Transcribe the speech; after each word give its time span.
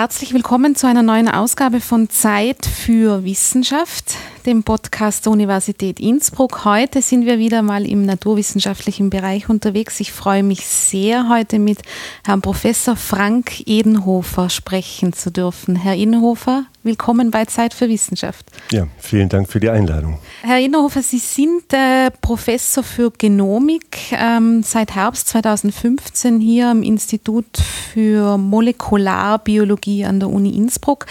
Herzlich 0.00 0.32
willkommen 0.32 0.76
zu 0.76 0.86
einer 0.86 1.02
neuen 1.02 1.28
Ausgabe 1.28 1.80
von 1.80 2.08
Zeit 2.08 2.64
für 2.66 3.24
Wissenschaft, 3.24 4.14
dem 4.46 4.62
Podcast 4.62 5.26
der 5.26 5.32
Universität 5.32 6.00
Innsbruck. 6.00 6.64
Heute 6.64 7.02
sind 7.02 7.26
wir 7.26 7.38
wieder 7.38 7.62
mal 7.62 7.86
im 7.86 8.04
naturwissenschaftlichen 8.04 9.10
Bereich 9.10 9.48
unterwegs. 9.48 10.00
Ich 10.00 10.12
freue 10.12 10.42
mich 10.42 10.66
sehr, 10.66 11.28
heute 11.28 11.58
mit 11.58 11.78
Herrn 12.24 12.40
Professor 12.40 12.96
Frank 12.96 13.66
Edenhofer 13.66 14.50
sprechen 14.50 15.12
zu 15.12 15.30
dürfen. 15.30 15.76
Herr 15.76 15.94
Edenhofer, 15.94 16.64
willkommen 16.82 17.30
bei 17.30 17.44
Zeit 17.44 17.74
für 17.74 17.88
Wissenschaft. 17.88 18.46
Ja, 18.70 18.86
vielen 18.98 19.28
Dank 19.28 19.50
für 19.50 19.60
die 19.60 19.70
Einladung. 19.70 20.18
Herr 20.42 20.58
Edenhofer, 20.58 21.02
Sie 21.02 21.18
sind 21.18 21.72
äh, 21.72 22.10
Professor 22.20 22.82
für 22.82 23.10
Genomik 23.10 23.98
ähm, 24.12 24.62
seit 24.62 24.94
Herbst 24.94 25.28
2015 25.28 26.40
hier 26.40 26.68
am 26.68 26.82
Institut 26.82 27.58
für 27.92 28.38
Molekularbiologie 28.38 30.04
an 30.04 30.20
der 30.20 30.30
Uni 30.30 30.56
Innsbruck. 30.56 31.06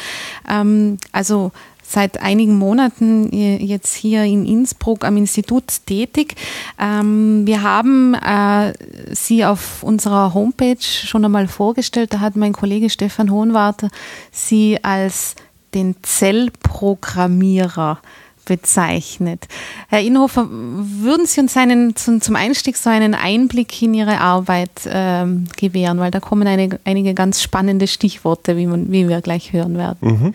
Ähm, 0.49 0.97
also 1.11 1.51
seit 1.87 2.21
einigen 2.21 2.57
Monaten 2.57 3.31
jetzt 3.31 3.95
hier 3.95 4.23
in 4.23 4.45
Innsbruck 4.45 5.05
am 5.05 5.15
Institut 5.17 5.63
tätig. 5.85 6.35
Ähm, 6.79 7.47
wir 7.47 7.63
haben 7.63 8.13
äh, 8.13 8.73
Sie 9.13 9.45
auf 9.45 9.83
unserer 9.83 10.33
Homepage 10.33 10.81
schon 10.81 11.23
einmal 11.23 11.47
vorgestellt. 11.47 12.13
Da 12.13 12.19
hat 12.19 12.35
mein 12.35 12.53
Kollege 12.53 12.89
Stefan 12.89 13.31
Hohenwarter 13.31 13.89
Sie 14.31 14.83
als 14.83 15.35
den 15.73 15.95
Zellprogrammierer 16.01 17.99
bezeichnet. 18.45 19.47
Herr 19.89 20.01
Inhofer, 20.01 20.47
würden 20.49 21.25
Sie 21.25 21.41
uns 21.41 21.55
einen, 21.57 21.95
zum 21.95 22.35
Einstieg 22.35 22.77
so 22.77 22.89
einen 22.89 23.13
Einblick 23.13 23.81
in 23.81 23.93
Ihre 23.93 24.19
Arbeit 24.19 24.71
ähm, 24.87 25.47
gewähren, 25.57 25.99
weil 25.99 26.11
da 26.11 26.19
kommen 26.19 26.47
eine, 26.47 26.79
einige 26.85 27.13
ganz 27.13 27.41
spannende 27.41 27.87
Stichworte, 27.87 28.57
wie, 28.57 28.65
man, 28.65 28.91
wie 28.91 29.07
wir 29.07 29.21
gleich 29.21 29.53
hören 29.53 29.77
werden. 29.77 29.97
Mhm. 30.01 30.33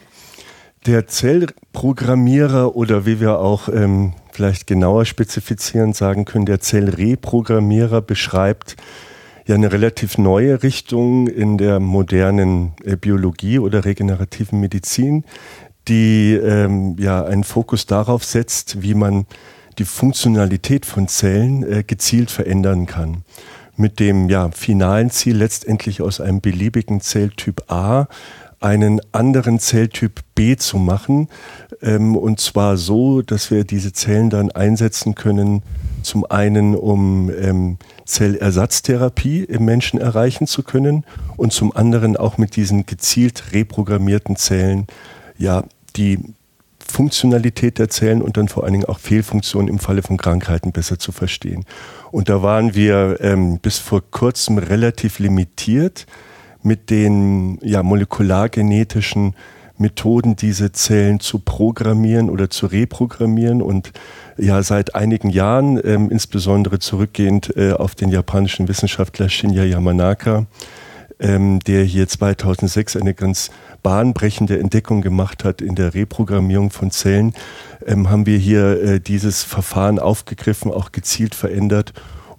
Der 0.84 1.06
Zellprogrammierer 1.06 2.74
oder 2.74 3.06
wie 3.06 3.20
wir 3.20 3.38
auch 3.38 3.68
ähm, 3.68 4.14
vielleicht 4.32 4.66
genauer 4.66 5.04
spezifizieren 5.04 5.92
sagen 5.92 6.24
können, 6.24 6.44
der 6.44 6.58
Zellreprogrammierer 6.58 8.02
beschreibt 8.02 8.74
ja 9.46 9.54
eine 9.54 9.70
relativ 9.70 10.18
neue 10.18 10.64
Richtung 10.64 11.28
in 11.28 11.56
der 11.56 11.78
modernen 11.78 12.72
äh, 12.84 12.96
Biologie 12.96 13.60
oder 13.60 13.84
regenerativen 13.84 14.58
Medizin, 14.58 15.24
die 15.86 16.32
ähm, 16.32 16.96
ja 16.98 17.24
einen 17.24 17.44
Fokus 17.44 17.86
darauf 17.86 18.24
setzt, 18.24 18.82
wie 18.82 18.94
man 18.94 19.26
die 19.78 19.84
Funktionalität 19.84 20.84
von 20.84 21.06
Zellen 21.06 21.62
äh, 21.62 21.84
gezielt 21.84 22.32
verändern 22.32 22.86
kann. 22.86 23.22
Mit 23.76 24.00
dem 24.00 24.28
ja, 24.28 24.50
finalen 24.50 25.10
Ziel 25.10 25.36
letztendlich 25.36 26.02
aus 26.02 26.20
einem 26.20 26.40
beliebigen 26.40 27.00
Zelltyp 27.00 27.70
A 27.70 28.08
einen 28.62 29.00
anderen 29.12 29.58
Zelltyp 29.58 30.20
B 30.34 30.56
zu 30.56 30.78
machen. 30.78 31.28
Ähm, 31.82 32.16
und 32.16 32.40
zwar 32.40 32.76
so, 32.76 33.22
dass 33.22 33.50
wir 33.50 33.64
diese 33.64 33.92
Zellen 33.92 34.30
dann 34.30 34.50
einsetzen 34.50 35.14
können, 35.14 35.62
zum 36.02 36.24
einen 36.24 36.74
um 36.74 37.30
ähm, 37.30 37.78
Zellersatztherapie 38.04 39.44
im 39.44 39.64
Menschen 39.64 40.00
erreichen 40.00 40.46
zu 40.46 40.62
können 40.62 41.04
und 41.36 41.52
zum 41.52 41.74
anderen 41.74 42.16
auch 42.16 42.38
mit 42.38 42.56
diesen 42.56 42.86
gezielt 42.86 43.52
reprogrammierten 43.52 44.36
Zellen 44.36 44.86
ja 45.38 45.64
die 45.96 46.18
Funktionalität 46.92 47.78
der 47.78 47.88
Zellen 47.88 48.22
und 48.22 48.36
dann 48.36 48.48
vor 48.48 48.64
allen 48.64 48.72
Dingen 48.74 48.84
auch 48.84 48.98
Fehlfunktionen 48.98 49.68
im 49.68 49.78
Falle 49.78 50.02
von 50.02 50.16
Krankheiten 50.16 50.72
besser 50.72 50.98
zu 50.98 51.12
verstehen. 51.12 51.64
Und 52.10 52.28
da 52.28 52.42
waren 52.42 52.74
wir 52.74 53.18
ähm, 53.20 53.58
bis 53.58 53.78
vor 53.78 54.02
kurzem 54.10 54.58
relativ 54.58 55.18
limitiert 55.18 56.06
mit 56.62 56.90
den 56.90 57.58
ja, 57.62 57.82
molekulargenetischen 57.82 59.34
Methoden, 59.78 60.36
diese 60.36 60.72
Zellen 60.72 61.20
zu 61.20 61.38
programmieren 61.38 62.30
oder 62.30 62.48
zu 62.48 62.66
reprogrammieren 62.66 63.60
und 63.60 63.92
ja 64.38 64.62
seit 64.62 64.94
einigen 64.94 65.28
Jahren, 65.28 65.80
ähm, 65.84 66.10
insbesondere 66.10 66.78
zurückgehend 66.78 67.56
äh, 67.56 67.72
auf 67.72 67.94
den 67.94 68.08
japanischen 68.08 68.68
Wissenschaftler 68.68 69.28
Shinya 69.28 69.64
Yamanaka, 69.64 70.46
ähm, 71.20 71.60
der 71.60 71.84
hier 71.84 72.08
2006 72.08 72.96
eine 72.96 73.14
ganz 73.14 73.50
bahnbrechende 73.82 74.58
Entdeckung 74.58 75.02
gemacht 75.02 75.44
hat 75.44 75.60
in 75.60 75.74
der 75.74 75.94
Reprogrammierung 75.94 76.70
von 76.70 76.90
Zellen, 76.90 77.34
ähm, 77.86 78.08
haben 78.10 78.26
wir 78.26 78.38
hier 78.38 78.82
äh, 78.82 79.00
dieses 79.00 79.42
Verfahren 79.42 79.98
aufgegriffen, 79.98 80.70
auch 80.70 80.92
gezielt 80.92 81.34
verändert, 81.34 81.92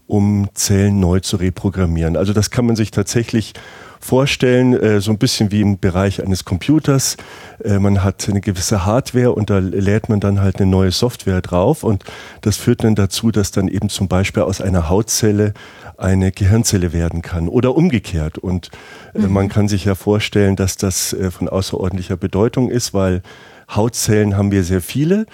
um 0.07 0.49
Zellen 0.53 0.99
neu 0.99 1.19
zu 1.19 1.37
reprogrammieren. 1.37 2.17
Also 2.17 2.33
das 2.33 2.49
kann 2.49 2.65
man 2.65 2.75
sich 2.75 2.91
tatsächlich 2.91 3.53
vorstellen, 4.03 4.73
äh, 4.73 5.01
so 5.01 5.11
ein 5.11 5.17
bisschen 5.17 5.51
wie 5.51 5.61
im 5.61 5.79
Bereich 5.79 6.21
eines 6.21 6.45
Computers. 6.45 7.17
Äh, 7.63 7.79
man 7.79 8.03
hat 8.03 8.27
eine 8.29 8.41
gewisse 8.41 8.85
Hardware 8.85 9.31
und 9.31 9.49
da 9.49 9.59
lädt 9.59 10.09
man 10.09 10.19
dann 10.19 10.41
halt 10.41 10.57
eine 10.57 10.69
neue 10.69 10.91
Software 10.91 11.41
drauf 11.41 11.83
und 11.83 12.03
das 12.41 12.57
führt 12.57 12.83
dann 12.83 12.95
dazu, 12.95 13.31
dass 13.31 13.51
dann 13.51 13.67
eben 13.67 13.89
zum 13.89 14.07
Beispiel 14.07 14.43
aus 14.43 14.61
einer 14.61 14.89
Hautzelle 14.89 15.53
eine 15.97 16.31
Gehirnzelle 16.31 16.91
werden 16.91 17.21
kann 17.21 17.47
oder 17.47 17.75
umgekehrt. 17.75 18.37
Und 18.37 18.71
äh, 19.13 19.19
mhm. 19.19 19.33
man 19.33 19.49
kann 19.49 19.67
sich 19.67 19.85
ja 19.85 19.95
vorstellen, 19.95 20.55
dass 20.55 20.75
das 20.75 21.13
äh, 21.13 21.31
von 21.31 21.47
außerordentlicher 21.47 22.17
Bedeutung 22.17 22.69
ist, 22.69 22.93
weil 22.93 23.21
Hautzellen 23.69 24.37
haben 24.37 24.51
wir 24.51 24.63
sehr 24.63 24.81
viele 24.81 25.25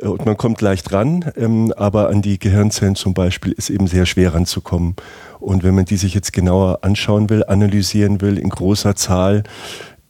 äh, 0.00 0.06
und 0.06 0.26
man 0.26 0.36
kommt 0.36 0.60
leicht 0.60 0.92
ran, 0.92 1.30
ähm, 1.36 1.72
aber 1.76 2.08
an 2.08 2.22
die 2.22 2.38
Gehirnzellen 2.38 2.94
zum 2.94 3.14
Beispiel 3.14 3.52
ist 3.52 3.70
eben 3.70 3.86
sehr 3.86 4.06
schwer 4.06 4.34
ranzukommen. 4.34 4.96
Und 5.40 5.62
wenn 5.62 5.74
man 5.74 5.84
die 5.84 5.96
sich 5.96 6.14
jetzt 6.14 6.32
genauer 6.32 6.80
anschauen 6.82 7.30
will, 7.30 7.44
analysieren 7.44 8.20
will, 8.20 8.38
in 8.38 8.48
großer 8.48 8.96
Zahl 8.96 9.44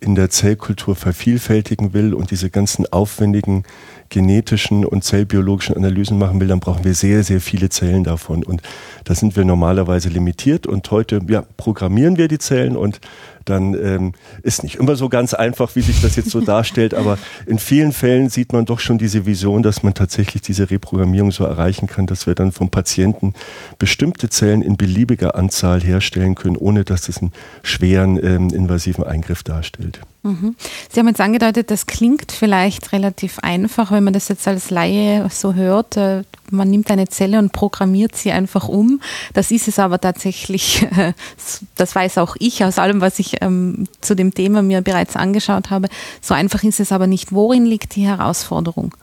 in 0.00 0.14
der 0.14 0.30
Zellkultur 0.30 0.94
vervielfältigen 0.94 1.92
will 1.92 2.14
und 2.14 2.30
diese 2.30 2.50
ganzen 2.50 2.90
aufwendigen 2.92 3.64
genetischen 4.08 4.84
und 4.84 5.04
zellbiologischen 5.04 5.76
Analysen 5.76 6.18
machen 6.18 6.40
will, 6.40 6.48
dann 6.48 6.60
brauchen 6.60 6.84
wir 6.84 6.94
sehr, 6.94 7.22
sehr 7.24 7.40
viele 7.40 7.68
Zellen 7.68 8.04
davon. 8.04 8.44
Und 8.44 8.62
da 9.04 9.14
sind 9.14 9.36
wir 9.36 9.44
normalerweise 9.44 10.08
limitiert. 10.08 10.66
Und 10.66 10.90
heute 10.90 11.20
ja, 11.28 11.44
programmieren 11.56 12.16
wir 12.16 12.28
die 12.28 12.38
Zellen 12.38 12.76
und 12.76 13.00
dann 13.46 13.74
ähm, 13.74 14.12
ist 14.42 14.64
nicht 14.64 14.74
immer 14.74 14.96
so 14.96 15.08
ganz 15.08 15.32
einfach, 15.32 15.76
wie 15.76 15.80
sich 15.80 16.02
das 16.02 16.16
jetzt 16.16 16.30
so 16.30 16.40
darstellt, 16.40 16.94
aber 16.94 17.16
in 17.46 17.58
vielen 17.58 17.92
Fällen 17.92 18.28
sieht 18.28 18.52
man 18.52 18.66
doch 18.66 18.80
schon 18.80 18.98
diese 18.98 19.24
Vision, 19.24 19.62
dass 19.62 19.82
man 19.82 19.94
tatsächlich 19.94 20.42
diese 20.42 20.68
Reprogrammierung 20.68 21.30
so 21.30 21.44
erreichen 21.44 21.86
kann, 21.86 22.06
dass 22.06 22.26
wir 22.26 22.34
dann 22.34 22.52
vom 22.52 22.70
Patienten 22.70 23.34
bestimmte 23.78 24.28
Zellen 24.28 24.62
in 24.62 24.76
beliebiger 24.76 25.36
Anzahl 25.36 25.80
herstellen 25.80 26.34
können, 26.34 26.56
ohne 26.56 26.84
dass 26.84 27.08
es 27.08 27.18
einen 27.18 27.32
schweren 27.62 28.22
ähm, 28.22 28.50
invasiven 28.50 29.04
Eingriff 29.04 29.44
darstellt. 29.44 30.00
Mhm. 30.26 30.56
Sie 30.90 30.98
haben 30.98 31.06
jetzt 31.06 31.20
angedeutet, 31.20 31.70
das 31.70 31.86
klingt 31.86 32.32
vielleicht 32.32 32.92
relativ 32.92 33.38
einfach, 33.38 33.92
wenn 33.92 34.02
man 34.02 34.12
das 34.12 34.26
jetzt 34.26 34.48
als 34.48 34.70
Laie 34.70 35.28
so 35.30 35.54
hört. 35.54 35.96
Äh, 35.96 36.24
man 36.50 36.68
nimmt 36.68 36.90
eine 36.90 37.08
Zelle 37.08 37.38
und 37.38 37.52
programmiert 37.52 38.16
sie 38.16 38.32
einfach 38.32 38.68
um. 38.68 39.00
Das 39.34 39.52
ist 39.52 39.68
es 39.68 39.78
aber 39.78 40.00
tatsächlich, 40.00 40.86
das 41.76 41.94
weiß 41.94 42.18
auch 42.18 42.34
ich 42.40 42.64
aus 42.64 42.78
allem, 42.78 43.00
was 43.00 43.20
ich 43.20 43.36
ähm, 43.40 43.86
zu 44.00 44.16
dem 44.16 44.34
Thema 44.34 44.62
mir 44.62 44.82
bereits 44.82 45.14
angeschaut 45.14 45.70
habe. 45.70 45.88
So 46.20 46.34
einfach 46.34 46.64
ist 46.64 46.80
es 46.80 46.90
aber 46.90 47.06
nicht. 47.06 47.32
Worin 47.32 47.64
liegt 47.64 47.94
die 47.94 48.06
Herausforderung? 48.06 48.94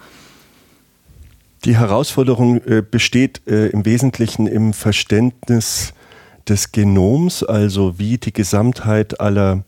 Die 1.64 1.78
Herausforderung 1.78 2.62
äh, 2.66 2.82
besteht 2.82 3.42
äh, 3.48 3.68
im 3.68 3.86
Wesentlichen 3.86 4.48
im 4.48 4.74
Verständnis 4.74 5.94
des 6.50 6.74
Genoms, 6.74 7.44
also 7.44 7.98
wie 7.98 8.18
die 8.18 8.34
Gesamtheit 8.34 9.22
aller 9.22 9.64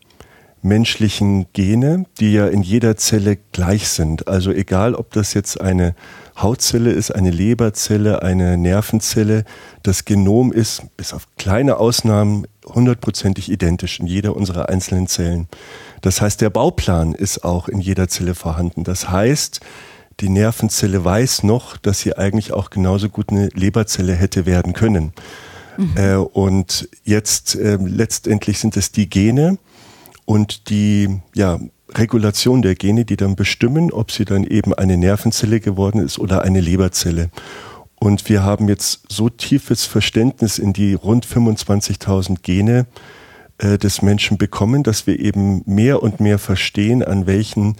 menschlichen 0.65 1.45
Gene, 1.53 2.05
die 2.19 2.33
ja 2.33 2.47
in 2.47 2.61
jeder 2.61 2.97
Zelle 2.97 3.37
gleich 3.51 3.87
sind. 3.87 4.27
Also 4.27 4.51
egal, 4.51 4.95
ob 4.95 5.11
das 5.11 5.33
jetzt 5.33 5.61
eine 5.61 5.95
Hautzelle 6.35 6.91
ist, 6.91 7.11
eine 7.11 7.29
Leberzelle, 7.29 8.23
eine 8.23 8.57
Nervenzelle, 8.57 9.45
das 9.83 10.05
Genom 10.05 10.51
ist 10.51 10.83
bis 10.97 11.13
auf 11.13 11.27
kleine 11.37 11.77
Ausnahmen 11.77 12.47
hundertprozentig 12.65 13.49
identisch 13.49 13.99
in 13.99 14.07
jeder 14.07 14.35
unserer 14.35 14.67
einzelnen 14.67 15.07
Zellen. 15.07 15.47
Das 16.01 16.19
heißt, 16.19 16.41
der 16.41 16.49
Bauplan 16.49 17.13
ist 17.13 17.43
auch 17.43 17.69
in 17.69 17.79
jeder 17.79 18.07
Zelle 18.07 18.35
vorhanden. 18.35 18.83
Das 18.83 19.09
heißt, 19.09 19.61
die 20.19 20.29
Nervenzelle 20.29 21.05
weiß 21.05 21.43
noch, 21.43 21.77
dass 21.77 21.99
sie 21.99 22.17
eigentlich 22.17 22.53
auch 22.53 22.69
genauso 22.69 23.09
gut 23.09 23.29
eine 23.29 23.49
Leberzelle 23.53 24.13
hätte 24.13 24.45
werden 24.45 24.73
können. 24.73 25.13
Mhm. 25.77 25.93
Äh, 25.95 26.15
und 26.15 26.89
jetzt 27.03 27.55
äh, 27.55 27.77
letztendlich 27.79 28.59
sind 28.59 28.77
es 28.77 28.91
die 28.91 29.09
Gene, 29.09 29.57
und 30.25 30.69
die 30.69 31.21
ja, 31.33 31.59
Regulation 31.93 32.61
der 32.61 32.75
Gene, 32.75 33.05
die 33.05 33.15
dann 33.15 33.35
bestimmen, 33.35 33.91
ob 33.91 34.11
sie 34.11 34.25
dann 34.25 34.43
eben 34.43 34.73
eine 34.73 34.97
Nervenzelle 34.97 35.59
geworden 35.59 36.01
ist 36.01 36.19
oder 36.19 36.41
eine 36.41 36.61
Leberzelle. 36.61 37.29
Und 37.95 38.27
wir 38.27 38.43
haben 38.43 38.67
jetzt 38.67 39.05
so 39.09 39.29
tiefes 39.29 39.85
Verständnis 39.85 40.59
in 40.59 40.73
die 40.73 40.93
rund 40.93 41.25
25.000 41.25 42.41
Gene 42.41 42.85
äh, 43.57 43.77
des 43.77 44.01
Menschen 44.01 44.37
bekommen, 44.37 44.83
dass 44.83 45.07
wir 45.07 45.19
eben 45.19 45.63
mehr 45.65 46.03
und 46.03 46.19
mehr 46.19 46.37
verstehen, 46.37 47.03
an 47.03 47.25
welchen 47.25 47.77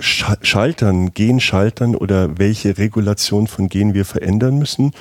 Schaltern, 0.00 1.12
Genschaltern 1.12 1.94
oder 1.94 2.38
welche 2.38 2.78
Regulation 2.78 3.46
von 3.46 3.68
Genen 3.68 3.94
wir 3.94 4.06
verändern 4.06 4.58
müssen, 4.58 4.92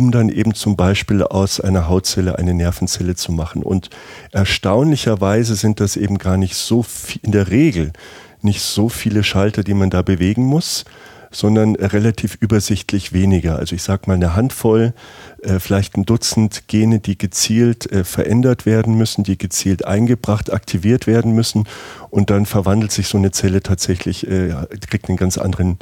um 0.00 0.10
dann 0.12 0.30
eben 0.30 0.54
zum 0.54 0.76
Beispiel 0.76 1.22
aus 1.22 1.60
einer 1.60 1.86
Hautzelle 1.86 2.38
eine 2.38 2.54
Nervenzelle 2.54 3.16
zu 3.16 3.32
machen. 3.32 3.62
Und 3.62 3.90
erstaunlicherweise 4.32 5.56
sind 5.56 5.78
das 5.78 5.98
eben 5.98 6.16
gar 6.16 6.38
nicht 6.38 6.54
so 6.54 6.82
viel, 6.82 7.20
in 7.22 7.32
der 7.32 7.50
Regel 7.50 7.92
nicht 8.40 8.62
so 8.62 8.88
viele 8.88 9.22
Schalter, 9.22 9.62
die 9.62 9.74
man 9.74 9.90
da 9.90 10.00
bewegen 10.00 10.42
muss, 10.42 10.86
sondern 11.30 11.76
relativ 11.76 12.38
übersichtlich 12.40 13.12
weniger. 13.12 13.56
Also 13.56 13.76
ich 13.76 13.82
sage 13.82 14.04
mal 14.06 14.14
eine 14.14 14.34
Handvoll, 14.34 14.94
äh, 15.42 15.58
vielleicht 15.58 15.98
ein 15.98 16.06
Dutzend 16.06 16.66
Gene, 16.66 16.98
die 16.98 17.18
gezielt 17.18 17.92
äh, 17.92 18.02
verändert 18.02 18.64
werden 18.64 18.94
müssen, 18.94 19.22
die 19.22 19.36
gezielt 19.36 19.84
eingebracht, 19.84 20.50
aktiviert 20.50 21.06
werden 21.06 21.34
müssen 21.34 21.68
und 22.08 22.30
dann 22.30 22.46
verwandelt 22.46 22.90
sich 22.90 23.06
so 23.06 23.18
eine 23.18 23.32
Zelle 23.32 23.62
tatsächlich, 23.62 24.26
äh, 24.26 24.54
kriegt 24.88 25.10
einen 25.10 25.18
ganz 25.18 25.36
anderen 25.36 25.78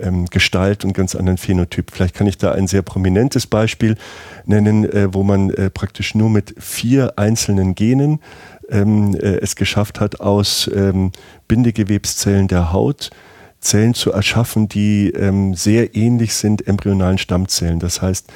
ähm, 0.00 0.26
Gestalt 0.26 0.84
und 0.84 0.92
ganz 0.92 1.14
anderen 1.14 1.38
Phänotyp. 1.38 1.90
Vielleicht 1.90 2.14
kann 2.14 2.26
ich 2.26 2.38
da 2.38 2.52
ein 2.52 2.66
sehr 2.66 2.82
prominentes 2.82 3.46
Beispiel 3.46 3.96
nennen, 4.44 4.84
äh, 4.84 5.12
wo 5.12 5.22
man 5.22 5.50
äh, 5.50 5.70
praktisch 5.70 6.14
nur 6.14 6.30
mit 6.30 6.54
vier 6.58 7.14
einzelnen 7.16 7.74
Genen 7.74 8.20
ähm, 8.70 9.14
äh, 9.14 9.38
es 9.38 9.56
geschafft 9.56 10.00
hat, 10.00 10.20
aus 10.20 10.70
ähm, 10.74 11.12
Bindegewebszellen 11.46 12.48
der 12.48 12.72
Haut 12.72 13.10
Zellen 13.60 13.94
zu 13.94 14.12
erschaffen, 14.12 14.68
die 14.68 15.10
ähm, 15.10 15.54
sehr 15.54 15.96
ähnlich 15.96 16.34
sind 16.34 16.66
embryonalen 16.66 17.18
Stammzellen. 17.18 17.80
Das 17.80 18.00
heißt, 18.00 18.30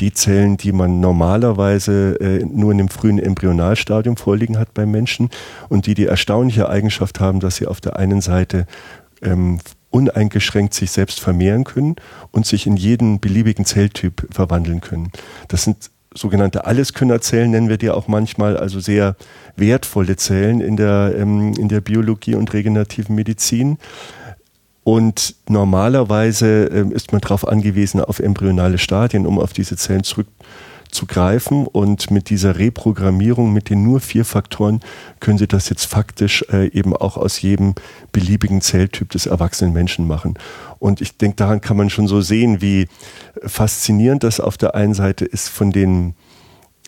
die 0.00 0.12
Zellen, 0.12 0.56
die 0.56 0.70
man 0.70 1.00
normalerweise 1.00 2.16
äh, 2.20 2.44
nur 2.44 2.70
in 2.70 2.78
dem 2.78 2.88
frühen 2.88 3.18
Embryonalstadium 3.18 4.16
vorliegen 4.16 4.58
hat 4.58 4.74
beim 4.74 4.90
Menschen 4.90 5.30
und 5.68 5.86
die 5.86 5.94
die 5.94 6.06
erstaunliche 6.06 6.68
Eigenschaft 6.68 7.18
haben, 7.18 7.40
dass 7.40 7.56
sie 7.56 7.66
auf 7.66 7.80
der 7.80 7.96
einen 7.96 8.20
Seite 8.20 8.66
ähm, 9.22 9.58
uneingeschränkt 9.90 10.74
sich 10.74 10.90
selbst 10.90 11.20
vermehren 11.20 11.64
können 11.64 11.96
und 12.30 12.46
sich 12.46 12.66
in 12.66 12.76
jeden 12.76 13.20
beliebigen 13.20 13.64
Zelltyp 13.64 14.26
verwandeln 14.30 14.80
können. 14.80 15.10
Das 15.48 15.64
sind 15.64 15.90
sogenannte 16.14 16.66
Alleskönnerzellen, 16.66 17.50
nennen 17.50 17.68
wir 17.68 17.78
die 17.78 17.90
auch 17.90 18.08
manchmal, 18.08 18.56
also 18.56 18.80
sehr 18.80 19.16
wertvolle 19.56 20.16
Zellen 20.16 20.60
in 20.60 20.76
der, 20.76 21.14
ähm, 21.16 21.54
in 21.54 21.68
der 21.68 21.80
Biologie 21.80 22.34
und 22.34 22.52
regenerativen 22.52 23.14
Medizin. 23.14 23.78
Und 24.84 25.34
normalerweise 25.48 26.64
ähm, 26.64 26.92
ist 26.92 27.12
man 27.12 27.20
darauf 27.20 27.46
angewiesen, 27.46 28.00
auf 28.00 28.20
embryonale 28.20 28.78
Stadien, 28.78 29.26
um 29.26 29.38
auf 29.38 29.52
diese 29.52 29.76
Zellen 29.76 30.04
zurückzugreifen. 30.88 31.66
Und 31.66 32.10
mit 32.10 32.30
dieser 32.30 32.58
Reprogrammierung, 32.58 33.52
mit 33.52 33.70
den 33.70 33.82
nur 33.82 34.00
vier 34.00 34.24
Faktoren, 34.24 34.80
können 35.20 35.38
Sie 35.38 35.46
das 35.46 35.68
jetzt 35.68 35.84
faktisch 35.84 36.44
äh, 36.52 36.68
eben 36.68 36.96
auch 36.96 37.16
aus 37.16 37.40
jedem 37.40 37.74
beliebigen 38.12 38.60
Zelltyp 38.60 39.10
des 39.10 39.26
erwachsenen 39.26 39.72
Menschen 39.72 40.06
machen. 40.06 40.34
Und 40.78 41.00
ich 41.00 41.16
denke, 41.16 41.36
daran 41.36 41.60
kann 41.60 41.76
man 41.76 41.90
schon 41.90 42.08
so 42.08 42.20
sehen, 42.20 42.60
wie 42.60 42.88
faszinierend 43.44 44.24
das 44.24 44.40
auf 44.40 44.56
der 44.56 44.74
einen 44.74 44.94
Seite 44.94 45.24
ist 45.24 45.48
von 45.48 45.72
den 45.72 46.14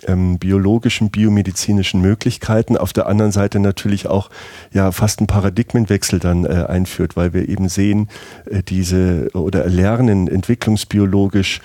ähm, 0.06 0.38
biologischen, 0.38 1.10
biomedizinischen 1.10 2.00
Möglichkeiten, 2.00 2.76
auf 2.76 2.92
der 2.92 3.06
anderen 3.06 3.32
Seite 3.32 3.60
natürlich 3.60 4.06
auch 4.06 4.30
ja 4.72 4.92
fast 4.92 5.20
einen 5.20 5.26
Paradigmenwechsel 5.26 6.18
dann 6.18 6.44
äh, 6.44 6.64
einführt, 6.68 7.16
weil 7.16 7.32
wir 7.32 7.48
eben 7.48 7.68
sehen, 7.68 8.08
äh, 8.50 8.62
diese 8.62 9.30
oder 9.34 9.66
lernen 9.66 10.28
entwicklungsbiologisch, 10.28 11.60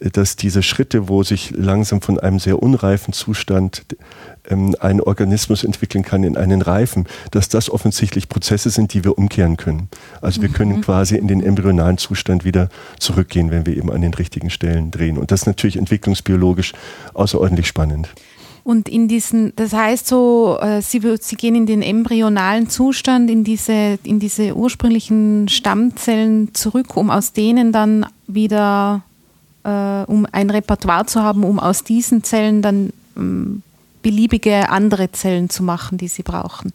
dass 0.00 0.36
diese 0.36 0.62
Schritte, 0.62 1.08
wo 1.08 1.22
sich 1.22 1.50
langsam 1.50 2.00
von 2.00 2.18
einem 2.20 2.38
sehr 2.38 2.62
unreifen 2.62 3.12
Zustand 3.12 3.84
ähm, 4.48 4.76
ein 4.80 5.00
Organismus 5.00 5.64
entwickeln 5.64 6.04
kann 6.04 6.24
in 6.24 6.36
einen 6.36 6.62
Reifen, 6.62 7.06
dass 7.30 7.48
das 7.48 7.70
offensichtlich 7.70 8.28
Prozesse 8.28 8.70
sind, 8.70 8.94
die 8.94 9.04
wir 9.04 9.18
umkehren 9.18 9.56
können. 9.56 9.88
Also 10.20 10.42
wir 10.42 10.48
können 10.48 10.76
mhm. 10.76 10.80
quasi 10.82 11.16
in 11.16 11.28
den 11.28 11.42
embryonalen 11.42 11.98
Zustand 11.98 12.44
wieder 12.44 12.68
zurückgehen, 12.98 13.50
wenn 13.50 13.66
wir 13.66 13.76
eben 13.76 13.90
an 13.90 14.00
den 14.00 14.14
richtigen 14.14 14.50
Stellen 14.50 14.90
drehen. 14.90 15.18
Und 15.18 15.30
das 15.30 15.42
ist 15.42 15.46
natürlich 15.46 15.76
entwicklungsbiologisch 15.76 16.72
außerordentlich 17.14 17.66
spannend. 17.66 18.08
Und 18.68 18.86
in 18.86 19.08
diesen, 19.08 19.54
das 19.56 19.72
heißt 19.72 20.06
so, 20.06 20.58
äh, 20.60 20.82
sie, 20.82 21.00
sie 21.20 21.36
gehen 21.36 21.54
in 21.54 21.64
den 21.64 21.80
embryonalen 21.80 22.68
Zustand, 22.68 23.30
in 23.30 23.42
diese, 23.42 23.98
in 24.02 24.18
diese 24.18 24.54
ursprünglichen 24.54 25.48
Stammzellen 25.48 26.54
zurück, 26.54 26.94
um 26.94 27.08
aus 27.08 27.32
denen 27.32 27.72
dann 27.72 28.04
wieder, 28.26 29.04
äh, 29.68 30.04
um 30.10 30.26
ein 30.32 30.50
Repertoire 30.50 31.06
zu 31.06 31.22
haben, 31.22 31.44
um 31.44 31.60
aus 31.60 31.84
diesen 31.84 32.24
Zellen 32.24 32.62
dann 32.62 32.92
ähm, 33.16 33.62
beliebige 34.02 34.70
andere 34.70 35.12
Zellen 35.12 35.50
zu 35.50 35.62
machen, 35.62 35.98
die 35.98 36.08
sie 36.08 36.22
brauchen? 36.22 36.72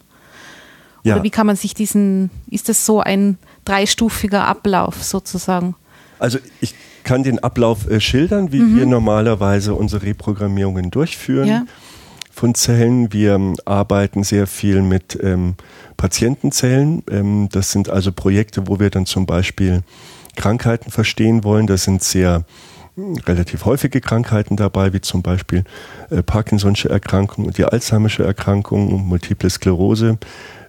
Oder 1.04 1.18
ja. 1.18 1.24
wie 1.24 1.32
kann 1.32 1.48
man 1.48 1.56
sich 1.56 1.74
diesen, 1.74 2.30
ist 2.50 2.70
das 2.70 2.86
so 2.86 3.02
ein 3.02 3.38
dreistufiger 3.66 4.46
Ablauf 4.46 5.04
sozusagen? 5.04 5.76
Also 6.20 6.38
ich 6.62 6.76
kann 7.04 7.24
den 7.24 7.40
Ablauf 7.40 7.90
äh, 7.90 8.00
schildern, 8.00 8.52
wie 8.52 8.62
mhm. 8.62 8.78
wir 8.78 8.86
normalerweise 8.86 9.74
unsere 9.74 10.04
Reprogrammierungen 10.04 10.92
durchführen 10.92 11.48
ja. 11.48 11.66
von 12.32 12.56
Zellen. 12.56 13.12
Wir 13.12 13.36
ähm, 13.36 13.56
arbeiten 13.66 14.24
sehr 14.24 14.48
viel 14.48 14.82
mit 14.82 15.18
ähm, 15.22 15.56
Patientenzellen. 15.98 17.04
Ähm, 17.10 17.50
das 17.52 17.72
sind 17.72 17.90
also 17.90 18.14
Projekte, 18.14 18.68
wo 18.68 18.80
wir 18.80 18.90
dann 18.90 19.06
zum 19.06 19.26
Beispiel 19.26 19.82
Krankheiten 20.38 20.92
verstehen 20.92 21.44
wollen. 21.44 21.68
Das 21.68 21.84
sind 21.84 22.02
sehr 22.02 22.46
relativ 22.98 23.66
häufige 23.66 24.02
Krankheiten 24.02 24.56
dabei, 24.56 24.94
wie 24.94 25.02
zum 25.02 25.24
Beispiel 25.24 25.64
äh, 26.10 26.22
Parkinson'sche 26.22 26.90
Erkrankung 26.90 27.46
und 27.46 27.58
die 27.58 27.66
Alzheimersche 27.66 28.24
Erkrankung 28.24 28.90
und 28.90 29.08
Multiple 29.08 29.50
Sklerose, 29.50 30.18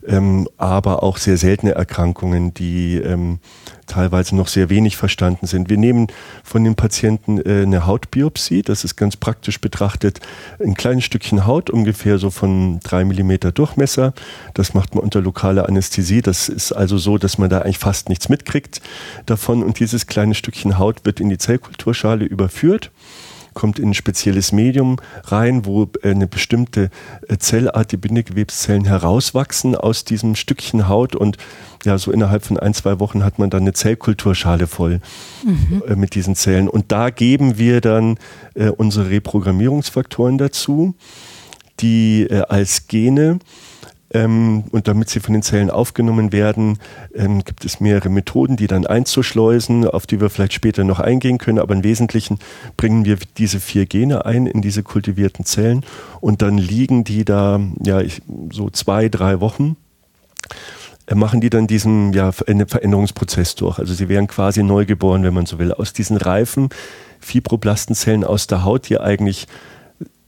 ähm, 0.07 0.49
aber 0.57 1.03
auch 1.03 1.17
sehr 1.17 1.37
seltene 1.37 1.73
Erkrankungen, 1.73 2.55
die 2.55 2.97
ähm, 2.97 3.39
teilweise 3.87 4.37
noch 4.37 4.49
sehr 4.49 4.71
wenig 4.71 4.97
verstanden 4.97 5.47
sind. 5.47 5.69
Wir 5.69 5.77
nehmen 5.77 6.09
von 6.43 6.65
den 6.65 6.75
Patienten 6.75 7.39
äh, 7.39 7.63
eine 7.63 7.87
Hautbiopsie, 7.87 8.63
das 8.63 8.85
ist 8.85 8.97
ganz 8.97 9.17
praktisch 9.17 9.61
betrachtet 9.61 10.21
ein 10.59 10.75
kleines 10.75 11.05
Stückchen 11.05 11.47
Haut, 11.47 11.71
ungefähr 11.71 12.19
so 12.19 12.31
von 12.31 12.81
drei 12.81 13.05
Millimeter 13.05 13.53
Durchmesser. 13.53 14.15
Das 14.55 14.75
macht 14.75 14.95
man 14.95 15.05
unter 15.05 15.21
lokaler 15.21 15.69
Anästhesie. 15.69 16.23
Das 16.23 16.49
ist 16.49 16.73
also 16.73 16.99
so, 16.99 17.19
dass 17.19 17.39
man 17.39 17.51
da 17.51 17.61
eigentlich 17.61 17.79
fast 17.79 18.09
nichts 18.09 18.29
mitkriegt 18.29 18.81
davon. 19.27 19.63
Und 19.63 19.81
dieses 19.81 20.07
kleine 20.07 20.35
Stückchen 20.35 20.79
Haut 20.79 21.05
wird 21.05 21.21
in 21.21 21.29
die 21.29 21.39
Zellkulturschale 21.39 22.25
überführt 22.25 22.91
kommt 23.55 23.79
in 23.79 23.91
ein 23.91 23.95
spezielles 23.95 24.53
Medium 24.53 24.97
rein, 25.25 25.65
wo 25.65 25.85
äh, 26.03 26.11
eine 26.11 26.27
bestimmte 26.27 26.91
äh, 27.29 27.39
Zellart, 27.39 27.93
die 27.93 27.97
Bindegewebszellen 27.97 28.85
herauswachsen 28.85 29.75
aus 29.75 30.05
diesem 30.05 30.35
Stückchen 30.35 30.89
Haut 30.89 31.17
und 31.17 31.39
ja, 31.85 31.99
so 31.99 32.13
innerhalb 32.13 32.45
von 32.45 32.59
ein, 32.59 32.75
zwei 32.75 32.99
Wochen 32.99 33.25
hat 33.25 33.39
man 33.39 33.51
dann 33.51 33.63
eine 33.63 33.73
Zellkulturschale 33.73 34.67
voll 34.67 35.01
mhm. 35.45 35.83
Äh, 35.87 35.97
mit 35.97 36.15
diesen 36.15 36.35
Zellen. 36.35 36.69
Und 36.69 36.93
da 36.93 37.11
geben 37.11 37.59
wir 37.59 37.81
dann 37.81 38.19
unsere 38.77 39.11
Reprogrammierungsfaktoren 39.11 40.39
dazu, 40.39 40.95
die 41.81 42.29
als 42.49 42.87
Gene 42.87 43.39
ähm, 44.15 44.65
und 44.71 44.89
damit 44.89 45.11
sie 45.11 45.21
von 45.21 45.35
den 45.35 45.43
Zellen 45.43 45.71
aufgenommen 45.71 46.33
werden, 46.33 46.79
ähm, 47.15 47.45
gibt 47.45 47.65
es 47.65 47.81
mehrere 47.81 48.09
Methoden, 48.09 48.57
die 48.57 48.69
dann 48.69 48.87
einzuschleusen, 48.87 49.87
auf 49.87 50.07
die 50.07 50.21
wir 50.21 50.31
vielleicht 50.31 50.55
später 50.55 50.85
noch 50.85 51.01
eingehen 51.01 51.39
können. 51.39 51.59
Aber 51.59 51.75
im 51.75 51.85
Wesentlichen 51.85 52.39
bringen 52.77 53.05
wir 53.05 53.19
diese 53.37 53.61
vier 53.61 53.87
Gene 53.87 54.25
ein 54.25 54.47
in 54.47 54.63
diese 54.63 54.85
kultivierten 54.85 55.45
Zellen 55.45 55.85
und 56.21 56.41
dann 56.41 56.57
liegen 56.57 57.03
die 57.05 57.25
da 57.25 57.61
ja 57.85 58.01
so 58.51 58.71
zwei, 58.71 59.09
drei 59.09 59.41
Wochen 59.41 59.77
äh, 61.07 61.17
machen 61.17 61.41
die 61.41 61.51
dann 61.51 61.67
diesen 61.67 62.13
ja, 62.13 62.31
Veränderungsprozess 62.31 63.57
durch. 63.57 63.81
Also 63.81 63.95
sie 63.95 64.09
werden 64.09 64.29
quasi 64.29 64.63
neu 64.63 64.87
geboren, 64.87 65.25
wenn 65.25 65.35
man 65.35 65.47
so 65.47 65.59
will. 65.59 65.73
Aus 65.73 65.93
diesen 65.93 66.17
reifen 66.17 66.69
Fibroblastenzellen 67.19 68.23
aus 68.23 68.47
der 68.47 68.65
Haut, 68.65 68.89
die 68.89 69.01
eigentlich 69.01 69.49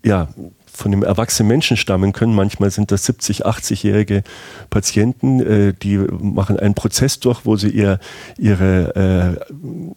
ja, 0.04 0.28
von 0.76 0.90
dem 0.90 1.02
erwachsenen 1.02 1.48
Menschen 1.48 1.76
stammen 1.76 2.12
können. 2.12 2.34
Manchmal 2.34 2.70
sind 2.70 2.92
das 2.92 3.06
70, 3.06 3.46
80-jährige 3.46 4.22
Patienten, 4.70 5.40
äh, 5.40 5.72
die 5.74 5.98
machen 5.98 6.58
einen 6.58 6.74
Prozess 6.74 7.18
durch, 7.18 7.44
wo 7.44 7.56
sie 7.56 7.70
ihr, 7.70 7.98
ihre, 8.38 9.38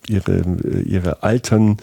äh, 0.08 0.12
ihre, 0.12 0.42
ihre 0.86 1.24
Altern, 1.24 1.78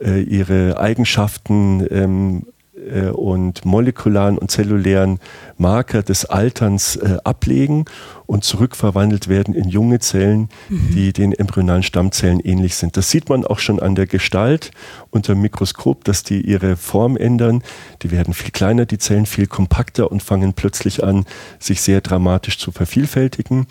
äh, 0.00 0.22
ihre 0.22 0.78
Eigenschaften 0.78 1.86
ähm, 1.90 2.46
äh, 2.88 3.10
und 3.10 3.64
molekularen 3.64 4.38
und 4.38 4.50
zellulären 4.50 5.18
Marker 5.56 6.02
des 6.02 6.24
Alterns 6.24 6.96
äh, 6.96 7.18
ablegen 7.24 7.84
und 8.26 8.44
zurückverwandelt 8.44 9.28
werden 9.28 9.54
in 9.54 9.68
junge 9.68 10.00
Zellen, 10.00 10.48
mhm. 10.68 10.90
die 10.94 11.12
den 11.12 11.32
embryonalen 11.32 11.82
Stammzellen 11.82 12.40
ähnlich 12.40 12.74
sind. 12.74 12.96
Das 12.96 13.10
sieht 13.10 13.28
man 13.28 13.44
auch 13.44 13.58
schon 13.58 13.80
an 13.80 13.94
der 13.94 14.06
Gestalt 14.06 14.70
unter 15.10 15.34
dem 15.34 15.42
Mikroskop, 15.42 16.04
dass 16.04 16.22
die 16.22 16.40
ihre 16.40 16.76
Form 16.76 17.16
ändern. 17.16 17.62
Die 18.02 18.10
werden 18.10 18.34
viel 18.34 18.50
kleiner, 18.50 18.86
die 18.86 18.98
Zellen 18.98 19.26
viel 19.26 19.46
kompakter 19.46 20.10
und 20.10 20.22
fangen 20.22 20.52
plötzlich 20.52 21.02
an, 21.02 21.24
sich 21.58 21.80
sehr 21.80 22.00
dramatisch 22.00 22.58
zu 22.58 22.70
vervielfältigen. 22.70 23.66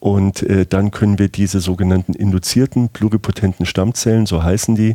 Und 0.00 0.44
äh, 0.44 0.64
dann 0.64 0.92
können 0.92 1.18
wir 1.18 1.28
diese 1.28 1.60
sogenannten 1.60 2.14
induzierten 2.14 2.88
pluripotenten 2.88 3.66
Stammzellen, 3.66 4.26
so 4.26 4.42
heißen 4.42 4.76
die, 4.76 4.94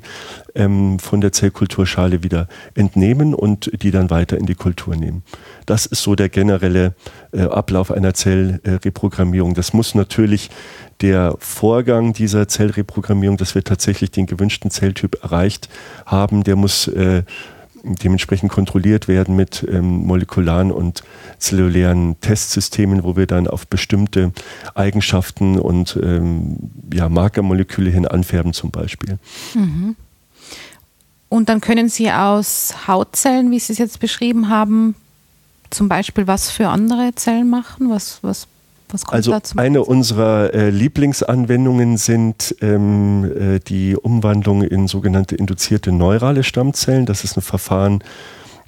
ähm, 0.56 0.98
von 0.98 1.20
der 1.20 1.34
Zellkulturschale 1.34 2.24
wieder 2.24 2.48
entnehmen 2.74 3.34
und 3.34 3.70
die 3.82 3.92
dann 3.92 4.10
weiter 4.10 4.38
in 4.38 4.46
die 4.46 4.56
Kultur 4.56 4.96
nehmen. 4.96 5.24
Das 5.66 5.86
ist 5.86 6.04
so 6.04 6.16
der 6.16 6.30
generelle 6.30 6.96
äh, 7.34 7.42
Ablauf 7.42 7.92
einer 7.92 8.14
Zellreprogrammierung. 8.14 9.56
Das 9.56 9.74
muss 9.74 9.94
natürlich 9.94 10.50
der 11.02 11.36
Vorgang 11.38 12.14
dieser 12.14 12.48
Zellreprogrammierung, 12.48 13.36
dass 13.36 13.56
wir 13.56 13.64
tatsächlich 13.64 14.12
den 14.12 14.26
gewünschten 14.26 14.72
Zelltyp 14.72 15.22
erreicht 15.22 15.68
haben, 16.06 16.46
der 16.46 16.56
muss 16.56 16.88
äh, 16.88 17.24
dementsprechend 17.84 18.52
kontrolliert 18.52 19.08
werden 19.08 19.36
mit 19.36 19.66
ähm, 19.70 20.06
molekularen 20.06 20.72
und 20.72 21.04
zellulären 21.38 22.20
Testsystemen, 22.22 23.04
wo 23.04 23.16
wir 23.16 23.28
dann 23.28 23.48
auf 23.48 23.68
bestimmte 23.68 24.32
Eigenschaften 24.74 25.60
und 25.60 26.00
ähm, 26.02 26.58
ja, 26.94 27.10
Markermoleküle 27.10 27.90
hin 27.90 28.08
anfärben 28.08 28.54
zum 28.54 28.72
Beispiel. 28.72 29.20
Mhm. 29.54 29.96
Und 31.30 31.50
dann 31.50 31.62
können 31.62 31.90
Sie 31.90 32.12
aus 32.12 32.88
Hautzellen, 32.88 33.52
wie 33.52 33.60
Sie 33.60 33.74
es 33.74 33.80
jetzt 33.80 34.00
beschrieben 34.00 34.50
haben, 34.50 34.96
zum 35.72 35.90
Beispiel 35.90 36.28
was 36.28 36.52
für 36.52 36.70
andere 36.70 37.16
Zellen 37.16 37.50
machen? 37.50 37.90
Was, 37.90 38.20
was 38.22 38.48
also 39.08 39.38
eine 39.56 39.84
unserer 39.84 40.54
äh, 40.54 40.70
Lieblingsanwendungen 40.70 41.98
sind 41.98 42.56
ähm, 42.62 43.26
äh, 43.26 43.60
die 43.60 43.96
Umwandlung 43.96 44.64
in 44.64 44.88
sogenannte 44.88 45.36
induzierte 45.36 45.92
neurale 45.92 46.44
Stammzellen. 46.44 47.06
Das 47.06 47.24
ist 47.24 47.38
ein 47.38 47.42
Verfahren, 47.42 48.04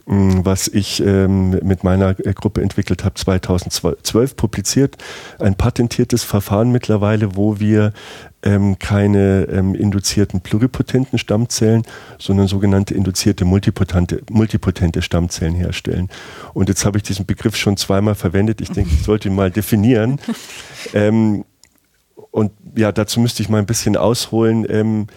was 0.06 0.68
ich 0.68 1.02
ähm, 1.04 1.52
mit 1.64 1.84
meiner 1.84 2.20
äh, 2.20 2.34
Gruppe 2.34 2.62
entwickelt 2.62 3.04
habe, 3.04 3.16
2012 3.16 4.36
publiziert. 4.38 4.98
Ein 5.40 5.56
patentiertes 5.56 6.24
Verfahren 6.24 6.72
mittlerweile, 6.72 7.36
wo 7.36 7.60
wir 7.60 7.92
ähm, 8.44 8.78
keine 8.78 9.48
ähm, 9.52 9.74
induzierten 9.74 10.42
pluripotenten 10.42 11.18
Stammzellen, 11.18 11.84
sondern 12.20 12.48
sogenannte 12.48 12.94
induzierte 12.94 13.46
multipotente, 13.46 14.22
multipotente 14.30 15.02
Stammzellen 15.02 15.56
herstellen. 15.56 16.10
Und 16.54 16.70
jetzt 16.70 16.86
habe 16.86 16.98
ich 16.98 17.04
diesen 17.04 17.26
Begriff 17.26 17.56
schon 17.56 17.76
zweimal 17.76 18.14
verwendet. 18.14 18.62
Ich 18.62 18.70
denke, 18.70 18.92
ich 18.94 19.02
sollte 19.04 19.30
ihn 19.30 19.36
mal 19.36 19.50
definieren. 19.50 20.20
ähm, 20.94 21.46
und 22.30 22.52
ja, 22.76 22.92
dazu 22.92 23.20
müsste 23.20 23.42
ich 23.42 23.50
mal 23.50 23.58
ein 23.58 23.66
bisschen 23.66 23.98
ausholen. 23.98 24.68
Ähm, 24.70 25.08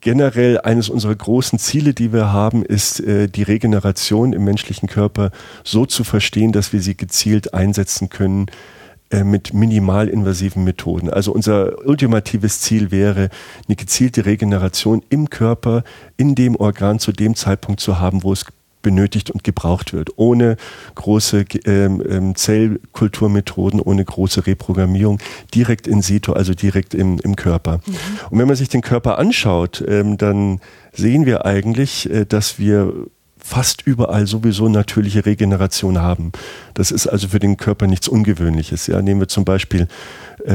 generell 0.00 0.60
eines 0.60 0.88
unserer 0.88 1.14
großen 1.14 1.58
Ziele, 1.58 1.94
die 1.94 2.12
wir 2.12 2.32
haben, 2.32 2.64
ist 2.64 3.00
äh, 3.00 3.28
die 3.28 3.42
Regeneration 3.42 4.32
im 4.32 4.44
menschlichen 4.44 4.88
Körper 4.88 5.30
so 5.64 5.86
zu 5.86 6.04
verstehen, 6.04 6.52
dass 6.52 6.72
wir 6.72 6.80
sie 6.80 6.96
gezielt 6.96 7.54
einsetzen 7.54 8.08
können 8.08 8.46
äh, 9.10 9.22
mit 9.22 9.54
minimalinvasiven 9.54 10.64
Methoden. 10.64 11.10
Also 11.10 11.32
unser 11.32 11.86
ultimatives 11.86 12.60
Ziel 12.60 12.90
wäre, 12.90 13.28
eine 13.68 13.76
gezielte 13.76 14.26
Regeneration 14.26 15.04
im 15.10 15.30
Körper, 15.30 15.84
in 16.16 16.34
dem 16.34 16.56
Organ 16.56 16.98
zu 16.98 17.12
dem 17.12 17.36
Zeitpunkt 17.36 17.80
zu 17.80 18.00
haben, 18.00 18.24
wo 18.24 18.32
es 18.32 18.46
benötigt 18.86 19.32
und 19.32 19.42
gebraucht 19.42 19.92
wird, 19.92 20.10
ohne 20.14 20.56
große 20.94 21.44
ähm, 21.64 22.00
ähm, 22.08 22.36
Zellkulturmethoden, 22.36 23.80
ohne 23.80 24.04
große 24.04 24.46
Reprogrammierung, 24.46 25.18
direkt 25.52 25.88
in 25.88 26.02
situ, 26.02 26.34
also 26.34 26.54
direkt 26.54 26.94
im, 26.94 27.18
im 27.18 27.34
Körper. 27.34 27.80
Mhm. 27.84 27.96
Und 28.30 28.38
wenn 28.38 28.46
man 28.46 28.54
sich 28.54 28.68
den 28.68 28.82
Körper 28.82 29.18
anschaut, 29.18 29.84
ähm, 29.88 30.18
dann 30.18 30.60
sehen 30.92 31.26
wir 31.26 31.44
eigentlich, 31.44 32.08
äh, 32.08 32.26
dass 32.26 32.60
wir 32.60 32.92
fast 33.46 33.82
überall 33.86 34.28
sowieso 34.28 34.68
natürliche 34.68 35.26
Regeneration 35.26 35.98
haben. 35.98 36.30
Das 36.74 36.92
ist 36.92 37.08
also 37.08 37.26
für 37.26 37.40
den 37.40 37.56
Körper 37.56 37.88
nichts 37.88 38.06
Ungewöhnliches. 38.06 38.86
Ja, 38.86 39.02
nehmen 39.02 39.20
wir 39.20 39.28
zum 39.28 39.44
Beispiel 39.44 39.88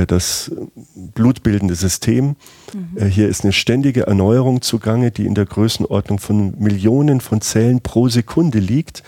das 0.08 0.52
blutbildende 0.96 1.76
System. 1.76 2.36
Mhm. 2.74 2.98
Äh, 2.98 3.06
hier 3.06 3.28
ist 3.28 3.44
eine 3.44 3.54
ständige 3.54 4.08
Erneuerung 4.08 4.62
zugange, 4.62 5.12
die 5.12 5.26
in 5.26 5.36
der 5.36 5.46
Größenordnung 5.46 6.20
von 6.20 6.54
Millionen 6.60 7.22
von 7.22 7.42
Zellen 7.42 7.82
pro 7.82 8.08
Sekunde 8.08 8.60
liegt, 8.60 9.04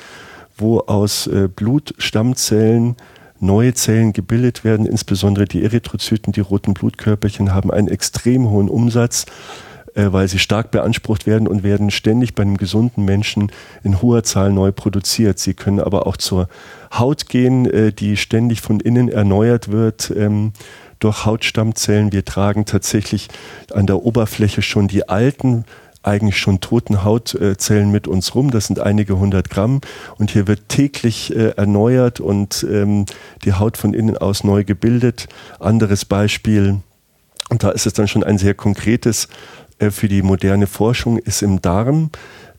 wo 0.57 0.79
aus 0.79 1.27
äh, 1.27 1.47
Blutstammzellen 1.53 2.95
neue 3.39 3.73
Zellen 3.73 4.13
gebildet 4.13 4.63
werden, 4.63 4.85
insbesondere 4.85 5.45
die 5.45 5.63
Erythrozyten, 5.63 6.31
die 6.33 6.39
roten 6.39 6.73
Blutkörperchen 6.73 7.53
haben 7.53 7.71
einen 7.71 7.89
extrem 7.89 8.49
hohen 8.49 8.69
Umsatz 8.69 9.25
äh, 9.95 10.07
weil 10.11 10.27
sie 10.27 10.39
stark 10.39 10.71
beansprucht 10.71 11.25
werden 11.25 11.47
und 11.47 11.63
werden 11.63 11.91
ständig 11.91 12.35
bei 12.35 12.43
einem 12.43 12.57
gesunden 12.57 13.05
Menschen 13.05 13.51
in 13.83 14.01
hoher 14.01 14.23
Zahl 14.23 14.51
neu 14.51 14.71
produziert. 14.71 15.39
Sie 15.39 15.53
können 15.53 15.79
aber 15.79 16.07
auch 16.07 16.17
zur 16.17 16.47
Haut 16.93 17.29
gehen, 17.29 17.65
äh, 17.65 17.91
die 17.91 18.17
ständig 18.17 18.61
von 18.61 18.79
innen 18.79 19.09
erneuert 19.09 19.71
wird 19.71 20.11
ähm, 20.15 20.53
durch 20.99 21.25
Hautstammzellen. 21.25 22.11
Wir 22.11 22.25
tragen 22.25 22.65
tatsächlich 22.65 23.27
an 23.73 23.87
der 23.87 24.03
Oberfläche 24.03 24.61
schon 24.61 24.87
die 24.87 25.07
alten 25.09 25.65
eigentlich 26.03 26.37
schon 26.37 26.59
toten 26.59 27.03
Hautzellen 27.03 27.89
mit 27.89 28.07
uns 28.07 28.35
rum. 28.35 28.51
Das 28.51 28.67
sind 28.67 28.79
einige 28.79 29.17
hundert 29.17 29.49
Gramm. 29.49 29.79
Und 30.17 30.31
hier 30.31 30.47
wird 30.47 30.67
täglich 30.69 31.33
äh, 31.35 31.51
erneuert 31.55 32.19
und 32.19 32.65
ähm, 32.69 33.05
die 33.45 33.53
Haut 33.53 33.77
von 33.77 33.93
innen 33.93 34.17
aus 34.17 34.43
neu 34.43 34.63
gebildet. 34.65 35.27
Anderes 35.59 36.03
Beispiel, 36.05 36.81
und 37.49 37.63
da 37.63 37.69
ist 37.69 37.85
es 37.85 37.93
dann 37.93 38.07
schon 38.07 38.23
ein 38.23 38.37
sehr 38.37 38.53
konkretes 38.53 39.27
für 39.91 40.07
die 40.07 40.21
moderne 40.21 40.67
Forschung 40.67 41.17
ist 41.17 41.41
im 41.41 41.61
Darm. 41.61 42.09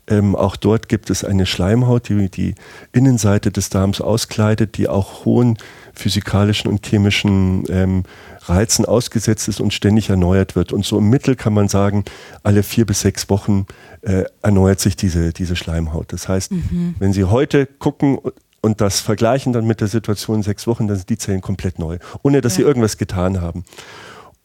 Ähm, 0.07 0.35
auch 0.35 0.55
dort 0.55 0.87
gibt 0.87 1.09
es 1.09 1.23
eine 1.23 1.45
Schleimhaut, 1.47 2.09
die 2.09 2.29
die 2.29 2.55
Innenseite 2.91 3.51
des 3.51 3.69
Darms 3.69 4.01
auskleidet, 4.01 4.77
die 4.77 4.87
auch 4.87 5.25
hohen 5.25 5.57
physikalischen 5.93 6.69
und 6.69 6.85
chemischen 6.85 7.63
ähm, 7.69 8.03
Reizen 8.43 8.85
ausgesetzt 8.85 9.47
ist 9.47 9.59
und 9.59 9.73
ständig 9.73 10.09
erneuert 10.09 10.55
wird. 10.55 10.73
Und 10.73 10.85
so 10.85 10.99
im 10.99 11.09
Mittel 11.09 11.35
kann 11.35 11.53
man 11.53 11.69
sagen, 11.69 12.05
alle 12.43 12.61
vier 12.61 12.85
bis 12.85 13.01
sechs 13.01 13.29
Wochen 13.29 13.65
äh, 14.01 14.25
erneuert 14.43 14.79
sich 14.79 14.95
diese, 14.95 15.33
diese 15.33 15.55
Schleimhaut. 15.55 16.13
Das 16.13 16.27
heißt, 16.27 16.51
mhm. 16.51 16.95
wenn 16.99 17.11
Sie 17.11 17.23
heute 17.23 17.65
gucken 17.65 18.19
und 18.61 18.81
das 18.81 18.99
vergleichen 18.99 19.53
dann 19.53 19.65
mit 19.65 19.81
der 19.81 19.87
Situation 19.87 20.37
in 20.37 20.43
sechs 20.43 20.67
Wochen, 20.67 20.87
dann 20.87 20.97
sind 20.97 21.09
die 21.09 21.17
Zellen 21.17 21.41
komplett 21.41 21.79
neu, 21.79 21.97
ohne 22.21 22.41
dass 22.41 22.53
ja. 22.53 22.57
sie 22.57 22.61
irgendwas 22.63 22.97
getan 22.97 23.41
haben. 23.41 23.63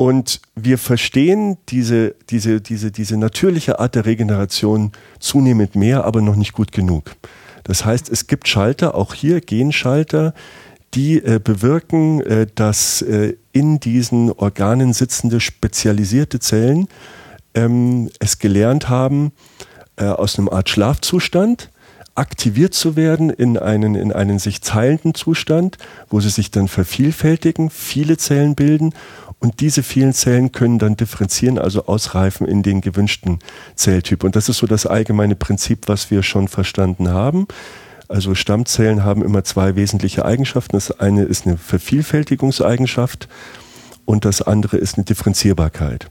Und 0.00 0.40
wir 0.54 0.78
verstehen 0.78 1.58
diese, 1.68 2.14
diese, 2.30 2.62
diese, 2.62 2.90
diese 2.90 3.18
natürliche 3.18 3.80
Art 3.80 3.94
der 3.94 4.06
Regeneration 4.06 4.92
zunehmend 5.18 5.74
mehr, 5.74 6.06
aber 6.06 6.22
noch 6.22 6.36
nicht 6.36 6.54
gut 6.54 6.72
genug. 6.72 7.16
Das 7.64 7.84
heißt, 7.84 8.08
es 8.08 8.26
gibt 8.26 8.48
Schalter, 8.48 8.94
auch 8.94 9.12
hier 9.12 9.42
Genschalter, 9.42 10.32
die 10.94 11.18
äh, 11.22 11.38
bewirken, 11.38 12.22
äh, 12.22 12.46
dass 12.54 13.02
äh, 13.02 13.34
in 13.52 13.78
diesen 13.78 14.32
Organen 14.32 14.94
sitzende 14.94 15.38
spezialisierte 15.38 16.40
Zellen 16.40 16.88
ähm, 17.52 18.08
es 18.20 18.38
gelernt 18.38 18.88
haben, 18.88 19.32
äh, 19.96 20.06
aus 20.06 20.38
einem 20.38 20.48
Art 20.48 20.70
Schlafzustand 20.70 21.68
aktiviert 22.14 22.72
zu 22.72 22.96
werden 22.96 23.28
in 23.28 23.58
einen, 23.58 23.94
in 23.94 24.12
einen 24.12 24.38
sich 24.38 24.62
teilenden 24.62 25.14
Zustand, 25.14 25.76
wo 26.08 26.20
sie 26.20 26.30
sich 26.30 26.50
dann 26.50 26.68
vervielfältigen, 26.68 27.68
viele 27.68 28.16
Zellen 28.16 28.54
bilden 28.54 28.94
und 29.40 29.60
diese 29.60 29.82
vielen 29.82 30.12
Zellen 30.12 30.52
können 30.52 30.78
dann 30.78 30.96
differenzieren, 30.96 31.58
also 31.58 31.86
ausreifen 31.86 32.46
in 32.46 32.62
den 32.62 32.82
gewünschten 32.82 33.38
Zelltyp. 33.74 34.22
Und 34.22 34.36
das 34.36 34.50
ist 34.50 34.58
so 34.58 34.66
das 34.66 34.84
allgemeine 34.84 35.34
Prinzip, 35.34 35.88
was 35.88 36.10
wir 36.10 36.22
schon 36.22 36.46
verstanden 36.46 37.08
haben. 37.08 37.48
Also 38.06 38.34
Stammzellen 38.34 39.02
haben 39.02 39.24
immer 39.24 39.42
zwei 39.42 39.76
wesentliche 39.76 40.26
Eigenschaften. 40.26 40.76
Das 40.76 41.00
eine 41.00 41.22
ist 41.22 41.46
eine 41.46 41.56
Vervielfältigungseigenschaft 41.56 43.28
und 44.04 44.26
das 44.26 44.42
andere 44.42 44.76
ist 44.76 44.96
eine 44.96 45.04
Differenzierbarkeit. 45.04 46.10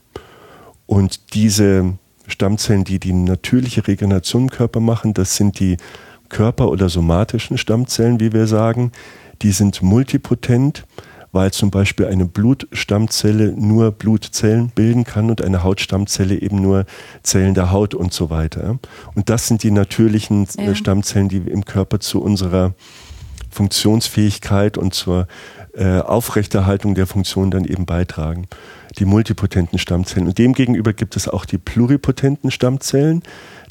Und 0.88 1.36
diese 1.36 1.94
Stammzellen, 2.26 2.84
die 2.84 3.00
die 3.00 3.14
natürliche 3.14 3.88
Regeneration 3.88 4.44
im 4.44 4.50
Körper 4.50 4.80
machen, 4.80 5.14
das 5.14 5.36
sind 5.36 5.60
die 5.60 5.78
Körper- 6.30 6.70
oder 6.70 6.90
somatischen 6.90 7.60
Stammzellen, 7.60 8.20
wie 8.20 8.34
wir 8.34 8.48
sagen. 8.48 8.92
Die 9.44 9.52
sind 9.52 9.84
multipotent 9.84 10.86
weil 11.32 11.52
zum 11.52 11.72
Beispiel 11.72 12.08
eine 12.08 12.26
Blutstammzelle 12.26 13.54
nur 13.54 13.92
Blutzellen 13.92 14.70
bilden 14.70 15.04
kann 15.04 15.30
und 15.30 15.44
eine 15.44 15.64
Hautstammzelle 15.64 16.42
eben 16.42 16.62
nur 16.62 16.86
Zellen 17.24 17.54
der 17.54 17.72
Haut 17.72 17.94
und 17.94 18.14
so 18.14 18.30
weiter. 18.30 18.80
Und 19.16 19.30
das 19.30 19.48
sind 19.48 19.64
die 19.64 19.72
natürlichen 19.72 20.48
äh, 20.58 20.68
ja. 20.68 20.76
Stammzellen, 20.76 21.30
die 21.30 21.38
im 21.38 21.66
Körper 21.66 22.00
zu 22.00 22.22
unserer 22.22 22.74
Funktionsfähigkeit 23.52 24.78
und 24.78 24.94
zur 24.94 25.28
äh, 25.74 26.00
Aufrechterhaltung 26.00 26.96
der 26.96 27.08
Funktion 27.08 27.52
dann 27.52 27.66
eben 27.66 27.86
beitragen. 27.86 28.48
Die 28.98 29.06
multipotenten 29.06 29.78
Stammzellen. 29.80 30.28
Und 30.28 30.38
demgegenüber 30.38 30.94
gibt 30.94 31.16
es 31.16 31.28
auch 31.28 31.46
die 31.46 31.58
pluripotenten 31.58 32.52
Stammzellen. 32.52 33.24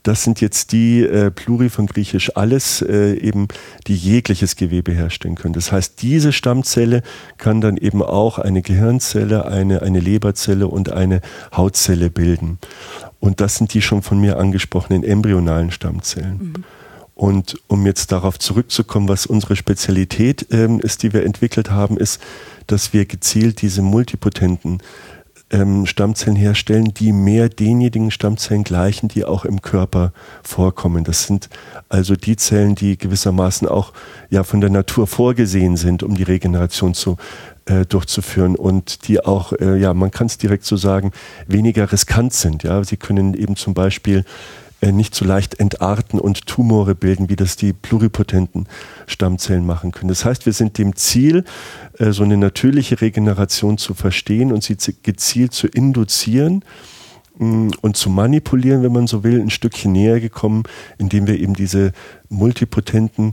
Das 0.09 0.23
sind 0.23 0.41
jetzt 0.41 0.73
die 0.73 1.03
äh, 1.03 1.31
Pluri 1.31 1.69
von 1.69 1.87
Griechisch 1.87 2.35
alles, 2.35 2.81
äh, 2.81 3.13
eben 3.13 3.47
die 3.89 3.95
jegliches 3.95 4.57
Gewebe 4.57 4.91
herstellen 4.91 5.35
können. 5.35 5.53
Das 5.53 5.71
heißt, 5.71 6.01
diese 6.01 6.33
Stammzelle 6.33 7.03
kann 7.37 7.61
dann 7.61 7.77
eben 7.77 8.03
auch 8.03 8.39
eine 8.39 8.63
Gehirnzelle, 8.63 9.45
eine, 9.45 9.83
eine 9.83 10.01
Leberzelle 10.01 10.67
und 10.67 10.91
eine 10.91 11.21
Hautzelle 11.55 12.09
bilden. 12.09 12.59
Und 13.21 13.43
das 13.43 13.57
sind 13.57 13.75
die 13.75 13.83
schon 13.83 14.01
von 14.01 14.19
mir 14.19 14.39
angesprochenen 14.39 15.05
embryonalen 15.05 15.73
Stammzellen. 15.73 16.39
Mhm. 16.39 16.65
Und 17.15 17.61
um 17.67 17.85
jetzt 17.85 18.11
darauf 18.11 18.39
zurückzukommen, 18.39 19.11
was 19.11 19.27
unsere 19.27 19.57
Spezialität 19.57 20.47
ähm, 20.53 20.81
ist, 20.81 21.03
die 21.03 21.13
wir 21.13 21.27
entwickelt 21.27 21.71
haben, 21.71 21.99
ist, 21.99 22.19
dass 22.67 22.95
wir 22.95 23.05
gezielt 23.05 23.61
diese 23.61 23.83
multipotenten 23.83 24.79
ähm, 25.51 25.87
Stammzellen 25.87 26.37
herstellen, 26.37 26.93
die 26.95 27.13
mehr 27.13 27.49
denjenigen 27.49 28.11
Stammzellen 28.11 28.65
gleichen, 28.65 29.09
die 29.09 29.25
auch 29.25 29.45
im 29.45 29.63
Körper 29.63 30.13
vorkommen. 30.43 31.05
Das 31.05 31.25
sind 31.25 31.49
also 31.89 32.17
die 32.17 32.37
Zellen, 32.37 32.75
die 32.75 32.99
gewissermaßen 32.99 33.67
auch 33.69 33.93
ja 34.31 34.45
von 34.45 34.61
der 34.61 34.71
Natur 34.71 35.07
vorgesehen 35.07 35.77
sind, 35.77 36.03
um 36.03 36.15
die 36.15 36.23
Regeneration 36.23 36.95
zu 36.95 37.17
äh, 37.65 37.87
durchzuführen 37.87 38.57
und 38.57 39.09
die 39.09 39.25
auch, 39.25 39.53
äh, 39.53 39.79
ja, 39.79 39.95
man 39.95 40.11
kann 40.11 40.27
es 40.27 40.39
direkt 40.39 40.65
so 40.65 40.77
sagen, 40.77 41.13
weniger 41.47 41.91
riskant 41.91 42.33
sind. 42.35 42.63
Ja, 42.63 42.83
sie 42.85 42.97
können 42.97 43.35
eben 43.35 43.57
zum 43.57 43.75
Beispiel 43.75 44.25
äh, 44.81 44.93
nicht 44.93 45.15
so 45.15 45.25
leicht 45.25 45.59
entarten 45.59 46.21
und 46.21 46.47
Tumore 46.47 46.95
bilden, 46.95 47.29
wie 47.29 47.37
das 47.37 47.57
die 47.57 47.73
pluripotenten 47.73 48.69
Stammzellen 49.09 49.67
machen 49.67 49.91
können. 49.91 50.09
Das 50.09 50.25
heißt, 50.25 50.47
wir 50.47 50.53
sind 50.53 50.79
dem 50.79 50.95
Ziel, 50.95 51.45
äh, 51.99 52.13
so 52.13 52.23
eine 52.23 52.37
natürliche 52.37 53.01
Regeneration 53.01 53.79
zu 53.79 53.95
verstehen 53.95 54.53
und 54.53 54.63
sie 54.63 54.77
gezielt 55.03 55.53
zu 55.53 55.67
induzieren 55.67 56.65
mm, 57.39 57.71
und 57.81 57.97
zu 57.97 58.11
manipulieren, 58.11 58.83
wenn 58.83 58.93
man 58.93 59.07
so 59.07 59.25
will, 59.25 59.41
ein 59.41 59.51
Stückchen 59.51 59.93
näher 59.93 60.21
gekommen, 60.21 60.65
indem 60.99 61.27
wir 61.27 61.39
eben 61.39 61.55
diese 61.55 61.93
multipotenten 62.29 63.33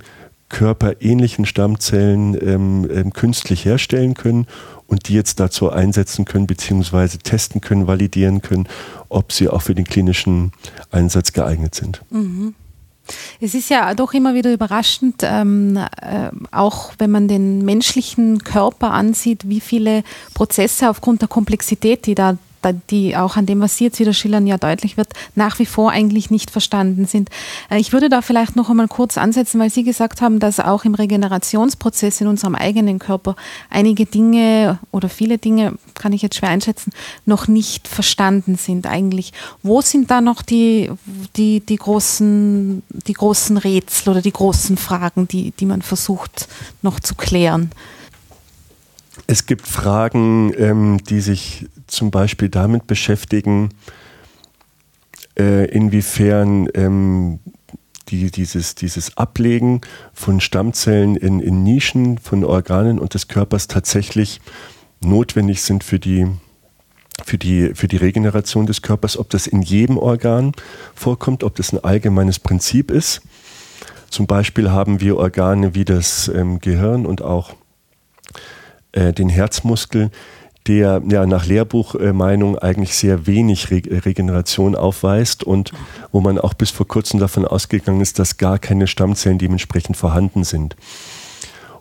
körperähnlichen 0.50 1.46
Stammzellen 1.46 2.38
ähm, 2.40 2.88
ähm, 2.92 3.14
künstlich 3.14 3.66
herstellen 3.66 4.14
können 4.14 4.46
und 4.88 5.08
die 5.08 5.14
jetzt 5.14 5.40
dazu 5.40 5.72
einsetzen 5.72 6.26
können, 6.26 6.48
beziehungsweise 6.48 7.18
testen 7.18 7.62
können, 7.62 7.88
validieren 7.88 8.42
können, 8.42 8.68
ob 9.10 9.32
sie 9.32 9.50
auch 9.50 9.64
für 9.64 9.74
den 9.74 9.86
klinischen 9.86 10.52
Einsatz 10.92 11.34
geeignet 11.34 11.74
sind. 11.74 12.04
Mhm. 12.12 12.54
Es 13.40 13.54
ist 13.54 13.70
ja 13.70 13.94
doch 13.94 14.14
immer 14.14 14.34
wieder 14.34 14.52
überraschend, 14.52 15.22
ähm, 15.24 15.78
äh, 15.78 16.30
auch 16.52 16.94
wenn 16.98 17.12
man 17.12 17.28
den 17.28 17.64
menschlichen 17.64 18.44
Körper 18.44 18.92
ansieht, 18.92 19.48
wie 19.48 19.60
viele 19.60 20.04
Prozesse 20.34 20.90
aufgrund 20.90 21.22
der 21.22 21.30
Komplexität, 21.30 22.06
die 22.06 22.16
da 22.16 22.38
die 22.74 23.16
auch 23.16 23.36
an 23.36 23.46
dem, 23.46 23.62
was 23.62 23.78
Sie 23.78 23.86
jetzt 23.86 24.00
wieder 24.00 24.14
schildern, 24.14 24.48
ja 24.48 24.58
deutlich 24.58 24.98
wird, 24.98 25.10
nach 25.36 25.60
wie 25.60 25.66
vor 25.66 25.92
eigentlich 25.92 26.32
nicht 26.32 26.52
verstanden 26.52 27.06
sind. 27.06 27.30
Äh, 27.70 27.80
ich 27.80 27.94
würde 27.94 28.10
da 28.10 28.22
vielleicht 28.22 28.56
noch 28.56 28.70
einmal 28.70 28.88
kurz 28.88 29.18
ansetzen, 29.18 29.60
weil 29.60 29.70
Sie 29.70 29.84
gesagt 29.84 30.22
haben, 30.22 30.40
dass 30.40 30.60
auch 30.60 30.86
im 30.86 30.96
Regenerationsprozess 30.96 32.22
in 32.22 32.28
unserem 32.28 32.56
eigenen 32.56 33.00
Körper 33.00 33.36
einige 33.70 34.06
Dinge 34.06 34.80
oder 34.92 35.10
viele 35.10 35.38
Dinge, 35.38 35.74
kann 35.94 36.14
ich 36.14 36.22
jetzt 36.22 36.36
schwer 36.36 36.50
einschätzen, 36.50 36.92
noch 37.26 37.48
nicht 37.48 37.88
verstanden 37.88 38.56
sind 38.56 38.88
eigentlich. 38.88 39.34
Wo 39.64 39.82
sind 39.82 40.12
da 40.12 40.22
noch 40.22 40.42
die, 40.42 40.92
die, 41.36 41.60
die, 41.60 41.76
großen, 41.78 42.84
die 42.90 43.14
großen 43.14 43.58
Rätsel 43.58 44.12
oder 44.12 44.22
die 44.22 44.32
großen 44.32 44.78
Fragen, 44.78 45.28
die, 45.28 45.52
die 45.52 45.66
man 45.66 45.82
versucht 45.82 46.48
noch 46.82 47.00
zu 47.00 47.16
klären? 47.16 47.72
Es 49.28 49.46
gibt 49.46 49.68
Fragen, 49.68 50.54
ähm, 50.58 51.00
die 51.10 51.20
sich 51.20 51.68
zum 51.88 52.12
Beispiel 52.12 52.50
damit 52.50 52.86
beschäftigen, 52.86 53.70
äh, 55.38 55.66
inwiefern 55.66 56.68
ähm, 56.76 57.40
die, 58.10 58.30
dieses, 58.30 58.76
dieses 58.76 59.18
Ablegen 59.18 59.82
von 60.14 60.40
Stammzellen 60.40 61.16
in, 61.16 61.40
in 61.40 61.64
Nischen 61.64 62.20
von 62.20 62.44
Organen 62.44 63.00
und 63.00 63.16
des 63.16 63.28
Körpers 63.28 63.68
tatsächlich 63.68 64.42
notwendig 65.04 65.64
sind 65.64 65.84
für 65.84 65.98
die, 65.98 66.28
für, 67.24 67.40
die, 67.40 67.74
für 67.74 67.88
die 67.88 67.98
Regeneration 67.98 68.68
des 68.68 68.84
Körpers, 68.84 69.18
ob 69.18 69.32
das 69.32 69.48
in 69.48 69.64
jedem 69.64 69.98
Organ 69.98 70.52
vorkommt, 70.94 71.44
ob 71.44 71.56
das 71.56 71.74
ein 71.74 71.84
allgemeines 71.84 72.38
Prinzip 72.38 72.92
ist. 72.92 73.22
Zum 74.10 74.28
Beispiel 74.28 74.70
haben 74.70 75.02
wir 75.02 75.18
Organe 75.18 75.74
wie 75.74 75.84
das 75.84 76.28
ähm, 76.28 76.60
Gehirn 76.60 77.08
und 77.08 77.24
auch 77.24 77.56
äh, 78.96 79.14
den 79.14 79.30
Herzmuskel, 79.30 80.10
der 80.68 81.02
ja 81.08 81.26
nach 81.28 81.46
Lehrbuchmeinung 81.46 82.58
eigentlich 82.58 82.96
sehr 82.96 83.28
wenig 83.28 83.70
Re 83.70 83.84
Regeneration 83.86 84.76
aufweist 84.76 85.44
und 85.44 85.72
wo 86.12 86.22
man 86.22 86.40
auch 86.40 86.56
bis 86.56 86.72
vor 86.72 86.88
kurzem 86.88 87.20
davon 87.20 87.46
ausgegangen 87.46 88.02
ist, 88.02 88.18
dass 88.18 88.38
gar 88.38 88.58
keine 88.58 88.88
Stammzellen 88.88 89.38
dementsprechend 89.38 89.96
vorhanden 89.96 90.44
sind. 90.44 90.76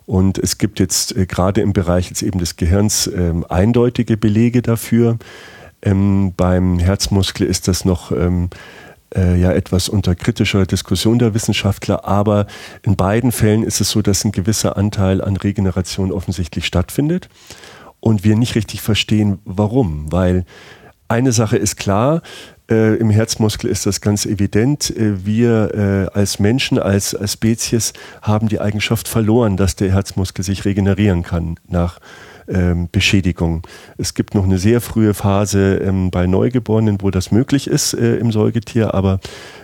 Und 0.05 0.37
es 0.37 0.59
gibt 0.59 0.79
jetzt 0.79 1.15
äh, 1.15 1.25
gerade 1.25 1.61
im 1.61 1.73
Bereich 1.73 2.09
jetzt 2.09 2.21
eben 2.21 2.37
des 2.37 2.57
Gehirns 2.57 3.07
ähm, 3.07 3.43
eindeutige 3.49 4.17
Belege 4.17 4.61
dafür. 4.61 5.17
Ähm, 5.81 6.33
beim 6.37 6.77
Herzmuskel 6.77 7.47
ist 7.47 7.67
das 7.67 7.85
noch 7.85 8.11
ähm, 8.11 8.49
äh, 9.15 9.39
ja 9.39 9.51
etwas 9.51 9.89
unter 9.89 10.15
kritischer 10.15 10.65
Diskussion 10.65 11.19
der 11.19 11.33
Wissenschaftler, 11.33 12.05
aber 12.05 12.47
in 12.83 12.95
beiden 12.95 13.31
Fällen 13.31 13.63
ist 13.63 13.81
es 13.81 13.89
so, 13.89 14.01
dass 14.01 14.25
ein 14.25 14.31
gewisser 14.31 14.77
Anteil 14.77 15.21
an 15.21 15.37
Regeneration 15.37 16.11
offensichtlich 16.11 16.65
stattfindet 16.65 17.29
und 17.99 18.23
wir 18.23 18.35
nicht 18.35 18.55
richtig 18.55 18.81
verstehen, 18.81 19.39
warum. 19.45 20.11
Weil 20.11 20.45
eine 21.07 21.31
Sache 21.31 21.57
ist 21.57 21.77
klar, 21.77 22.21
äh, 22.69 22.95
im 22.95 23.09
Herzmuskel 23.09 23.69
ist 23.69 23.85
das 23.85 24.01
ganz 24.01 24.25
evident. 24.25 24.89
Äh, 24.89 25.25
wir 25.25 26.09
äh, 26.13 26.17
als 26.17 26.39
Menschen, 26.39 26.79
als, 26.79 27.13
als 27.13 27.33
Spezies 27.33 27.93
haben 28.21 28.47
die 28.47 28.59
Eigenschaft 28.59 29.07
verloren, 29.07 29.55
dass 29.55 29.75
der 29.75 29.91
Herzmuskel 29.91 30.43
sich 30.43 30.65
regenerieren 30.65 31.23
kann 31.23 31.59
nach 31.67 31.99
ähm, 32.47 32.89
Beschädigung. 32.91 33.63
Es 33.97 34.13
gibt 34.13 34.35
noch 34.35 34.43
eine 34.43 34.57
sehr 34.57 34.81
frühe 34.81 35.13
Phase 35.13 35.75
ähm, 35.77 36.11
bei 36.11 36.27
Neugeborenen, 36.27 37.01
wo 37.01 37.11
das 37.11 37.31
möglich 37.31 37.67
ist 37.67 37.93
äh, 37.93 38.17
im 38.17 38.31
Säugetier, 38.31 38.93
aber 38.93 39.19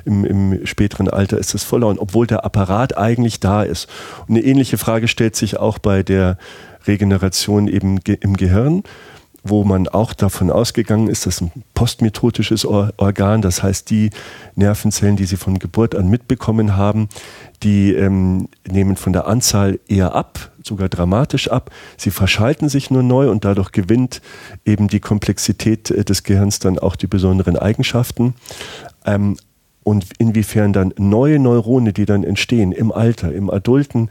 im, 0.05 0.25
im, 0.25 0.65
späteren 0.65 1.07
Alter 1.07 1.37
ist 1.37 1.53
es 1.53 1.63
verloren, 1.63 1.99
obwohl 1.99 2.27
der 2.27 2.45
Apparat 2.45 2.97
eigentlich 2.97 3.39
da 3.39 3.63
ist. 3.63 3.87
Und 4.27 4.35
eine 4.35 4.45
ähnliche 4.45 4.77
Frage 4.77 5.07
stellt 5.07 5.35
sich 5.35 5.57
auch 5.57 5.79
bei 5.79 6.03
der 6.03 6.37
Regeneration 6.87 7.67
eben 7.67 7.99
ge 7.99 8.17
im 8.19 8.35
Gehirn, 8.35 8.83
wo 9.43 9.63
man 9.63 9.87
auch 9.87 10.13
davon 10.13 10.51
ausgegangen 10.51 11.07
ist, 11.07 11.25
dass 11.25 11.41
ein 11.41 11.51
postmitotisches 11.73 12.65
Or 12.65 12.93
Organ, 12.97 13.41
das 13.41 13.63
heißt 13.63 13.89
die 13.89 14.11
Nervenzellen, 14.55 15.15
die 15.15 15.25
sie 15.25 15.37
von 15.37 15.57
Geburt 15.57 15.95
an 15.95 16.09
mitbekommen 16.09 16.75
haben, 16.75 17.09
die 17.63 17.93
ähm, 17.93 18.49
nehmen 18.69 18.97
von 18.97 19.13
der 19.13 19.27
Anzahl 19.27 19.79
eher 19.87 20.13
ab, 20.13 20.51
sogar 20.63 20.89
dramatisch 20.89 21.49
ab. 21.49 21.71
Sie 21.97 22.11
verschalten 22.11 22.69
sich 22.69 22.91
nur 22.91 23.03
neu 23.03 23.29
und 23.31 23.43
dadurch 23.43 23.71
gewinnt 23.71 24.21
eben 24.65 24.87
die 24.87 24.99
Komplexität 24.99 25.89
äh, 25.89 26.03
des 26.03 26.23
Gehirns 26.23 26.59
dann 26.59 26.77
auch 26.77 26.95
die 26.95 27.07
besonderen 27.07 27.57
Eigenschaften. 27.57 28.35
Ähm, 29.05 29.37
und 29.83 30.05
inwiefern 30.19 30.73
dann 30.73 30.93
neue 30.97 31.39
Neurone, 31.39 31.91
die 31.91 32.05
dann 32.05 32.23
entstehen 32.23 32.71
im 32.71 32.91
Alter, 32.91 33.33
im 33.33 33.49
adulten 33.49 34.09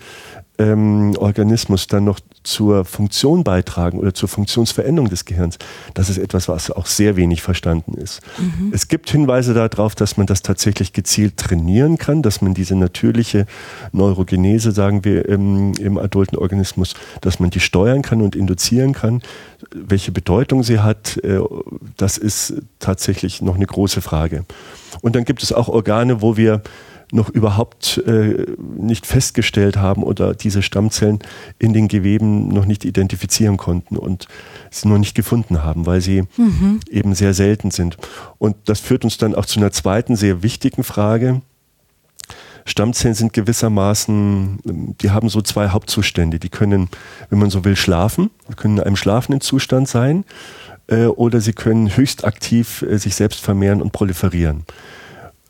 ähm, 0.60 1.16
Organismus 1.16 1.86
dann 1.86 2.04
noch 2.04 2.20
zur 2.42 2.84
Funktion 2.84 3.44
beitragen 3.44 3.98
oder 3.98 4.12
zur 4.12 4.28
Funktionsveränderung 4.28 5.08
des 5.08 5.24
Gehirns, 5.24 5.58
das 5.94 6.10
ist 6.10 6.18
etwas, 6.18 6.48
was 6.48 6.70
auch 6.70 6.86
sehr 6.86 7.16
wenig 7.16 7.42
verstanden 7.42 7.94
ist. 7.94 8.20
Mhm. 8.38 8.70
Es 8.72 8.88
gibt 8.88 9.10
Hinweise 9.10 9.54
darauf, 9.54 9.94
dass 9.94 10.16
man 10.16 10.26
das 10.26 10.42
tatsächlich 10.42 10.92
gezielt 10.92 11.38
trainieren 11.38 11.98
kann, 11.98 12.22
dass 12.22 12.42
man 12.42 12.54
diese 12.54 12.76
natürliche 12.76 13.46
Neurogenese, 13.92 14.72
sagen 14.72 15.04
wir, 15.04 15.26
im, 15.28 15.72
im 15.74 15.98
adulten 15.98 16.36
Organismus, 16.36 16.94
dass 17.20 17.40
man 17.40 17.50
die 17.50 17.60
steuern 17.60 18.02
kann 18.02 18.20
und 18.20 18.36
induzieren 18.36 18.92
kann. 18.92 19.22
Welche 19.74 20.12
Bedeutung 20.12 20.62
sie 20.62 20.80
hat, 20.80 21.16
äh, 21.18 21.40
das 21.96 22.18
ist 22.18 22.54
tatsächlich 22.78 23.40
noch 23.40 23.54
eine 23.56 23.66
große 23.66 24.02
Frage. 24.02 24.44
Und 25.00 25.16
dann 25.16 25.24
gibt 25.24 25.42
es 25.42 25.52
auch 25.52 25.68
Organe, 25.68 26.20
wo 26.20 26.36
wir 26.36 26.62
noch 27.12 27.28
überhaupt 27.28 27.98
äh, 28.06 28.46
nicht 28.58 29.06
festgestellt 29.06 29.76
haben 29.76 30.02
oder 30.02 30.34
diese 30.34 30.62
Stammzellen 30.62 31.18
in 31.58 31.72
den 31.72 31.88
Geweben 31.88 32.48
noch 32.48 32.66
nicht 32.66 32.84
identifizieren 32.84 33.56
konnten 33.56 33.96
und 33.96 34.28
sie 34.70 34.88
noch 34.88 34.98
nicht 34.98 35.14
gefunden 35.14 35.62
haben, 35.62 35.86
weil 35.86 36.00
sie 36.00 36.22
mhm. 36.36 36.80
eben 36.88 37.14
sehr 37.14 37.34
selten 37.34 37.70
sind. 37.70 37.96
Und 38.38 38.56
das 38.66 38.80
führt 38.80 39.04
uns 39.04 39.18
dann 39.18 39.34
auch 39.34 39.46
zu 39.46 39.58
einer 39.58 39.72
zweiten 39.72 40.16
sehr 40.16 40.42
wichtigen 40.42 40.84
Frage. 40.84 41.42
Stammzellen 42.64 43.14
sind 43.14 43.32
gewissermaßen, 43.32 44.58
die 45.00 45.10
haben 45.10 45.28
so 45.28 45.40
zwei 45.40 45.68
Hauptzustände. 45.68 46.38
Die 46.38 46.50
können, 46.50 46.88
wenn 47.30 47.38
man 47.38 47.50
so 47.50 47.64
will, 47.64 47.74
schlafen, 47.74 48.30
können 48.56 48.78
in 48.78 48.84
einem 48.84 48.96
schlafenden 48.96 49.40
Zustand 49.40 49.88
sein 49.88 50.24
äh, 50.86 51.06
oder 51.06 51.40
sie 51.40 51.52
können 51.52 51.96
höchst 51.96 52.24
aktiv 52.24 52.82
äh, 52.82 52.98
sich 52.98 53.14
selbst 53.14 53.40
vermehren 53.40 53.82
und 53.82 53.92
proliferieren 53.92 54.64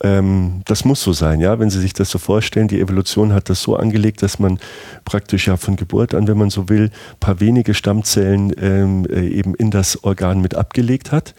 ähm, 0.02 0.62
das 0.64 0.84
muss 0.84 1.02
so 1.02 1.12
sein, 1.12 1.40
ja. 1.40 1.58
Wenn 1.58 1.70
Sie 1.70 1.80
sich 1.80 1.92
das 1.92 2.10
so 2.10 2.18
vorstellen, 2.18 2.68
die 2.68 2.80
Evolution 2.80 3.32
hat 3.32 3.50
das 3.50 3.62
so 3.62 3.76
angelegt, 3.76 4.22
dass 4.22 4.38
man 4.38 4.58
praktisch 5.04 5.46
ja 5.46 5.56
von 5.56 5.76
Geburt 5.76 6.14
an, 6.14 6.26
wenn 6.26 6.38
man 6.38 6.50
so 6.50 6.68
will, 6.68 6.90
paar 7.20 7.40
wenige 7.40 7.74
Stammzellen 7.74 8.52
ähm, 8.60 9.06
äh, 9.10 9.28
eben 9.28 9.54
in 9.54 9.70
das 9.70 10.02
Organ 10.02 10.40
mit 10.40 10.54
abgelegt 10.54 11.12
hat. 11.12 11.34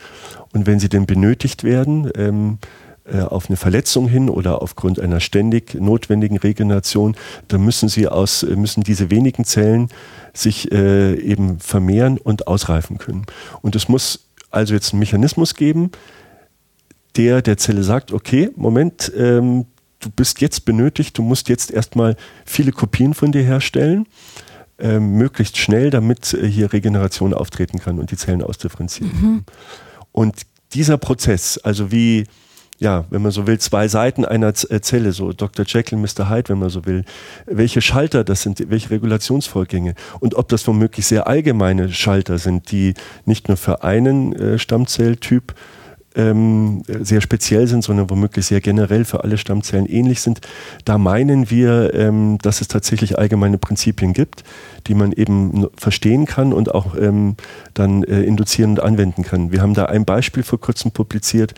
Und 0.53 0.67
wenn 0.67 0.79
sie 0.79 0.89
denn 0.89 1.05
benötigt 1.05 1.63
werden, 1.63 2.11
ähm, 2.15 2.59
äh, 3.11 3.21
auf 3.21 3.49
eine 3.49 3.57
Verletzung 3.57 4.07
hin 4.07 4.29
oder 4.29 4.61
aufgrund 4.61 4.99
einer 4.99 5.19
ständig 5.19 5.73
notwendigen 5.73 6.37
Regeneration, 6.37 7.15
dann 7.47 7.61
müssen 7.63 7.89
sie 7.89 8.07
aus, 8.07 8.43
müssen 8.43 8.83
diese 8.83 9.09
wenigen 9.09 9.43
Zellen 9.43 9.89
sich 10.33 10.71
äh, 10.71 11.15
eben 11.15 11.59
vermehren 11.59 12.19
und 12.19 12.47
ausreifen 12.47 12.99
können. 12.99 13.25
Und 13.61 13.75
es 13.75 13.89
muss 13.89 14.27
also 14.51 14.75
jetzt 14.75 14.93
einen 14.93 14.99
Mechanismus 14.99 15.55
geben, 15.55 15.91
der 17.15 17.41
der 17.41 17.57
Zelle 17.57 17.83
sagt, 17.83 18.11
okay, 18.11 18.49
Moment, 18.55 19.11
ähm, 19.15 19.65
du 19.99 20.09
bist 20.09 20.41
jetzt 20.41 20.65
benötigt, 20.65 21.17
du 21.17 21.23
musst 21.23 21.49
jetzt 21.49 21.71
erstmal 21.71 22.15
viele 22.45 22.71
Kopien 22.71 23.13
von 23.13 23.31
dir 23.31 23.43
herstellen. 23.43 24.07
äh, 24.81 24.99
möglichst 24.99 25.57
schnell, 25.57 25.89
damit 25.91 26.33
äh, 26.33 26.47
hier 26.47 26.73
Regeneration 26.73 27.33
auftreten 27.33 27.79
kann 27.79 27.99
und 27.99 28.11
die 28.11 28.17
Zellen 28.17 28.41
ausdifferenzieren. 28.41 29.11
Mhm. 29.13 29.43
Und 30.11 30.41
dieser 30.73 30.97
Prozess, 30.97 31.57
also 31.59 31.91
wie 31.91 32.25
ja, 32.79 33.05
wenn 33.11 33.21
man 33.21 33.31
so 33.31 33.45
will, 33.45 33.59
zwei 33.59 33.87
Seiten 33.87 34.25
einer 34.25 34.47
äh, 34.47 34.81
Zelle, 34.81 35.11
so 35.11 35.33
Dr. 35.33 35.65
Jekyll, 35.67 35.99
Mr. 35.99 36.31
Hyde, 36.31 36.49
wenn 36.49 36.57
man 36.57 36.71
so 36.71 36.83
will. 36.87 37.05
Welche 37.45 37.79
Schalter 37.79 38.23
das 38.23 38.41
sind, 38.41 38.71
welche 38.71 38.89
Regulationsvorgänge 38.89 39.93
und 40.19 40.33
ob 40.33 40.49
das 40.49 40.67
womöglich 40.67 41.05
sehr 41.05 41.27
allgemeine 41.27 41.93
Schalter 41.93 42.39
sind, 42.39 42.71
die 42.71 42.95
nicht 43.25 43.49
nur 43.49 43.57
für 43.57 43.83
einen 43.83 44.33
äh, 44.33 44.57
Stammzelltyp 44.57 45.53
ähm, 46.15 46.83
sehr 46.85 47.21
speziell 47.21 47.67
sind, 47.67 47.83
sondern 47.83 48.09
womöglich 48.09 48.45
sehr 48.45 48.61
generell 48.61 49.05
für 49.05 49.23
alle 49.23 49.37
Stammzellen 49.37 49.85
ähnlich 49.85 50.21
sind. 50.21 50.41
Da 50.85 50.97
meinen 50.97 51.49
wir, 51.49 51.93
ähm, 51.93 52.37
dass 52.41 52.61
es 52.61 52.67
tatsächlich 52.67 53.17
allgemeine 53.17 53.57
Prinzipien 53.57 54.13
gibt, 54.13 54.43
die 54.87 54.93
man 54.93 55.11
eben 55.11 55.67
verstehen 55.77 56.25
kann 56.25 56.53
und 56.53 56.73
auch 56.73 56.95
ähm, 56.95 57.35
dann 57.73 58.03
äh, 58.03 58.21
induzieren 58.23 58.71
und 58.71 58.79
anwenden 58.81 59.23
kann. 59.23 59.51
Wir 59.51 59.61
haben 59.61 59.73
da 59.73 59.85
ein 59.85 60.05
Beispiel 60.05 60.43
vor 60.43 60.59
kurzem 60.59 60.91
publiziert, 60.91 61.53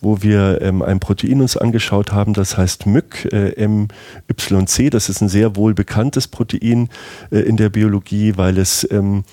wo 0.00 0.22
wir 0.22 0.60
ähm, 0.60 0.82
ein 0.82 1.00
Protein 1.00 1.40
uns 1.40 1.56
angeschaut 1.56 2.12
haben, 2.12 2.34
das 2.34 2.56
heißt 2.58 2.86
MYC, 2.86 3.32
äh, 3.32 3.66
MYC. 3.66 4.90
Das 4.90 5.08
ist 5.08 5.22
ein 5.22 5.28
sehr 5.28 5.56
wohl 5.56 5.74
bekanntes 5.74 6.28
Protein 6.28 6.90
äh, 7.30 7.38
in 7.38 7.56
der 7.56 7.70
Biologie, 7.70 8.34
weil 8.36 8.58
es 8.58 8.86
ähm, 8.90 9.24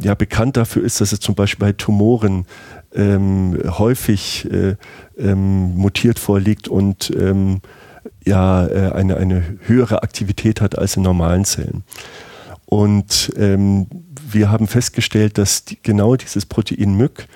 ja 0.00 0.14
bekannt 0.14 0.56
dafür 0.56 0.84
ist, 0.84 1.00
dass 1.00 1.12
es 1.12 1.20
zum 1.20 1.34
Beispiel 1.34 1.66
bei 1.66 1.72
Tumoren 1.72 2.46
ähm, 2.94 3.58
häufig 3.78 4.50
äh, 4.50 4.76
ähm, 5.18 5.74
mutiert 5.76 6.18
vorliegt 6.18 6.68
und 6.68 7.10
ähm, 7.18 7.60
ja 8.24 8.66
äh, 8.66 8.92
eine, 8.92 9.16
eine 9.16 9.58
höhere 9.60 10.02
Aktivität 10.02 10.60
hat 10.60 10.78
als 10.78 10.96
in 10.96 11.02
normalen 11.02 11.44
Zellen. 11.44 11.84
Und 12.66 13.32
ähm, 13.36 13.86
wir 14.30 14.50
haben 14.50 14.66
festgestellt, 14.66 15.36
dass 15.38 15.64
die, 15.64 15.78
genau 15.82 16.16
dieses 16.16 16.46
Protein 16.46 16.96
MYC 16.96 17.28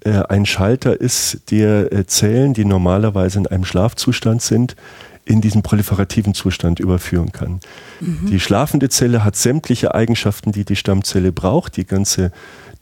äh, 0.00 0.22
ein 0.28 0.44
Schalter 0.44 1.00
ist, 1.00 1.50
der 1.50 1.92
äh, 1.92 2.06
Zellen, 2.06 2.52
die 2.54 2.64
normalerweise 2.64 3.38
in 3.38 3.46
einem 3.46 3.64
Schlafzustand 3.64 4.42
sind, 4.42 4.76
in 5.24 5.40
diesen 5.40 5.62
proliferativen 5.62 6.34
Zustand 6.34 6.80
überführen 6.80 7.32
kann. 7.32 7.60
Mhm. 8.00 8.26
Die 8.30 8.40
schlafende 8.40 8.88
Zelle 8.88 9.24
hat 9.24 9.36
sämtliche 9.36 9.94
Eigenschaften, 9.94 10.52
die 10.52 10.64
die 10.64 10.76
Stammzelle 10.76 11.32
braucht. 11.32 11.76
Die 11.76 11.86
ganze 11.86 12.30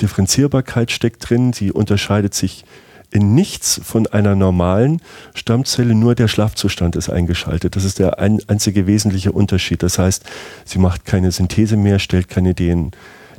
Differenzierbarkeit 0.01 0.91
steckt 0.91 1.29
drin. 1.29 1.53
Sie 1.53 1.71
unterscheidet 1.71 2.35
sich 2.35 2.65
in 3.11 3.35
nichts 3.35 3.81
von 3.85 4.07
einer 4.07 4.35
normalen 4.35 5.03
Stammzelle, 5.35 5.95
nur 5.95 6.15
der 6.15 6.29
Schlafzustand 6.29 6.97
ist 6.97 7.11
eingeschaltet. 7.11 7.77
Das 7.77 7.85
ist 7.85 7.99
der 7.99 8.19
ein, 8.19 8.41
einzige 8.49 8.87
wesentliche 8.87 9.33
Unterschied. 9.33 9.83
Das 9.83 9.99
heißt, 9.99 10.25
sie 10.65 10.79
macht 10.79 11.05
keine 11.05 11.31
Synthese 11.31 11.77
mehr, 11.77 11.99
stellt 11.99 12.29
keine 12.29 12.55
DNA 12.55 12.91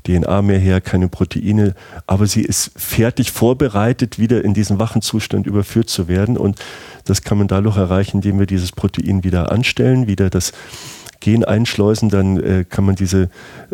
DNA 0.05 0.41
mehr 0.41 0.59
her, 0.59 0.81
keine 0.81 1.07
Proteine, 1.07 1.75
aber 2.07 2.27
sie 2.27 2.41
ist 2.41 2.71
fertig 2.75 3.31
vorbereitet, 3.31 4.19
wieder 4.19 4.43
in 4.43 4.53
diesen 4.53 4.79
wachen 4.79 5.01
Zustand 5.01 5.47
überführt 5.47 5.89
zu 5.89 6.07
werden. 6.07 6.37
Und 6.37 6.59
das 7.05 7.21
kann 7.21 7.37
man 7.37 7.47
dadurch 7.47 7.77
erreichen, 7.77 8.17
indem 8.17 8.39
wir 8.39 8.45
dieses 8.45 8.71
Protein 8.71 9.23
wieder 9.23 9.51
anstellen, 9.51 10.07
wieder 10.07 10.29
das 10.29 10.51
Gen 11.19 11.45
einschleusen, 11.45 12.09
dann 12.09 12.37
äh, 12.37 12.65
kann 12.67 12.83
man 12.83 12.95
diese, 12.95 13.29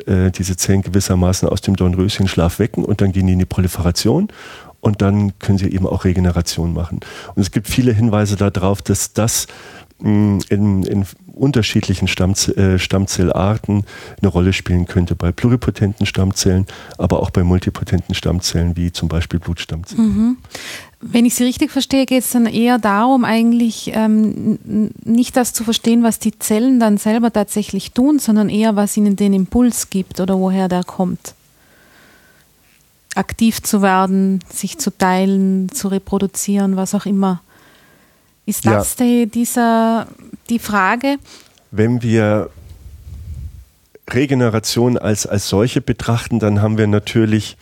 äh, 0.05 0.29
diese 0.29 0.55
Zellen 0.55 0.83
gewissermaßen 0.83 1.49
aus 1.49 1.61
dem 1.61 1.75
Dornröschenschlaf 1.75 2.59
wecken 2.59 2.85
und 2.85 3.01
dann 3.01 3.11
gehen 3.11 3.25
die 3.25 3.33
in 3.33 3.39
die 3.39 3.45
Proliferation 3.45 4.27
und 4.81 5.01
dann 5.01 5.37
können 5.39 5.57
sie 5.57 5.71
eben 5.71 5.87
auch 5.87 6.05
Regeneration 6.05 6.73
machen. 6.73 6.99
Und 7.35 7.41
es 7.41 7.51
gibt 7.51 7.67
viele 7.67 7.91
Hinweise 7.91 8.35
darauf, 8.35 8.83
dass 8.83 9.13
das 9.13 9.47
in, 10.01 10.83
in 10.83 11.05
unterschiedlichen 11.33 12.07
Stammz 12.07 12.47
äh, 12.49 12.77
Stammzellarten 12.79 13.85
eine 14.21 14.29
Rolle 14.29 14.53
spielen 14.53 14.85
könnte, 14.85 15.15
bei 15.15 15.31
pluripotenten 15.31 16.05
Stammzellen, 16.05 16.65
aber 16.97 17.21
auch 17.21 17.29
bei 17.29 17.43
multipotenten 17.43 18.15
Stammzellen 18.15 18.75
wie 18.75 18.91
zum 18.91 19.07
Beispiel 19.07 19.39
Blutstammzellen. 19.39 20.03
Mhm. 20.03 20.37
Wenn 21.01 21.25
ich 21.25 21.35
Sie 21.35 21.45
richtig 21.45 21.71
verstehe, 21.71 22.05
geht 22.05 22.23
es 22.23 22.31
dann 22.31 22.45
eher 22.45 22.77
darum, 22.77 23.23
eigentlich 23.23 23.91
ähm, 23.93 24.59
nicht 25.03 25.37
das 25.37 25.53
zu 25.53 25.63
verstehen, 25.63 26.03
was 26.03 26.19
die 26.19 26.37
Zellen 26.37 26.79
dann 26.79 26.97
selber 26.97 27.31
tatsächlich 27.31 27.93
tun, 27.93 28.19
sondern 28.19 28.49
eher, 28.49 28.75
was 28.75 28.97
ihnen 28.97 29.15
den 29.15 29.33
Impuls 29.33 29.89
gibt 29.89 30.19
oder 30.19 30.37
woher 30.37 30.67
der 30.67 30.83
kommt. 30.83 31.35
Aktiv 33.15 33.63
zu 33.63 33.81
werden, 33.81 34.39
sich 34.49 34.77
zu 34.77 34.95
teilen, 34.95 35.69
zu 35.69 35.87
reproduzieren, 35.87 36.75
was 36.75 36.93
auch 36.93 37.05
immer. 37.05 37.41
Ist 38.49 38.65
das 38.65 38.95
ja. 38.97 39.05
die, 39.05 39.27
dieser, 39.27 40.07
die 40.49 40.57
Frage? 40.57 41.17
Wenn 41.69 42.01
wir 42.01 42.49
Regeneration 44.09 44.97
als, 44.97 45.27
als 45.27 45.47
solche 45.47 45.81
betrachten, 45.81 46.39
dann 46.39 46.59
haben 46.59 46.79
wir 46.79 46.87
natürlich 46.87 47.57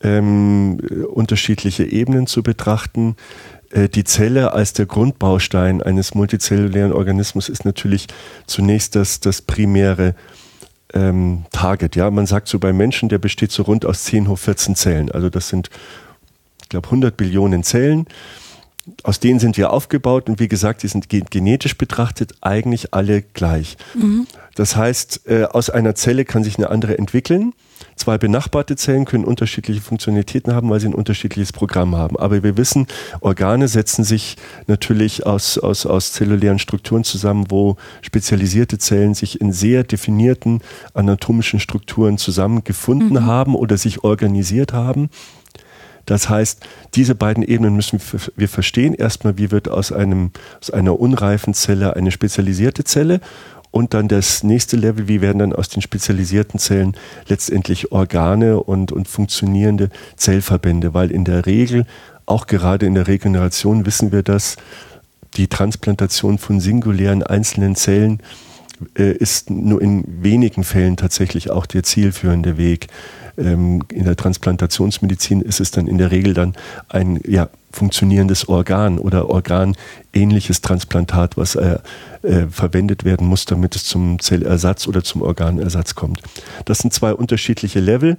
ähm, 0.00 0.78
unterschiedliche 1.12 1.82
Ebenen 1.82 2.28
zu 2.28 2.44
betrachten. 2.44 3.16
Äh, 3.70 3.88
die 3.88 4.04
Zelle 4.04 4.52
als 4.52 4.74
der 4.74 4.86
Grundbaustein 4.86 5.82
eines 5.82 6.14
multizellulären 6.14 6.92
Organismus 6.92 7.48
ist 7.48 7.64
natürlich 7.64 8.06
zunächst 8.46 8.94
das, 8.94 9.18
das 9.18 9.42
primäre 9.42 10.14
ähm, 10.94 11.46
Target. 11.50 11.96
Ja, 11.96 12.12
man 12.12 12.26
sagt 12.26 12.46
so 12.46 12.60
bei 12.60 12.72
Menschen, 12.72 13.08
der 13.08 13.18
besteht 13.18 13.50
so 13.50 13.64
rund 13.64 13.84
aus 13.84 14.04
10 14.04 14.28
hoch 14.28 14.38
14 14.38 14.76
Zellen. 14.76 15.10
Also 15.10 15.30
das 15.30 15.48
sind, 15.48 15.68
ich 16.62 16.68
glaube, 16.68 16.86
100 16.86 17.16
Billionen 17.16 17.64
Zellen 17.64 18.06
aus 19.02 19.20
denen 19.20 19.38
sind 19.40 19.56
wir 19.56 19.72
aufgebaut 19.72 20.28
und 20.28 20.40
wie 20.40 20.48
gesagt, 20.48 20.82
die 20.82 20.88
sind 20.88 21.08
genetisch 21.08 21.76
betrachtet 21.76 22.34
eigentlich 22.40 22.94
alle 22.94 23.22
gleich. 23.22 23.76
Mhm. 23.94 24.26
Das 24.54 24.74
heißt, 24.74 25.22
äh, 25.26 25.44
aus 25.44 25.70
einer 25.70 25.94
Zelle 25.94 26.24
kann 26.24 26.44
sich 26.44 26.56
eine 26.56 26.70
andere 26.70 26.98
entwickeln. 26.98 27.52
Zwei 27.96 28.18
benachbarte 28.18 28.76
Zellen 28.76 29.04
können 29.04 29.24
unterschiedliche 29.24 29.80
Funktionalitäten 29.80 30.54
haben, 30.54 30.70
weil 30.70 30.80
sie 30.80 30.88
ein 30.88 30.94
unterschiedliches 30.94 31.52
Programm 31.52 31.96
haben. 31.96 32.18
Aber 32.18 32.42
wir 32.42 32.56
wissen, 32.56 32.86
Organe 33.20 33.68
setzen 33.68 34.04
sich 34.04 34.36
natürlich 34.66 35.26
aus, 35.26 35.58
aus, 35.58 35.86
aus 35.86 36.12
zellulären 36.12 36.58
Strukturen 36.58 37.04
zusammen, 37.04 37.46
wo 37.50 37.76
spezialisierte 38.02 38.78
Zellen 38.78 39.14
sich 39.14 39.40
in 39.40 39.52
sehr 39.52 39.84
definierten 39.84 40.62
anatomischen 40.94 41.60
Strukturen 41.60 42.18
zusammengefunden 42.18 43.12
mhm. 43.12 43.26
haben 43.26 43.54
oder 43.54 43.76
sich 43.76 44.02
organisiert 44.02 44.72
haben. 44.72 45.10
Das 46.06 46.28
heißt, 46.28 46.60
diese 46.94 47.14
beiden 47.14 47.42
Ebenen 47.42 47.76
müssen 47.76 48.00
wir 48.36 48.48
verstehen. 48.48 48.94
Erstmal, 48.94 49.38
wie 49.38 49.50
wird 49.50 49.68
aus, 49.68 49.92
einem, 49.92 50.30
aus 50.60 50.70
einer 50.70 50.98
unreifen 50.98 51.54
Zelle 51.54 51.96
eine 51.96 52.10
spezialisierte 52.10 52.84
Zelle 52.84 53.20
und 53.70 53.94
dann 53.94 54.08
das 54.08 54.42
nächste 54.42 54.76
Level, 54.76 55.08
wie 55.08 55.20
werden 55.20 55.38
dann 55.38 55.52
aus 55.52 55.68
den 55.68 55.82
spezialisierten 55.82 56.58
Zellen 56.58 56.96
letztendlich 57.28 57.92
Organe 57.92 58.60
und, 58.60 58.92
und 58.92 59.08
funktionierende 59.08 59.90
Zellverbände, 60.16 60.94
weil 60.94 61.10
in 61.10 61.24
der 61.24 61.46
Regel, 61.46 61.86
auch 62.26 62.46
gerade 62.46 62.86
in 62.86 62.94
der 62.94 63.06
Regeneration 63.06 63.86
wissen 63.86 64.12
wir 64.12 64.22
das, 64.22 64.56
die 65.36 65.46
Transplantation 65.46 66.38
von 66.38 66.60
singulären 66.60 67.22
einzelnen 67.22 67.76
Zellen 67.76 68.20
ist 68.94 69.50
nur 69.50 69.82
in 69.82 70.04
wenigen 70.06 70.64
Fällen 70.64 70.96
tatsächlich 70.96 71.50
auch 71.50 71.66
der 71.66 71.82
zielführende 71.82 72.56
Weg. 72.56 72.88
Ähm, 73.38 73.82
in 73.92 74.04
der 74.04 74.16
Transplantationsmedizin 74.16 75.40
ist 75.42 75.60
es 75.60 75.70
dann 75.70 75.86
in 75.86 75.98
der 75.98 76.10
Regel 76.10 76.34
dann 76.34 76.54
ein 76.88 77.20
ja, 77.26 77.48
funktionierendes 77.72 78.48
Organ 78.48 78.98
oder 78.98 79.30
organähnliches 79.30 80.60
Transplantat, 80.60 81.36
was 81.36 81.54
äh, 81.54 81.78
äh, 82.22 82.46
verwendet 82.50 83.04
werden 83.04 83.26
muss, 83.26 83.44
damit 83.44 83.76
es 83.76 83.84
zum 83.84 84.18
Zellersatz 84.18 84.88
oder 84.88 85.04
zum 85.04 85.22
Organersatz 85.22 85.94
kommt. 85.94 86.20
Das 86.64 86.78
sind 86.78 86.92
zwei 86.92 87.14
unterschiedliche 87.14 87.80
Level. 87.80 88.18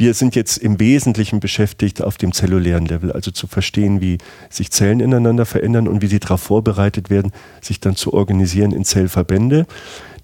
Wir 0.00 0.14
sind 0.14 0.34
jetzt 0.34 0.56
im 0.56 0.80
Wesentlichen 0.80 1.40
beschäftigt 1.40 2.00
auf 2.00 2.16
dem 2.16 2.32
zellulären 2.32 2.86
Level, 2.86 3.12
also 3.12 3.30
zu 3.32 3.46
verstehen, 3.46 4.00
wie 4.00 4.16
sich 4.48 4.70
Zellen 4.70 4.98
ineinander 4.98 5.44
verändern 5.44 5.86
und 5.86 6.00
wie 6.00 6.06
sie 6.06 6.18
darauf 6.18 6.40
vorbereitet 6.40 7.10
werden, 7.10 7.32
sich 7.60 7.80
dann 7.80 7.96
zu 7.96 8.14
organisieren 8.14 8.72
in 8.72 8.86
Zellverbände 8.86 9.66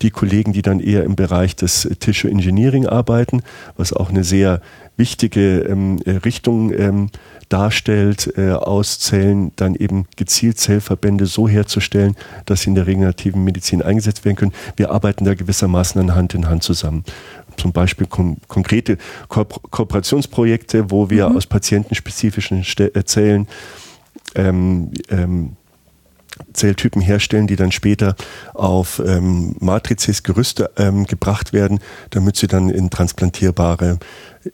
die 0.03 0.11
Kollegen, 0.11 0.53
die 0.53 0.62
dann 0.62 0.81
eher 0.81 1.05
im 1.05 1.15
Bereich 1.15 1.57
des 1.57 1.89
Tissue 2.01 2.31
Engineering 2.31 2.87
arbeiten, 2.87 3.43
was 3.77 3.93
auch 3.93 4.09
eine 4.09 4.25
sehr 4.25 4.61
wichtige 4.97 5.61
ähm, 5.61 5.99
Richtung 6.25 6.73
ähm, 6.73 7.11
darstellt, 7.49 8.33
äh, 8.37 8.53
aus 8.53 8.99
Zellen 8.99 9.53
dann 9.57 9.75
eben 9.75 10.07
gezielt 10.17 10.59
Zellverbände 10.59 11.27
so 11.27 11.49
herzustellen, 11.49 12.17
dass 12.47 12.62
sie 12.62 12.71
in 12.71 12.75
der 12.77 12.87
regenerativen 12.87 13.45
Medizin 13.45 13.83
eingesetzt 13.83 14.25
werden 14.25 14.37
können. 14.37 14.55
Wir 14.77 14.91
arbeiten 14.91 15.25
da 15.25 15.35
gewissermaßen 15.35 16.01
an 16.01 16.15
Hand 16.15 16.35
in 16.35 16.49
Hand 16.49 16.62
zusammen 16.62 17.05
zum 17.57 17.73
Beispiel 17.73 18.07
kon 18.07 18.38
konkrete 18.49 18.99
Ko 19.29 19.45
Kooperationsprojekte, 19.45 20.90
wo 20.90 21.11
wir 21.11 21.29
mhm. 21.29 21.37
aus 21.37 21.47
patientenspezifischen 21.47 22.64
Ste 22.64 22.95
äh, 22.95 23.05
Zellen 23.05 23.49
ähm, 24.35 24.92
ähm, 25.09 25.57
Zelltypen 26.53 27.01
herstellen, 27.01 27.47
die 27.47 27.57
dann 27.57 27.73
später 27.73 28.14
auf 28.55 29.03
ähm, 29.05 29.57
Matrizes 29.61 30.23
Gerüste 30.23 30.71
ähm, 30.77 31.07
gebracht 31.07 31.53
werden, 31.53 31.81
damit 32.11 32.37
sie 32.37 32.47
dann 32.47 32.69
in 32.69 32.90
transplantierbare 32.90 33.99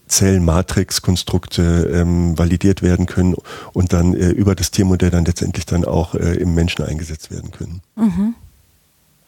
Zellmatrix-Konstrukte 0.06 1.90
ähm, 1.92 2.38
validiert 2.38 2.82
werden 2.82 3.06
können 3.06 3.34
und 3.72 3.92
dann 3.92 4.14
äh, 4.14 4.28
über 4.28 4.54
das 4.54 4.70
Tiermodell 4.70 5.10
dann 5.10 5.24
letztendlich 5.24 5.66
dann 5.66 5.84
auch 5.84 6.14
äh, 6.14 6.34
im 6.34 6.54
Menschen 6.54 6.84
eingesetzt 6.84 7.30
werden 7.30 7.50
können. 7.50 7.82
Mhm. 7.96 8.34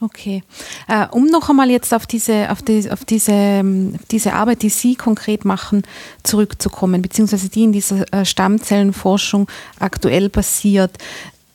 Okay. 0.00 0.42
Äh, 0.88 1.06
um 1.12 1.26
noch 1.26 1.48
einmal 1.48 1.70
jetzt 1.70 1.94
auf 1.94 2.06
diese, 2.06 2.50
auf, 2.50 2.62
die, 2.62 2.90
auf 2.90 3.04
diese, 3.04 3.32
ähm, 3.32 3.94
diese 4.10 4.34
Arbeit, 4.34 4.62
die 4.62 4.68
Sie 4.68 4.96
konkret 4.96 5.44
machen, 5.44 5.82
zurückzukommen, 6.22 7.00
beziehungsweise 7.00 7.48
die 7.48 7.64
in 7.64 7.72
dieser 7.72 8.12
äh, 8.12 8.24
Stammzellenforschung 8.24 9.48
aktuell 9.78 10.28
passiert. 10.28 10.98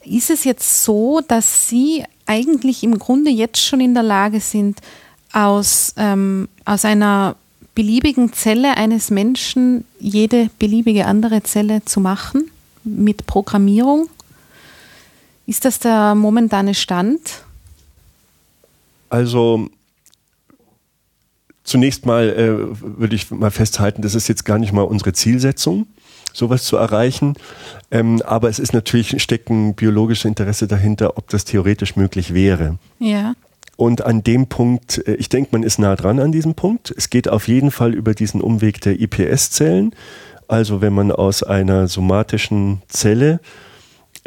Ist 0.03 0.29
es 0.29 0.45
jetzt 0.45 0.83
so, 0.83 1.21
dass 1.27 1.69
Sie 1.69 2.03
eigentlich 2.25 2.83
im 2.83 2.97
Grunde 2.97 3.29
jetzt 3.29 3.63
schon 3.63 3.81
in 3.81 3.93
der 3.93 4.03
Lage 4.03 4.39
sind, 4.39 4.79
aus, 5.31 5.93
ähm, 5.97 6.47
aus 6.65 6.85
einer 6.85 7.35
beliebigen 7.75 8.33
Zelle 8.33 8.77
eines 8.77 9.11
Menschen 9.11 9.85
jede 9.99 10.49
beliebige 10.59 11.05
andere 11.05 11.43
Zelle 11.43 11.83
zu 11.85 11.99
machen 11.99 12.49
mit 12.83 13.25
Programmierung? 13.27 14.09
Ist 15.45 15.65
das 15.65 15.79
der 15.79 16.15
momentane 16.15 16.73
Stand? 16.73 17.43
Also 19.09 19.69
zunächst 21.63 22.05
mal 22.05 22.29
äh, 22.29 22.81
würde 22.81 23.15
ich 23.15 23.29
mal 23.31 23.51
festhalten, 23.51 24.01
das 24.01 24.15
ist 24.15 24.27
jetzt 24.27 24.45
gar 24.45 24.57
nicht 24.57 24.73
mal 24.73 24.81
unsere 24.81 25.13
Zielsetzung, 25.13 25.87
sowas 26.33 26.63
zu 26.63 26.77
erreichen. 26.77 27.35
Ähm, 27.91 28.21
aber 28.25 28.49
es 28.49 28.59
ist 28.59 28.73
natürlich, 28.73 29.21
steckt 29.21 29.49
ein 29.49 29.75
biologisches 29.75 30.25
Interesse 30.25 30.67
dahinter, 30.67 31.17
ob 31.17 31.29
das 31.29 31.45
theoretisch 31.45 31.95
möglich 31.95 32.33
wäre. 32.33 32.77
Ja. 32.99 33.33
Und 33.75 34.03
an 34.03 34.23
dem 34.23 34.47
Punkt, 34.47 35.07
äh, 35.07 35.13
ich 35.15 35.29
denke, 35.29 35.49
man 35.53 35.63
ist 35.63 35.79
nah 35.79 35.95
dran 35.95 36.19
an 36.19 36.31
diesem 36.31 36.55
Punkt. 36.55 36.93
Es 36.97 37.09
geht 37.09 37.29
auf 37.29 37.47
jeden 37.47 37.71
Fall 37.71 37.93
über 37.93 38.13
diesen 38.13 38.41
Umweg 38.41 38.81
der 38.81 38.99
IPS-Zellen. 38.99 39.95
Also 40.47 40.81
wenn 40.81 40.93
man 40.93 41.11
aus 41.11 41.43
einer 41.43 41.87
somatischen 41.87 42.81
Zelle 42.87 43.39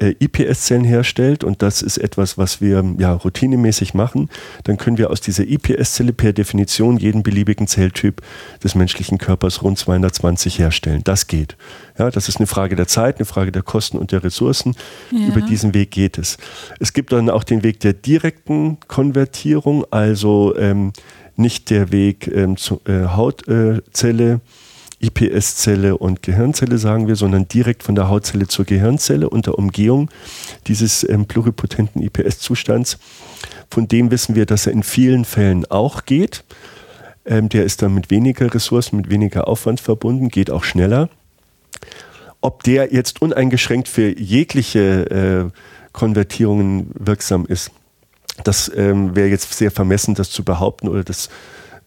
äh, 0.03 0.17
IPS-Zellen 0.19 0.85
herstellt, 0.85 1.45
und 1.45 1.63
das 1.63 1.81
ist 1.81 1.97
etwas, 1.97 2.37
was 2.37 2.61
wir 2.61 2.85
ja 2.99 3.13
routinemäßig 3.13 3.95
machen, 3.95 4.29
dann 4.65 4.77
können 4.77 4.99
wir 4.99 5.11
aus 5.11 5.21
dieser 5.21 5.45
IPS-Zelle 5.47 6.13
per 6.13 6.33
Definition 6.33 6.97
jeden 6.97 7.23
beliebigen 7.23 7.69
Zelltyp 7.69 8.21
des 8.65 8.75
menschlichen 8.75 9.19
Körpers 9.19 9.63
rund 9.63 9.79
220 9.79 10.59
herstellen. 10.59 11.03
Das 11.05 11.29
geht. 11.29 11.57
Ja, 11.99 12.11
das 12.11 12.29
ist 12.29 12.39
eine 12.39 12.49
Frage 12.49 12.75
der 12.75 12.89
Zeit, 12.89 13.17
eine 13.17 13.27
Frage 13.27 13.53
der 13.53 13.63
Kosten 13.63 13.97
und 13.97 14.11
der 14.11 14.25
Ressourcen. 14.25 14.75
Ja. 15.13 15.29
Über 15.29 15.41
diesen 15.41 15.73
Weg 15.73 15.93
geht 15.93 16.19
es. 16.19 16.37
Es 16.81 16.93
gibt 16.93 17.13
dann 17.13 17.31
auch 17.31 17.45
den 17.45 17.63
Weg 17.63 17.79
der 17.81 17.93
direkten 17.93 18.79
Konvertierung, 18.89 19.85
also 19.91 20.57
ähm, 20.57 20.93
nicht 21.37 21.71
der 21.71 21.93
Weg 21.93 22.27
ähm, 22.27 22.57
zur 22.57 22.81
äh, 22.89 23.07
Hautzelle. 23.07 24.33
Äh, 24.33 24.39
IPS-Zelle 25.03 25.99
und 25.99 26.23
Gehirnzelle, 26.23 26.79
sagen 26.79 27.09
wir, 27.09 27.17
sondern 27.17 27.49
direkt 27.49 27.83
von 27.83 27.95
der 27.95 28.09
Hautzelle 28.09 28.47
zur 28.47 28.65
Gehirnzelle 28.65 29.29
unter 29.29 29.59
Umgehung 29.59 30.11
dieses 30.69 31.07
ähm, 31.09 31.27
pluripotenten 31.27 32.03
IPS-Zustands. 32.03 32.99
Von 33.71 33.89
dem 33.89 34.11
wissen 34.11 34.35
wir, 34.35 34.47
dass 34.47 34.67
er 34.67 34.73
in 34.73 34.83
vielen 34.83 35.25
Fällen 35.25 35.67
auch 35.67 36.05
geht. 36.05 36.45
Ähm, 37.25 37.49
der 37.49 37.65
ist 37.65 37.83
dann 37.83 37.95
mit 37.95 38.11
weniger 38.11 38.53
Ressourcen, 38.53 38.97
mit 38.97 39.11
weniger 39.11 39.49
Aufwand 39.49 39.81
verbunden, 39.81 40.29
geht 40.29 40.51
auch 40.51 40.65
schneller. 40.65 41.09
Ob 42.41 42.63
der 42.63 42.93
jetzt 42.93 43.23
uneingeschränkt 43.23 43.89
für 43.89 44.19
jegliche 44.19 45.51
äh, 45.53 45.59
Konvertierungen 45.93 46.91
wirksam 46.95 47.47
ist, 47.47 47.71
das 48.45 48.71
ähm, 48.75 49.15
wäre 49.15 49.29
jetzt 49.29 49.53
sehr 49.53 49.71
vermessen, 49.71 50.15
das 50.15 50.31
zu 50.31 50.43
behaupten 50.43 50.89
oder 50.89 51.05
das 51.05 51.29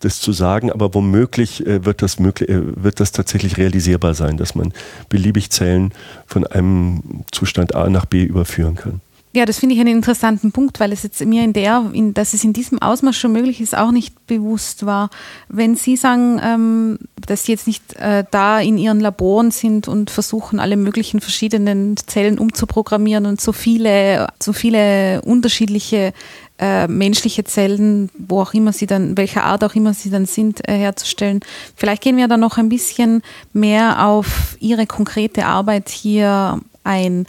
das 0.05 0.21
zu 0.21 0.31
sagen, 0.31 0.71
aber 0.71 0.93
womöglich 0.93 1.65
äh, 1.65 1.83
wird, 1.83 2.01
das 2.01 2.19
möglich, 2.19 2.49
äh, 2.49 2.61
wird 2.83 2.99
das 2.99 3.11
tatsächlich 3.11 3.57
realisierbar 3.57 4.13
sein, 4.13 4.37
dass 4.37 4.55
man 4.55 4.71
beliebig 5.09 5.49
Zellen 5.49 5.91
von 6.27 6.45
einem 6.45 7.23
Zustand 7.31 7.75
A 7.75 7.89
nach 7.89 8.05
B 8.05 8.23
überführen 8.23 8.75
kann. 8.75 9.01
Ja, 9.35 9.45
das 9.45 9.59
finde 9.59 9.75
ich 9.75 9.81
einen 9.81 9.97
interessanten 9.97 10.53
Punkt, 10.53 10.79
weil 10.79 10.93
es 10.93 11.03
jetzt 11.03 11.19
mir 11.25 11.43
in 11.43 11.51
der, 11.51 11.89
in, 11.91 12.13
dass 12.13 12.33
es 12.33 12.45
in 12.45 12.53
diesem 12.53 12.81
Ausmaß 12.81 13.17
schon 13.17 13.33
möglich 13.33 13.59
ist, 13.59 13.75
auch 13.75 13.91
nicht 13.91 14.27
bewusst 14.27 14.85
war. 14.85 15.09
Wenn 15.49 15.75
Sie 15.75 15.97
sagen, 15.97 16.39
ähm, 16.41 16.99
dass 17.27 17.43
Sie 17.43 17.51
jetzt 17.51 17.67
nicht 17.67 17.97
äh, 17.97 18.23
da 18.31 18.61
in 18.61 18.77
Ihren 18.77 19.01
Laboren 19.01 19.51
sind 19.51 19.89
und 19.89 20.09
versuchen, 20.09 20.61
alle 20.61 20.77
möglichen 20.77 21.19
verschiedenen 21.19 21.97
Zellen 21.97 22.39
umzuprogrammieren 22.39 23.25
und 23.25 23.41
so 23.41 23.51
viele, 23.51 24.27
so 24.41 24.53
viele 24.53 25.21
unterschiedliche 25.23 26.13
äh, 26.57 26.87
menschliche 26.87 27.43
Zellen, 27.43 28.09
wo 28.17 28.41
auch 28.41 28.53
immer 28.53 28.71
sie 28.71 28.85
dann, 28.87 29.17
welcher 29.17 29.43
Art 29.43 29.63
auch 29.63 29.75
immer 29.75 29.93
sie 29.93 30.09
dann 30.09 30.25
sind, 30.25 30.67
äh, 30.67 30.77
herzustellen. 30.77 31.41
Vielleicht 31.75 32.01
gehen 32.01 32.17
wir 32.17 32.27
da 32.27 32.37
noch 32.37 32.57
ein 32.57 32.69
bisschen 32.69 33.23
mehr 33.53 34.05
auf 34.05 34.55
Ihre 34.59 34.87
konkrete 34.87 35.45
Arbeit 35.45 35.89
hier 35.89 36.59
ein. 36.83 37.25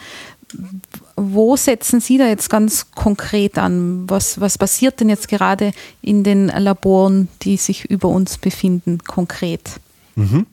Wo 1.16 1.56
setzen 1.56 2.00
Sie 2.00 2.18
da 2.18 2.28
jetzt 2.28 2.50
ganz 2.50 2.92
konkret 2.92 3.58
an? 3.58 4.08
Was, 4.08 4.40
was 4.40 4.58
passiert 4.58 5.00
denn 5.00 5.08
jetzt 5.08 5.28
gerade 5.28 5.72
in 6.02 6.22
den 6.22 6.46
Laboren, 6.46 7.28
die 7.42 7.56
sich 7.56 7.84
über 7.86 8.08
uns 8.08 8.38
befinden, 8.38 8.98
konkret? 9.04 9.80
Mhm. 10.14 10.46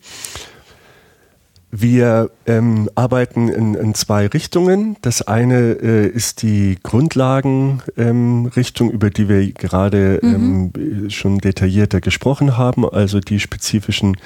Wir 1.76 2.30
ähm, 2.46 2.88
arbeiten 2.94 3.50
in, 3.50 3.74
in, 3.74 3.96
zwei 3.96 4.28
Richtungen. 4.28 4.96
Das 5.02 5.24
eine 5.24 5.72
äh, 5.72 6.08
ist 6.08 6.44
die 6.44 6.78
Grundlagenrichtung, 6.84 8.90
ähm, 8.90 8.94
über 8.94 9.10
die 9.10 9.28
wir 9.28 9.52
gerade 9.54 10.20
mhm. 10.22 10.72
ähm, 10.76 11.10
schon 11.10 11.40
detaillierter 11.40 12.00
gesprochen 12.00 12.58
haben, 12.58 12.88
also 12.88 13.20
die 13.20 13.40
spezifischen 13.40 14.18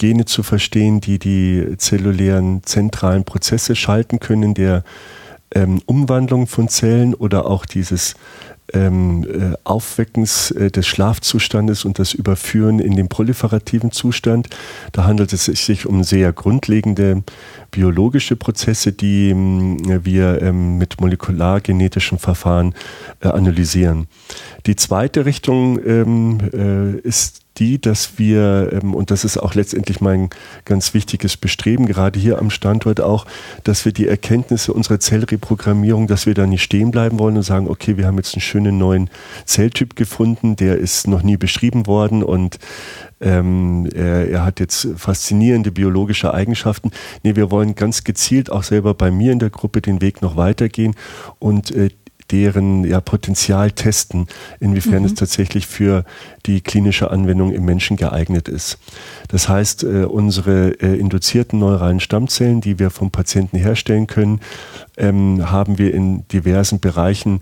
Gene 0.00 0.24
zu 0.24 0.42
verstehen, 0.42 1.00
die 1.00 1.20
die 1.20 1.76
zellulären 1.78 2.64
zentralen 2.64 3.22
Prozesse 3.22 3.76
schalten 3.76 4.18
können, 4.18 4.54
der 4.54 4.82
ähm, 5.54 5.80
Umwandlung 5.86 6.48
von 6.48 6.68
Zellen 6.68 7.14
oder 7.14 7.46
auch 7.46 7.66
dieses 7.66 8.16
ähm, 8.74 9.24
äh, 9.24 9.56
Aufweckens 9.64 10.50
äh, 10.50 10.70
des 10.70 10.86
Schlafzustandes 10.86 11.84
und 11.84 11.98
das 11.98 12.12
Überführen 12.14 12.78
in 12.78 12.96
den 12.96 13.08
proliferativen 13.08 13.92
Zustand. 13.92 14.48
Da 14.92 15.04
handelt 15.04 15.32
es 15.32 15.44
sich 15.46 15.86
um 15.86 16.04
sehr 16.04 16.32
grundlegende 16.32 17.22
biologische 17.70 18.36
Prozesse, 18.36 18.92
die 18.92 19.30
äh, 19.30 20.00
wir 20.04 20.42
ähm, 20.42 20.78
mit 20.78 21.00
molekulargenetischen 21.00 22.18
Verfahren 22.18 22.74
äh, 23.20 23.28
analysieren. 23.28 24.06
Die 24.66 24.76
zweite 24.76 25.24
Richtung 25.24 25.80
ähm, 25.84 26.38
äh, 26.52 26.98
ist 27.06 27.40
die, 27.60 27.80
dass 27.80 28.18
wir, 28.18 28.70
ähm, 28.72 28.94
und 28.94 29.10
das 29.10 29.24
ist 29.24 29.36
auch 29.36 29.54
letztendlich 29.54 30.00
mein 30.00 30.30
ganz 30.64 30.94
wichtiges 30.94 31.36
Bestreben, 31.36 31.86
gerade 31.86 32.18
hier 32.18 32.38
am 32.38 32.50
Standort 32.50 33.00
auch, 33.00 33.26
dass 33.64 33.84
wir 33.84 33.92
die 33.92 34.08
Erkenntnisse 34.08 34.72
unserer 34.72 34.98
Zellreprogrammierung, 34.98 36.06
dass 36.06 36.26
wir 36.26 36.34
da 36.34 36.46
nicht 36.46 36.62
stehen 36.62 36.90
bleiben 36.90 37.18
wollen 37.18 37.36
und 37.36 37.42
sagen, 37.42 37.68
okay, 37.68 37.96
wir 37.96 38.06
haben 38.06 38.16
jetzt 38.16 38.34
einen 38.34 38.42
schönen 38.42 38.78
neuen 38.78 39.10
Zelltyp 39.44 39.94
gefunden, 39.94 40.56
der 40.56 40.78
ist 40.78 41.06
noch 41.06 41.22
nie 41.22 41.36
beschrieben 41.36 41.86
worden 41.86 42.22
und 42.22 42.58
ähm, 43.20 43.88
er, 43.94 44.30
er, 44.30 44.44
hat 44.44 44.60
jetzt 44.60 44.88
faszinierende 44.96 45.70
biologische 45.70 46.32
Eigenschaften. 46.32 46.90
Nee, 47.22 47.36
wir 47.36 47.50
wollen 47.50 47.74
ganz 47.74 48.04
gezielt 48.04 48.50
auch 48.50 48.62
selber 48.62 48.94
bei 48.94 49.10
mir 49.10 49.32
in 49.32 49.38
der 49.38 49.50
Gruppe 49.50 49.82
den 49.82 50.00
Weg 50.00 50.22
noch 50.22 50.36
weitergehen 50.36 50.94
und 51.38 51.70
äh, 51.70 51.90
deren 52.30 52.84
ja, 52.84 53.00
Potenzial 53.00 53.70
testen, 53.70 54.26
inwiefern 54.60 55.00
mhm. 55.00 55.06
es 55.06 55.14
tatsächlich 55.14 55.66
für 55.66 56.04
die 56.46 56.60
klinische 56.60 57.10
Anwendung 57.10 57.52
im 57.52 57.64
Menschen 57.64 57.96
geeignet 57.96 58.48
ist. 58.48 58.78
Das 59.28 59.48
heißt, 59.48 59.84
äh, 59.84 60.04
unsere 60.04 60.80
äh, 60.80 60.98
induzierten 60.98 61.58
neuralen 61.58 62.00
Stammzellen, 62.00 62.60
die 62.60 62.78
wir 62.78 62.90
vom 62.90 63.10
Patienten 63.10 63.58
herstellen 63.58 64.06
können, 64.06 64.40
ähm, 64.96 65.50
haben 65.50 65.78
wir 65.78 65.92
in 65.92 66.26
diversen 66.28 66.80
Bereichen, 66.80 67.40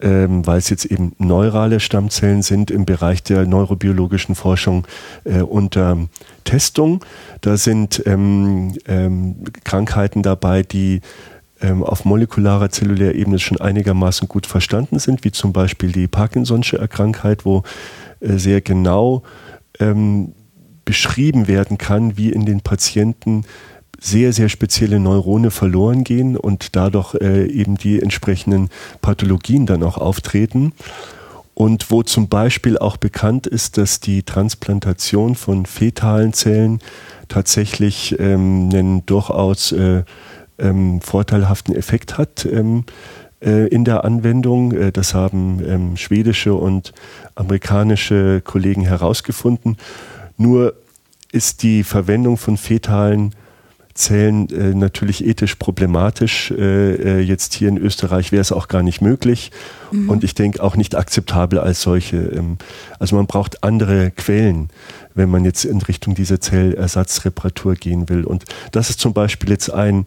ähm, 0.00 0.46
weil 0.46 0.58
es 0.58 0.70
jetzt 0.70 0.84
eben 0.84 1.14
neurale 1.18 1.80
Stammzellen 1.80 2.42
sind, 2.42 2.70
im 2.70 2.84
Bereich 2.84 3.22
der 3.22 3.46
neurobiologischen 3.46 4.34
Forschung 4.34 4.86
äh, 5.24 5.40
unter 5.40 6.08
Testung. 6.44 7.04
Da 7.40 7.56
sind 7.56 8.02
ähm, 8.06 8.74
ähm 8.86 9.36
Krankheiten 9.64 10.22
dabei, 10.22 10.62
die 10.62 11.00
ähm, 11.62 11.82
auf 11.82 12.04
molekularer 12.04 12.70
zellulärer 12.70 13.14
Ebene 13.14 13.38
schon 13.38 13.60
einigermaßen 13.60 14.28
gut 14.28 14.46
verstanden 14.46 14.98
sind, 14.98 15.24
wie 15.24 15.32
zum 15.32 15.52
Beispiel 15.52 15.92
die 15.92 16.08
Parkinson'sche 16.08 16.78
Erkrankheit, 16.78 17.44
wo 17.44 17.62
äh, 18.20 18.36
sehr 18.36 18.60
genau 18.60 19.22
ähm, 19.78 20.32
beschrieben 20.84 21.48
werden 21.48 21.78
kann, 21.78 22.16
wie 22.16 22.30
in 22.30 22.46
den 22.46 22.60
Patienten 22.60 23.44
sehr, 24.00 24.32
sehr 24.32 24.48
spezielle 24.48 24.98
Neurone 24.98 25.50
verloren 25.50 26.04
gehen 26.04 26.36
und 26.36 26.74
dadurch 26.74 27.14
äh, 27.16 27.46
eben 27.46 27.76
die 27.76 28.00
entsprechenden 28.00 28.70
Pathologien 29.02 29.66
dann 29.66 29.82
auch 29.82 29.98
auftreten. 29.98 30.72
Und 31.52 31.90
wo 31.90 32.02
zum 32.02 32.28
Beispiel 32.28 32.78
auch 32.78 32.96
bekannt 32.96 33.46
ist, 33.46 33.76
dass 33.76 34.00
die 34.00 34.22
Transplantation 34.22 35.34
von 35.34 35.66
fetalen 35.66 36.32
Zellen 36.32 36.78
tatsächlich 37.28 38.18
ähm, 38.18 38.70
einen 38.72 39.04
durchaus 39.04 39.72
äh, 39.72 40.04
ähm, 40.60 41.00
vorteilhaften 41.00 41.74
Effekt 41.74 42.18
hat 42.18 42.46
ähm, 42.46 42.84
äh, 43.40 43.68
in 43.68 43.84
der 43.84 44.04
Anwendung. 44.04 44.72
Äh, 44.72 44.92
das 44.92 45.14
haben 45.14 45.60
ähm, 45.66 45.96
schwedische 45.96 46.54
und 46.54 46.92
amerikanische 47.34 48.40
Kollegen 48.42 48.82
herausgefunden. 48.82 49.76
Nur 50.36 50.74
ist 51.32 51.62
die 51.62 51.84
Verwendung 51.84 52.36
von 52.36 52.56
fetalen 52.56 53.34
Zellen 53.94 54.48
äh, 54.50 54.74
natürlich 54.74 55.24
ethisch 55.24 55.56
problematisch. 55.56 56.50
Äh, 56.50 57.18
äh, 57.18 57.20
jetzt 57.20 57.54
hier 57.54 57.68
in 57.68 57.76
Österreich 57.76 58.32
wäre 58.32 58.40
es 58.40 58.52
auch 58.52 58.68
gar 58.68 58.82
nicht 58.82 59.00
möglich 59.00 59.50
mhm. 59.90 60.08
und 60.08 60.24
ich 60.24 60.34
denke 60.34 60.62
auch 60.62 60.76
nicht 60.76 60.94
akzeptabel 60.94 61.58
als 61.58 61.82
solche. 61.82 62.16
Ähm, 62.16 62.56
also 62.98 63.16
man 63.16 63.26
braucht 63.26 63.62
andere 63.62 64.10
Quellen, 64.10 64.70
wenn 65.14 65.28
man 65.28 65.44
jetzt 65.44 65.64
in 65.64 65.82
Richtung 65.82 66.14
dieser 66.14 66.40
Zellersatzreparatur 66.40 67.74
gehen 67.74 68.08
will. 68.08 68.24
Und 68.24 68.44
das 68.72 68.90
ist 68.90 69.00
zum 69.00 69.12
Beispiel 69.12 69.50
jetzt 69.50 69.70
ein 69.70 70.04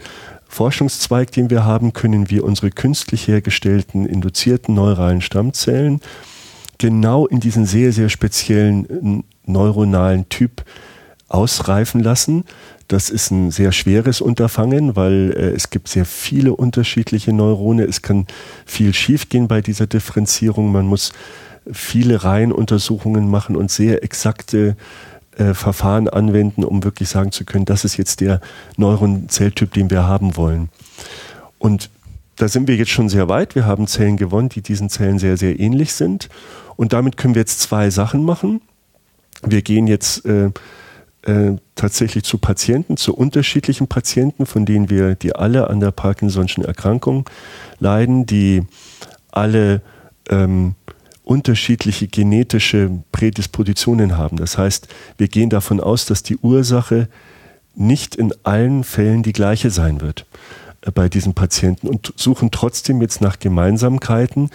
Forschungszweig, 0.53 1.31
den 1.31 1.49
wir 1.49 1.65
haben, 1.65 1.93
können 1.93 2.29
wir 2.29 2.43
unsere 2.43 2.69
künstlich 2.69 3.27
hergestellten 3.27 4.05
induzierten 4.05 4.75
neuralen 4.75 5.21
Stammzellen 5.21 5.99
genau 6.77 7.25
in 7.25 7.39
diesen 7.39 7.65
sehr, 7.65 7.91
sehr 7.91 8.09
speziellen 8.09 9.23
neuronalen 9.45 10.29
Typ 10.29 10.63
ausreifen 11.27 12.01
lassen. 12.01 12.43
Das 12.87 13.09
ist 13.09 13.31
ein 13.31 13.49
sehr 13.49 13.71
schweres 13.71 14.21
Unterfangen, 14.21 14.95
weil 14.95 15.33
äh, 15.35 15.55
es 15.55 15.71
gibt 15.71 15.87
sehr 15.87 16.05
viele 16.05 16.55
unterschiedliche 16.55 17.33
Neurone. 17.33 17.85
Es 17.85 18.03
kann 18.03 18.27
viel 18.65 18.93
schiefgehen 18.93 19.47
bei 19.47 19.61
dieser 19.61 19.87
Differenzierung. 19.87 20.71
Man 20.71 20.85
muss 20.85 21.13
viele 21.71 22.23
Reihenuntersuchungen 22.23 23.29
machen 23.29 23.55
und 23.55 23.71
sehr 23.71 24.03
exakte 24.03 24.75
äh, 25.37 25.53
Verfahren 25.53 26.09
anwenden, 26.09 26.63
um 26.63 26.83
wirklich 26.83 27.09
sagen 27.09 27.31
zu 27.31 27.45
können, 27.45 27.65
das 27.65 27.85
ist 27.85 27.97
jetzt 27.97 28.21
der 28.21 28.41
Neuronzelltyp, 28.77 29.73
den 29.73 29.89
wir 29.89 30.03
haben 30.03 30.35
wollen. 30.35 30.69
Und 31.59 31.89
da 32.35 32.47
sind 32.47 32.67
wir 32.67 32.75
jetzt 32.75 32.91
schon 32.91 33.09
sehr 33.09 33.29
weit. 33.29 33.55
Wir 33.55 33.65
haben 33.65 33.87
Zellen 33.87 34.17
gewonnen, 34.17 34.49
die 34.49 34.61
diesen 34.61 34.89
Zellen 34.89 35.19
sehr, 35.19 35.37
sehr 35.37 35.59
ähnlich 35.59 35.93
sind. 35.93 36.29
Und 36.75 36.93
damit 36.93 37.17
können 37.17 37.35
wir 37.35 37.41
jetzt 37.41 37.61
zwei 37.61 37.89
Sachen 37.89 38.23
machen. 38.23 38.61
Wir 39.43 39.61
gehen 39.61 39.87
jetzt 39.87 40.25
äh, 40.25 40.49
äh, 41.23 41.57
tatsächlich 41.75 42.23
zu 42.23 42.37
Patienten, 42.37 42.97
zu 42.97 43.15
unterschiedlichen 43.15 43.87
Patienten, 43.87 44.45
von 44.45 44.65
denen 44.65 44.89
wir, 44.89 45.15
die 45.15 45.35
alle 45.35 45.69
an 45.69 45.79
der 45.79 45.91
Parkinson'schen 45.91 46.65
Erkrankung 46.65 47.29
leiden, 47.79 48.25
die 48.25 48.63
alle 49.31 49.81
ähm, 50.29 50.75
unterschiedliche 51.23 52.07
genetische 52.07 52.91
Prädispositionen 53.11 54.17
haben. 54.17 54.37
Das 54.37 54.57
heißt, 54.57 54.87
wir 55.17 55.27
gehen 55.27 55.49
davon 55.49 55.79
aus, 55.79 56.05
dass 56.05 56.23
die 56.23 56.37
Ursache 56.37 57.07
nicht 57.75 58.15
in 58.15 58.33
allen 58.43 58.83
Fällen 58.83 59.23
die 59.23 59.33
gleiche 59.33 59.71
sein 59.71 60.01
wird 60.01 60.25
äh, 60.81 60.91
bei 60.91 61.09
diesen 61.09 61.33
Patienten 61.33 61.87
und 61.87 62.13
suchen 62.17 62.51
trotzdem 62.51 63.01
jetzt 63.01 63.21
nach 63.21 63.39
Gemeinsamkeiten, 63.39 64.49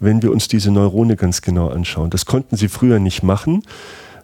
wenn 0.00 0.22
wir 0.22 0.32
uns 0.32 0.48
diese 0.48 0.70
Neurone 0.70 1.16
ganz 1.16 1.42
genau 1.42 1.68
anschauen. 1.68 2.10
Das 2.10 2.26
konnten 2.26 2.56
sie 2.56 2.68
früher 2.68 2.98
nicht 2.98 3.22
machen, 3.22 3.62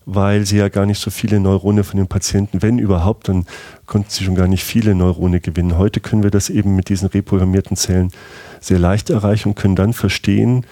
weil 0.06 0.46
sie 0.46 0.56
ja 0.56 0.68
gar 0.68 0.86
nicht 0.86 1.00
so 1.00 1.10
viele 1.10 1.38
Neurone 1.38 1.84
von 1.84 1.98
den 1.98 2.08
Patienten, 2.08 2.62
wenn 2.62 2.78
überhaupt, 2.78 3.28
dann 3.28 3.46
konnten 3.86 4.10
sie 4.10 4.24
schon 4.24 4.34
gar 4.34 4.48
nicht 4.48 4.64
viele 4.64 4.94
Neurone 4.94 5.40
gewinnen. 5.40 5.78
Heute 5.78 6.00
können 6.00 6.22
wir 6.22 6.30
das 6.30 6.50
eben 6.50 6.74
mit 6.74 6.88
diesen 6.88 7.08
reprogrammierten 7.08 7.76
Zellen 7.76 8.10
sehr 8.58 8.78
leicht 8.78 9.10
erreichen 9.10 9.50
und 9.50 9.54
können 9.54 9.76
dann 9.76 9.92
verstehen, 9.92 10.64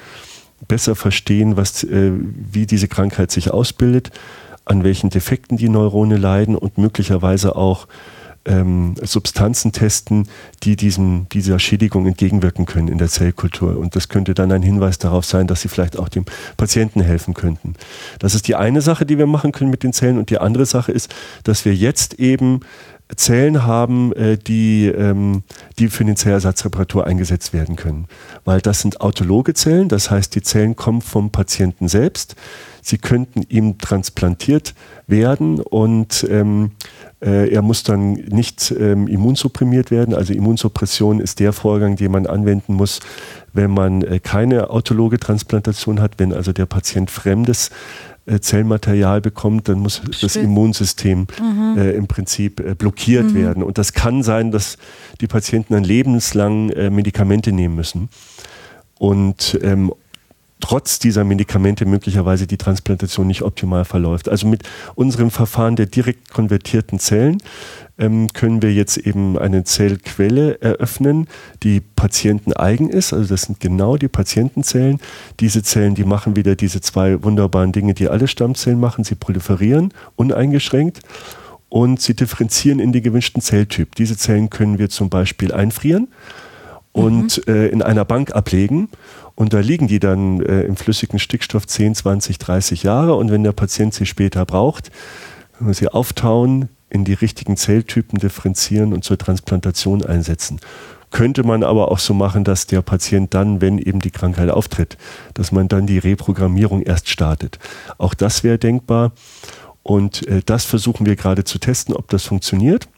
besser 0.67 0.97
verstehen, 0.97 1.57
was, 1.57 1.85
äh, 1.85 2.13
wie 2.13 2.67
diese 2.67 2.89
Krankheit 2.89 3.31
sich 3.31 3.51
ausbildet, 3.51 4.11
an 4.65 4.85
welchen 4.85 5.11
Defekten 5.11 5.57
die 5.57 5.69
Neurone 5.69 6.17
leiden 6.17 6.57
und 6.57 6.79
möglicherweise 6.79 7.57
auch 7.57 7.87
ähm, 8.45 8.95
Substanzen 9.03 9.73
testen, 9.73 10.29
die 10.63 10.77
diesem, 10.77 11.27
dieser 11.31 11.59
Schädigung 11.59 12.07
entgegenwirken 12.07 12.67
können 12.67 12.89
in 12.89 12.99
der 12.99 13.09
Zellkultur. 13.09 13.77
Und 13.77 13.95
das 13.95 14.09
könnte 14.09 14.35
dann 14.35 14.51
ein 14.51 14.63
Hinweis 14.63 14.99
darauf 14.99 15.25
sein, 15.25 15.47
dass 15.47 15.61
sie 15.61 15.69
vielleicht 15.69 15.99
auch 15.99 16.09
dem 16.09 16.25
Patienten 16.57 17.01
helfen 17.01 17.35
könnten. 17.35 17.75
Das 18.19 18.35
ist 18.35 18.49
die 18.49 18.57
eine 18.57 18.81
Sache, 18.81 19.07
die 19.07 19.19
wir 19.19 19.27
machen 19.27 19.53
können 19.53 19.71
mit 19.71 19.83
den 19.83 19.93
Zellen. 19.93 20.19
Und 20.19 20.31
die 20.31 20.39
andere 20.39 20.67
Sache 20.67 20.93
ist, 20.93 21.15
dass 21.45 21.65
wir 21.65 21.75
jetzt 21.75 22.15
eben 22.15 22.61
Zellen 23.17 23.65
haben, 23.65 24.13
äh, 24.13 24.37
die, 24.37 24.87
ähm, 24.87 25.43
die 25.79 25.89
für 25.89 26.05
den 26.05 26.17
Zellersatzreparatur 26.17 27.07
eingesetzt 27.07 27.53
werden 27.53 27.77
können. 27.77 28.07
Weil 28.45 28.61
das 28.61 28.81
sind 28.81 29.01
autologe 29.01 29.55
Zellen, 29.55 29.89
das 29.89 30.11
heißt, 30.11 30.35
die 30.35 30.43
Zellen 30.43 30.77
kommen 30.77 31.01
vom 31.01 31.31
Patienten 31.31 31.89
selbst. 31.89 32.37
Sie 32.83 32.99
könnten 32.99 33.43
ihm 33.49 33.79
transplantiert 33.79 34.75
werden 35.07 35.61
und 35.61 36.27
ähm, 36.31 36.73
äh, 37.21 37.53
er 37.53 37.63
muss 37.63 37.83
dann 37.83 38.13
nicht 38.13 38.75
ähm, 38.79 39.09
immunsupprimiert 39.09 39.91
werden. 39.91 40.15
Also 40.15 40.33
Immunsuppression 40.33 41.21
ist 41.21 41.41
der 41.41 41.53
Vorgang, 41.53 41.97
den 41.97 42.13
man 42.13 42.27
anwenden 42.27 42.75
muss, 42.75 43.01
wenn 43.53 43.71
man 43.73 44.03
äh, 44.03 44.21
keine 44.21 44.71
autologe 44.71 45.19
Transplantation 45.19 46.01
hat, 46.01 46.13
wenn 46.19 46.33
also 46.33 46.53
der 46.53 46.67
Patient 46.67 47.11
fremdes 47.11 47.71
äh, 48.29 48.41
Zellmaterial 48.41 49.21
bekommt, 49.21 49.69
dann 49.69 49.81
muss 49.81 50.03
das 50.21 50.37
Immunsystem 50.37 51.27
mhm. 51.41 51.79
äh, 51.79 51.93
im 51.93 52.07
Prinzip 52.07 52.61
äh, 52.61 52.75
blockiert 52.75 53.33
mhm. 53.33 53.35
werden. 53.35 53.63
Und 53.63 53.79
das 53.79 53.93
kann 53.93 54.23
sein, 54.23 54.51
dass 54.51 54.77
die 55.21 55.27
Patienten 55.27 55.75
dann 55.75 55.85
lebenslang 55.85 56.71
äh, 56.71 56.91
Medikamente 56.91 57.53
nehmen 57.53 57.75
müssen. 57.75 58.09
Und 58.99 59.59
ähm, 59.63 59.93
trotz 60.61 60.99
dieser 60.99 61.25
Medikamente 61.25 61.87
möglicherweise 61.87 62.47
die 62.47 62.57
Transplantation 62.57 63.27
nicht 63.27 63.43
optimal 63.43 63.85
verläuft. 63.85 64.29
Also 64.29 64.47
mit 64.47 64.63
unserem 64.95 65.31
Verfahren 65.31 65.77
der 65.77 65.87
direkt 65.87 66.31
konvertierten 66.31 66.99
Zellen 66.99 67.39
ähm, 67.99 68.29
können 68.33 68.63
wir 68.63 68.73
jetzt 68.73 68.97
eben 68.97 69.39
eine 69.39 69.65
Zellquelle 69.65 70.61
eröffnen, 70.61 71.29
die 71.63 71.81
patienteneigen 71.81 72.89
ist. 72.89 73.13
Also 73.13 73.29
das 73.29 73.43
sind 73.43 73.61
genau 73.61 73.97
die 73.97 74.09
Patientenzellen. 74.09 75.01
Diese 75.41 75.63
Zellen, 75.63 75.95
die 75.95 76.05
machen 76.05 76.37
wieder 76.37 76.55
diese 76.55 76.81
zwei 76.81 77.23
wunderbaren 77.23 77.73
Dinge, 77.73 77.95
die 77.95 78.09
alle 78.09 78.29
Stammzellen 78.29 78.81
machen. 78.81 79.05
Sie 79.05 79.15
proliferieren 79.15 79.93
uneingeschränkt 80.17 81.01
und 81.69 82.01
sie 82.01 82.15
differenzieren 82.15 82.79
in 82.79 82.93
den 82.93 83.03
gewünschten 83.03 83.43
Zelltyp. 83.43 83.95
Diese 83.97 84.17
Zellen 84.17 84.51
können 84.51 84.79
wir 84.79 84.89
zum 84.89 85.11
Beispiel 85.11 85.53
einfrieren 85.53 86.09
und 86.93 87.47
mhm. 87.47 87.53
äh, 87.53 87.69
in 87.69 87.83
einer 87.83 88.05
Bank 88.05 88.35
ablegen. 88.35 88.89
Und 89.39 89.53
da 89.53 89.61
liegen 89.61 89.87
die 89.87 90.01
dann 90.01 90.41
äh, 90.41 90.63
im 90.63 90.75
flüssigen 90.75 91.21
Stickstoff 91.21 91.65
10, 91.65 91.95
20, 91.95 92.39
30 92.39 92.83
Jahre. 92.83 93.15
Und 93.15 93.31
wenn 93.31 93.45
der 93.45 93.53
Patient 93.53 93.95
sie 93.95 94.05
später 94.05 94.45
braucht, 94.45 94.91
können 95.57 95.71
wir 95.71 95.75
sie 95.75 95.87
auftauen, 95.87 96.71
in 96.91 97.05
die 97.05 97.13
richtigen 97.13 97.57
Zelltypen 97.57 98.19
differenzieren 98.19 98.93
und 98.93 99.05
zur 99.05 99.17
Transplantation 99.17 100.05
einsetzen. 100.05 100.59
Könnte 101.13 101.45
man 101.45 101.63
aber 101.63 101.93
auch 101.93 102.01
so 102.01 102.15
machen, 102.15 102.43
dass 102.43 102.67
der 102.67 102.83
Patient 102.83 103.33
dann, 103.33 103.61
wenn 103.61 103.79
eben 103.79 104.01
die 104.01 104.11
Krankheit 104.11 104.51
auftritt, 104.51 104.99
dass 105.35 105.53
man 105.53 105.69
dann 105.69 105.87
die 105.87 105.99
Reprogrammierung 105.99 106.83
erst 106.83 107.09
startet. 107.09 107.61
Auch 107.97 108.15
das 108.15 108.43
wäre 108.43 108.59
denkbar. 108.59 109.13
Und 109.85 110.27
äh, 110.27 110.43
das 110.45 110.65
versuchen 110.65 111.07
wir 111.07 111.15
gerade 111.15 111.45
zu 111.45 111.61
testen, 111.61 111.95
ob 111.95 112.09
das 112.09 112.25
funktioniert. 112.25 112.89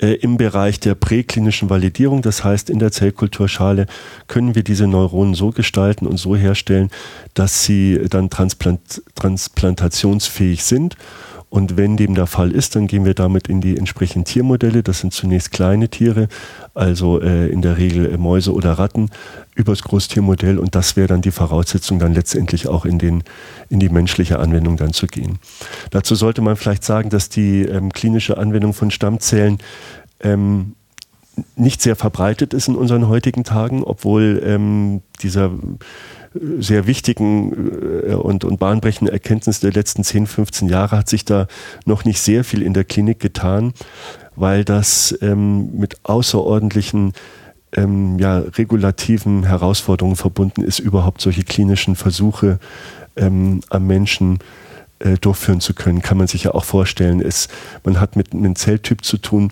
Äh, 0.00 0.12
Im 0.14 0.36
Bereich 0.36 0.78
der 0.78 0.94
präklinischen 0.94 1.70
Validierung, 1.70 2.22
das 2.22 2.44
heißt 2.44 2.70
in 2.70 2.78
der 2.78 2.92
Zellkulturschale, 2.92 3.86
können 4.28 4.54
wir 4.54 4.62
diese 4.62 4.86
Neuronen 4.86 5.34
so 5.34 5.50
gestalten 5.50 6.06
und 6.06 6.18
so 6.18 6.36
herstellen, 6.36 6.90
dass 7.34 7.64
sie 7.64 8.00
dann 8.08 8.30
transplant 8.30 9.02
transplantationsfähig 9.14 10.64
sind 10.64 10.96
und 11.50 11.78
wenn 11.78 11.96
dem 11.96 12.14
der 12.14 12.26
Fall 12.26 12.52
ist, 12.52 12.76
dann 12.76 12.86
gehen 12.86 13.06
wir 13.06 13.14
damit 13.14 13.48
in 13.48 13.60
die 13.60 13.78
entsprechenden 13.78 14.24
Tiermodelle. 14.24 14.82
Das 14.82 15.00
sind 15.00 15.14
zunächst 15.14 15.50
kleine 15.50 15.88
Tiere, 15.88 16.28
also 16.74 17.20
äh, 17.22 17.48
in 17.48 17.62
der 17.62 17.78
Regel 17.78 18.12
äh, 18.12 18.18
Mäuse 18.18 18.52
oder 18.52 18.72
Ratten, 18.72 19.10
übers 19.54 19.82
Großtiermodell. 19.82 20.58
Und 20.58 20.74
das 20.74 20.96
wäre 20.96 21.08
dann 21.08 21.22
die 21.22 21.30
Voraussetzung, 21.30 21.98
dann 21.98 22.12
letztendlich 22.12 22.68
auch 22.68 22.84
in, 22.84 22.98
den, 22.98 23.24
in 23.70 23.80
die 23.80 23.88
menschliche 23.88 24.38
Anwendung 24.40 24.76
dann 24.76 24.92
zu 24.92 25.06
gehen. 25.06 25.38
Dazu 25.90 26.14
sollte 26.14 26.42
man 26.42 26.56
vielleicht 26.56 26.84
sagen, 26.84 27.08
dass 27.08 27.30
die 27.30 27.62
ähm, 27.62 27.92
klinische 27.92 28.36
Anwendung 28.36 28.74
von 28.74 28.90
Stammzellen 28.90 29.58
ähm, 30.20 30.74
nicht 31.56 31.80
sehr 31.80 31.96
verbreitet 31.96 32.52
ist 32.52 32.68
in 32.68 32.74
unseren 32.74 33.08
heutigen 33.08 33.44
Tagen, 33.44 33.84
obwohl 33.84 34.42
ähm, 34.44 35.00
dieser 35.22 35.52
sehr 36.34 36.86
wichtigen 36.86 37.52
äh, 38.06 38.14
und, 38.14 38.44
und 38.44 38.58
bahnbrechenden 38.58 39.12
Erkenntnis 39.12 39.60
der 39.60 39.72
letzten 39.72 40.04
10, 40.04 40.26
15 40.26 40.68
Jahre 40.68 40.96
hat 40.96 41.08
sich 41.08 41.24
da 41.24 41.46
noch 41.84 42.04
nicht 42.04 42.20
sehr 42.20 42.44
viel 42.44 42.62
in 42.62 42.74
der 42.74 42.84
Klinik 42.84 43.20
getan, 43.20 43.72
weil 44.36 44.64
das 44.64 45.16
ähm, 45.22 45.76
mit 45.78 46.04
außerordentlichen 46.04 47.12
ähm, 47.72 48.18
ja, 48.18 48.38
regulativen 48.38 49.44
Herausforderungen 49.44 50.16
verbunden 50.16 50.62
ist, 50.62 50.78
überhaupt 50.78 51.20
solche 51.20 51.44
klinischen 51.44 51.96
Versuche 51.96 52.58
ähm, 53.16 53.60
am 53.68 53.86
Menschen 53.86 54.36
äh, 54.36 54.67
durchführen 55.20 55.60
zu 55.60 55.74
können, 55.74 56.02
kann 56.02 56.18
man 56.18 56.26
sich 56.26 56.44
ja 56.44 56.54
auch 56.54 56.64
vorstellen. 56.64 57.20
Es, 57.20 57.48
man 57.84 58.00
hat 58.00 58.16
mit 58.16 58.32
einem 58.32 58.56
Zelltyp 58.56 59.04
zu 59.04 59.18
tun, 59.18 59.50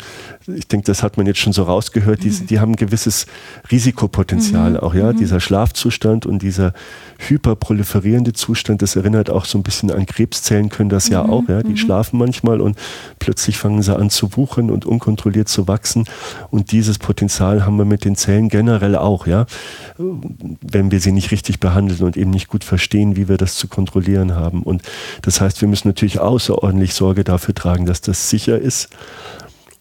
ich 0.54 0.68
denke, 0.68 0.86
das 0.86 1.02
hat 1.02 1.16
man 1.16 1.26
jetzt 1.26 1.40
schon 1.40 1.52
so 1.52 1.64
rausgehört, 1.64 2.22
die, 2.22 2.30
mhm. 2.30 2.46
die 2.46 2.60
haben 2.60 2.72
ein 2.72 2.76
gewisses 2.76 3.26
Risikopotenzial 3.70 4.72
mhm. 4.72 4.76
auch, 4.78 4.94
ja. 4.94 5.12
Mhm. 5.12 5.18
Dieser 5.18 5.40
Schlafzustand 5.40 6.26
und 6.26 6.42
dieser 6.42 6.72
hyperproliferierende 7.18 8.32
Zustand, 8.32 8.82
das 8.82 8.96
erinnert 8.96 9.30
auch 9.30 9.44
so 9.44 9.58
ein 9.58 9.62
bisschen 9.62 9.90
an 9.90 10.06
Krebszellen, 10.06 10.68
können 10.68 10.88
das 10.88 11.08
ja 11.08 11.22
mhm. 11.22 11.30
auch, 11.30 11.48
ja. 11.48 11.62
Die 11.62 11.70
mhm. 11.70 11.76
schlafen 11.76 12.18
manchmal 12.18 12.60
und 12.60 12.78
plötzlich 13.18 13.58
fangen 13.58 13.82
sie 13.82 13.96
an 13.96 14.10
zu 14.10 14.36
wuchern 14.36 14.70
und 14.70 14.84
unkontrolliert 14.84 15.48
zu 15.48 15.66
wachsen. 15.66 16.04
Und 16.50 16.72
dieses 16.72 16.98
Potenzial 16.98 17.66
haben 17.66 17.76
wir 17.76 17.84
mit 17.84 18.04
den 18.04 18.16
Zellen 18.16 18.48
generell 18.48 18.96
auch, 18.96 19.26
ja. 19.26 19.46
Wenn 19.98 20.90
wir 20.90 21.00
sie 21.00 21.12
nicht 21.12 21.30
richtig 21.30 21.60
behandeln 21.60 22.02
und 22.02 22.16
eben 22.16 22.30
nicht 22.30 22.48
gut 22.48 22.64
verstehen, 22.64 23.16
wie 23.16 23.28
wir 23.28 23.36
das 23.36 23.56
zu 23.56 23.68
kontrollieren 23.68 24.34
haben. 24.34 24.62
Und 24.62 24.82
das 25.22 25.35
heißt, 25.40 25.60
wir 25.60 25.68
müssen 25.68 25.88
natürlich 25.88 26.20
außerordentlich 26.20 26.94
Sorge 26.94 27.24
dafür 27.24 27.54
tragen, 27.54 27.86
dass 27.86 28.00
das 28.00 28.30
sicher 28.30 28.58
ist. 28.58 28.88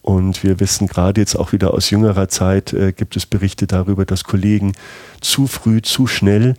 Und 0.02 0.44
wir 0.44 0.60
wissen 0.60 0.88
gerade 0.88 1.20
jetzt 1.20 1.36
auch 1.36 1.52
wieder 1.52 1.74
aus 1.74 1.90
jüngerer 1.90 2.28
Zeit, 2.28 2.74
äh, 2.74 2.92
gibt 2.92 3.16
es 3.16 3.26
Berichte 3.26 3.66
darüber, 3.66 4.06
dass 4.06 4.24
Kollegen 4.24 4.74
zu 5.20 5.48
früh, 5.48 5.82
zu 5.82 6.06
schnell 6.06 6.54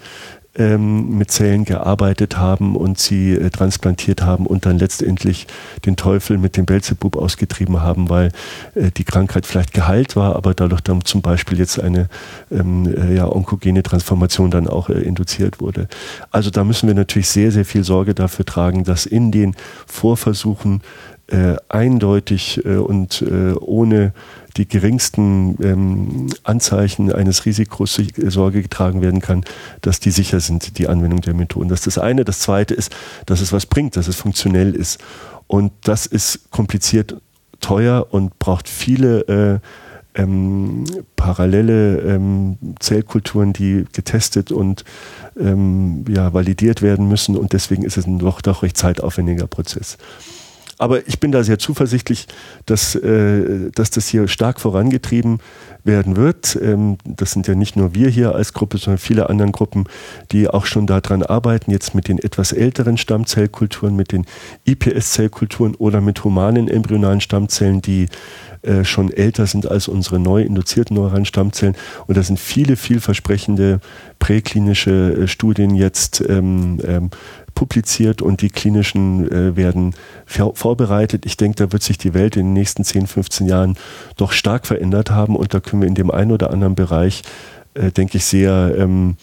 ähm, 0.56 1.18
mit 1.18 1.30
Zellen 1.30 1.64
gearbeitet 1.64 2.38
haben 2.38 2.76
und 2.76 2.98
sie 2.98 3.32
äh, 3.32 3.50
transplantiert 3.50 4.22
haben 4.22 4.46
und 4.46 4.66
dann 4.66 4.78
letztendlich 4.78 5.46
den 5.84 5.96
Teufel 5.96 6.38
mit 6.38 6.56
dem 6.56 6.66
Belzebub 6.66 7.16
ausgetrieben 7.16 7.82
haben, 7.82 8.08
weil 8.08 8.32
äh, 8.74 8.90
die 8.90 9.04
Krankheit 9.04 9.46
vielleicht 9.46 9.72
geheilt 9.72 10.16
war, 10.16 10.36
aber 10.36 10.54
dadurch 10.54 10.80
dann 10.80 11.04
zum 11.04 11.22
Beispiel 11.22 11.58
jetzt 11.58 11.80
eine 11.80 12.08
ähm, 12.50 12.86
äh, 12.86 13.14
ja, 13.14 13.30
onkogene 13.30 13.82
Transformation 13.82 14.50
dann 14.50 14.68
auch 14.68 14.88
äh, 14.88 15.00
induziert 15.00 15.60
wurde. 15.60 15.88
Also 16.30 16.50
da 16.50 16.64
müssen 16.64 16.86
wir 16.86 16.94
natürlich 16.94 17.28
sehr, 17.28 17.52
sehr 17.52 17.64
viel 17.64 17.84
Sorge 17.84 18.14
dafür 18.14 18.44
tragen, 18.44 18.84
dass 18.84 19.06
in 19.06 19.30
den 19.30 19.54
Vorversuchen 19.86 20.82
äh, 21.28 21.56
eindeutig 21.68 22.64
äh, 22.64 22.76
und 22.76 23.22
äh, 23.22 23.52
ohne 23.54 24.12
die 24.56 24.68
geringsten 24.68 25.56
ähm, 25.62 26.26
Anzeichen 26.44 27.12
eines 27.12 27.44
Risikos 27.44 28.00
Sorge 28.28 28.62
getragen 28.62 29.02
werden 29.02 29.20
kann, 29.20 29.44
dass 29.80 30.00
die 30.00 30.10
sicher 30.10 30.40
sind, 30.40 30.78
die 30.78 30.88
Anwendung 30.88 31.20
der 31.20 31.34
Methoden. 31.34 31.68
Das 31.68 31.80
ist 31.80 31.96
das 31.96 31.98
eine. 31.98 32.24
Das 32.24 32.40
zweite 32.40 32.74
ist, 32.74 32.94
dass 33.26 33.40
es 33.40 33.52
was 33.52 33.66
bringt, 33.66 33.96
dass 33.96 34.08
es 34.08 34.16
funktionell 34.16 34.74
ist. 34.74 34.98
Und 35.46 35.72
das 35.82 36.06
ist 36.06 36.50
kompliziert, 36.50 37.16
teuer 37.60 38.06
und 38.10 38.38
braucht 38.38 38.68
viele 38.68 39.60
äh, 40.14 40.20
ähm, 40.20 40.84
parallele 41.16 42.00
ähm, 42.00 42.58
Zellkulturen, 42.80 43.52
die 43.52 43.84
getestet 43.92 44.50
und 44.50 44.84
ähm, 45.38 46.04
ja, 46.08 46.32
validiert 46.32 46.82
werden 46.82 47.08
müssen. 47.08 47.36
Und 47.36 47.52
deswegen 47.52 47.82
ist 47.82 47.96
es 47.96 48.06
ein 48.06 48.18
doch, 48.18 48.40
doch 48.40 48.62
recht 48.62 48.76
zeitaufwendiger 48.76 49.46
Prozess. 49.46 49.98
Aber 50.78 51.06
ich 51.08 51.20
bin 51.20 51.32
da 51.32 51.42
sehr 51.42 51.58
zuversichtlich, 51.58 52.26
dass, 52.66 52.94
äh, 52.94 53.70
dass 53.74 53.90
das 53.90 54.08
hier 54.08 54.28
stark 54.28 54.60
vorangetrieben 54.60 55.38
werden 55.84 56.16
wird. 56.16 56.58
Ähm, 56.60 56.98
das 57.04 57.30
sind 57.30 57.46
ja 57.46 57.54
nicht 57.54 57.76
nur 57.76 57.94
wir 57.94 58.10
hier 58.10 58.34
als 58.34 58.52
Gruppe, 58.52 58.76
sondern 58.78 58.98
viele 58.98 59.30
andere 59.30 59.50
Gruppen, 59.52 59.84
die 60.32 60.48
auch 60.48 60.66
schon 60.66 60.86
daran 60.86 61.22
arbeiten, 61.22 61.70
jetzt 61.70 61.94
mit 61.94 62.08
den 62.08 62.18
etwas 62.18 62.52
älteren 62.52 62.98
Stammzellkulturen, 62.98 63.96
mit 63.96 64.12
den 64.12 64.26
IPS-Zellkulturen 64.66 65.74
oder 65.76 66.00
mit 66.00 66.22
humanen 66.24 66.68
embryonalen 66.68 67.20
Stammzellen, 67.20 67.80
die 67.80 68.08
äh, 68.62 68.84
schon 68.84 69.12
älter 69.12 69.46
sind 69.46 69.70
als 69.70 69.88
unsere 69.88 70.18
neu 70.18 70.42
induzierten 70.42 70.96
neuralen 70.96 71.24
Stammzellen. 71.24 71.76
Und 72.06 72.16
da 72.16 72.22
sind 72.22 72.38
viele 72.38 72.76
vielversprechende 72.76 73.80
präklinische 74.18 75.22
äh, 75.22 75.28
Studien 75.28 75.74
jetzt 75.74 76.22
ähm, 76.28 76.80
ähm, 76.84 77.10
publiziert 77.56 78.22
und 78.22 78.42
die 78.42 78.50
klinischen 78.50 79.28
äh, 79.32 79.56
werden 79.56 79.96
vorbereitet. 80.26 81.26
Ich 81.26 81.36
denke, 81.36 81.56
da 81.56 81.72
wird 81.72 81.82
sich 81.82 81.98
die 81.98 82.14
Welt 82.14 82.36
in 82.36 82.46
den 82.46 82.52
nächsten 82.52 82.84
10, 82.84 83.08
15 83.08 83.48
Jahren 83.48 83.76
doch 84.16 84.30
stark 84.30 84.68
verändert 84.68 85.10
haben 85.10 85.34
und 85.34 85.52
da 85.52 85.58
können 85.58 85.82
wir 85.82 85.88
in 85.88 85.96
dem 85.96 86.12
einen 86.12 86.30
oder 86.30 86.50
anderen 86.50 86.76
Bereich, 86.76 87.22
äh, 87.74 87.90
denke 87.90 88.18
ich, 88.18 88.26
sehr 88.26 88.74
ähm, 88.78 89.16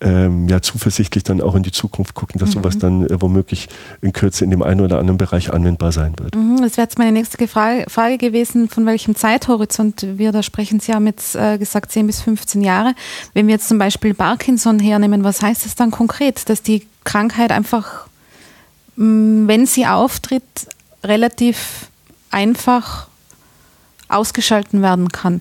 ähm, 0.00 0.48
ja, 0.48 0.62
zuversichtlich 0.62 1.24
dann 1.24 1.40
auch 1.40 1.54
in 1.54 1.62
die 1.62 1.72
Zukunft 1.72 2.14
gucken, 2.14 2.38
dass 2.38 2.50
mhm. 2.50 2.54
sowas 2.54 2.78
dann 2.78 3.06
äh, 3.06 3.20
womöglich 3.20 3.68
in 4.00 4.12
Kürze 4.12 4.44
in 4.44 4.50
dem 4.50 4.62
einen 4.62 4.80
oder 4.80 4.98
anderen 4.98 5.18
Bereich 5.18 5.52
anwendbar 5.52 5.92
sein 5.92 6.14
wird. 6.18 6.34
Mhm, 6.34 6.62
das 6.62 6.76
wäre 6.76 6.86
jetzt 6.86 6.98
meine 6.98 7.12
nächste 7.12 7.46
Frage, 7.46 7.84
Frage, 7.88 8.18
gewesen, 8.18 8.68
von 8.68 8.86
welchem 8.86 9.14
Zeithorizont 9.14 10.06
wir 10.16 10.32
da 10.32 10.42
sprechen. 10.42 10.80
Sie 10.80 10.94
haben 10.94 11.06
jetzt 11.06 11.36
äh, 11.36 11.58
gesagt 11.58 11.92
10 11.92 12.06
bis 12.06 12.22
15 12.22 12.62
Jahre. 12.62 12.94
Wenn 13.34 13.46
wir 13.46 13.54
jetzt 13.54 13.68
zum 13.68 13.78
Beispiel 13.78 14.14
Parkinson 14.14 14.78
hernehmen, 14.78 15.22
was 15.24 15.42
heißt 15.42 15.64
das 15.64 15.74
dann 15.74 15.90
konkret? 15.90 16.48
Dass 16.48 16.62
die 16.62 16.86
Krankheit 17.04 17.52
einfach, 17.52 18.06
mh, 18.96 19.04
mm, 19.04 19.48
wenn 19.48 19.66
sie 19.66 19.86
auftritt, 19.86 20.44
relativ 21.04 21.88
einfach 22.30 23.08
ausgeschalten 24.08 24.82
werden 24.82 25.08
kann 25.08 25.40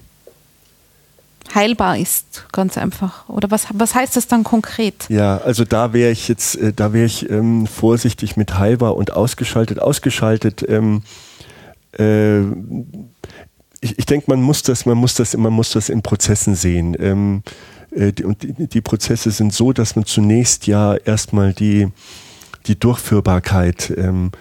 heilbar 1.56 1.98
ist, 1.98 2.46
ganz 2.52 2.78
einfach. 2.78 3.28
Oder 3.30 3.52
was, 3.52 3.68
was 3.74 3.96
heißt 3.96 4.16
das 4.16 4.28
dann 4.28 4.44
konkret? 4.44 5.10
Ja, 5.10 5.38
also 5.38 5.66
da 5.66 5.94
wäre 5.94 6.12
ich 6.12 6.28
jetzt, 6.28 6.56
äh, 6.56 6.74
da 6.74 6.94
wäre 6.94 7.06
ich 7.06 7.30
ähm, 7.30 7.68
vorsichtig 7.68 8.38
mit 8.38 8.58
heilbar 8.58 8.96
und 8.96 9.12
ausgeschaltet. 9.12 9.82
Ausgeschaltet, 9.82 10.66
ähm, 10.68 11.04
äh, 11.98 12.42
ich, 13.82 13.98
ich 13.98 14.06
denke, 14.06 14.26
man 14.30 14.42
muss 14.42 14.64
das, 14.64 14.86
man 14.86 14.98
muss 14.98 15.14
das, 15.16 15.36
man 15.36 15.54
muss 15.54 15.72
das 15.72 15.90
in 15.90 16.02
Prozessen 16.02 16.56
sehen. 16.56 16.96
Ähm, 17.00 17.44
äh, 17.92 18.14
und 18.24 18.44
die, 18.44 18.68
die, 18.68 18.82
Prozesse 18.82 19.32
sind 19.32 19.54
so, 19.54 19.74
dass 19.74 19.96
man 19.96 20.06
zunächst 20.06 20.68
ja 20.68 20.96
erstmal 20.96 21.54
die, 21.54 21.88
die 22.68 22.78
Durchführbarkeit 22.78 23.94
ähm, 23.98 24.32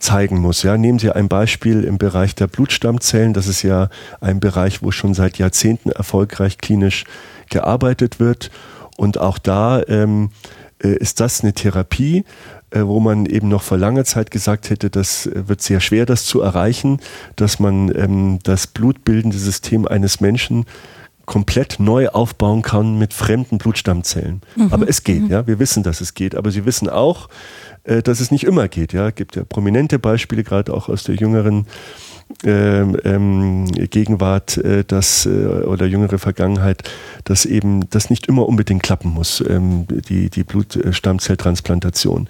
zeigen 0.00 0.40
muss. 0.40 0.62
Ja, 0.62 0.76
nehmen 0.76 0.98
Sie 0.98 1.10
ein 1.10 1.28
Beispiel 1.28 1.84
im 1.84 1.98
Bereich 1.98 2.34
der 2.34 2.46
Blutstammzellen. 2.46 3.34
Das 3.34 3.46
ist 3.46 3.62
ja 3.62 3.88
ein 4.20 4.40
Bereich, 4.40 4.82
wo 4.82 4.90
schon 4.90 5.14
seit 5.14 5.38
Jahrzehnten 5.38 5.90
erfolgreich 5.90 6.58
klinisch 6.58 7.04
gearbeitet 7.48 8.18
wird. 8.18 8.50
Und 8.96 9.18
auch 9.18 9.38
da 9.38 9.82
ähm, 9.88 10.30
äh, 10.82 10.88
ist 10.88 11.20
das 11.20 11.42
eine 11.42 11.52
Therapie, 11.52 12.24
äh, 12.70 12.82
wo 12.82 13.00
man 13.00 13.26
eben 13.26 13.48
noch 13.48 13.62
vor 13.62 13.78
langer 13.78 14.04
Zeit 14.04 14.30
gesagt 14.30 14.70
hätte, 14.70 14.90
das 14.90 15.26
äh, 15.26 15.48
wird 15.48 15.62
sehr 15.62 15.80
schwer, 15.80 16.06
das 16.06 16.24
zu 16.24 16.40
erreichen, 16.40 17.00
dass 17.36 17.58
man 17.58 17.94
ähm, 17.94 18.38
das 18.42 18.66
blutbildende 18.66 19.38
System 19.38 19.86
eines 19.86 20.20
Menschen 20.20 20.66
komplett 21.26 21.78
neu 21.78 22.08
aufbauen 22.08 22.62
kann 22.62 22.98
mit 22.98 23.14
fremden 23.14 23.58
Blutstammzellen. 23.58 24.40
Mhm. 24.56 24.72
Aber 24.72 24.88
es 24.88 25.04
geht, 25.04 25.22
mhm. 25.22 25.30
ja. 25.30 25.46
Wir 25.46 25.60
wissen, 25.60 25.84
dass 25.84 26.00
es 26.00 26.14
geht. 26.14 26.34
Aber 26.34 26.50
Sie 26.50 26.64
wissen 26.64 26.88
auch, 26.88 27.28
dass 27.84 28.20
es 28.20 28.30
nicht 28.30 28.44
immer 28.44 28.68
geht. 28.68 28.92
Ja, 28.92 29.10
gibt 29.10 29.36
ja 29.36 29.44
prominente 29.44 29.98
Beispiele, 29.98 30.44
gerade 30.44 30.72
auch 30.72 30.88
aus 30.88 31.04
der 31.04 31.14
jüngeren 31.14 31.66
ähm, 32.44 32.96
ähm, 33.04 33.66
Gegenwart, 33.66 34.56
äh, 34.58 34.84
dass 34.84 35.26
äh, 35.26 35.30
oder 35.30 35.86
jüngere 35.86 36.18
Vergangenheit, 36.18 36.82
dass 37.24 37.44
eben 37.44 37.90
das 37.90 38.08
nicht 38.08 38.28
immer 38.28 38.48
unbedingt 38.48 38.82
klappen 38.82 39.10
muss, 39.10 39.42
ähm, 39.46 39.86
die 39.88 40.30
die 40.30 40.44
Blutstammzelltransplantation. 40.44 42.28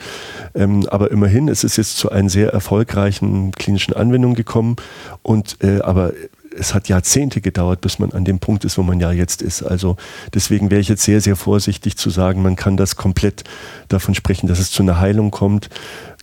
Ähm, 0.55 0.87
aber 0.89 1.11
immerhin, 1.11 1.49
es 1.49 1.65
ist 1.65 1.77
jetzt 1.77 1.99
zu 1.99 2.11
einer 2.11 2.31
sehr 2.31 2.51
erfolgreichen 2.51 3.53
klinischen 3.53 3.95
Anwendung 3.95 4.35
gekommen 4.35 4.77
und 5.23 5.59
äh, 5.63 5.81
aber 5.81 6.13
es 6.57 6.75
hat 6.75 6.89
Jahrzehnte 6.89 7.41
gedauert, 7.41 7.81
bis 7.81 7.99
man 7.99 8.13
an 8.13 8.25
dem 8.25 8.39
Punkt 8.39 8.65
ist, 8.65 8.77
wo 8.79 8.83
man 8.83 9.01
ja 9.01 9.13
jetzt 9.13 9.43
ist. 9.43 9.63
Also 9.63 9.97
deswegen 10.35 10.71
wäre 10.71 10.81
ich 10.81 10.89
jetzt 10.89 11.03
sehr, 11.03 11.21
sehr 11.21 11.37
vorsichtig 11.37 11.97
zu 11.97 12.11
sagen, 12.11 12.43
man 12.43 12.57
kann 12.57 12.77
das 12.77 12.97
komplett 12.97 13.45
davon 13.89 14.15
sprechen, 14.15 14.47
dass 14.47 14.59
es 14.59 14.71
zu 14.71 14.83
einer 14.83 14.99
Heilung 14.99 15.31
kommt. 15.31 15.69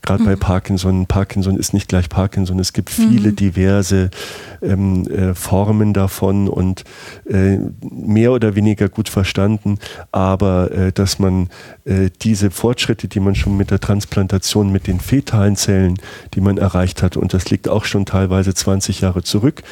Gerade 0.02 0.24
mhm. 0.24 0.28
bei 0.28 0.36
Parkinson. 0.36 1.06
Parkinson 1.06 1.58
ist 1.58 1.74
nicht 1.74 1.90
gleich 1.90 2.10
Parkinson. 2.10 2.60
Es 2.60 2.74
gibt 2.74 2.90
viele 2.90 3.32
mhm. 3.32 3.36
diverse 3.36 4.10
ähm, 4.62 5.08
äh, 5.08 5.34
Formen 5.34 5.94
davon 5.94 6.48
und 6.48 6.84
äh, 7.30 7.58
mehr 7.82 8.32
oder 8.32 8.56
weniger 8.56 8.90
gut 8.90 9.10
verstanden. 9.10 9.80
Aber 10.12 10.72
äh, 10.72 10.92
dass 10.92 11.20
man 11.20 11.50
äh, 11.86 12.10
diese 12.22 12.52
Fortschritte, 12.52 13.08
die 13.08 13.20
man 13.20 13.36
schon 13.36 13.58
mit 13.58 13.72
der 13.72 13.80
Transplantation 13.80 14.72
mit 14.72 14.88
den 14.88 15.00
fetalen 15.00 15.56
Zellen, 15.56 15.98
die 16.34 16.42
man 16.42 16.58
erreicht 16.58 17.04
hat, 17.04 17.18
und 17.18 17.34
das 17.34 17.50
liegt 17.50 17.68
auch 17.68 17.86
schon 17.86 18.06
teilweise 18.06 18.54
20 18.54 19.02
Jahre 19.02 19.24
zurück, 19.24 19.64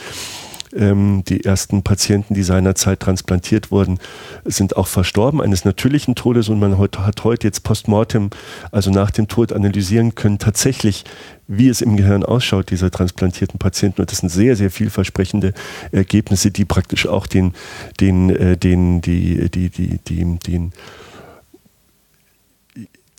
ähm, 0.75 1.23
die 1.27 1.43
ersten 1.43 1.83
Patienten, 1.83 2.33
die 2.33 2.43
seinerzeit 2.43 2.99
transplantiert 2.99 3.71
wurden, 3.71 3.99
sind 4.43 4.77
auch 4.77 4.87
verstorben 4.87 5.41
eines 5.41 5.65
natürlichen 5.65 6.15
Todes 6.15 6.49
und 6.49 6.59
man 6.59 6.77
hat 6.77 7.23
heute 7.23 7.47
jetzt 7.47 7.63
postmortem, 7.63 8.29
also 8.71 8.91
nach 8.91 9.11
dem 9.11 9.27
Tod 9.27 9.53
analysieren 9.53 10.15
können, 10.15 10.39
tatsächlich, 10.39 11.05
wie 11.47 11.69
es 11.69 11.81
im 11.81 11.97
Gehirn 11.97 12.23
ausschaut, 12.23 12.71
dieser 12.71 12.91
transplantierten 12.91 13.59
Patienten. 13.59 14.01
Und 14.01 14.11
das 14.11 14.19
sind 14.19 14.29
sehr, 14.29 14.55
sehr 14.55 14.71
vielversprechende 14.71 15.53
Ergebnisse, 15.91 16.51
die 16.51 16.65
praktisch 16.65 17.07
auch 17.07 17.27
den, 17.27 17.53
den, 17.99 18.29
äh, 18.29 18.57
den, 18.57 19.01
die, 19.01 19.49
die, 19.49 19.69
die, 19.69 19.99
die, 20.07 20.39
den, 20.39 20.73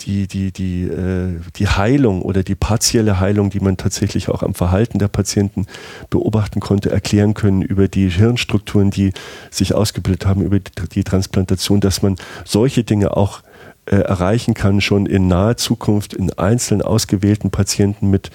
die, 0.01 0.27
die, 0.27 0.53
die, 0.53 0.85
äh, 0.85 1.41
die 1.57 1.69
Heilung 1.69 2.23
oder 2.23 2.43
die 2.43 2.55
partielle 2.55 3.19
Heilung, 3.19 3.51
die 3.51 3.61
man 3.61 3.77
tatsächlich 3.77 4.29
auch 4.29 4.43
am 4.43 4.55
Verhalten 4.55 4.99
der 4.99 5.09
Patienten 5.09 5.67
beobachten 6.11 6.61
konnte, 6.61 6.91
erklären 6.91 7.35
können 7.35 7.63
über 7.63 7.89
die 7.89 8.09
Hirnstrukturen, 8.11 8.91
die 8.91 9.13
sich 9.51 9.75
ausgebildet 9.75 10.27
haben, 10.27 10.43
über 10.43 10.59
die, 10.59 11.05
Transplantation, 11.05 11.81
dass 11.81 12.03
man 12.03 12.17
solche 12.45 12.85
Dinge 12.85 13.17
auch 13.17 13.43
äh, 13.87 13.97
erreichen 13.97 14.55
kann, 14.55 14.81
schon 14.81 15.07
in 15.07 15.29
naher 15.29 15.57
Zukunft 15.57 16.13
in 16.13 16.33
einzelnen 16.33 16.83
ausgewählten 16.83 17.51
Patienten 17.51 18.11
mit 18.11 18.31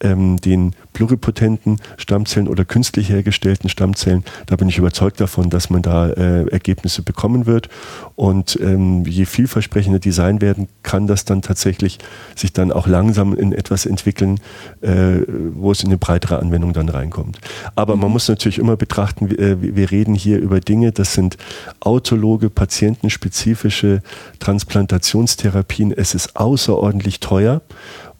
ähm, 0.00 0.36
den 0.38 0.74
pluripotenten 0.92 1.80
Stammzellen 1.96 2.48
oder 2.48 2.64
künstlich 2.64 3.08
hergestellten 3.08 3.68
Stammzellen. 3.68 4.24
Da 4.46 4.56
bin 4.56 4.68
ich 4.68 4.78
überzeugt 4.78 5.20
davon, 5.20 5.50
dass 5.50 5.70
man 5.70 5.82
da 5.82 6.08
äh, 6.10 6.48
Ergebnisse 6.48 7.02
bekommen 7.02 7.46
wird. 7.46 7.68
Und 8.16 8.58
ähm, 8.60 9.04
je 9.04 9.24
vielversprechender 9.24 9.98
Design 9.98 10.40
werden, 10.40 10.68
kann 10.82 11.06
das 11.06 11.24
dann 11.24 11.42
tatsächlich 11.42 11.98
sich 12.34 12.52
dann 12.52 12.72
auch 12.72 12.86
langsam 12.86 13.34
in 13.34 13.52
etwas 13.52 13.86
entwickeln, 13.86 14.40
äh, 14.80 15.20
wo 15.54 15.70
es 15.70 15.82
in 15.82 15.88
eine 15.88 15.98
breitere 15.98 16.38
Anwendung 16.38 16.72
dann 16.72 16.88
reinkommt. 16.88 17.38
Aber 17.74 17.96
man 17.96 18.10
muss 18.10 18.28
natürlich 18.28 18.58
immer 18.58 18.76
betrachten, 18.76 19.30
wir, 19.30 19.38
äh, 19.38 19.56
wir 19.60 19.90
reden 19.90 20.14
hier 20.14 20.38
über 20.38 20.60
Dinge, 20.60 20.92
das 20.92 21.14
sind 21.14 21.36
autologe, 21.80 22.50
patientenspezifische 22.50 24.02
Transplantationstherapien. 24.40 25.92
Es 25.92 26.14
ist 26.14 26.36
außerordentlich 26.36 27.20
teuer 27.20 27.62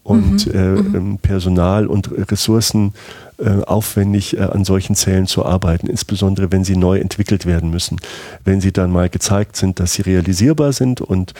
und 0.09 0.46
mhm. 0.46 0.52
Äh, 0.54 0.68
mhm. 0.68 0.94
Ähm, 0.94 1.18
Personal 1.18 1.86
und 1.86 2.11
Ressourcen 2.30 2.94
äh, 3.36 3.62
aufwendig 3.66 4.38
äh, 4.38 4.40
an 4.40 4.64
solchen 4.64 4.96
Zellen 4.96 5.26
zu 5.26 5.44
arbeiten, 5.44 5.86
insbesondere 5.86 6.50
wenn 6.50 6.64
sie 6.64 6.76
neu 6.76 6.98
entwickelt 6.98 7.44
werden 7.44 7.68
müssen. 7.68 8.00
Wenn 8.42 8.62
sie 8.62 8.72
dann 8.72 8.90
mal 8.90 9.11
gezeigt 9.11 9.56
sind, 9.56 9.80
dass 9.80 9.92
sie 9.92 10.02
realisierbar 10.02 10.72
sind 10.72 11.02
und 11.02 11.34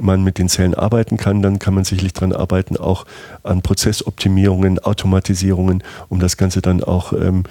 man 0.00 0.22
mit 0.22 0.38
den 0.38 0.48
Zellen 0.48 0.74
arbeiten 0.74 1.16
kann, 1.16 1.42
dann 1.42 1.58
kann 1.58 1.74
man 1.74 1.82
sicherlich 1.82 2.12
daran 2.12 2.32
arbeiten, 2.32 2.76
auch 2.76 3.04
an 3.42 3.62
Prozessoptimierungen, 3.62 4.78
Automatisierungen, 4.78 5.82
um 6.08 6.20
das 6.20 6.36
Ganze 6.36 6.62
dann 6.62 6.84
auch 6.84 7.12
ähm, 7.12 7.42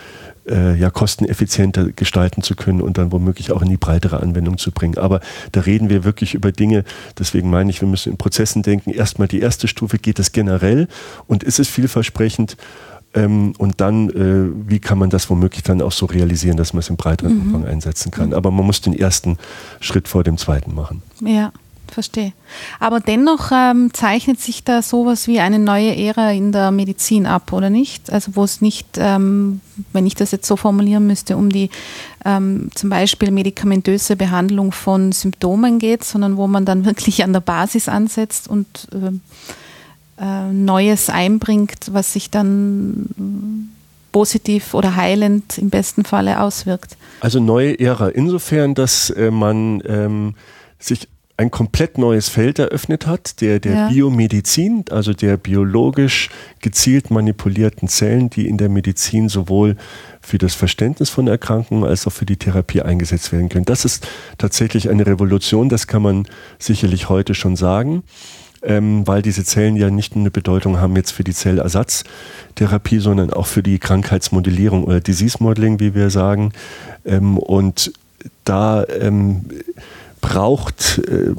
äh, 0.49 0.75
ja, 0.75 0.89
kosteneffizienter 0.89 1.91
gestalten 1.91 2.41
zu 2.41 2.55
können 2.55 2.81
und 2.81 2.97
dann 2.97 3.11
womöglich 3.11 3.51
auch 3.51 3.61
in 3.61 3.69
die 3.69 3.77
breitere 3.77 4.21
Anwendung 4.21 4.57
zu 4.57 4.71
bringen. 4.71 4.97
Aber 4.97 5.19
da 5.51 5.61
reden 5.61 5.89
wir 5.89 6.03
wirklich 6.03 6.33
über 6.33 6.51
Dinge, 6.51 6.83
deswegen 7.17 7.49
meine 7.49 7.69
ich, 7.69 7.81
wir 7.81 7.87
müssen 7.87 8.11
in 8.11 8.17
Prozessen 8.17 8.63
denken. 8.63 8.91
Erstmal 8.91 9.27
die 9.27 9.39
erste 9.39 9.67
Stufe, 9.67 9.97
geht 9.97 10.19
es 10.19 10.31
generell 10.31 10.87
und 11.27 11.43
ist 11.43 11.59
es 11.59 11.67
vielversprechend? 11.67 12.57
Ähm, 13.13 13.53
und 13.57 13.79
dann, 13.79 14.09
äh, 14.09 14.69
wie 14.69 14.79
kann 14.79 14.97
man 14.97 15.09
das 15.09 15.29
womöglich 15.29 15.63
dann 15.63 15.81
auch 15.81 15.93
so 15.93 16.05
realisieren, 16.05 16.57
dass 16.57 16.73
man 16.73 16.79
es 16.79 16.89
im 16.89 16.97
breiteren 16.97 17.35
mhm. 17.35 17.41
Umfang 17.53 17.65
einsetzen 17.65 18.11
kann. 18.11 18.33
Aber 18.33 18.51
man 18.51 18.65
muss 18.65 18.81
den 18.81 18.93
ersten 18.93 19.37
Schritt 19.79 20.07
vor 20.07 20.23
dem 20.23 20.37
zweiten 20.37 20.75
machen. 20.75 21.01
Ja 21.21 21.51
verstehe. 21.91 22.33
Aber 22.79 22.99
dennoch 22.99 23.51
ähm, 23.51 23.93
zeichnet 23.93 24.39
sich 24.39 24.63
da 24.63 24.81
sowas 24.81 25.27
wie 25.27 25.39
eine 25.39 25.59
neue 25.59 25.95
Ära 25.95 26.31
in 26.31 26.51
der 26.51 26.71
Medizin 26.71 27.25
ab, 27.25 27.53
oder 27.53 27.69
nicht? 27.69 28.11
Also 28.11 28.35
wo 28.35 28.43
es 28.43 28.61
nicht, 28.61 28.87
ähm, 28.97 29.61
wenn 29.93 30.05
ich 30.05 30.15
das 30.15 30.31
jetzt 30.31 30.47
so 30.47 30.55
formulieren 30.55 31.07
müsste, 31.07 31.37
um 31.37 31.49
die 31.49 31.69
ähm, 32.25 32.69
zum 32.75 32.89
Beispiel 32.89 33.31
medikamentöse 33.31 34.15
Behandlung 34.15 34.71
von 34.71 35.11
Symptomen 35.11 35.79
geht, 35.79 36.03
sondern 36.03 36.37
wo 36.37 36.47
man 36.47 36.65
dann 36.65 36.85
wirklich 36.85 37.23
an 37.23 37.33
der 37.33 37.41
Basis 37.41 37.89
ansetzt 37.89 38.47
und 38.47 38.87
äh, 38.91 39.11
äh, 40.23 40.51
Neues 40.51 41.09
einbringt, 41.09 41.89
was 41.91 42.13
sich 42.13 42.31
dann 42.31 43.69
positiv 44.11 44.73
oder 44.73 44.95
heilend 44.95 45.59
im 45.59 45.69
besten 45.69 46.03
Falle 46.03 46.41
auswirkt. 46.41 46.97
Also 47.19 47.39
neue 47.39 47.79
Ära 47.79 48.09
insofern, 48.09 48.73
dass 48.73 49.11
äh, 49.11 49.29
man 49.29 49.83
ähm, 49.85 50.33
sich 50.79 51.07
ein 51.37 51.51
komplett 51.51 51.99
neues 51.99 52.29
Feld 52.29 52.57
eröffnet 52.57 53.05
hat, 53.05 53.41
der 53.41 53.59
der 53.59 53.73
ja. 53.73 53.89
Biomedizin, 53.89 54.85
also 54.89 55.13
der 55.13 55.37
biologisch 55.37 56.29
gezielt 56.61 57.11
manipulierten 57.11 57.87
Zellen, 57.87 58.31
die 58.31 58.47
in 58.47 58.57
der 58.57 58.69
Medizin 58.69 59.29
sowohl 59.29 59.77
für 60.19 60.39
das 60.39 60.55
Verständnis 60.55 61.11
von 61.11 61.27
Erkrankungen 61.27 61.83
als 61.83 62.07
auch 62.07 62.11
für 62.11 62.25
die 62.25 62.37
Therapie 62.37 62.81
eingesetzt 62.81 63.31
werden 63.31 63.49
können. 63.49 63.65
Das 63.65 63.85
ist 63.85 64.07
tatsächlich 64.39 64.89
eine 64.89 65.05
Revolution, 65.05 65.69
das 65.69 65.85
kann 65.85 66.01
man 66.01 66.27
sicherlich 66.57 67.07
heute 67.07 67.35
schon 67.35 67.55
sagen. 67.55 68.03
Ähm, 68.63 69.05
weil 69.05 69.21
diese 69.21 69.45
Zellen 69.45 69.75
ja 69.75 69.91
nicht 69.91 70.15
nur 70.15 70.23
eine 70.23 70.31
Bedeutung 70.31 70.81
haben 70.81 70.95
jetzt 70.95 71.11
für 71.11 71.23
die 71.23 71.33
Zellersatztherapie, 71.33 72.97
sondern 72.97 73.31
auch 73.31 73.45
für 73.45 73.61
die 73.61 73.77
Krankheitsmodellierung 73.77 74.83
oder 74.83 74.99
Disease 74.99 75.37
Modeling, 75.39 75.79
wie 75.79 75.93
wir 75.93 76.09
sagen. 76.09 76.53
Ähm, 77.05 77.37
und 77.37 77.93
da 78.45 78.83
ähm, 78.99 79.45
braucht 80.21 80.99
äh, 81.07 81.33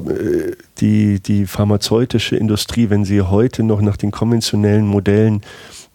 die, 0.79 1.19
die 1.19 1.45
pharmazeutische 1.45 2.35
Industrie, 2.35 2.89
wenn 2.89 3.05
sie 3.05 3.21
heute 3.21 3.63
noch 3.63 3.81
nach 3.81 3.97
den 3.97 4.11
konventionellen 4.11 4.87
Modellen 4.87 5.41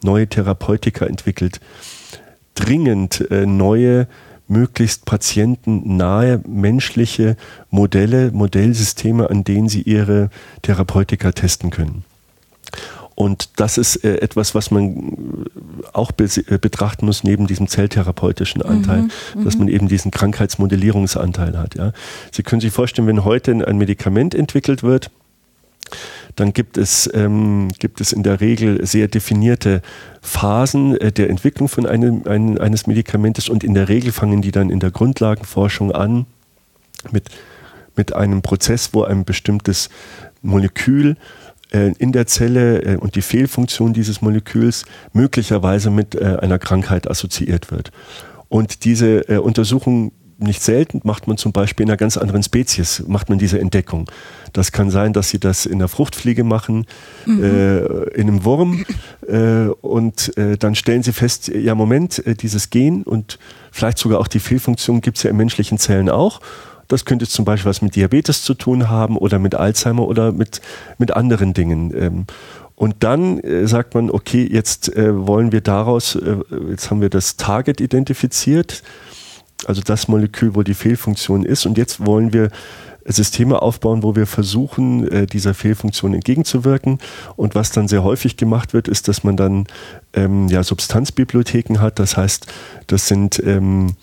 neue 0.03 0.29
Therapeutika 0.29 1.07
entwickelt, 1.07 1.61
dringend 2.55 3.31
äh, 3.31 3.47
neue, 3.47 4.07
möglichst 4.47 5.07
patientennahe 5.07 6.41
menschliche 6.47 7.37
Modelle, 7.71 8.31
Modellsysteme, 8.33 9.31
an 9.31 9.43
denen 9.45 9.69
sie 9.69 9.83
ihre 9.83 10.31
Therapeutika 10.63 11.33
testen 11.33 11.71
können. 11.71 12.05
Und 13.15 13.61
das 13.61 13.79
ist 13.79 14.05
äh, 14.05 14.17
etwas, 14.19 14.55
was 14.55 14.71
man 14.71 14.87
äh, 14.87 15.87
auch 15.93 16.11
be 16.11 16.25
äh, 16.25 16.59
betrachten 16.59 17.07
muss 17.07 17.23
neben 17.23 17.47
diesem 17.47 17.69
zelltherapeutischen 17.69 18.63
Anteil, 18.63 19.03
mhm, 19.03 19.45
dass 19.45 19.55
mhm. 19.55 19.61
man 19.61 19.69
eben 19.69 19.89
diesen 19.89 20.11
Krankheitsmodellierungsanteil 20.11 21.57
hat. 21.57 21.77
Ja. 21.77 21.93
Sie 22.33 22.43
können 22.43 22.61
sich 22.61 22.73
vorstellen, 22.73 23.07
wenn 23.07 23.25
heute 23.25 23.53
ein 23.67 23.79
Medikament 23.79 24.35
entwickelt 24.35 24.83
wird, 24.83 25.11
dann 26.37 26.53
gibt 26.53 26.77
es, 26.77 27.09
ähm, 27.15 27.69
gibt 27.79 28.01
es 28.01 28.13
in 28.13 28.23
der 28.23 28.41
Regel 28.41 28.85
sehr 28.85 29.07
definierte 29.07 29.83
Phasen 30.21 30.97
äh, 30.97 31.13
der 31.13 31.31
Entwicklung 31.31 31.69
von 31.69 31.87
einem, 31.87 32.23
ein, 32.27 32.59
eines 32.59 32.87
Medikamentes 32.87 33.49
und 33.49 33.63
in 33.63 33.75
der 33.75 33.89
Regel 33.89 34.11
fangen 34.13 34.43
die 34.43 34.51
dann 34.51 34.71
in 34.71 34.81
der 34.81 34.91
Grundlagenforschung 34.91 35.93
an 35.93 36.27
mit, 37.13 37.29
mit 37.95 38.15
einem 38.15 38.43
Prozess, 38.43 38.91
wo 38.93 39.05
ein 39.05 39.25
bestimmtes 39.25 39.91
Molekül 40.43 41.17
in 41.99 42.13
der 42.13 42.27
Zelle 42.27 42.83
äh, 42.83 42.97
und 42.97 43.17
die 43.17 43.23
Fehlfunktion 43.23 43.93
dieses 43.93 44.23
Moleküls 44.23 44.85
möglicherweise 45.13 45.91
mit 45.91 46.15
äh, 46.15 46.37
einer 46.41 46.59
Krankheit 46.59 47.11
assoziiert 47.11 47.71
wird. 47.71 47.91
Und 48.49 48.85
diese 48.85 49.43
Untersuchung 49.43 50.13
nicht 50.39 50.63
selten 50.63 51.01
macht 51.05 51.27
man 51.27 51.37
zum 51.37 51.53
Beispiel 51.53 51.85
in 51.85 51.91
einer 51.91 51.97
ganz 51.97 52.17
anderen 52.17 52.43
Spezies, 52.43 53.03
macht 53.07 53.29
man 53.29 53.39
diese 53.39 53.59
Entdeckung. 53.59 54.11
Das 54.53 54.73
kann 54.73 54.91
sein, 54.91 55.13
dass 55.13 55.31
sie 55.31 55.39
das 55.39 55.67
in 55.67 55.79
der 55.79 55.89
Fruchtfliege 55.89 56.45
machen, 56.45 56.87
mhm. 57.27 57.43
äh, 57.43 57.79
in 58.11 58.29
einem 58.29 58.45
Wurm 58.45 58.85
äh, 59.27 59.67
und 59.81 60.37
äh, 60.37 60.57
dann 60.57 60.75
stellen 60.75 61.03
sie 61.03 61.13
fest, 61.13 61.49
ja 61.49 61.75
Moment, 61.75 62.23
dieses 62.41 62.71
Gen 62.71 63.03
und 63.03 63.39
vielleicht 63.73 63.99
sogar 63.99 64.21
auch 64.21 64.29
die 64.29 64.41
Fehlfunktion 64.41 65.01
gibt 65.01 65.17
es 65.17 65.23
ja 65.23 65.31
in 65.31 65.37
menschlichen 65.37 65.79
Zellen 65.79 66.09
auch 66.09 66.41
das 66.89 67.05
könnte 67.05 67.27
zum 67.27 67.45
Beispiel 67.45 67.71
was 67.71 67.83
mit 67.83 67.97
Diabetes 67.97 68.43
zu 68.43 68.55
tun 68.55 68.89
haben 68.89 69.17
oder 69.17 69.39
mit 69.39 69.55
Alzheimer 69.55 70.07
oder 70.07 70.33
mit, 70.33 70.61
mit 70.99 71.13
anderen 71.13 71.55
Dingen. 71.55 71.93
Ähm, 71.97 72.27
und 72.77 72.97
dann 73.01 73.39
äh, 73.41 73.67
sagt 73.67 73.95
man, 73.95 74.11
okay, 74.11 74.49
jetzt 74.51 74.95
äh, 74.97 75.27
wollen 75.27 75.53
wir 75.53 75.61
daraus, 75.61 76.17
äh, 76.17 76.37
jetzt 76.71 76.91
haben 76.91 77.01
wir 77.01 77.11
das 77.11 77.37
Target 77.37 77.81
identifiziert, 77.81 78.83
also 79.67 79.81
das 79.81 80.09
Molekül, 80.09 80.55
wo 80.55 80.63
die 80.63 80.75
Fehlfunktion 80.75 81.45
ist. 81.45 81.67
Und 81.67 81.79
jetzt 81.79 82.05
wollen 82.05 82.33
wir 82.33 82.51
Systeme 83.07 83.61
aufbauen, 83.63 84.03
wo 84.03 84.17
wir 84.17 84.27
versuchen, 84.27 85.27
dieser 85.27 85.53
Fehlfunktion 85.53 86.15
entgegenzuwirken. 86.15 86.99
Und 87.37 87.55
was 87.55 87.71
dann 87.71 87.87
sehr 87.87 88.03
häufig 88.03 88.39
gemacht 88.39 88.73
wird, 88.73 88.89
ist, 88.89 89.09
dass 89.09 89.25
man 89.25 89.37
dann 89.37 89.67
ähm, 90.15 90.49
ja, 90.49 90.63
Substanzbibliotheken 90.63 91.81
hat. 91.81 91.99
Das 91.99 92.17
heißt, 92.17 92.47
das 92.87 93.07
sind 93.07 93.43
ähm, 93.45 93.95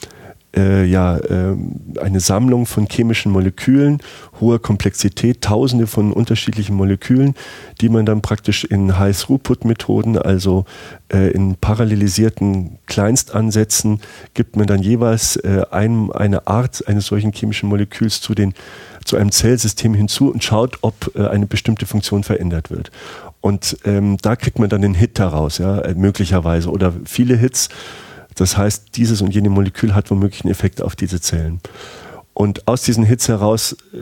äh, 0.56 0.86
ja, 0.86 1.18
äh, 1.18 1.56
eine 2.00 2.20
Sammlung 2.20 2.66
von 2.66 2.88
chemischen 2.88 3.32
Molekülen, 3.32 4.00
hoher 4.40 4.60
Komplexität, 4.62 5.42
tausende 5.42 5.88
von 5.88 6.12
unterschiedlichen 6.12 6.76
Molekülen, 6.76 7.36
die 7.80 7.90
man 7.90 8.06
dann 8.06 8.22
praktisch 8.22 8.64
in 8.64 8.98
High-Throughput-Methoden, 8.98 10.18
also 10.18 10.66
äh, 11.12 11.32
in 11.32 11.56
parallelisierten 11.56 12.80
Kleinstansätzen, 12.86 14.02
gibt 14.34 14.56
man 14.56 14.68
dann 14.68 14.82
jeweils 14.82 15.38
äh, 15.38 15.64
einem, 15.72 16.12
eine 16.12 16.48
Art 16.48 16.88
eines 16.88 17.06
solchen 17.06 17.32
chemischen 17.32 17.70
Moleküls 17.70 18.22
zu, 18.22 18.36
den, 18.36 18.54
zu 19.06 19.18
einem 19.18 19.32
Zellsystem 19.32 19.94
hinzu 19.94 20.32
und 20.32 20.44
schaut, 20.44 20.80
ob 20.82 21.16
äh, 21.16 21.28
eine 21.28 21.48
bestimmte 21.48 21.86
Funktion 21.86 22.24
verändert 22.24 22.72
wird. 22.72 22.92
Und 23.40 23.78
ähm, 23.86 24.18
da 24.22 24.36
kriegt 24.36 24.60
man 24.60 24.70
dann 24.70 24.84
den 24.84 24.94
Hit 24.94 25.18
daraus, 25.18 25.58
ja, 25.58 25.82
möglicherweise, 25.96 26.70
oder 26.70 26.94
viele 27.06 27.36
Hits. 27.36 27.70
Das 28.36 28.58
heißt, 28.58 28.96
dieses 28.96 29.22
und 29.22 29.34
jene 29.34 29.50
Molekül 29.50 29.94
hat 29.94 30.10
womöglich 30.12 30.44
einen 30.44 30.52
Effekt 30.52 30.82
auf 30.82 30.96
diese 30.96 31.20
Zellen. 31.20 31.60
Und 32.34 32.68
aus 32.68 32.82
diesen 32.82 33.04
Hits 33.04 33.28
heraus 33.28 33.74
äh, 33.94 33.98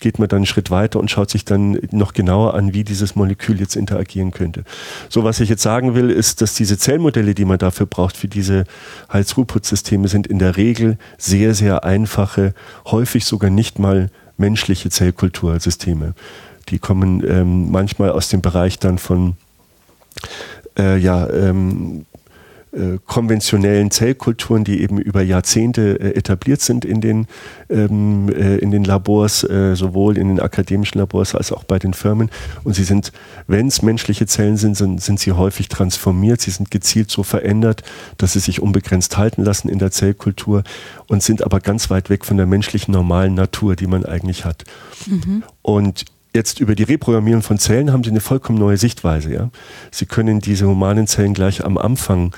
geht 0.00 0.18
man 0.18 0.28
dann 0.28 0.38
einen 0.38 0.46
Schritt 0.46 0.70
weiter 0.70 0.98
und 0.98 1.10
schaut 1.10 1.30
sich 1.30 1.44
dann 1.44 1.78
noch 1.92 2.12
genauer 2.12 2.54
an, 2.54 2.74
wie 2.74 2.82
dieses 2.82 3.14
Molekül 3.14 3.60
jetzt 3.60 3.76
interagieren 3.76 4.32
könnte. 4.32 4.64
So, 5.08 5.22
was 5.22 5.38
ich 5.38 5.48
jetzt 5.48 5.62
sagen 5.62 5.94
will, 5.94 6.10
ist, 6.10 6.42
dass 6.42 6.54
diese 6.54 6.76
Zellmodelle, 6.76 7.34
die 7.34 7.44
man 7.44 7.58
dafür 7.58 7.86
braucht, 7.86 8.16
für 8.16 8.28
diese 8.28 8.64
Hals-Ruhrputz-Systeme, 9.08 10.08
sind 10.08 10.26
in 10.26 10.40
der 10.40 10.56
Regel 10.56 10.98
sehr, 11.18 11.54
sehr 11.54 11.84
einfache, 11.84 12.52
häufig 12.86 13.24
sogar 13.24 13.50
nicht 13.50 13.78
mal 13.78 14.10
menschliche 14.36 14.90
Zellkultursysteme. 14.90 16.14
Die 16.68 16.80
kommen 16.80 17.22
ähm, 17.26 17.70
manchmal 17.70 18.10
aus 18.10 18.28
dem 18.28 18.42
Bereich 18.42 18.78
dann 18.78 18.98
von 18.98 19.36
äh, 20.76 20.98
ja, 20.98 21.28
ähm, 21.30 22.06
äh, 22.70 22.98
konventionellen 23.06 23.90
Zellkulturen, 23.90 24.62
die 24.62 24.82
eben 24.82 24.98
über 24.98 25.22
Jahrzehnte 25.22 25.98
äh, 26.00 26.14
etabliert 26.14 26.60
sind 26.60 26.84
in 26.84 27.00
den, 27.00 27.26
ähm, 27.70 28.28
äh, 28.28 28.56
in 28.56 28.70
den 28.70 28.84
Labors, 28.84 29.40
sowohl 29.40 30.18
in 30.18 30.28
den 30.28 30.40
akademischen 30.40 30.98
Labors 30.98 31.34
als 31.34 31.52
auch 31.52 31.64
bei 31.64 31.78
den 31.78 31.94
Firmen. 31.94 32.30
Und 32.64 32.74
sie 32.74 32.84
sind, 32.84 33.12
wenn 33.46 33.68
es 33.68 33.82
menschliche 33.82 34.26
Zellen 34.26 34.56
sind, 34.56 34.76
sind, 34.76 35.00
sind 35.00 35.20
sie 35.20 35.32
häufig 35.32 35.68
transformiert. 35.68 36.40
Sie 36.40 36.50
sind 36.50 36.70
gezielt 36.70 37.10
so 37.10 37.22
verändert, 37.22 37.82
dass 38.18 38.34
sie 38.34 38.40
sich 38.40 38.60
unbegrenzt 38.60 39.16
halten 39.16 39.42
lassen 39.42 39.68
in 39.68 39.78
der 39.78 39.90
Zellkultur 39.90 40.62
und 41.06 41.22
sind 41.22 41.42
aber 41.42 41.60
ganz 41.60 41.90
weit 41.90 42.10
weg 42.10 42.24
von 42.24 42.36
der 42.36 42.46
menschlichen 42.46 42.92
normalen 42.92 43.34
Natur, 43.34 43.76
die 43.76 43.86
man 43.86 44.04
eigentlich 44.04 44.44
hat. 44.44 44.64
Mhm. 45.06 45.42
Und 45.62 46.04
jetzt 46.34 46.60
über 46.60 46.74
die 46.74 46.84
Reprogrammierung 46.84 47.42
von 47.42 47.58
Zellen 47.58 47.92
haben 47.92 48.04
sie 48.04 48.10
eine 48.10 48.20
vollkommen 48.20 48.58
neue 48.58 48.76
Sichtweise. 48.76 49.32
Ja? 49.32 49.50
Sie 49.90 50.06
können 50.06 50.40
diese 50.40 50.66
humanen 50.66 51.06
Zellen 51.06 51.34
gleich 51.34 51.64
am 51.64 51.78
Anfang 51.78 52.34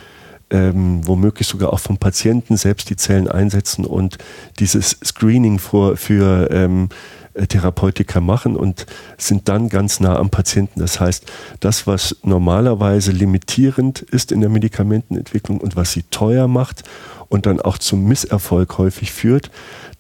ähm, 0.51 1.07
womöglich 1.07 1.47
sogar 1.47 1.73
auch 1.73 1.81
vom 1.81 1.99
Patienten 1.99 2.57
selbst 2.57 2.91
die 2.91 2.97
Zellen 2.97 3.29
einsetzen 3.29 3.85
und 3.85 4.19
dieses 4.59 4.99
Screening 5.05 5.59
für, 5.59 5.97
für 5.97 6.51
ähm, 6.51 6.89
äh, 7.35 7.47
Therapeutika 7.47 8.21
machen 8.21 8.57
und 8.57 8.87
sind 9.17 9.49
dann 9.49 9.69
ganz 9.69 10.01
nah 10.01 10.19
am 10.19 10.31
Patienten. 10.31 10.81
Das 10.81 10.99
heißt, 10.99 11.31
das, 11.61 11.87
was 11.87 12.17
normalerweise 12.25 13.13
limitierend 13.13 14.01
ist 14.01 14.33
in 14.33 14.41
der 14.41 14.51
Medikamentenentwicklung 14.51 15.61
und 15.61 15.77
was 15.77 15.93
sie 15.93 16.03
teuer 16.11 16.49
macht 16.49 16.83
und 17.29 17.47
dann 17.47 17.61
auch 17.61 17.79
zum 17.79 18.05
Misserfolg 18.05 18.79
häufig 18.79 19.13
führt, 19.13 19.51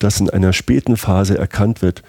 dass 0.00 0.20
in 0.20 0.28
einer 0.28 0.52
späten 0.52 0.96
Phase 0.96 1.38
erkannt 1.38 1.82
wird, 1.82 2.02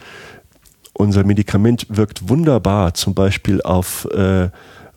unser 0.94 1.24
Medikament 1.24 1.86
wirkt 1.90 2.28
wunderbar, 2.30 2.94
zum 2.96 3.14
Beispiel 3.14 3.62
auf 3.62 4.06
äh, 4.06 4.50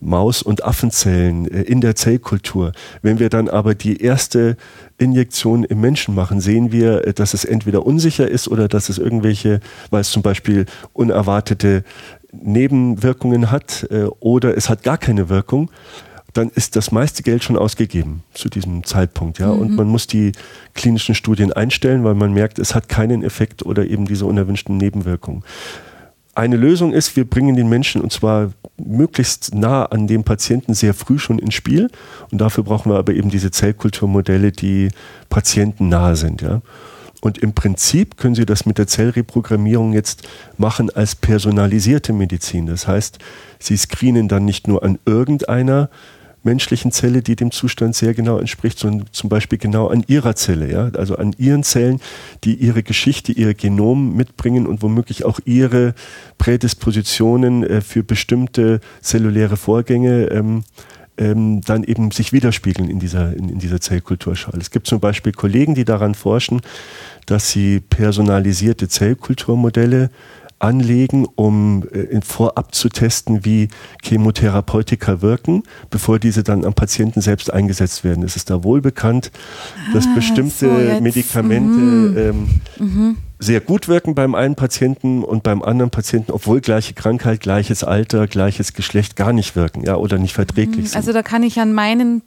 Maus- 0.05 0.43
und 0.43 0.65
Affenzellen 0.65 1.51
äh, 1.51 1.63
in 1.63 1.81
der 1.81 1.97
Zellkultur. 1.97 2.73
Wenn 3.03 3.19
wir 3.19 3.31
dann 3.31 3.49
aber 3.49 3.75
die 3.75 4.01
erste 4.01 4.57
Injektion 4.99 5.65
im 5.65 5.81
Menschen 5.81 6.15
machen, 6.15 6.41
sehen 6.41 6.73
wir, 6.73 7.07
äh, 7.07 7.15
dass 7.15 7.35
es 7.35 7.45
entweder 7.45 7.87
unsicher 7.87 8.29
ist 8.29 8.49
oder 8.49 8.69
dass 8.69 8.89
es 8.89 8.99
irgendwelche, 8.99 9.61
weil 9.91 10.03
es 10.03 10.11
zum 10.11 10.23
Beispiel 10.23 10.67
unerwartete 10.93 11.85
Nebenwirkungen 12.33 13.51
hat 13.51 13.87
äh, 13.91 14.05
oder 14.21 14.57
es 14.57 14.69
hat 14.69 14.83
gar 14.83 14.99
keine 14.99 15.29
Wirkung 15.29 15.71
dann 16.35 16.51
ist 16.51 16.77
das 16.77 16.91
meiste 16.91 17.23
Geld 17.23 17.45
schon 17.45 17.57
ausgegeben 17.57 18.23
zu 18.35 18.49
diesem 18.49 18.85
Zeitpunkt, 18.85 19.39
ja. 19.39 19.53
Mhm. 19.53 19.61
Und 19.61 19.77
man 19.77 19.87
muss 19.87 20.07
die 20.07 20.33
klinischen 20.75 21.15
Studien 21.15 21.53
einstellen, 21.53 22.05
weil 22.05 22.15
man 22.15 22.33
merkt, 22.33 22.59
es 22.59 22.75
hat 22.75 22.89
keinen 22.89 23.23
Effekt 23.23 23.65
oder 23.65 23.87
eben 23.87 24.05
diese 24.05 24.27
unerwünschten 24.27 24.77
Nebenwirkungen. 24.77 25.45
Eine 26.35 26.57
Lösung 26.57 26.93
ist, 26.93 27.15
wir 27.17 27.25
bringen 27.29 27.55
den 27.55 27.69
Menschen 27.69 28.01
und 28.01 28.13
zwar 28.13 28.51
möglichst 28.77 29.55
nah 29.55 29.85
an 29.85 30.07
dem 30.07 30.25
Patienten 30.25 30.75
sehr 30.75 30.95
früh 30.95 31.19
schon 31.19 31.39
ins 31.39 31.55
Spiel. 31.55 31.89
Und 32.31 32.41
dafür 32.41 32.65
brauchen 32.65 32.91
wir 32.91 32.99
aber 32.99 33.13
eben 33.15 33.31
diese 33.31 33.51
Zellkulturmodelle, 33.51 34.51
die 34.51 34.89
patientennahe 35.29 36.17
sind. 36.17 36.43
Ja. 36.43 36.61
Und 37.21 37.39
im 37.39 37.55
Prinzip 37.55 38.17
können 38.19 38.35
Sie 38.35 38.45
das 38.45 38.67
mit 38.67 38.77
der 38.77 38.87
Zellreprogrammierung 38.87 39.95
jetzt 39.95 40.29
machen 40.59 40.91
als 40.95 41.15
personalisierte 41.15 42.13
Medizin. 42.13 42.67
Das 42.67 42.87
heißt, 42.87 43.19
Sie 43.59 43.77
screenen 43.77 44.29
dann 44.29 44.45
nicht 44.45 44.69
nur 44.69 44.83
an 44.83 44.99
irgendeiner 45.07 45.89
menschlichen 46.45 46.93
Zelle, 46.93 47.23
die 47.23 47.37
dem 47.37 47.51
Zustand 47.51 47.95
sehr 47.95 48.15
genau 48.15 48.39
entspricht, 48.39 48.79
sondern 48.79 49.09
zum 49.13 49.29
Beispiel 49.29 49.59
genau 49.59 49.89
an 49.89 50.05
ihrer 50.07 50.37
Zelle, 50.37 50.71
ja, 50.71 50.91
also 50.99 51.17
an 51.17 51.35
ihren 51.39 51.63
Zellen, 51.63 52.01
die 52.45 52.55
ihre 52.55 52.83
Geschichte, 52.83 53.33
ihr 53.33 53.55
Genom 53.55 54.15
mitbringen 54.17 54.67
und 54.67 54.83
womöglich 54.83 55.25
auch 55.25 55.41
ihre 55.45 55.95
Prädispositionen 56.39 57.65
äh, 57.65 57.81
für 57.81 58.03
bestimmte 58.03 58.81
zelluläre 59.01 59.57
Vorgänge 59.57 60.27
ähm, 60.27 60.65
ähm, 61.17 61.61
dann 61.61 61.85
eben 61.85 62.11
sich 62.11 62.33
widerspiegeln 62.33 62.91
in 62.91 62.99
dieser, 62.99 63.35
in, 63.35 63.49
in 63.49 63.59
dieser 63.59 63.81
Zellkulturschale. 63.81 64.59
Es 64.59 64.71
gibt 64.71 64.87
zum 64.87 65.01
Beispiel 65.01 65.33
Kollegen, 65.33 65.75
die 65.75 65.85
daran 65.85 66.15
forschen, 66.15 66.61
dass 67.27 67.51
sie 67.51 67.81
personalisierte 67.81 68.89
Zellkulturmodelle 68.89 70.11
anlegen, 70.65 71.27
um 71.37 71.85
äh, 71.93 72.21
vorab 72.23 72.75
zu 72.75 72.89
testen, 72.89 73.45
wie 73.45 73.69
Chemotherapeutika 74.03 75.23
wirken, 75.23 75.63
bevor 75.91 76.19
diese 76.19 76.43
dann 76.43 76.65
am 76.65 76.75
Patienten 76.75 77.21
selbst 77.21 77.53
eingesetzt 77.53 78.05
werden. 78.05 78.25
Es 78.25 78.37
ist 78.37 78.51
da 78.51 78.65
wohl 78.65 78.81
bekannt, 78.81 79.31
dass 79.93 80.07
ah, 80.07 80.15
bestimmte 80.15 80.95
so 80.95 81.01
Medikamente 81.01 81.69
mhm. 81.69 82.17
Ähm, 82.17 82.49
mhm 82.79 83.17
sehr 83.45 83.61
gut 83.61 83.89
wirken 83.89 84.15
beim 84.15 84.35
einen 84.35 84.55
Patienten 84.55 85.23
und 85.23 85.43
beim 85.43 85.63
anderen 85.63 85.91
Patienten, 85.91 86.33
obwohl 86.33 86.61
gleiche 86.61 86.95
Krankheit, 86.95 87.41
gleiches 87.41 87.85
Alter, 87.85 88.27
gleiches 88.27 88.73
Geschlecht 88.73 89.17
gar 89.17 89.33
nicht 89.33 89.55
wirken, 89.55 89.85
ja, 89.85 89.97
oder 89.97 90.19
nicht 90.19 90.35
verträglich 90.35 90.91
sind. 90.91 90.97
Also 90.97 91.13
da 91.13 91.23
kann 91.23 91.43
ich 91.43 91.61
an 91.61 91.73
meinen 91.73 92.23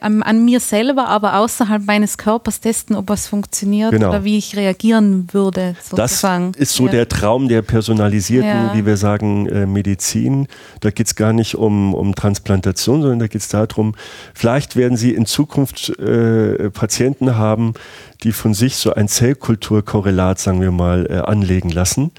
an 0.00 0.44
mir 0.44 0.60
selber, 0.60 1.08
aber 1.08 1.38
außerhalb 1.38 1.84
meines 1.84 2.18
Körpers 2.18 2.60
testen, 2.60 2.96
ob 2.96 3.08
was 3.08 3.26
funktioniert 3.26 3.90
genau. 3.90 4.10
oder 4.10 4.24
wie 4.24 4.38
ich 4.38 4.56
reagieren 4.56 5.28
würde. 5.32 5.74
Sozusagen. 5.82 6.52
Das 6.52 6.60
ist 6.60 6.74
so 6.74 6.86
ja. 6.86 6.92
der 6.92 7.08
Traum 7.08 7.48
der 7.48 7.62
personalisierten, 7.62 8.48
ja. 8.48 8.74
wie 8.74 8.86
wir 8.86 8.96
sagen, 8.96 9.46
äh, 9.46 9.66
Medizin. 9.66 10.46
Da 10.80 10.90
geht 10.90 11.06
es 11.08 11.14
gar 11.14 11.32
nicht 11.32 11.56
um, 11.56 11.94
um 11.94 12.14
Transplantation, 12.14 13.02
sondern 13.02 13.18
da 13.18 13.26
geht 13.26 13.42
es 13.42 13.48
darum, 13.48 13.94
vielleicht 14.34 14.76
werden 14.76 14.96
Sie 14.96 15.12
in 15.12 15.26
Zukunft 15.26 15.90
äh, 15.98 16.70
Patienten 16.70 17.36
haben, 17.36 17.74
die 18.22 18.32
von 18.32 18.54
sich 18.54 18.76
so 18.76 18.94
ein 18.94 19.08
Zellkulturkorrelat, 19.08 20.38
sagen 20.38 20.60
wir 20.60 20.70
mal, 20.70 21.06
äh, 21.10 21.18
anlegen 21.18 21.70
lassen, 21.70 22.12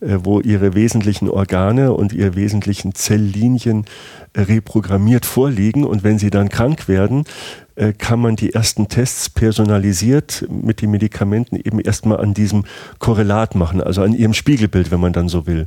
wo 0.00 0.40
ihre 0.40 0.74
wesentlichen 0.74 1.28
Organe 1.28 1.92
und 1.92 2.12
ihre 2.12 2.34
wesentlichen 2.34 2.94
Zelllinien 2.94 3.84
äh, 4.32 4.42
reprogrammiert 4.42 5.26
vorliegen. 5.26 5.84
Und 5.84 6.04
wenn 6.04 6.18
sie 6.18 6.30
dann 6.30 6.48
krank 6.48 6.88
werden, 6.88 7.24
äh, 7.76 7.92
kann 7.92 8.20
man 8.20 8.36
die 8.36 8.52
ersten 8.52 8.88
Tests 8.88 9.30
personalisiert 9.30 10.46
mit 10.50 10.82
den 10.82 10.90
Medikamenten 10.90 11.56
eben 11.56 11.80
erstmal 11.80 12.20
an 12.20 12.34
diesem 12.34 12.64
Korrelat 12.98 13.54
machen, 13.54 13.82
also 13.82 14.02
an 14.02 14.14
ihrem 14.14 14.34
Spiegelbild, 14.34 14.90
wenn 14.90 15.00
man 15.00 15.12
dann 15.12 15.28
so 15.28 15.46
will. 15.46 15.66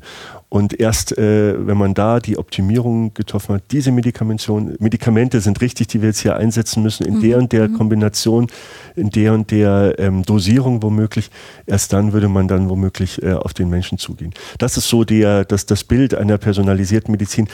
Und 0.53 0.79
erst, 0.79 1.17
äh, 1.17 1.65
wenn 1.65 1.77
man 1.77 1.95
da 1.95 2.19
die 2.19 2.37
Optimierung 2.37 3.15
getroffen 3.15 3.55
hat, 3.55 3.63
diese 3.71 3.91
Medikamentation, 3.91 4.75
Medikamente 4.77 5.41
sind 5.41 5.59
richtig, 5.61 5.87
die 5.87 6.01
wir 6.01 6.09
jetzt 6.09 6.19
hier 6.19 6.35
einsetzen 6.37 6.83
müssen, 6.83 7.07
in 7.07 7.15
mhm. 7.15 7.21
der 7.21 7.37
und 7.39 7.51
der 7.53 7.69
mhm. 7.69 7.73
Kombination, 7.73 8.47
in 8.95 9.09
der 9.09 9.33
und 9.33 9.49
der 9.49 9.95
ähm, 9.97 10.21
Dosierung 10.21 10.83
womöglich, 10.83 11.31
erst 11.65 11.91
dann 11.91 12.13
würde 12.13 12.29
man 12.29 12.47
dann 12.47 12.69
womöglich 12.69 13.19
äh, 13.23 13.33
auf 13.33 13.55
den 13.55 13.67
Menschen 13.67 13.97
zugehen. 13.97 14.31
Das 14.59 14.77
ist 14.77 14.87
so 14.87 15.03
der, 15.03 15.43
das, 15.43 15.65
das 15.65 15.83
Bild 15.83 16.13
einer 16.13 16.37
personalisierten 16.37 17.11
Medizin, 17.11 17.47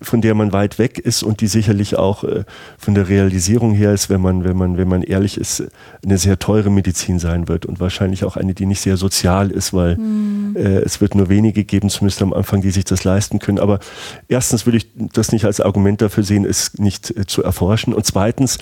von 0.00 0.20
der 0.20 0.36
man 0.36 0.52
weit 0.52 0.78
weg 0.78 1.00
ist 1.00 1.24
und 1.24 1.40
die 1.40 1.48
sicherlich 1.48 1.96
auch 1.96 2.22
äh, 2.22 2.44
von 2.78 2.94
der 2.94 3.08
Realisierung 3.08 3.72
her 3.72 3.92
ist, 3.92 4.08
wenn 4.08 4.20
man, 4.20 4.44
wenn 4.44 4.56
man, 4.56 4.76
wenn 4.76 4.86
man 4.86 5.02
ehrlich 5.02 5.36
ist, 5.36 5.64
eine 6.04 6.16
sehr 6.16 6.38
teure 6.38 6.70
Medizin 6.70 7.18
sein 7.18 7.48
wird 7.48 7.66
und 7.66 7.80
wahrscheinlich 7.80 8.22
auch 8.22 8.36
eine, 8.36 8.54
die 8.54 8.66
nicht 8.66 8.82
sehr 8.82 8.96
sozial 8.96 9.50
ist, 9.50 9.74
weil 9.74 9.96
mhm. 9.96 10.54
äh, 10.54 10.78
es 10.78 11.00
wird 11.00 11.16
nur 11.16 11.28
wenige 11.28 11.64
geben, 11.64 11.90
zumindest 11.90 12.22
am 12.22 12.35
Anfang, 12.36 12.60
die 12.60 12.70
sich 12.70 12.84
das 12.84 13.04
leisten 13.04 13.38
können. 13.38 13.58
Aber 13.58 13.80
erstens 14.28 14.66
würde 14.66 14.78
ich 14.78 14.86
das 14.94 15.32
nicht 15.32 15.44
als 15.44 15.60
Argument 15.60 16.00
dafür 16.00 16.22
sehen, 16.22 16.44
es 16.44 16.78
nicht 16.78 17.16
äh, 17.16 17.26
zu 17.26 17.42
erforschen. 17.42 17.94
Und 17.94 18.06
zweitens 18.06 18.58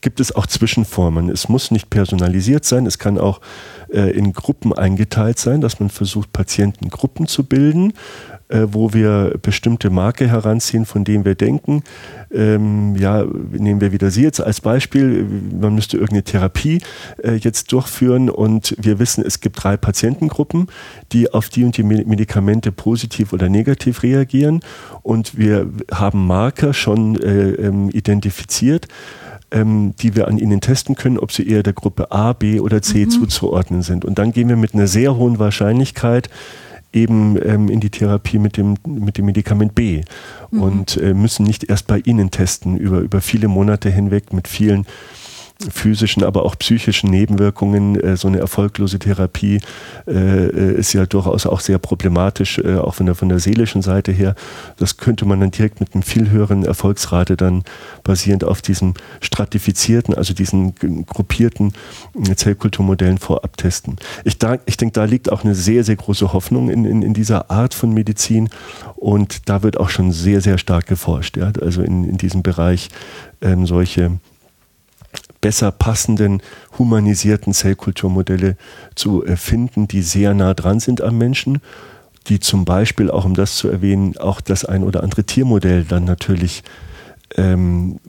gibt 0.00 0.20
es 0.20 0.34
auch 0.34 0.46
Zwischenformen. 0.46 1.28
Es 1.28 1.48
muss 1.48 1.70
nicht 1.70 1.90
personalisiert 1.90 2.64
sein, 2.64 2.86
es 2.86 2.98
kann 2.98 3.18
auch 3.18 3.40
äh, 3.96 4.10
in 4.10 4.32
Gruppen 4.32 4.72
eingeteilt 4.72 5.38
sein, 5.38 5.60
dass 5.60 5.80
man 5.80 5.88
versucht, 5.88 6.32
Patientengruppen 6.32 7.26
zu 7.26 7.44
bilden 7.44 7.94
äh, 8.48 8.66
wo 8.70 8.92
wir 8.92 9.38
bestimmte 9.42 9.90
Marke 9.90 10.28
heranziehen, 10.28 10.86
von 10.86 11.02
denen 11.02 11.24
wir 11.24 11.34
denken, 11.34 11.82
ähm, 12.32 12.94
ja, 12.94 13.24
nehmen 13.50 13.80
wir 13.80 13.90
wieder 13.90 14.12
Sie 14.12 14.22
jetzt 14.22 14.40
als 14.40 14.60
Beispiel, 14.60 15.26
man 15.60 15.74
müsste 15.74 15.96
irgendeine 15.96 16.22
Therapie 16.22 16.80
äh, 17.24 17.34
jetzt 17.34 17.72
durchführen 17.72 18.30
und 18.30 18.76
wir 18.78 19.00
wissen, 19.00 19.24
es 19.26 19.40
gibt 19.40 19.62
drei 19.62 19.76
Patientengruppen, 19.76 20.68
die 21.10 21.32
auf 21.32 21.48
die 21.48 21.64
und 21.64 21.76
die 21.76 21.82
Medikamente 21.82 22.70
positiv 22.70 23.32
oder 23.32 23.48
negativ 23.48 24.04
reagieren. 24.04 24.60
Und 25.02 25.36
wir 25.36 25.68
haben 25.92 26.26
Marker 26.26 26.72
schon 26.72 27.20
äh, 27.20 27.50
ähm, 27.50 27.90
identifiziert, 27.90 28.86
ähm, 29.56 29.94
die 30.00 30.14
wir 30.14 30.28
an 30.28 30.38
ihnen 30.38 30.60
testen 30.60 30.94
können, 30.94 31.18
ob 31.18 31.32
sie 31.32 31.48
eher 31.48 31.62
der 31.62 31.72
Gruppe 31.72 32.12
A, 32.12 32.32
B 32.34 32.60
oder 32.60 32.82
C 32.82 33.06
mhm. 33.06 33.10
zuzuordnen 33.10 33.82
sind. 33.82 34.04
Und 34.04 34.18
dann 34.18 34.32
gehen 34.32 34.48
wir 34.48 34.56
mit 34.56 34.74
einer 34.74 34.86
sehr 34.86 35.16
hohen 35.16 35.38
Wahrscheinlichkeit 35.38 36.28
eben 36.92 37.36
ähm, 37.42 37.68
in 37.68 37.80
die 37.80 37.90
Therapie 37.90 38.38
mit 38.38 38.56
dem, 38.56 38.76
mit 38.86 39.18
dem 39.18 39.26
Medikament 39.26 39.74
B 39.74 40.02
mhm. 40.50 40.62
und 40.62 40.96
äh, 40.98 41.14
müssen 41.14 41.44
nicht 41.44 41.64
erst 41.64 41.86
bei 41.86 41.98
Ihnen 41.98 42.30
testen 42.30 42.76
über, 42.76 43.00
über 43.00 43.20
viele 43.20 43.48
Monate 43.48 43.90
hinweg 43.90 44.32
mit 44.32 44.46
vielen 44.46 44.86
physischen, 45.70 46.22
aber 46.22 46.44
auch 46.44 46.56
psychischen 46.58 47.10
Nebenwirkungen. 47.10 47.98
Äh, 47.98 48.16
so 48.16 48.28
eine 48.28 48.38
erfolglose 48.38 48.98
Therapie 48.98 49.60
äh, 50.06 50.12
äh, 50.12 50.78
ist 50.78 50.92
ja 50.92 51.06
durchaus 51.06 51.46
auch 51.46 51.60
sehr 51.60 51.78
problematisch, 51.78 52.62
auch 52.64 52.94
von 52.94 53.06
der, 53.06 53.14
von 53.14 53.28
der 53.28 53.38
seelischen 53.38 53.82
Seite 53.82 54.12
her. 54.12 54.34
Das 54.76 54.96
könnte 54.96 55.24
man 55.24 55.40
dann 55.40 55.50
direkt 55.50 55.80
mit 55.80 55.94
einem 55.94 56.02
viel 56.02 56.30
höheren 56.30 56.64
Erfolgsrate 56.64 57.36
dann 57.36 57.64
basierend 58.04 58.44
auf 58.44 58.62
diesen 58.62 58.94
stratifizierten, 59.20 60.14
also 60.14 60.34
diesen 60.34 60.74
gruppierten 61.06 61.72
Zellkulturmodellen 62.34 63.18
vorab 63.18 63.56
testen. 63.56 63.96
Ich, 64.24 64.38
ich 64.66 64.76
denke, 64.76 64.92
da 64.92 65.04
liegt 65.04 65.30
auch 65.32 65.44
eine 65.44 65.54
sehr, 65.54 65.84
sehr 65.84 65.96
große 65.96 66.32
Hoffnung 66.32 66.70
in, 66.70 66.84
in, 66.84 67.02
in 67.02 67.14
dieser 67.14 67.50
Art 67.50 67.74
von 67.74 67.92
Medizin 67.92 68.48
und 68.96 69.48
da 69.48 69.62
wird 69.62 69.78
auch 69.78 69.90
schon 69.90 70.12
sehr, 70.12 70.40
sehr 70.40 70.58
stark 70.58 70.86
geforscht. 70.86 71.36
Ja? 71.36 71.52
Also 71.60 71.82
in, 71.82 72.04
in 72.04 72.18
diesem 72.18 72.42
Bereich 72.42 72.88
ähm, 73.40 73.66
solche 73.66 74.18
besser 75.40 75.70
passenden, 75.72 76.42
humanisierten 76.78 77.52
Zellkulturmodelle 77.52 78.56
zu 78.94 79.24
finden, 79.36 79.88
die 79.88 80.02
sehr 80.02 80.34
nah 80.34 80.54
dran 80.54 80.80
sind 80.80 81.00
am 81.00 81.18
Menschen, 81.18 81.60
die 82.28 82.40
zum 82.40 82.64
Beispiel, 82.64 83.10
auch 83.10 83.24
um 83.24 83.34
das 83.34 83.56
zu 83.56 83.68
erwähnen, 83.68 84.16
auch 84.16 84.40
das 84.40 84.64
ein 84.64 84.82
oder 84.82 85.02
andere 85.02 85.24
Tiermodell 85.24 85.84
dann 85.84 86.04
natürlich 86.04 86.64
ähm, 87.36 88.00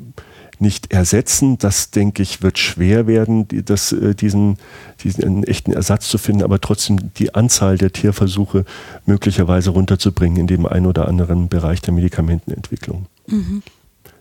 nicht 0.59 0.91
ersetzen. 0.91 1.57
Das, 1.57 1.91
denke 1.91 2.23
ich, 2.23 2.41
wird 2.41 2.57
schwer 2.57 3.07
werden, 3.07 3.47
das, 3.65 3.91
äh, 3.91 4.15
diesen, 4.15 4.57
diesen 5.03 5.43
echten 5.43 5.71
Ersatz 5.71 6.07
zu 6.09 6.17
finden, 6.17 6.43
aber 6.43 6.59
trotzdem 6.59 7.13
die 7.17 7.35
Anzahl 7.35 7.77
der 7.77 7.91
Tierversuche 7.91 8.65
möglicherweise 9.05 9.69
runterzubringen 9.71 10.37
in 10.37 10.47
dem 10.47 10.65
einen 10.65 10.87
oder 10.87 11.07
anderen 11.07 11.47
Bereich 11.47 11.81
der 11.81 11.93
Medikamentenentwicklung. 11.93 13.05
Mhm. 13.27 13.61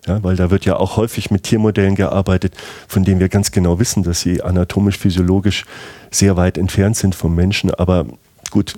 Ja, 0.07 0.23
weil 0.23 0.37
da 0.37 0.49
wird 0.49 0.65
ja 0.65 0.77
auch 0.77 0.95
häufig 0.95 1.31
mit 1.31 1.43
Tiermodellen 1.43 1.95
gearbeitet, 1.95 2.55
von 2.87 3.03
denen 3.03 3.19
wir 3.19 3.29
ganz 3.29 3.51
genau 3.51 3.79
wissen, 3.79 4.03
dass 4.03 4.21
sie 4.21 4.41
anatomisch, 4.41 4.97
physiologisch 4.97 5.65
sehr 6.11 6.37
weit 6.37 6.57
entfernt 6.57 6.95
sind 6.95 7.13
vom 7.13 7.35
Menschen. 7.35 7.73
Aber 7.73 8.05
gut, 8.49 8.75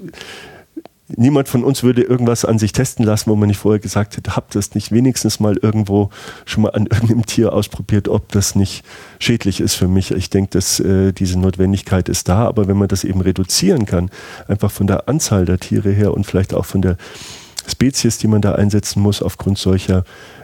niemand 1.15 1.47
von 1.47 1.63
uns 1.63 1.83
würde 1.83 2.01
irgendwas 2.01 2.45
an 2.45 2.59
sich 2.59 2.71
testen 2.71 3.05
lassen, 3.05 3.29
wo 3.29 3.35
man 3.35 3.47
nicht 3.47 3.59
vorher 3.59 3.79
gesagt 3.79 4.17
hätte, 4.17 4.35
habt 4.35 4.55
das 4.55 4.75
nicht 4.75 4.91
wenigstens 4.91 5.39
mal 5.39 5.57
irgendwo 5.57 6.09
schon 6.45 6.63
mal 6.63 6.69
an 6.69 6.87
irgendeinem 6.91 7.25
Tier 7.25 7.53
ausprobiert, 7.53 8.07
ob 8.07 8.31
das 8.31 8.55
nicht 8.55 8.83
schädlich 9.19 9.59
ist 9.59 9.75
für 9.75 9.87
mich. 9.87 10.11
Ich 10.11 10.29
denke, 10.29 10.51
dass 10.51 10.79
äh, 10.79 11.11
diese 11.11 11.39
Notwendigkeit 11.39 12.09
ist 12.09 12.27
da, 12.27 12.45
aber 12.47 12.67
wenn 12.67 12.77
man 12.77 12.87
das 12.87 13.03
eben 13.03 13.21
reduzieren 13.21 13.85
kann, 13.85 14.09
einfach 14.47 14.71
von 14.71 14.87
der 14.87 15.07
Anzahl 15.09 15.45
der 15.45 15.59
Tiere 15.59 15.91
her 15.91 16.13
und 16.13 16.25
vielleicht 16.25 16.53
auch 16.53 16.65
von 16.65 16.81
der 16.81 16.97
Spezies, 17.67 18.17
die 18.17 18.27
man 18.27 18.41
da 18.41 18.53
einsetzen 18.53 19.01
muss 19.01 19.21
aufgrund 19.21 19.57
solcher 19.57 20.03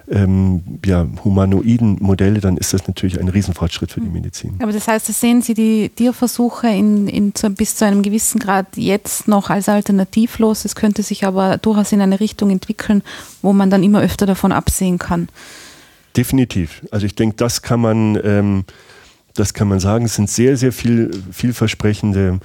ähm, 0.10 0.62
ja, 0.86 1.08
humanoiden 1.24 1.97
Modelle, 1.99 2.39
dann 2.39 2.58
ist 2.58 2.74
das 2.74 2.88
natürlich 2.88 3.20
ein 3.20 3.28
Riesenfortschritt 3.28 3.91
für 3.91 4.01
die 4.01 4.10
Medizin. 4.10 4.56
Aber 4.60 4.72
das 4.72 4.88
heißt, 4.88 5.10
das 5.10 5.20
sehen 5.20 5.41
Sie 5.41 5.53
die 5.53 5.89
Tierversuche 5.89 6.68
in, 6.68 7.08
in 7.08 7.34
zu, 7.34 7.49
bis 7.49 7.76
zu 7.76 7.86
einem 7.86 8.03
gewissen 8.03 8.39
Grad 8.39 8.78
jetzt 8.78 9.28
noch 9.28 9.49
als 9.49 9.68
alternativlos. 9.68 10.66
Es 10.66 10.76
könnte 10.76 11.01
sich 11.01 11.26
aber 11.26 11.58
durchaus 11.58 11.91
in 11.91 12.01
eine 12.01 12.20
Richtung 12.20 12.51
entwickeln, 12.51 13.01
wo 13.41 13.53
man 13.53 13.70
dann 13.70 13.84
immer 13.84 14.01
öfter 14.01 14.26
davon 14.26 14.51
absehen 14.51 14.99
kann. 14.99 15.28
Definitiv. 16.16 16.84
Also 16.91 17.06
ich 17.06 17.16
denke, 17.16 17.36
das 17.38 17.62
kann 17.62 17.82
man, 17.82 18.20
ähm, 18.24 18.66
das 19.34 19.53
kann 19.53 19.68
man 19.68 19.80
sagen. 19.80 20.06
Es 20.06 20.16
sind 20.16 20.30
sehr, 20.30 20.56
sehr 20.56 20.72
viel, 20.72 21.12
vielversprechende 21.32 22.39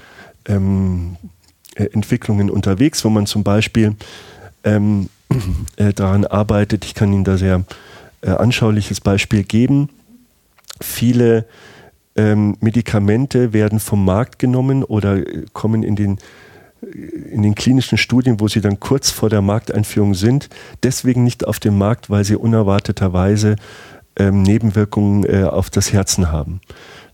ähm, 0.46 1.16
äh, 1.74 1.84
Entwicklungen 1.92 2.50
unterwegs, 2.50 3.04
wo 3.04 3.10
man 3.10 3.26
zum 3.26 3.44
Beispiel 3.44 3.94
ähm, 4.64 5.08
äh, 5.76 5.92
daran 5.92 6.24
arbeitet. 6.24 6.84
Ich 6.84 6.94
kann 6.94 7.12
Ihnen 7.12 7.24
da 7.24 7.36
sehr 7.36 7.64
äh, 8.22 8.30
anschauliches 8.30 9.00
Beispiel 9.00 9.44
geben. 9.44 9.88
Viele 10.80 11.46
ähm, 12.16 12.56
Medikamente 12.60 13.52
werden 13.52 13.80
vom 13.80 14.04
Markt 14.04 14.38
genommen 14.38 14.84
oder 14.84 15.16
äh, 15.16 15.44
kommen 15.52 15.82
in 15.82 15.96
den 15.96 16.18
äh, 16.82 16.86
in 17.30 17.42
den 17.42 17.54
klinischen 17.54 17.98
Studien, 17.98 18.40
wo 18.40 18.48
sie 18.48 18.60
dann 18.60 18.80
kurz 18.80 19.10
vor 19.10 19.28
der 19.28 19.42
Markteinführung 19.42 20.14
sind, 20.14 20.48
deswegen 20.82 21.24
nicht 21.24 21.46
auf 21.46 21.60
dem 21.60 21.78
Markt, 21.78 22.10
weil 22.10 22.24
sie 22.24 22.36
unerwarteterweise 22.36 23.56
ähm, 24.16 24.42
Nebenwirkungen 24.42 25.24
äh, 25.24 25.44
auf 25.44 25.70
das 25.70 25.92
Herzen 25.92 26.32
haben. 26.32 26.60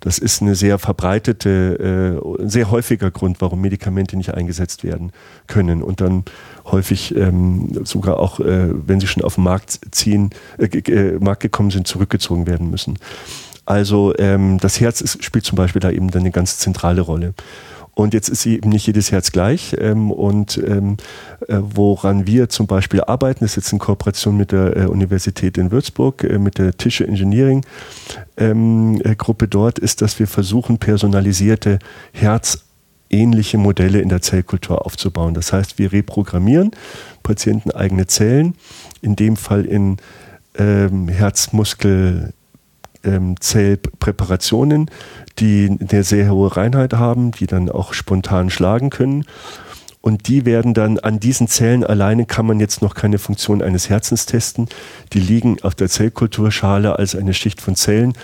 Das 0.00 0.18
ist 0.18 0.40
eine 0.40 0.54
sehr 0.54 0.78
verbreitete, 0.78 2.20
äh, 2.40 2.48
sehr 2.48 2.70
häufiger 2.70 3.10
Grund, 3.10 3.40
warum 3.40 3.60
Medikamente 3.60 4.16
nicht 4.16 4.34
eingesetzt 4.34 4.84
werden 4.84 5.12
können 5.46 5.82
und 5.82 6.00
dann 6.00 6.24
häufig 6.70 7.14
ähm, 7.16 7.84
sogar 7.84 8.18
auch, 8.18 8.40
äh, 8.40 8.68
wenn 8.86 9.00
sie 9.00 9.06
schon 9.06 9.22
auf 9.22 9.36
den 9.36 9.44
Markt 9.44 9.80
ziehen, 9.90 10.30
äh, 10.58 10.66
äh, 10.66 11.18
Markt 11.18 11.42
gekommen 11.42 11.70
sind, 11.70 11.86
zurückgezogen 11.86 12.46
werden 12.46 12.70
müssen. 12.70 12.98
Also 13.64 14.14
ähm, 14.18 14.58
das 14.58 14.80
Herz 14.80 15.00
ist, 15.00 15.22
spielt 15.24 15.44
zum 15.44 15.56
Beispiel 15.56 15.80
da 15.80 15.90
eben 15.90 16.10
dann 16.10 16.22
eine 16.22 16.30
ganz 16.30 16.58
zentrale 16.58 17.00
Rolle. 17.00 17.34
Und 17.96 18.12
jetzt 18.12 18.28
ist 18.28 18.44
eben 18.44 18.68
nicht 18.68 18.86
jedes 18.86 19.10
Herz 19.10 19.32
gleich. 19.32 19.74
Ähm, 19.78 20.10
und 20.10 20.58
ähm, 20.58 20.98
äh, 21.48 21.56
woran 21.60 22.26
wir 22.26 22.50
zum 22.50 22.66
Beispiel 22.66 23.00
arbeiten, 23.00 23.42
ist 23.42 23.56
jetzt 23.56 23.72
in 23.72 23.78
Kooperation 23.78 24.36
mit 24.36 24.52
der 24.52 24.76
äh, 24.76 24.84
Universität 24.84 25.56
in 25.56 25.70
Würzburg, 25.70 26.22
äh, 26.22 26.38
mit 26.38 26.58
der 26.58 26.76
Tische 26.76 27.06
Engineering 27.06 27.64
ähm, 28.36 29.00
äh, 29.02 29.16
Gruppe 29.16 29.48
dort, 29.48 29.78
ist, 29.78 30.02
dass 30.02 30.18
wir 30.18 30.26
versuchen, 30.26 30.76
personalisierte 30.76 31.78
herzähnliche 33.10 33.58
Modelle 33.58 34.00
in 34.00 34.08
der 34.08 34.22
Zellkultur 34.22 34.84
aufzubauen. 34.84 35.34
Das 35.34 35.52
heißt, 35.52 35.78
wir 35.78 35.92
reprogrammieren 35.92 36.72
patienteneigene 37.22 38.06
Zellen, 38.06 38.54
in 39.00 39.16
dem 39.16 39.36
Fall 39.36 39.64
in 39.64 39.96
ähm, 40.56 41.08
Herzmuskel 41.08 42.32
Zellpräparationen, 43.38 44.90
die 45.38 45.78
eine 45.78 46.02
sehr 46.02 46.30
hohe 46.30 46.56
Reinheit 46.56 46.94
haben, 46.94 47.30
die 47.30 47.46
dann 47.46 47.70
auch 47.70 47.92
spontan 47.92 48.50
schlagen 48.50 48.90
können. 48.90 49.24
Und 50.00 50.26
die 50.26 50.44
werden 50.44 50.74
dann 50.74 50.98
an 50.98 51.20
diesen 51.20 51.46
Zellen 51.46 51.84
alleine 51.84 52.26
kann 52.26 52.46
man 52.46 52.58
jetzt 52.58 52.82
noch 52.82 52.96
keine 52.96 53.18
Funktion 53.18 53.62
eines 53.62 53.88
Herzens 53.88 54.26
testen. 54.26 54.68
Die 55.12 55.20
liegen 55.20 55.62
auf 55.62 55.76
der 55.76 55.88
Zellkulturschale 55.88 56.98
als 56.98 57.14
eine 57.14 57.32
Schicht 57.32 57.60
von 57.60 57.76
Zellen 57.76 58.14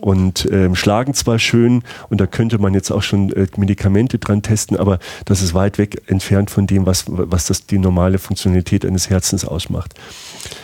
und 0.00 0.48
ähm, 0.50 0.74
schlagen 0.74 1.14
zwar 1.14 1.38
schön 1.38 1.82
und 2.08 2.20
da 2.20 2.26
könnte 2.26 2.58
man 2.58 2.74
jetzt 2.74 2.90
auch 2.90 3.02
schon 3.02 3.32
äh, 3.32 3.46
Medikamente 3.56 4.18
dran 4.18 4.42
testen, 4.42 4.76
aber 4.76 4.98
das 5.24 5.42
ist 5.42 5.54
weit 5.54 5.78
weg 5.78 6.02
entfernt 6.06 6.50
von 6.50 6.66
dem, 6.66 6.86
was, 6.86 7.04
was 7.08 7.46
das 7.46 7.66
die 7.66 7.78
normale 7.78 8.18
Funktionalität 8.18 8.84
eines 8.84 9.10
Herzens 9.10 9.44
ausmacht. 9.44 9.94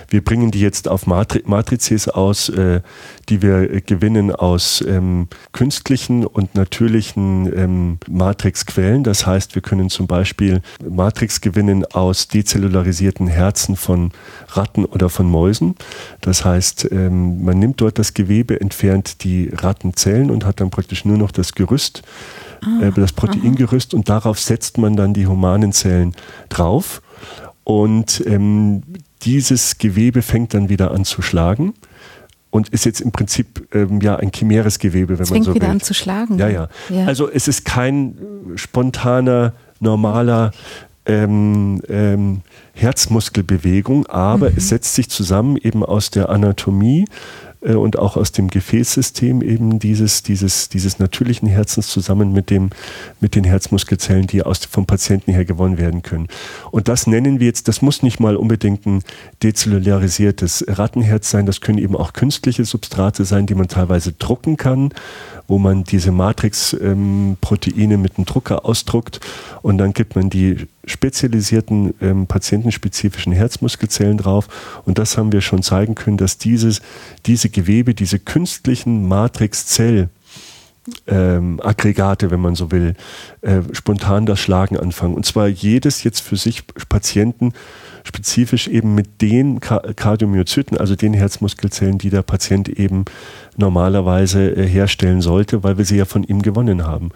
Wir 0.08 0.24
bringen 0.24 0.50
die 0.50 0.60
jetzt 0.60 0.88
auf 0.88 1.06
Matri 1.06 1.42
Matrices 1.44 2.08
aus, 2.08 2.48
äh, 2.48 2.80
die 3.28 3.42
wir 3.42 3.70
äh, 3.70 3.80
gewinnen 3.80 4.34
aus 4.34 4.82
ähm, 4.86 5.28
künstlichen 5.52 6.24
und 6.24 6.54
natürlichen 6.54 7.52
ähm, 7.54 7.98
Matrixquellen. 8.08 9.04
Das 9.04 9.26
heißt, 9.26 9.54
wir 9.54 9.62
können 9.62 9.90
zum 9.90 10.06
Beispiel 10.06 10.62
Matrix 10.88 11.40
gewinnen 11.40 11.84
aus 11.84 12.28
dezellularisierten 12.28 13.28
Herzen 13.28 13.76
von 13.76 14.12
Ratten 14.48 14.84
oder 14.84 15.10
von 15.10 15.30
Mäusen. 15.30 15.74
Das 16.22 16.44
heißt, 16.44 16.88
ähm, 16.90 17.44
man 17.44 17.58
nimmt 17.58 17.80
dort 17.80 17.98
das 17.98 18.14
Gewebe, 18.14 18.60
entfernt 18.60 19.17
die 19.20 19.50
Rattenzellen 19.52 20.30
und 20.30 20.44
hat 20.44 20.60
dann 20.60 20.70
praktisch 20.70 21.04
nur 21.04 21.18
noch 21.18 21.30
das 21.30 21.54
Gerüst, 21.54 22.02
ah, 22.62 22.84
äh, 22.84 22.92
das 22.92 23.12
Proteingerüst 23.12 23.94
und 23.94 24.08
darauf 24.08 24.38
setzt 24.38 24.78
man 24.78 24.96
dann 24.96 25.14
die 25.14 25.26
humanen 25.26 25.72
Zellen 25.72 26.14
drauf. 26.48 27.02
Und 27.64 28.22
ähm, 28.26 28.82
dieses 29.22 29.78
Gewebe 29.78 30.22
fängt 30.22 30.54
dann 30.54 30.68
wieder 30.68 30.92
an 30.92 31.04
zu 31.04 31.20
schlagen 31.22 31.74
und 32.50 32.70
ist 32.70 32.84
jetzt 32.84 33.00
im 33.00 33.12
Prinzip 33.12 33.68
ähm, 33.74 34.00
ja 34.00 34.16
ein 34.16 34.30
chimäres 34.34 34.78
Gewebe, 34.78 35.18
wenn 35.18 35.24
es 35.24 35.30
man 35.30 35.42
so 35.42 35.48
will. 35.48 35.52
fängt 35.54 35.62
wieder 35.62 35.72
an 35.72 35.80
zu 35.80 35.94
schlagen. 35.94 36.38
Ja, 36.38 36.48
ja, 36.48 36.68
ja, 36.88 37.04
Also 37.06 37.28
es 37.30 37.48
ist 37.48 37.64
kein 37.64 38.16
spontaner, 38.54 39.52
normaler 39.80 40.52
ähm, 41.06 41.80
ähm, 41.88 42.42
Herzmuskelbewegung, 42.74 44.06
aber 44.06 44.50
mhm. 44.50 44.56
es 44.56 44.68
setzt 44.68 44.94
sich 44.94 45.08
zusammen 45.08 45.56
eben 45.56 45.84
aus 45.84 46.10
der 46.10 46.28
Anatomie 46.28 47.06
äh, 47.60 47.74
und 47.74 47.98
auch 47.98 48.16
aus 48.16 48.32
dem 48.32 48.48
Gefäßsystem 48.48 49.42
eben 49.42 49.78
dieses, 49.78 50.22
dieses, 50.22 50.68
dieses 50.68 50.98
natürlichen 50.98 51.48
Herzens 51.48 51.88
zusammen 51.88 52.32
mit, 52.32 52.50
dem, 52.50 52.70
mit 53.20 53.34
den 53.34 53.44
Herzmuskelzellen, 53.44 54.26
die 54.26 54.42
aus, 54.42 54.64
vom 54.64 54.86
Patienten 54.86 55.32
her 55.32 55.44
gewonnen 55.44 55.78
werden 55.78 56.02
können. 56.02 56.28
Und 56.70 56.88
das 56.88 57.06
nennen 57.06 57.40
wir 57.40 57.46
jetzt, 57.46 57.68
das 57.68 57.82
muss 57.82 58.02
nicht 58.02 58.20
mal 58.20 58.36
unbedingt 58.36 58.86
ein 58.86 59.02
dezellularisiertes 59.42 60.64
Rattenherz 60.68 61.30
sein, 61.30 61.46
das 61.46 61.60
können 61.60 61.78
eben 61.78 61.96
auch 61.96 62.12
künstliche 62.12 62.64
Substrate 62.64 63.24
sein, 63.24 63.46
die 63.46 63.54
man 63.54 63.68
teilweise 63.68 64.12
drucken 64.12 64.56
kann 64.56 64.92
wo 65.48 65.58
man 65.58 65.82
diese 65.82 66.12
Matrix-Proteine 66.12 67.96
mit 67.96 68.16
einem 68.16 68.26
Drucker 68.26 68.64
ausdruckt 68.66 69.18
und 69.62 69.78
dann 69.78 69.94
gibt 69.94 70.14
man 70.14 70.30
die 70.30 70.68
spezialisierten 70.84 71.94
ähm, 72.00 72.26
patientenspezifischen 72.26 73.32
Herzmuskelzellen 73.32 74.18
drauf. 74.18 74.48
Und 74.84 74.98
das 74.98 75.16
haben 75.16 75.32
wir 75.32 75.40
schon 75.40 75.62
zeigen 75.62 75.94
können, 75.94 76.18
dass 76.18 76.38
dieses, 76.38 76.82
diese 77.26 77.48
Gewebe, 77.48 77.94
diese 77.94 78.18
künstlichen 78.18 79.08
Matrix-Zell 79.08 80.10
ähm, 81.06 81.60
Aggregate, 81.62 82.30
wenn 82.30 82.40
man 82.40 82.54
so 82.54 82.70
will, 82.70 82.94
äh, 83.40 83.60
spontan 83.72 84.26
das 84.26 84.40
Schlagen 84.40 84.76
anfangen. 84.78 85.14
Und 85.14 85.26
zwar 85.26 85.48
jedes 85.48 86.04
jetzt 86.04 86.20
für 86.20 86.36
sich 86.36 86.66
Patienten 86.88 87.52
spezifisch 88.08 88.68
eben 88.68 88.94
mit 88.94 89.20
den 89.20 89.60
Kardiomyozyten, 89.60 90.78
also 90.78 90.96
den 90.96 91.12
Herzmuskelzellen, 91.12 91.98
die 91.98 92.08
der 92.08 92.22
Patient 92.22 92.68
eben 92.68 93.04
normalerweise 93.56 94.56
äh, 94.56 94.66
herstellen 94.66 95.20
sollte, 95.20 95.62
weil 95.62 95.76
wir 95.76 95.84
sie 95.84 95.98
ja 95.98 96.06
von 96.06 96.24
ihm 96.24 96.42
gewonnen 96.42 96.86
haben. 96.86 97.10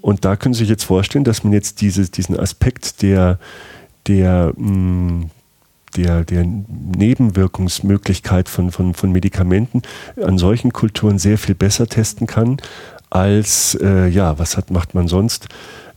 Und 0.00 0.24
da 0.24 0.36
können 0.36 0.54
Sie 0.54 0.60
sich 0.60 0.68
jetzt 0.68 0.84
vorstellen, 0.84 1.24
dass 1.24 1.42
man 1.42 1.52
jetzt 1.52 1.80
diese, 1.80 2.08
diesen 2.08 2.38
Aspekt 2.38 3.02
der, 3.02 3.40
der, 4.06 4.52
mh, 4.56 4.70
mm, 4.70 5.30
der, 5.96 6.22
der 6.22 6.44
Nebenwirkungsmöglichkeit 6.44 8.48
von, 8.48 8.70
von, 8.70 8.94
von 8.94 9.10
Medikamenten 9.10 9.82
an 10.22 10.38
solchen 10.38 10.72
Kulturen 10.72 11.18
sehr 11.18 11.36
viel 11.36 11.56
besser 11.56 11.88
testen 11.88 12.28
kann, 12.28 12.58
als, 13.10 13.76
äh, 13.80 14.08
ja, 14.08 14.38
was 14.38 14.56
hat, 14.56 14.70
macht 14.70 14.94
man 14.94 15.08
sonst? 15.08 15.48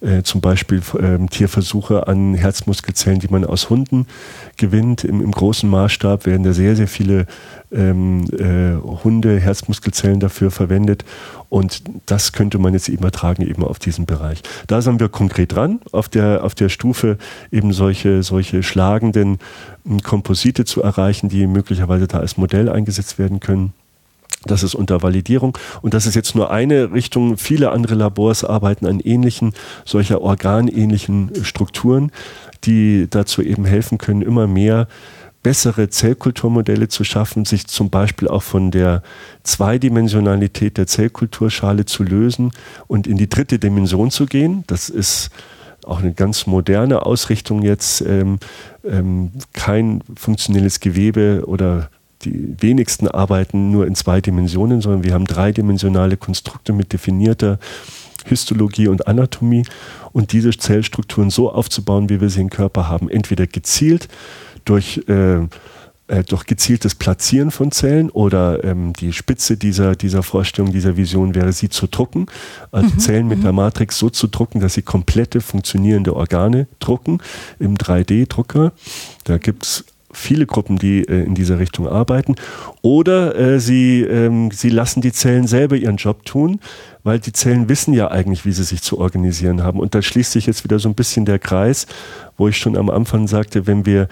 Äh, 0.01 0.24
zum 0.24 0.41
Beispiel 0.41 0.82
äh, 0.99 1.24
Tierversuche 1.28 2.07
an 2.07 2.34
Herzmuskelzellen, 2.34 3.20
die 3.20 3.28
man 3.28 3.45
aus 3.45 3.70
Hunden 3.70 4.07
gewinnt. 4.57 5.03
Im, 5.03 5.22
im 5.22 5.32
großen 5.32 5.70
Maßstab 5.70 6.26
werden 6.26 6.41
da 6.41 6.53
sehr, 6.53 6.76
sehr 6.76 6.88
viele 6.88 7.28
ähm, 7.72 8.26
äh, 8.32 8.82
Hunde, 9.03 9.39
Herzmuskelzellen 9.39 10.20
dafür 10.20 10.49
verwendet. 10.49 11.05
Und 11.49 11.84
das 12.07 12.32
könnte 12.32 12.57
man 12.57 12.74
jetzt 12.74 12.88
übertragen 12.88 13.43
eben 13.43 13.64
auf 13.64 13.78
diesen 13.78 14.07
Bereich. 14.07 14.41
Da 14.66 14.82
sind 14.82 14.99
wir 14.99 15.07
konkret 15.07 15.53
dran, 15.53 15.82
auf 15.91 16.09
der, 16.09 16.43
auf 16.43 16.55
der 16.55 16.70
Stufe 16.70 17.20
eben 17.51 17.72
solche, 17.72 18.24
solche 18.24 18.64
schlagenden 18.64 19.38
ähm, 19.86 20.01
Komposite 20.01 20.66
zu 20.66 20.82
erreichen, 20.82 21.30
die 21.30 21.45
möglicherweise 21.45 22.07
da 22.07 22.18
als 22.18 22.38
Modell 22.38 22.70
eingesetzt 22.70 23.20
werden 23.20 23.39
können. 23.39 23.74
Das 24.45 24.63
ist 24.63 24.73
unter 24.73 25.03
Validierung. 25.03 25.57
Und 25.81 25.93
das 25.93 26.05
ist 26.05 26.15
jetzt 26.15 26.35
nur 26.35 26.51
eine 26.51 26.91
Richtung. 26.91 27.37
Viele 27.37 27.71
andere 27.71 27.95
Labors 27.95 28.43
arbeiten 28.43 28.87
an 28.87 28.99
ähnlichen, 28.99 29.53
solcher 29.85 30.21
organähnlichen 30.21 31.31
Strukturen, 31.43 32.11
die 32.63 33.07
dazu 33.09 33.41
eben 33.41 33.65
helfen 33.65 33.97
können, 33.97 34.21
immer 34.21 34.47
mehr 34.47 34.87
bessere 35.43 35.89
Zellkulturmodelle 35.89 36.87
zu 36.87 37.03
schaffen, 37.03 37.45
sich 37.45 37.67
zum 37.67 37.89
Beispiel 37.89 38.27
auch 38.27 38.43
von 38.43 38.71
der 38.71 39.01
Zweidimensionalität 39.43 40.77
der 40.77 40.87
Zellkulturschale 40.87 41.85
zu 41.85 42.03
lösen 42.03 42.51
und 42.87 43.07
in 43.07 43.17
die 43.17 43.29
dritte 43.29 43.57
Dimension 43.57 44.11
zu 44.11 44.25
gehen. 44.25 44.63
Das 44.67 44.89
ist 44.89 45.31
auch 45.85 45.99
eine 45.99 46.13
ganz 46.13 46.45
moderne 46.45 47.05
Ausrichtung 47.05 47.63
jetzt, 47.63 48.01
ähm, 48.01 48.37
ähm, 48.83 49.31
kein 49.53 50.03
funktionelles 50.15 50.79
Gewebe 50.79 51.43
oder 51.47 51.89
die 52.24 52.55
wenigsten 52.59 53.07
arbeiten 53.07 53.72
nur 53.72 53.88
in 53.88 53.95
zwei 53.95 54.22
Dimensionen, 54.22 54.82
sondern 54.82 55.03
wir 55.03 55.13
haben 55.13 55.26
dreidimensionale 55.26 56.17
Konstrukte 56.17 56.74
mit 56.74 56.93
definierter 56.93 57.59
Histologie 58.26 58.88
und 58.88 59.07
Anatomie 59.07 59.63
und 60.11 60.32
diese 60.32 60.51
Zellstrukturen 60.51 61.30
so 61.30 61.51
aufzubauen, 61.51 62.09
wie 62.09 62.22
wir 62.22 62.30
sie 62.30 62.41
im 62.41 62.49
Körper 62.49 62.88
haben, 62.88 63.09
entweder 63.09 63.47
gezielt 63.47 64.07
durch 64.65 65.01
äh, 65.07 65.47
äh, 66.11 66.24
durch 66.24 66.45
gezieltes 66.45 66.93
Platzieren 66.93 67.51
von 67.51 67.72
Zellen 67.72 68.09
oder 68.09 68.65
ähm, 68.65 68.91
die 68.91 69.13
Spitze 69.13 69.55
dieser, 69.55 69.95
dieser 69.95 70.24
Vorstellung, 70.24 70.74
dieser 70.74 70.97
Vision 70.97 71.36
wäre, 71.36 71.53
sie 71.53 71.69
zu 71.69 71.88
drucken. 71.88 72.26
Also 72.69 72.89
mhm. 72.89 72.99
Zellen 72.99 73.28
mit 73.30 73.39
mhm. 73.39 73.43
der 73.43 73.53
Matrix 73.53 73.97
so 73.97 74.09
zu 74.09 74.28
drucken, 74.28 74.59
dass 74.59 74.74
sie 74.74 74.82
komplette 74.82 75.39
funktionierende 75.39 76.13
Organe 76.13 76.67
drucken 76.80 77.19
im 77.59 77.78
3D-Drucker. 77.78 78.74
Da 79.24 79.38
gibt 79.38 79.63
es 79.63 79.86
viele 80.14 80.45
Gruppen, 80.45 80.78
die 80.78 81.01
äh, 81.01 81.24
in 81.24 81.36
dieser 81.36 81.59
Richtung 81.59 81.88
arbeiten. 81.88 82.36
Oder 82.82 83.36
äh, 83.38 83.59
sie, 83.59 84.01
ähm, 84.01 84.51
sie 84.51 84.70
lassen 84.70 85.01
die 85.01 85.12
Zellen 85.12 85.47
selber 85.47 85.76
ihren 85.76 85.97
Job 85.97 86.26
tun, 86.26 86.59
weil 87.03 87.20
die 87.20 87.34
Zellen 87.34 87.70
wissen 87.70 87.93
ja 87.93 88.09
eigentlich, 88.09 88.45
wie 88.45 88.51
sie 88.51 88.64
sich 88.64 88.82
zu 88.82 88.99
organisieren 88.99 89.64
haben. 89.64 89.80
Und 89.80 89.95
da 89.95 90.01
schließt 90.01 90.32
sich 90.32 90.45
jetzt 90.45 90.64
wieder 90.64 90.80
so 90.80 90.89
ein 90.89 90.95
bisschen 90.95 91.26
der 91.26 91.39
Kreis, 91.39 91.88
wo 92.38 92.47
ich 92.47 92.57
schon 92.57 92.78
am 92.78 92.89
Anfang 92.89 93.28
sagte, 93.28 93.68
wenn 93.68 93.86
wir 93.86 94.07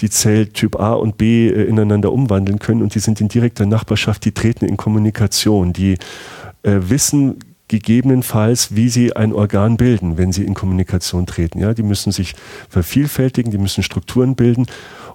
die 0.00 0.10
Zelltyp 0.10 0.80
A 0.80 0.94
und 0.94 1.16
B 1.16 1.48
äh, 1.48 1.64
ineinander 1.64 2.12
umwandeln 2.12 2.58
können 2.58 2.82
und 2.82 2.94
die 2.94 3.00
sind 3.00 3.20
in 3.20 3.28
direkter 3.28 3.66
Nachbarschaft, 3.66 4.24
die 4.24 4.32
treten 4.32 4.64
in 4.64 4.76
Kommunikation, 4.76 5.72
die 5.72 5.94
äh, 6.62 6.78
wissen 6.80 7.36
gegebenenfalls, 7.68 8.74
wie 8.76 8.90
sie 8.90 9.16
ein 9.16 9.32
Organ 9.32 9.78
bilden, 9.78 10.18
wenn 10.18 10.30
sie 10.30 10.44
in 10.44 10.52
Kommunikation 10.52 11.24
treten. 11.24 11.58
Ja, 11.58 11.72
die 11.72 11.82
müssen 11.82 12.12
sich 12.12 12.34
vervielfältigen, 12.68 13.50
die 13.50 13.58
müssen 13.58 13.82
Strukturen 13.82 14.34
bilden 14.34 14.66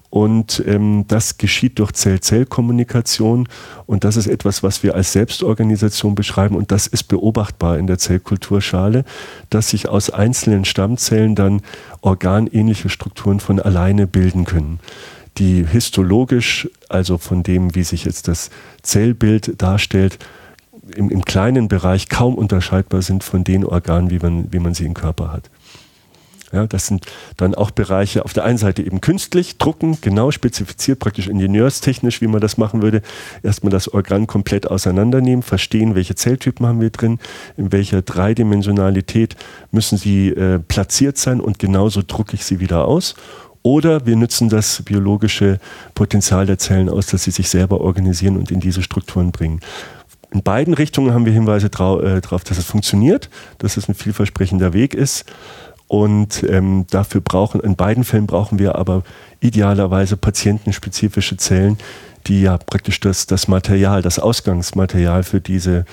und 0.09 0.63
ähm, 0.65 1.05
das 1.07 1.37
geschieht 1.37 1.79
durch 1.79 1.91
Zell-Zell-Kommunikation. 1.91 3.47
Und 3.85 4.03
das 4.03 4.15
ist 4.15 4.27
etwas, 4.27 4.63
was 4.63 4.81
wir 4.81 4.95
als 4.95 5.11
Selbstorganisation 5.11 6.15
beschreiben. 6.15 6.55
Und 6.55 6.71
das 6.71 6.87
ist 6.87 7.03
beobachtbar 7.03 7.77
in 7.77 7.87
der 7.87 7.97
Zellkulturschale, 7.97 9.03
dass 9.49 9.69
sich 9.69 9.89
aus 9.89 10.09
einzelnen 10.09 10.65
Stammzellen 10.65 11.35
dann 11.35 11.61
organähnliche 12.01 12.89
Strukturen 12.89 13.39
von 13.39 13.59
alleine 13.59 14.07
bilden 14.07 14.45
können 14.45 14.79
die 15.37 15.63
histologisch, 15.63 16.67
also 16.89 17.19
von 17.19 17.43
dem, 17.43 17.75
wie 17.75 17.83
sich 17.83 18.05
jetzt 18.05 18.27
das 18.27 18.49
Zellbild 18.81 19.61
darstellt, 19.61 20.17
im, 20.95 21.09
im 21.09 21.25
kleinen 21.25 21.67
Bereich 21.67 22.09
kaum 22.09 22.35
unterscheidbar 22.35 23.01
sind 23.01 23.23
von 23.23 23.43
den 23.43 23.65
Organen, 23.65 24.09
wie 24.09 24.19
man, 24.19 24.51
wie 24.51 24.59
man 24.59 24.73
sie 24.73 24.85
im 24.85 24.93
Körper 24.93 25.31
hat. 25.31 25.49
Ja, 26.53 26.65
das 26.65 26.87
sind 26.87 27.05
dann 27.35 27.55
auch 27.55 27.71
Bereiche 27.71 28.23
auf 28.23 28.31
der 28.31 28.45
einen 28.45 28.57
Seite 28.57 28.81
eben 28.81 29.01
künstlich, 29.01 29.57
drucken, 29.57 29.97
genau 29.99 30.31
spezifiziert, 30.31 30.99
praktisch 30.99 31.27
ingenieurstechnisch, 31.27 32.21
wie 32.21 32.27
man 32.27 32.39
das 32.39 32.57
machen 32.57 32.81
würde. 32.81 33.01
Erstmal 33.43 33.71
das 33.71 33.93
Organ 33.93 34.27
komplett 34.27 34.65
auseinandernehmen, 34.65 35.43
verstehen, 35.43 35.93
welche 35.95 36.15
Zelltypen 36.15 36.65
haben 36.65 36.79
wir 36.79 36.89
drin, 36.89 37.19
in 37.57 37.73
welcher 37.73 38.01
Dreidimensionalität 38.01 39.35
müssen 39.71 39.97
sie 39.97 40.29
äh, 40.29 40.59
platziert 40.59 41.17
sein 41.17 41.41
und 41.41 41.59
genauso 41.59 42.01
drucke 42.05 42.35
ich 42.35 42.45
sie 42.45 42.61
wieder 42.61 42.85
aus. 42.85 43.15
Oder 43.61 44.05
wir 44.05 44.15
nutzen 44.15 44.47
das 44.47 44.81
biologische 44.83 45.59
Potenzial 45.93 46.45
der 46.45 46.57
Zellen 46.57 46.87
aus, 46.87 47.07
dass 47.07 47.25
sie 47.25 47.31
sich 47.31 47.49
selber 47.49 47.81
organisieren 47.81 48.37
und 48.37 48.51
in 48.51 48.61
diese 48.61 48.81
Strukturen 48.81 49.33
bringen. 49.33 49.59
In 50.31 50.43
beiden 50.43 50.73
Richtungen 50.73 51.13
haben 51.13 51.25
wir 51.25 51.33
Hinweise 51.33 51.69
darauf, 51.69 52.01
äh, 52.01 52.21
dass 52.21 52.57
es 52.57 52.65
funktioniert, 52.65 53.29
dass 53.57 53.75
es 53.75 53.89
ein 53.89 53.95
vielversprechender 53.95 54.73
Weg 54.73 54.93
ist. 54.93 55.25
Und 55.87 56.43
ähm, 56.43 56.85
dafür 56.89 57.21
brauchen, 57.21 57.61
in 57.61 57.75
beiden 57.75 58.03
Fällen 58.03 58.27
brauchen 58.27 58.59
wir 58.59 58.75
aber 58.75 59.03
idealerweise 59.39 60.17
patientenspezifische 60.17 61.37
Zellen, 61.37 61.77
die 62.27 62.41
ja 62.41 62.57
praktisch 62.57 62.99
das, 62.99 63.25
das 63.25 63.47
Material, 63.47 64.01
das 64.01 64.19
Ausgangsmaterial 64.19 65.23
für 65.23 65.39
diese, 65.39 65.85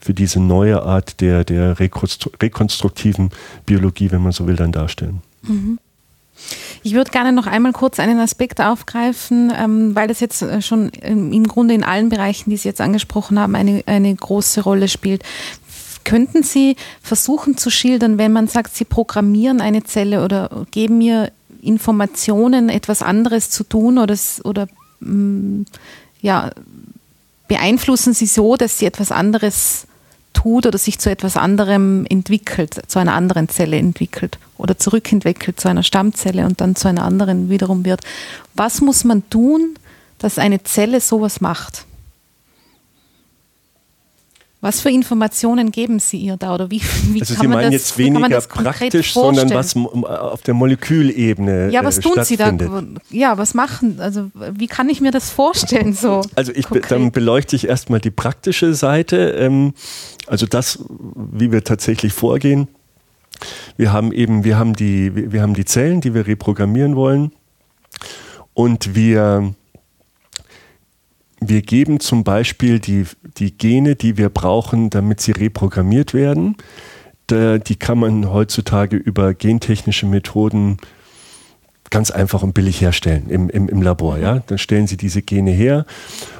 für 0.00 0.14
diese 0.14 0.40
neue 0.40 0.82
Art 0.82 1.20
der, 1.20 1.44
der 1.44 1.78
rekonstruktiven 1.78 3.30
Biologie, 3.66 4.10
wenn 4.10 4.22
man 4.22 4.32
so 4.32 4.46
will, 4.46 4.56
dann 4.56 4.72
darstellen. 4.72 5.22
Mhm. 5.42 5.78
Ich 6.82 6.94
würde 6.94 7.10
gerne 7.10 7.32
noch 7.32 7.46
einmal 7.46 7.72
kurz 7.72 8.00
einen 8.00 8.18
Aspekt 8.18 8.60
aufgreifen, 8.60 9.52
ähm, 9.56 9.94
weil 9.94 10.08
das 10.08 10.18
jetzt 10.20 10.42
äh, 10.42 10.60
schon 10.60 10.88
im 10.88 11.46
Grunde 11.46 11.74
in 11.74 11.84
allen 11.84 12.08
Bereichen, 12.08 12.50
die 12.50 12.56
Sie 12.56 12.68
jetzt 12.68 12.80
angesprochen 12.80 13.38
haben, 13.38 13.54
eine, 13.54 13.84
eine 13.86 14.14
große 14.14 14.62
Rolle 14.62 14.88
spielt. 14.88 15.22
Könnten 16.04 16.42
Sie 16.42 16.76
versuchen 17.02 17.56
zu 17.56 17.70
schildern, 17.70 18.18
wenn 18.18 18.32
man 18.32 18.48
sagt, 18.48 18.74
Sie 18.74 18.84
programmieren 18.84 19.60
eine 19.60 19.84
Zelle 19.84 20.24
oder 20.24 20.66
geben 20.70 20.98
mir 20.98 21.32
Informationen, 21.62 22.68
etwas 22.68 23.02
anderes 23.02 23.50
zu 23.50 23.64
tun 23.64 23.98
oder, 23.98 24.16
oder 24.44 24.66
mm, 25.00 25.62
ja, 26.20 26.50
beeinflussen 27.48 28.14
Sie 28.14 28.26
so, 28.26 28.56
dass 28.56 28.78
sie 28.78 28.86
etwas 28.86 29.12
anderes 29.12 29.86
tut 30.32 30.66
oder 30.66 30.78
sich 30.78 30.98
zu 30.98 31.10
etwas 31.10 31.36
anderem 31.36 32.06
entwickelt, 32.08 32.80
zu 32.86 32.98
einer 32.98 33.14
anderen 33.14 33.48
Zelle 33.48 33.76
entwickelt 33.76 34.38
oder 34.58 34.78
zurückentwickelt 34.78 35.60
zu 35.60 35.68
einer 35.68 35.82
Stammzelle 35.82 36.46
und 36.46 36.60
dann 36.60 36.76
zu 36.76 36.88
einer 36.88 37.04
anderen 37.04 37.50
wiederum 37.50 37.84
wird. 37.84 38.00
Was 38.54 38.80
muss 38.80 39.04
man 39.04 39.28
tun, 39.30 39.74
dass 40.18 40.38
eine 40.38 40.62
Zelle 40.62 41.00
sowas 41.00 41.40
macht? 41.40 41.84
Was 44.62 44.80
für 44.80 44.90
Informationen 44.90 45.72
geben 45.72 45.98
Sie 45.98 46.18
ihr 46.18 46.36
da 46.36 46.54
oder 46.54 46.70
wie, 46.70 46.80
wie 47.08 47.20
also 47.20 47.34
kann 47.34 47.42
Sie 47.42 47.48
meinen 47.48 47.64
das, 47.64 47.72
jetzt 47.72 47.98
weniger 47.98 48.40
praktisch, 48.42 49.12
sondern 49.12 49.50
was 49.50 49.74
auf 49.74 50.42
der 50.42 50.54
Molekülebene 50.54 51.68
Ja, 51.72 51.84
was 51.84 51.98
äh, 51.98 52.02
tun 52.02 52.22
Sie 52.22 52.36
da? 52.36 52.56
Ja, 53.10 53.36
was 53.38 53.54
machen? 53.54 53.98
Also 53.98 54.30
wie 54.34 54.68
kann 54.68 54.88
ich 54.88 55.00
mir 55.00 55.10
das 55.10 55.30
vorstellen 55.30 55.94
so? 55.94 56.22
Also 56.36 56.52
ich 56.54 56.66
dann 56.66 57.10
beleuchte 57.10 57.56
ich 57.56 57.66
erstmal 57.66 57.98
die 57.98 58.12
praktische 58.12 58.72
Seite, 58.72 59.30
ähm, 59.30 59.74
also 60.28 60.46
das, 60.46 60.78
wie 61.16 61.50
wir 61.50 61.64
tatsächlich 61.64 62.12
vorgehen. 62.12 62.68
Wir 63.76 63.92
haben 63.92 64.12
eben, 64.12 64.44
wir 64.44 64.58
haben 64.58 64.74
die, 64.74 65.32
wir 65.32 65.42
haben 65.42 65.54
die 65.54 65.64
Zellen, 65.64 66.00
die 66.00 66.14
wir 66.14 66.28
reprogrammieren 66.28 66.94
wollen 66.94 67.32
und 68.54 68.94
wir 68.94 69.54
wir 71.48 71.62
geben 71.62 72.00
zum 72.00 72.24
Beispiel 72.24 72.78
die, 72.78 73.06
die 73.36 73.56
Gene, 73.56 73.96
die 73.96 74.16
wir 74.16 74.28
brauchen, 74.28 74.90
damit 74.90 75.20
sie 75.20 75.32
reprogrammiert 75.32 76.14
werden. 76.14 76.56
Die 77.30 77.76
kann 77.76 77.98
man 77.98 78.30
heutzutage 78.30 78.96
über 78.96 79.32
gentechnische 79.32 80.06
Methoden 80.06 80.78
ganz 81.92 82.10
einfach 82.10 82.42
und 82.42 82.54
billig 82.54 82.80
herstellen 82.80 83.28
im, 83.28 83.48
im, 83.48 83.68
im 83.68 83.82
Labor. 83.82 84.18
Ja? 84.18 84.42
Dann 84.46 84.58
stellen 84.58 84.86
Sie 84.88 84.96
diese 84.96 85.22
Gene 85.22 85.50
her 85.52 85.86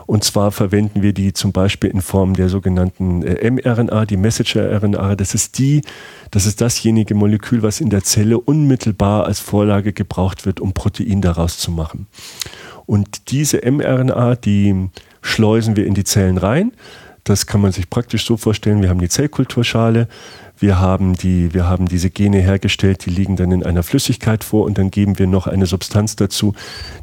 und 0.06 0.24
zwar 0.24 0.50
verwenden 0.50 1.02
wir 1.02 1.12
die 1.12 1.32
zum 1.32 1.52
Beispiel 1.52 1.90
in 1.90 2.00
Form 2.00 2.34
der 2.34 2.48
sogenannten 2.48 3.22
äh, 3.22 3.50
mRNA, 3.50 4.06
die 4.06 4.16
Messenger-RNA. 4.16 5.14
Das 5.14 5.34
ist 5.34 5.58
die, 5.58 5.82
das 6.30 6.46
ist 6.46 6.60
dasjenige 6.60 7.14
Molekül, 7.14 7.62
was 7.62 7.80
in 7.80 7.90
der 7.90 8.02
Zelle 8.02 8.38
unmittelbar 8.38 9.26
als 9.26 9.40
Vorlage 9.40 9.92
gebraucht 9.92 10.44
wird, 10.46 10.58
um 10.58 10.72
Protein 10.72 11.20
daraus 11.20 11.58
zu 11.58 11.70
machen. 11.70 12.06
Und 12.92 13.30
diese 13.30 13.62
mRNA, 13.64 14.34
die 14.34 14.90
schleusen 15.22 15.76
wir 15.76 15.86
in 15.86 15.94
die 15.94 16.04
Zellen 16.04 16.36
rein. 16.36 16.72
Das 17.24 17.46
kann 17.46 17.62
man 17.62 17.72
sich 17.72 17.88
praktisch 17.88 18.26
so 18.26 18.36
vorstellen. 18.36 18.82
Wir 18.82 18.90
haben 18.90 19.00
die 19.00 19.08
Zellkulturschale, 19.08 20.08
wir 20.58 20.78
haben, 20.78 21.14
die, 21.14 21.54
wir 21.54 21.66
haben 21.66 21.88
diese 21.88 22.10
Gene 22.10 22.40
hergestellt, 22.40 23.06
die 23.06 23.10
liegen 23.10 23.36
dann 23.36 23.50
in 23.50 23.64
einer 23.64 23.82
Flüssigkeit 23.82 24.44
vor 24.44 24.66
und 24.66 24.76
dann 24.76 24.90
geben 24.90 25.18
wir 25.18 25.26
noch 25.26 25.46
eine 25.46 25.64
Substanz 25.64 26.16
dazu, 26.16 26.52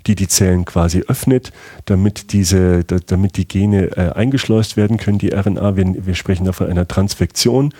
die 0.06 0.14
die 0.14 0.28
Zellen 0.28 0.64
quasi 0.64 1.00
öffnet, 1.08 1.52
damit, 1.86 2.34
diese, 2.34 2.84
damit 2.84 3.38
die 3.38 3.48
Gene 3.48 3.98
äh, 3.98 4.12
eingeschleust 4.12 4.78
werden 4.78 4.98
können, 4.98 5.18
die 5.18 5.34
RNA. 5.34 5.76
Wir, 5.76 6.06
wir 6.06 6.14
sprechen 6.14 6.46
da 6.46 6.52
von 6.52 6.68
einer 6.68 6.88
Transfektion 6.88 7.74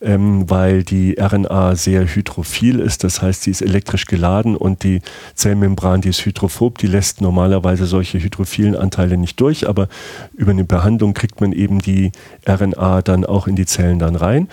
ähm, 0.00 0.48
weil 0.48 0.82
die 0.82 1.16
RNA 1.18 1.76
sehr 1.76 2.06
hydrophil 2.06 2.80
ist. 2.80 3.04
Das 3.04 3.22
heißt, 3.22 3.42
sie 3.42 3.50
ist 3.50 3.62
elektrisch 3.62 4.06
geladen 4.06 4.56
und 4.56 4.82
die 4.82 5.00
Zellmembran, 5.34 6.00
die 6.00 6.08
ist 6.08 6.24
hydrophob, 6.24 6.78
die 6.78 6.86
lässt 6.86 7.20
normalerweise 7.20 7.86
solche 7.86 8.18
hydrophilen 8.22 8.76
Anteile 8.76 9.16
nicht 9.16 9.40
durch, 9.40 9.68
aber 9.68 9.88
über 10.34 10.52
eine 10.52 10.64
Behandlung 10.64 11.14
kriegt 11.14 11.40
man 11.40 11.52
eben 11.52 11.80
die 11.80 12.12
RNA 12.48 13.02
dann 13.02 13.24
auch 13.24 13.46
in 13.46 13.56
die 13.56 13.66
Zellen 13.66 13.98
dann 13.98 14.16
rein. 14.16 14.48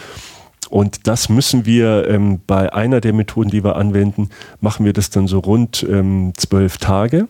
Und 0.69 1.07
das 1.07 1.29
müssen 1.29 1.65
wir 1.65 2.09
ähm, 2.09 2.41
bei 2.45 2.73
einer 2.73 2.99
der 2.99 3.13
Methoden, 3.13 3.49
die 3.49 3.63
wir 3.63 3.77
anwenden, 3.77 4.29
machen 4.59 4.85
wir 4.85 4.91
das 4.91 5.09
dann 5.09 5.27
so 5.27 5.39
rund 5.39 5.85
ähm, 5.89 6.33
zwölf 6.35 6.77
Tage 6.77 7.27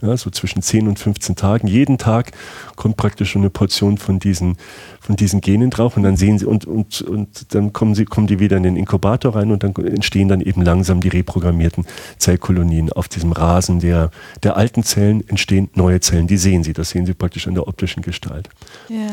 ja, 0.00 0.16
so 0.16 0.30
zwischen 0.30 0.62
10 0.62 0.88
und 0.88 0.98
15 0.98 1.36
Tagen. 1.36 1.66
Jeden 1.66 1.98
Tag 1.98 2.32
kommt 2.76 2.96
praktisch 2.96 3.32
schon 3.32 3.42
eine 3.42 3.50
Portion 3.50 3.98
von 3.98 4.18
diesen, 4.18 4.56
von 5.00 5.16
diesen 5.16 5.40
Genen 5.40 5.70
drauf 5.70 5.96
und 5.96 6.02
dann 6.04 6.16
sehen 6.16 6.38
sie 6.38 6.46
und, 6.46 6.66
und, 6.66 7.02
und 7.02 7.54
dann 7.54 7.72
kommen 7.72 7.94
sie, 7.94 8.04
kommen 8.04 8.26
die 8.26 8.38
wieder 8.38 8.56
in 8.56 8.62
den 8.62 8.76
Inkubator 8.76 9.34
rein 9.34 9.50
und 9.50 9.62
dann 9.62 9.74
entstehen 9.76 10.28
dann 10.28 10.40
eben 10.40 10.62
langsam 10.62 11.00
die 11.00 11.08
reprogrammierten 11.08 11.86
Zellkolonien. 12.18 12.92
Auf 12.92 13.08
diesem 13.08 13.32
Rasen 13.32 13.80
der, 13.80 14.10
der 14.42 14.56
alten 14.56 14.82
Zellen 14.82 15.28
entstehen 15.28 15.68
neue 15.74 16.00
Zellen. 16.00 16.26
Die 16.26 16.36
sehen 16.36 16.62
Sie. 16.62 16.72
Das 16.72 16.90
sehen 16.90 17.06
Sie 17.06 17.14
praktisch 17.14 17.48
an 17.48 17.54
der 17.54 17.66
optischen 17.66 18.02
Gestalt. 18.02 18.48
Ja. 18.88 19.08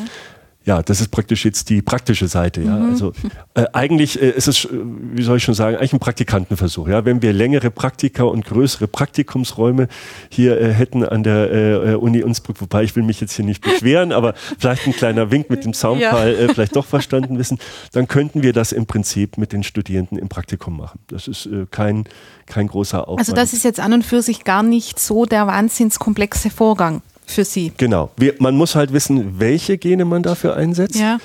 Ja, 0.66 0.82
das 0.82 1.00
ist 1.00 1.10
praktisch 1.10 1.46
jetzt 1.46 1.70
die 1.70 1.84
praktische 1.84 2.28
Seite. 2.28 2.62
Ja, 2.62 2.76
mhm. 2.76 2.90
also 2.90 3.14
äh, 3.54 3.66
eigentlich 3.74 4.20
äh, 4.20 4.32
ist 4.32 4.48
es, 4.48 4.68
wie 4.72 5.22
soll 5.22 5.38
ich 5.38 5.44
schon 5.44 5.54
sagen, 5.54 5.78
eigentlich 5.78 5.94
ein 5.94 6.00
Praktikantenversuch. 6.00 6.88
Ja, 6.88 7.06
wenn 7.06 7.22
wir 7.22 7.34
längere 7.34 7.70
Praktika 7.70 8.24
und 8.24 8.46
größere 8.46 8.88
Praktikumsräume 8.88 9.88
hier 10.30 10.60
äh, 10.60 10.74
hätten 10.74 11.06
an 11.06 11.22
der 11.22 11.52
äh, 11.52 11.92
äh 11.92 11.96
Uni 11.96 12.20
Innsbruck, 12.20 12.60
wobei 12.62 12.84
ich 12.84 12.96
will 12.96 13.04
mich 13.04 13.22
jetzt 13.22 13.34
hier 13.34 13.46
nicht 13.46 13.62
beschweren, 13.64 14.12
aber 14.12 14.34
vielleicht 14.58 14.88
ein 14.88 14.94
kleiner 14.94 15.30
Wink 15.30 15.52
mit 15.52 15.66
dem 15.66 15.74
Soundfall 15.74 16.34
ja. 16.34 16.40
äh, 16.40 16.54
vielleicht 16.54 16.76
doch 16.76 16.86
verstanden 16.86 17.38
wissen, 17.38 17.60
dann 17.92 18.08
könnten 18.08 18.42
wir 18.42 18.52
das 18.52 18.72
im 18.72 18.88
Prinzip 18.88 19.38
mit 19.38 19.54
den 19.54 19.62
Studierenden 19.62 20.18
im 20.18 20.30
Praktikum 20.30 20.78
machen. 20.78 21.00
Das 21.08 21.28
ist 21.28 21.46
äh, 21.46 21.68
kein 21.70 22.06
kein 22.48 22.68
großer 22.68 23.08
Aufwand. 23.08 23.20
Also 23.20 23.34
das 23.34 23.54
ist 23.54 23.64
jetzt 23.64 23.80
an 23.80 23.94
und 23.94 24.04
für 24.04 24.22
sich 24.22 24.44
gar 24.44 24.64
nicht 24.64 25.00
so 25.00 25.26
der 25.26 25.48
wahnsinnskomplexe 25.48 26.50
Vorgang 26.50 27.02
für 27.26 27.46
Sie. 27.46 27.72
Genau. 27.78 28.12
Wir, 28.18 28.36
man 28.40 28.56
muss 28.56 28.76
halt 28.76 28.94
wissen, 28.94 29.40
welche 29.40 29.78
Gene 29.78 30.06
man 30.06 30.24
dafür 30.24 30.56
einsetzt. 30.56 30.96
Ja. 30.96 31.18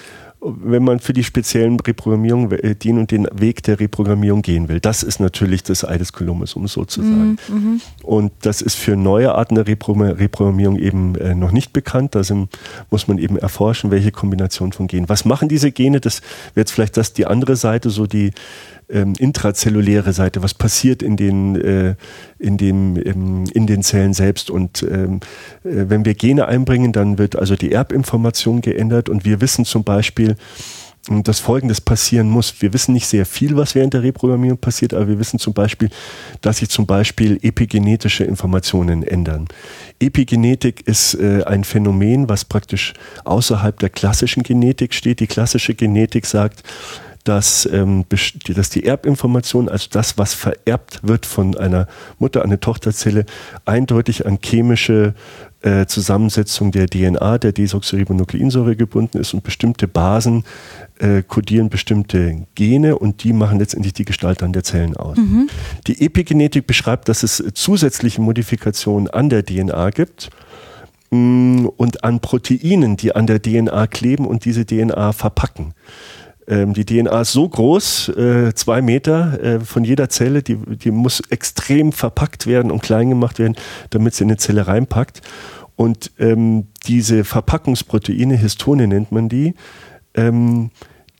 Wenn 0.43 0.83
man 0.83 1.01
für 1.01 1.13
die 1.13 1.23
speziellen 1.23 1.79
Reprogrammierungen 1.79 2.51
äh, 2.53 2.75
den 2.75 2.97
und 2.97 3.11
den 3.11 3.29
Weg 3.31 3.63
der 3.63 3.79
Reprogrammierung 3.79 4.41
gehen 4.41 4.71
will. 4.71 4.81
Das 4.81 5.03
ist 5.03 5.21
natürlich 5.21 5.63
das 5.63 5.85
Ei 5.85 5.99
des 5.99 6.15
Kolumbus, 6.15 6.55
um 6.55 6.65
es 6.65 6.73
so 6.73 6.87
zu 6.87 7.03
sagen. 7.03 7.37
Mhm. 7.49 7.55
mhm. 7.55 7.81
Und 8.03 8.33
das 8.41 8.63
ist 8.63 8.77
für 8.77 8.97
neue 8.97 9.35
Arten 9.35 9.57
der 9.57 9.67
Reprogrammierung 9.67 10.79
eben 10.79 11.15
äh, 11.17 11.35
noch 11.35 11.53
nicht 11.53 11.75
bekannt. 11.75 12.15
Da 12.15 12.25
sind, 12.25 12.49
muss 12.91 13.07
man 13.07 13.19
eben 13.19 13.37
erforschen, 13.37 13.91
welche 13.91 14.13
Kombination 14.13 14.73
von 14.73 14.87
Genen. 14.87 15.11
Was 15.11 15.27
machen 15.27 15.51
diese 15.51 15.73
Gene? 15.73 16.01
Das 16.01 16.23
wäre 16.55 16.63
jetzt 16.63 16.73
vielleicht 16.73 16.97
das 16.97 17.13
die 17.13 17.27
andere 17.27 17.57
Seite, 17.57 17.91
so 17.91 18.07
die 18.07 18.33
ähm, 18.93 19.15
intrazelluläre 19.19 20.13
Seite, 20.13 20.43
was 20.43 20.55
passiert 20.55 21.03
in 21.03 21.17
den, 21.17 21.57
äh, 21.57 21.95
in, 22.39 22.57
dem, 22.57 22.97
ähm, 22.97 23.45
in 23.53 23.67
den 23.67 23.83
Zellen 23.83 24.15
selbst. 24.15 24.51
Und 24.51 24.83
ähm, 24.83 25.21
äh, 25.65 25.89
wenn 25.89 26.05
wir 26.05 26.15
Gene 26.15 26.47
einbringen, 26.47 26.93
dann 26.93 27.19
wird 27.19 27.37
also 27.37 27.57
die 27.57 27.73
Erbinformation 27.73 28.61
geändert 28.61 29.09
und 29.09 29.25
wir 29.25 29.41
wissen 29.41 29.65
zum 29.65 29.85
Beispiel, 29.85 30.37
dass 31.09 31.41
Folgendes 31.41 31.81
passieren 31.81 32.29
muss. 32.29 32.61
Wir 32.61 32.73
wissen 32.75 32.93
nicht 32.93 33.07
sehr 33.07 33.25
viel, 33.25 33.57
was 33.57 33.75
während 33.75 33.95
der 33.95 34.03
Reprogrammierung 34.03 34.59
passiert, 34.59 34.93
aber 34.93 35.09
wir 35.09 35.19
wissen 35.19 35.39
zum 35.39 35.55
Beispiel, 35.55 35.89
dass 36.43 36.59
sich 36.59 36.69
zum 36.69 36.87
Beispiel 36.87 37.39
epigenetische 37.43 38.25
Informationen 38.25 39.03
ändern. 39.03 39.49
Epigenetik 39.99 40.87
ist 40.87 41.15
äh, 41.15 41.43
ein 41.45 41.65
Phänomen, 41.65 42.29
was 42.29 42.45
praktisch 42.45 42.93
außerhalb 43.25 43.79
der 43.79 43.89
klassischen 43.89 44.43
Genetik 44.43 44.93
steht. 44.93 45.21
Die 45.21 45.27
klassische 45.27 45.75
Genetik 45.75 46.27
sagt, 46.27 46.63
dass, 47.25 47.69
ähm, 47.71 48.05
dass 48.49 48.71
die 48.71 48.85
Erbinformation, 48.85 49.69
also 49.69 49.89
das, 49.91 50.17
was 50.17 50.35
vererbt 50.35 51.01
wird 51.03 51.27
von 51.27 51.57
einer 51.57 51.87
Mutter 52.19 52.41
an 52.41 52.47
eine 52.47 52.61
Tochterzelle, 52.61 53.27
eindeutig 53.65 54.27
an 54.27 54.39
chemische 54.43 55.15
äh, 55.63 55.87
Zusammensetzung 55.87 56.73
der 56.73 56.87
DNA, 56.87 57.39
der 57.39 57.53
Desoxyribonukleinsäure 57.53 58.77
gebunden 58.77 59.19
ist 59.19 59.35
und 59.35 59.43
bestimmte 59.43 59.89
Basen 59.89 60.45
äh, 60.99 61.23
kodieren 61.23 61.69
bestimmte 61.69 62.47
Gene 62.55 62.97
und 62.97 63.25
die 63.25 63.33
machen 63.33 63.59
letztendlich 63.59 63.93
die 63.93 64.05
Gestalt 64.05 64.43
an 64.43 64.53
der 64.53 64.65
Zellen 64.65 64.97
aus. 64.97 65.19
Mhm. 65.19 65.49
Die 65.87 66.05
Epigenetik 66.05 66.67
beschreibt, 66.67 67.09
dass 67.09 67.23
es 67.23 67.45
zusätzliche 67.55 68.23
Modifikationen 68.23 69.09
an 69.09 69.29
der 69.29 69.45
DNA 69.45 69.91
gibt 69.91 70.31
mm, 71.11 71.67
und 71.77 72.05
an 72.05 72.21
Proteinen, 72.21 72.97
die 72.97 73.15
an 73.15 73.27
der 73.27 73.43
DNA 73.43 73.87
kleben 73.89 74.27
und 74.27 74.47
diese 74.47 74.65
DNA 74.65 75.13
verpacken. 75.13 75.75
Ähm, 76.51 76.75
die 76.75 76.85
DNA 76.85 77.21
ist 77.21 77.33
so 77.33 77.49
groß, 77.49 78.09
äh, 78.11 78.55
zwei 78.55 78.83
Meter 78.83 79.43
äh, 79.43 79.61
von 79.61 79.85
jeder 79.85 80.09
Zelle, 80.09 80.43
die, 80.43 80.57
die 80.57 80.91
muss 80.91 81.21
extrem 81.31 81.93
verpackt 81.93 82.47
werden 82.47 82.73
und 82.73 82.83
klein 82.83 83.09
gemacht 83.09 83.39
werden, 83.39 83.55
damit 83.91 84.15
sie 84.15 84.25
in 84.25 84.31
eine 84.31 84.37
Zelle 84.37 84.67
reinpackt. 84.67 85.23
Und 85.77 86.11
ähm, 86.19 86.67
diese 86.87 87.25
Verpackungsproteine, 87.25 88.37
Histone 88.37 88.89
nennt 88.89 89.13
man 89.13 89.29
die, 89.29 89.55
ähm, 90.15 90.71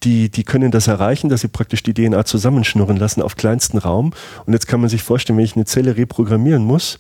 die, 0.03 0.31
die 0.31 0.45
können 0.45 0.71
das 0.71 0.89
erreichen, 0.89 1.29
dass 1.29 1.43
sie 1.43 1.49
praktisch 1.49 1.83
die 1.83 1.95
DNA 1.95 2.25
zusammenschnurren 2.25 2.97
lassen 2.97 3.23
auf 3.23 3.37
kleinsten 3.37 3.79
Raum. 3.79 4.13
Und 4.47 4.53
jetzt 4.53 4.67
kann 4.67 4.81
man 4.81 4.89
sich 4.89 5.03
vorstellen, 5.03 5.37
wenn 5.37 5.45
ich 5.45 5.57
eine 5.57 5.67
Zelle 5.67 5.97
reprogrammieren 5.97 6.65
muss, 6.65 6.97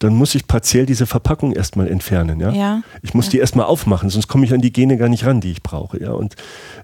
dann 0.00 0.14
muss 0.14 0.34
ich 0.34 0.46
partiell 0.48 0.86
diese 0.86 1.06
Verpackung 1.06 1.52
erstmal 1.52 1.86
entfernen. 1.86 2.40
Ja? 2.40 2.50
ja. 2.50 2.82
Ich 3.02 3.14
muss 3.14 3.26
ja. 3.26 3.32
die 3.32 3.38
erstmal 3.38 3.66
aufmachen, 3.66 4.08
sonst 4.08 4.28
komme 4.28 4.46
ich 4.46 4.52
an 4.52 4.62
die 4.62 4.72
Gene 4.72 4.96
gar 4.96 5.08
nicht 5.08 5.26
ran, 5.26 5.40
die 5.40 5.52
ich 5.52 5.62
brauche. 5.62 6.00
Ja? 6.00 6.12
Und 6.12 6.36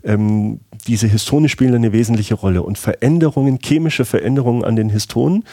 ähm, 0.05 0.61
diese 0.87 1.07
Histone 1.07 1.49
spielen 1.49 1.75
eine 1.75 1.93
wesentliche 1.93 2.35
Rolle. 2.35 2.63
Und 2.63 2.79
Veränderungen, 2.79 3.59
chemische 3.63 4.05
Veränderungen 4.05 4.65
an 4.65 4.77
den 4.77 4.91
Histonen 4.91 5.45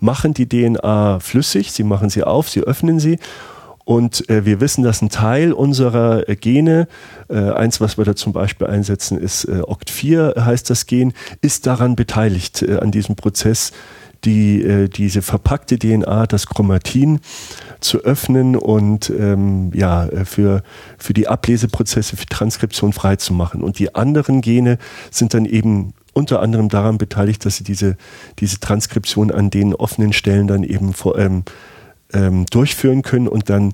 machen 0.00 0.34
die 0.34 0.48
DNA 0.48 1.20
flüssig, 1.20 1.72
sie 1.72 1.84
machen 1.84 2.10
sie 2.10 2.24
auf, 2.24 2.48
sie 2.48 2.60
öffnen 2.60 2.98
sie 2.98 3.18
und 3.84 4.28
äh, 4.30 4.44
wir 4.44 4.60
wissen, 4.60 4.84
dass 4.84 5.02
ein 5.02 5.08
Teil 5.08 5.52
unserer 5.52 6.28
äh, 6.28 6.36
Gene, 6.36 6.86
äh, 7.28 7.50
eins, 7.50 7.80
was 7.80 7.98
wir 7.98 8.04
da 8.04 8.14
zum 8.14 8.32
Beispiel 8.32 8.66
einsetzen, 8.66 9.18
ist 9.18 9.44
äh, 9.44 9.62
OCT4 9.62 10.44
heißt 10.44 10.70
das 10.70 10.86
Gen, 10.86 11.12
ist 11.40 11.66
daran 11.66 11.96
beteiligt 11.96 12.62
äh, 12.62 12.78
an 12.78 12.90
diesem 12.90 13.16
Prozess, 13.16 13.72
die, 14.24 14.88
diese 14.88 15.20
verpackte 15.20 15.80
DNA, 15.80 16.28
das 16.28 16.46
Chromatin, 16.46 17.18
zu 17.80 18.04
öffnen 18.04 18.54
und 18.54 19.10
ähm, 19.10 19.72
ja, 19.74 20.08
für, 20.24 20.62
für 20.96 21.12
die 21.12 21.26
Ableseprozesse, 21.26 22.16
für 22.16 22.26
Transkription 22.26 22.92
freizumachen. 22.92 23.64
Und 23.64 23.80
die 23.80 23.96
anderen 23.96 24.40
Gene 24.40 24.78
sind 25.10 25.34
dann 25.34 25.44
eben 25.44 25.92
unter 26.12 26.40
anderem 26.40 26.68
daran 26.68 26.98
beteiligt, 26.98 27.44
dass 27.44 27.56
sie 27.56 27.64
diese, 27.64 27.96
diese 28.38 28.60
Transkription 28.60 29.32
an 29.32 29.50
den 29.50 29.74
offenen 29.74 30.12
Stellen 30.12 30.46
dann 30.46 30.62
eben 30.62 30.92
vor, 30.92 31.18
ähm, 31.18 31.42
ähm, 32.12 32.46
durchführen 32.46 33.02
können 33.02 33.28
und 33.28 33.50
dann 33.50 33.72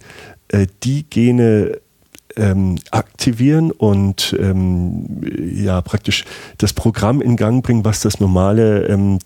äh, 0.49 0.67
die 0.83 1.05
Gene 1.09 1.81
ähm, 2.37 2.77
aktivieren 2.91 3.71
und 3.71 4.37
ähm, 4.39 5.21
ja 5.53 5.81
praktisch 5.81 6.25
das 6.59 6.73
Programm 6.73 7.21
in 7.21 7.37
Gang 7.37 7.65
bringen, 7.65 7.85
was 7.85 8.01
das 8.01 8.21
normale 8.21 8.87
ähm, 8.87 9.19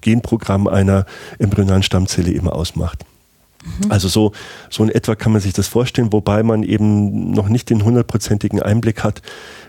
Genprogramm 0.00 0.68
einer 0.68 1.06
embryonalen 1.38 1.82
Stammzelle 1.82 2.30
eben 2.30 2.48
ausmacht. 2.48 3.04
Mhm. 3.64 3.90
Also 3.90 4.08
so, 4.08 4.32
so 4.70 4.84
in 4.84 4.90
etwa 4.90 5.14
kann 5.14 5.32
man 5.32 5.40
sich 5.40 5.52
das 5.52 5.66
vorstellen, 5.66 6.12
wobei 6.12 6.42
man 6.42 6.62
eben 6.62 7.32
noch 7.32 7.48
nicht 7.48 7.70
den 7.70 7.84
hundertprozentigen 7.84 8.62
Einblick 8.62 9.02
hat, 9.02 9.22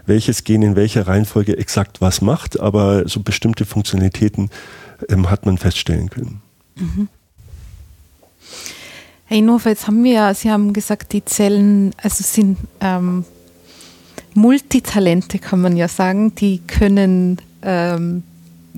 welches 0.06 0.44
Gen 0.44 0.62
in 0.62 0.76
welcher 0.76 1.08
Reihenfolge 1.08 1.58
exakt 1.58 2.02
was 2.02 2.22
macht, 2.22 2.60
aber 2.60 3.08
so 3.08 3.22
bestimmte 3.22 3.66
Funktionalitäten 3.66 4.50
ähm, 5.10 5.30
hat 5.30 5.46
man 5.46 5.58
feststellen 5.58 6.10
können. 6.10 6.42
Mhm. 6.76 7.08
Herr 9.28 9.38
Inhofer, 9.38 9.72
jetzt 9.72 9.88
haben 9.88 10.04
wir 10.06 10.14
ja, 10.14 10.34
Sie 10.34 10.50
haben 10.50 10.72
gesagt, 10.72 11.12
die 11.12 11.24
Zellen 11.26 11.92
also 12.02 12.24
sind 12.24 12.58
ähm, 12.80 13.26
Multitalente, 14.34 15.38
kann 15.38 15.60
man 15.60 15.76
ja 15.76 15.90
sagen. 15.90 16.34
Die 16.36 16.60
können 16.60 17.38
ähm, 17.62 18.24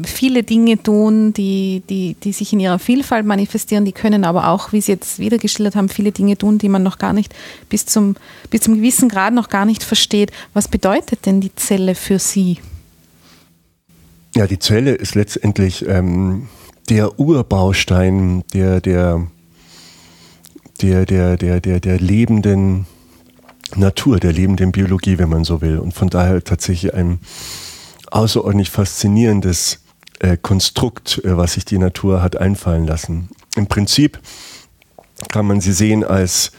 viele 0.04 0.41
Dinge 0.41 0.82
tun, 0.82 1.34
die, 1.34 1.84
die, 1.88 2.16
die 2.16 2.32
sich 2.32 2.52
in 2.52 2.60
ihrer 2.60 2.80
Vielfalt 2.80 3.28
manifestieren. 3.28 3.86
Die 3.86 3.91
können 3.91 4.24
aber 4.24 4.47
auch, 4.47 4.72
wie 4.72 4.82
Sie 4.82 4.91
jetzt 4.93 5.20
wiedergeschildert 5.20 5.76
haben, 5.76 5.88
viele 5.88 6.12
Dinge 6.12 6.36
tun, 6.36 6.58
die 6.58 6.70
man 6.70 6.82
noch 6.82 6.97
gar 6.97 7.14
nicht 7.14 7.36
bis 7.70 7.86
zum, 7.86 8.16
bis 8.50 8.62
zum 8.62 8.76
gewissen 8.76 9.08
Grad 9.08 9.36
noch 9.36 9.50
gar 9.50 9.66
nicht 9.66 9.84
versteht. 9.84 10.32
Was 10.56 10.68
bedeutet 10.68 11.28
denn 11.28 11.41
die 11.41 11.54
Zelle 11.56 11.93
für 11.93 12.18
Sie? 12.18 12.58
Ja, 14.36 14.47
die 14.47 14.60
Zelle 14.60 14.93
ist 14.95 15.14
letztendlich 15.14 15.86
ähm, 15.88 16.47
der 16.89 17.20
Urbaustein 17.20 18.43
der, 18.54 18.82
der 18.82 19.28
der, 20.82 21.06
der, 21.06 21.38
der, 21.38 21.60
der, 21.60 21.80
der 21.80 22.00
lebenden 22.00 22.86
Natur, 23.76 24.20
der 24.20 24.34
lebenden 24.34 24.72
Biologie, 24.72 25.18
wenn 25.18 25.30
man 25.30 25.44
so 25.44 25.62
will. 25.62 25.80
Und 25.80 25.94
von 25.94 26.10
daher 26.10 26.44
tatsächlich 26.44 26.94
ein 26.94 27.20
außerordentlich 28.12 28.70
faszinierendes 28.70 29.82
äh, 30.20 30.38
Konstrukt, 30.38 31.22
äh, 31.24 31.38
was 31.38 31.54
sich 31.54 31.66
die 31.66 31.78
Natur 31.78 32.22
hat 32.22 32.38
einfallen 32.38 32.88
lassen. 32.88 33.30
Im 33.56 33.68
Prinzip 33.68 34.20
kann 35.32 35.46
man 35.46 35.62
sie 35.62 35.74
sehen 35.74 36.04
als 36.04 36.52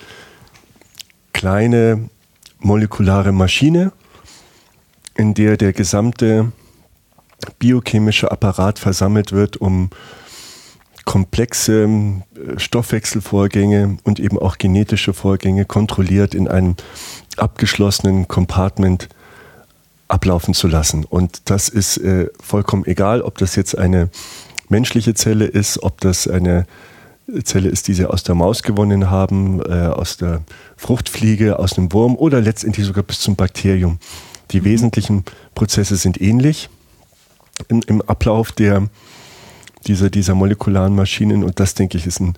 kleine 1.33 2.09
molekulare 2.59 3.33
Maschine, 3.33 3.93
in 5.17 5.35
der 5.35 5.57
der 5.57 5.73
gesamte 5.73 6.53
biochemische 7.59 8.31
Apparat 8.31 8.79
versammelt 8.79 9.33
wird, 9.33 9.57
um 9.57 9.91
komplexe 11.11 11.83
äh, 11.83 12.57
Stoffwechselvorgänge 12.57 13.99
und 14.05 14.21
eben 14.21 14.39
auch 14.39 14.59
genetische 14.59 15.13
Vorgänge 15.13 15.65
kontrolliert 15.65 16.37
in 16.37 16.47
einem 16.47 16.77
abgeschlossenen 17.37 18.29
Compartment 18.29 19.09
ablaufen 20.07 20.55
zu 20.55 20.69
lassen. 20.69 21.05
Und 21.05 21.51
das 21.51 21.69
ist 21.69 21.97
äh, 21.97 22.29
vollkommen 22.41 22.87
egal, 22.87 23.23
ob 23.23 23.39
das 23.39 23.57
jetzt 23.57 23.77
eine 23.77 24.09
menschliche 24.69 25.13
Zelle 25.15 25.47
ist, 25.47 25.83
ob 25.83 26.01
das 26.01 26.29
eine 26.29 26.65
Zelle 27.43 27.71
ist, 27.71 27.89
die 27.89 27.95
sie 27.95 28.07
aus 28.07 28.23
der 28.23 28.37
Maus 28.37 28.63
gewonnen 28.63 29.11
haben, 29.11 29.61
äh, 29.63 29.89
aus 29.89 30.17
der 30.17 30.43
Fruchtfliege, 30.77 31.59
aus 31.59 31.77
einem 31.77 31.93
Wurm 31.93 32.15
oder 32.15 32.41
letztendlich 32.41 32.87
sogar 32.87 33.03
bis 33.03 33.19
zum 33.19 33.35
Bakterium. 33.35 33.99
Die 34.53 34.61
mhm. 34.61 34.65
wesentlichen 34.65 35.25
Prozesse 35.57 35.97
sind 35.97 36.21
ähnlich 36.21 36.71
im, 37.67 37.83
im 37.89 38.01
Ablauf 38.01 38.53
der 38.53 38.89
dieser, 39.87 40.11
dieser 40.11 40.35
molekularen 40.35 40.95
Maschinen. 40.95 41.45
Und 41.45 41.61
das, 41.61 41.75
denke 41.75 41.99
ich, 41.99 42.07
ist 42.07 42.21
ein, 42.21 42.35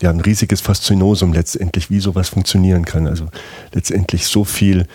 ja, 0.00 0.10
ein 0.10 0.20
riesiges 0.20 0.60
Faszinosum 0.60 1.32
letztendlich, 1.32 1.90
wie 1.90 2.00
sowas 2.00 2.28
funktionieren 2.28 2.84
kann. 2.84 3.06
Also 3.06 3.28
letztendlich 3.72 4.26
so 4.26 4.44
viel 4.44 4.86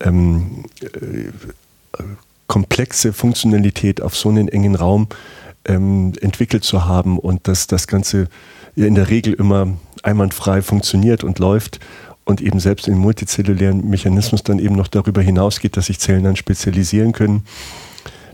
ähm, 0.00 0.64
äh, 0.82 2.02
komplexe 2.46 3.12
Funktionalität 3.12 4.00
auf 4.00 4.16
so 4.16 4.28
einen 4.28 4.48
engen 4.48 4.74
Raum 4.74 5.08
ähm, 5.64 6.12
entwickelt 6.20 6.64
zu 6.64 6.84
haben 6.84 7.18
und 7.18 7.48
dass 7.48 7.66
das 7.66 7.86
Ganze 7.86 8.28
in 8.76 8.94
der 8.94 9.08
Regel 9.08 9.32
immer 9.34 9.68
einwandfrei 10.02 10.62
funktioniert 10.62 11.24
und 11.24 11.38
läuft 11.38 11.80
und 12.24 12.40
eben 12.40 12.60
selbst 12.60 12.88
im 12.88 12.98
multizellulären 12.98 13.88
Mechanismus 13.88 14.42
dann 14.42 14.58
eben 14.58 14.74
noch 14.74 14.88
darüber 14.88 15.22
hinausgeht, 15.22 15.76
dass 15.76 15.86
sich 15.86 15.98
Zellen 15.98 16.24
dann 16.24 16.36
spezialisieren 16.36 17.12
können. 17.12 17.44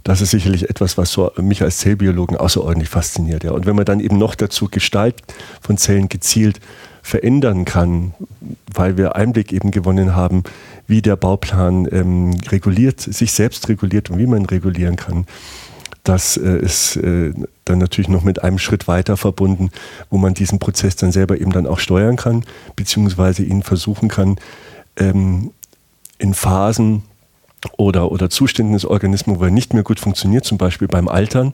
Das 0.04 0.20
ist 0.20 0.30
sicherlich 0.30 0.68
etwas, 0.68 0.98
was 0.98 1.12
so 1.12 1.32
mich 1.36 1.62
als 1.62 1.78
Zellbiologen 1.78 2.36
außerordentlich 2.36 2.88
fasziniert. 2.88 3.44
Ja. 3.44 3.52
Und 3.52 3.66
wenn 3.66 3.76
man 3.76 3.84
dann 3.84 4.00
eben 4.00 4.18
noch 4.18 4.34
dazu 4.34 4.68
Gestalt 4.68 5.22
von 5.60 5.76
Zellen 5.76 6.08
gezielt 6.08 6.60
verändern 7.02 7.64
kann, 7.64 8.14
weil 8.72 8.96
wir 8.96 9.16
Einblick 9.16 9.52
eben 9.52 9.70
gewonnen 9.70 10.14
haben, 10.14 10.44
wie 10.86 11.02
der 11.02 11.16
Bauplan 11.16 11.88
ähm, 11.90 12.36
reguliert, 12.48 13.00
sich 13.00 13.32
selbst 13.32 13.68
reguliert 13.68 14.10
und 14.10 14.18
wie 14.18 14.26
man 14.26 14.44
regulieren 14.46 14.96
kann, 14.96 15.26
das 16.04 16.36
äh, 16.36 16.58
ist 16.58 16.96
äh, 16.96 17.32
dann 17.64 17.78
natürlich 17.78 18.08
noch 18.08 18.24
mit 18.24 18.42
einem 18.42 18.58
Schritt 18.58 18.88
weiter 18.88 19.16
verbunden, 19.16 19.70
wo 20.10 20.18
man 20.18 20.34
diesen 20.34 20.58
Prozess 20.58 20.96
dann 20.96 21.12
selber 21.12 21.40
eben 21.40 21.52
dann 21.52 21.66
auch 21.66 21.78
steuern 21.78 22.16
kann, 22.16 22.44
beziehungsweise 22.74 23.44
ihn 23.44 23.62
versuchen 23.62 24.08
kann, 24.08 24.36
ähm, 24.96 25.52
in 26.18 26.34
Phasen 26.34 27.02
oder, 27.76 28.10
oder 28.12 28.30
Zuständen 28.30 28.74
des 28.74 28.84
Organismus, 28.84 29.38
wo 29.38 29.44
er 29.44 29.50
nicht 29.50 29.74
mehr 29.74 29.82
gut 29.82 30.00
funktioniert, 30.00 30.44
zum 30.44 30.58
Beispiel 30.58 30.88
beim 30.88 31.08
Altern, 31.08 31.52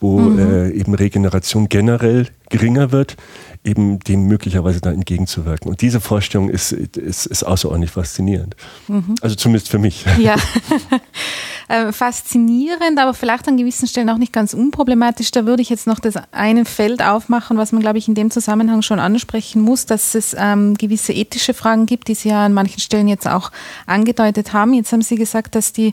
wo 0.00 0.18
mhm. 0.18 0.38
äh, 0.38 0.70
eben 0.70 0.94
Regeneration 0.94 1.68
generell 1.68 2.28
geringer 2.50 2.92
wird, 2.92 3.16
eben 3.64 3.98
dem 4.00 4.26
möglicherweise 4.26 4.80
dann 4.80 4.94
entgegenzuwirken. 4.94 5.68
Und 5.68 5.82
diese 5.82 6.00
Vorstellung 6.00 6.48
ist, 6.48 6.72
ist, 6.72 7.26
ist 7.26 7.42
außerordentlich 7.44 7.90
faszinierend. 7.90 8.56
Mhm. 8.86 9.16
Also 9.20 9.34
zumindest 9.34 9.68
für 9.68 9.78
mich. 9.78 10.06
Ja, 10.18 10.36
äh, 11.68 11.92
faszinierend, 11.92 12.98
aber 12.98 13.12
vielleicht 13.12 13.48
an 13.48 13.56
gewissen 13.56 13.88
Stellen 13.88 14.08
auch 14.08 14.18
nicht 14.18 14.32
ganz 14.32 14.54
unproblematisch. 14.54 15.30
Da 15.32 15.46
würde 15.46 15.62
ich 15.62 15.68
jetzt 15.68 15.86
noch 15.86 15.98
das 15.98 16.14
eine 16.30 16.64
Feld 16.64 17.02
aufmachen, 17.02 17.58
was 17.58 17.72
man, 17.72 17.82
glaube 17.82 17.98
ich, 17.98 18.08
in 18.08 18.14
dem 18.14 18.30
Zusammenhang 18.30 18.82
schon 18.82 19.00
ansprechen 19.00 19.60
muss, 19.60 19.84
dass 19.84 20.14
es 20.14 20.34
ähm, 20.38 20.74
gewisse 20.74 21.12
ethische 21.12 21.54
Fragen 21.54 21.86
gibt, 21.86 22.08
die 22.08 22.14
Sie 22.14 22.28
ja 22.28 22.46
an 22.46 22.54
manchen 22.54 22.80
Stellen 22.80 23.08
jetzt 23.08 23.26
auch 23.26 23.50
angedeutet 23.86 24.52
haben. 24.52 24.74
Jetzt 24.74 24.92
haben 24.92 25.02
Sie 25.02 25.16
gesagt, 25.16 25.56
dass 25.56 25.72
die 25.72 25.92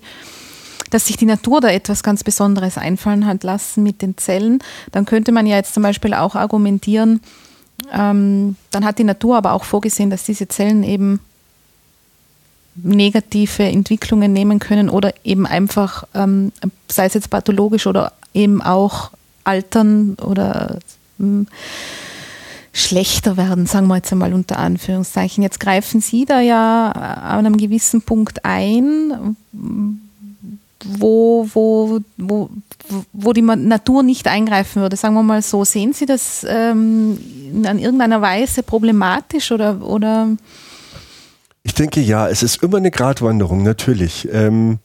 dass 0.95 1.07
sich 1.07 1.17
die 1.17 1.25
Natur 1.25 1.59
da 1.59 1.67
etwas 1.67 2.03
ganz 2.03 2.23
Besonderes 2.23 2.77
einfallen 2.77 3.25
hat 3.25 3.43
lassen 3.43 3.83
mit 3.83 4.01
den 4.01 4.17
Zellen, 4.17 4.59
dann 4.93 5.03
könnte 5.03 5.33
man 5.33 5.45
ja 5.45 5.57
jetzt 5.57 5.73
zum 5.73 5.83
Beispiel 5.83 6.13
auch 6.13 6.35
argumentieren, 6.35 7.19
ähm, 7.91 8.55
dann 8.71 8.85
hat 8.85 8.97
die 8.97 9.03
Natur 9.03 9.35
aber 9.35 9.51
auch 9.51 9.65
vorgesehen, 9.65 10.09
dass 10.09 10.23
diese 10.23 10.47
Zellen 10.47 10.83
eben 10.83 11.19
negative 12.75 13.63
Entwicklungen 13.63 14.31
nehmen 14.31 14.59
können 14.59 14.89
oder 14.89 15.13
eben 15.25 15.45
einfach, 15.45 16.05
ähm, 16.13 16.53
sei 16.87 17.07
es 17.07 17.13
jetzt 17.13 17.29
pathologisch 17.29 17.87
oder 17.87 18.13
eben 18.33 18.61
auch 18.61 19.11
altern 19.43 20.15
oder 20.21 20.79
ähm, 21.19 21.47
schlechter 22.71 23.35
werden, 23.35 23.65
sagen 23.65 23.87
wir 23.87 23.97
jetzt 23.97 24.13
einmal 24.13 24.33
unter 24.33 24.59
Anführungszeichen. 24.59 25.43
Jetzt 25.43 25.59
greifen 25.59 25.99
Sie 25.99 26.23
da 26.23 26.39
ja 26.39 26.89
an 26.91 27.45
einem 27.45 27.57
gewissen 27.57 28.01
Punkt 28.01 28.45
ein, 28.45 29.35
wo, 30.99 31.47
wo, 31.53 31.99
wo, 32.17 32.49
wo 33.13 33.33
die 33.33 33.41
Natur 33.41 34.03
nicht 34.03 34.27
eingreifen 34.27 34.81
würde. 34.81 34.95
Sagen 34.95 35.15
wir 35.15 35.23
mal 35.23 35.41
so, 35.41 35.63
sehen 35.63 35.93
Sie 35.93 36.05
das 36.05 36.45
ähm, 36.47 37.17
in 37.51 37.79
irgendeiner 37.79 38.21
Weise 38.21 38.63
problematisch 38.63 39.51
oder, 39.51 39.81
oder? 39.81 40.29
Ich 41.63 41.73
denke 41.73 42.01
ja, 42.01 42.29
es 42.29 42.43
ist 42.43 42.61
immer 42.61 42.77
eine 42.77 42.91
Gratwanderung, 42.91 43.63
natürlich. 43.63 44.27
Ähm, 44.31 44.79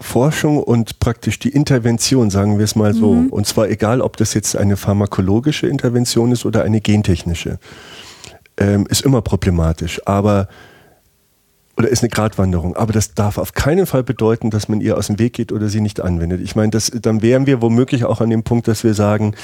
Forschung 0.00 0.62
und 0.62 1.00
praktisch 1.00 1.38
die 1.38 1.48
Intervention, 1.48 2.30
sagen 2.30 2.58
wir 2.58 2.64
es 2.64 2.76
mal 2.76 2.94
so. 2.94 3.14
Mhm. 3.14 3.28
Und 3.28 3.46
zwar 3.46 3.68
egal, 3.68 4.00
ob 4.00 4.16
das 4.16 4.34
jetzt 4.34 4.56
eine 4.56 4.76
pharmakologische 4.76 5.66
Intervention 5.66 6.32
ist 6.32 6.44
oder 6.44 6.62
eine 6.62 6.80
gentechnische, 6.80 7.58
ähm, 8.58 8.86
ist 8.88 9.02
immer 9.02 9.22
problematisch. 9.22 10.00
Aber 10.06 10.48
oder 11.76 11.88
ist 11.88 12.02
eine 12.02 12.08
Gratwanderung. 12.08 12.76
Aber 12.76 12.92
das 12.92 13.14
darf 13.14 13.38
auf 13.38 13.52
keinen 13.52 13.86
Fall 13.86 14.02
bedeuten, 14.02 14.50
dass 14.50 14.68
man 14.68 14.80
ihr 14.80 14.96
aus 14.96 15.08
dem 15.08 15.18
Weg 15.18 15.34
geht 15.34 15.52
oder 15.52 15.68
sie 15.68 15.80
nicht 15.80 16.00
anwendet. 16.00 16.40
Ich 16.42 16.56
meine, 16.56 16.70
das, 16.70 16.90
dann 16.90 17.22
wären 17.22 17.46
wir 17.46 17.60
womöglich 17.60 18.04
auch 18.04 18.20
an 18.20 18.30
dem 18.30 18.42
Punkt, 18.42 18.66
dass 18.68 18.82
wir 18.82 18.94
sagen, 18.94 19.34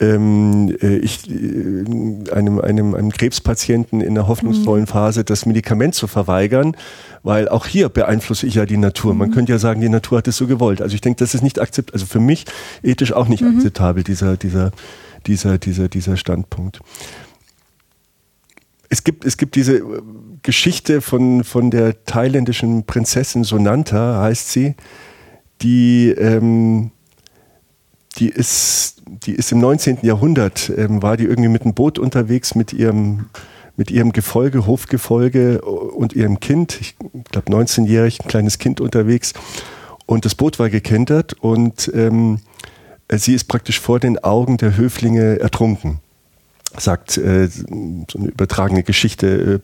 ähm, 0.00 0.76
äh, 0.82 0.96
ich, 0.96 1.30
äh, 1.30 1.84
einem, 2.32 2.60
einem, 2.60 2.94
einem 2.94 3.10
Krebspatienten 3.10 4.00
in 4.00 4.14
der 4.14 4.26
hoffnungsvollen 4.26 4.84
mhm. 4.84 4.88
Phase 4.88 5.24
das 5.24 5.46
Medikament 5.46 5.94
zu 5.94 6.06
verweigern, 6.06 6.76
weil 7.22 7.48
auch 7.48 7.66
hier 7.66 7.88
beeinflusse 7.88 8.46
ich 8.46 8.54
ja 8.54 8.66
die 8.66 8.76
Natur. 8.76 9.14
Man 9.14 9.30
mhm. 9.30 9.34
könnte 9.34 9.52
ja 9.52 9.58
sagen, 9.58 9.80
die 9.80 9.88
Natur 9.88 10.18
hat 10.18 10.28
es 10.28 10.36
so 10.36 10.46
gewollt. 10.46 10.82
Also 10.82 10.94
ich 10.94 11.00
denke, 11.00 11.18
das 11.18 11.34
ist 11.34 11.42
nicht 11.42 11.60
akzeptabel, 11.60 11.94
also 11.94 12.06
für 12.06 12.20
mich 12.20 12.44
ethisch 12.82 13.12
auch 13.12 13.28
nicht 13.28 13.42
mhm. 13.42 13.56
akzeptabel, 13.56 14.02
dieser, 14.02 14.36
dieser, 14.36 14.72
dieser, 15.26 15.58
dieser, 15.58 15.88
dieser 15.88 16.16
Standpunkt 16.16 16.80
es 18.94 19.02
gibt, 19.02 19.24
es 19.24 19.36
gibt 19.36 19.56
diese 19.56 19.78
äh, 19.78 20.02
Geschichte 20.42 21.00
von, 21.00 21.42
von 21.42 21.72
der 21.72 22.04
thailändischen 22.04 22.84
Prinzessin 22.84 23.42
Sonanta, 23.42 24.20
heißt 24.22 24.52
sie, 24.52 24.76
die, 25.62 26.10
ähm, 26.10 26.92
die, 28.18 28.28
ist, 28.28 29.02
die 29.06 29.32
ist 29.32 29.50
im 29.50 29.58
19. 29.58 29.98
Jahrhundert, 30.02 30.70
ähm, 30.76 31.02
war 31.02 31.16
die 31.16 31.24
irgendwie 31.24 31.48
mit 31.48 31.62
einem 31.62 31.74
Boot 31.74 31.98
unterwegs 31.98 32.54
mit 32.54 32.72
ihrem, 32.72 33.26
mit 33.76 33.90
ihrem 33.90 34.12
Gefolge, 34.12 34.64
Hofgefolge 34.64 35.60
und 35.62 36.12
ihrem 36.12 36.38
Kind, 36.38 36.80
ich 36.80 36.94
glaube 37.32 37.50
19-jährig, 37.50 38.20
ein 38.20 38.28
kleines 38.28 38.58
Kind 38.58 38.80
unterwegs. 38.80 39.32
Und 40.06 40.24
das 40.24 40.36
Boot 40.36 40.60
war 40.60 40.70
gekentert 40.70 41.32
und 41.32 41.90
ähm, 41.94 42.38
sie 43.10 43.34
ist 43.34 43.44
praktisch 43.48 43.80
vor 43.80 43.98
den 43.98 44.22
Augen 44.22 44.56
der 44.56 44.76
Höflinge 44.76 45.40
ertrunken 45.40 45.98
sagt 46.78 47.16
äh, 47.18 47.48
so 47.48 47.64
eine 47.68 48.28
übertragene 48.28 48.82
Geschichte 48.82 49.60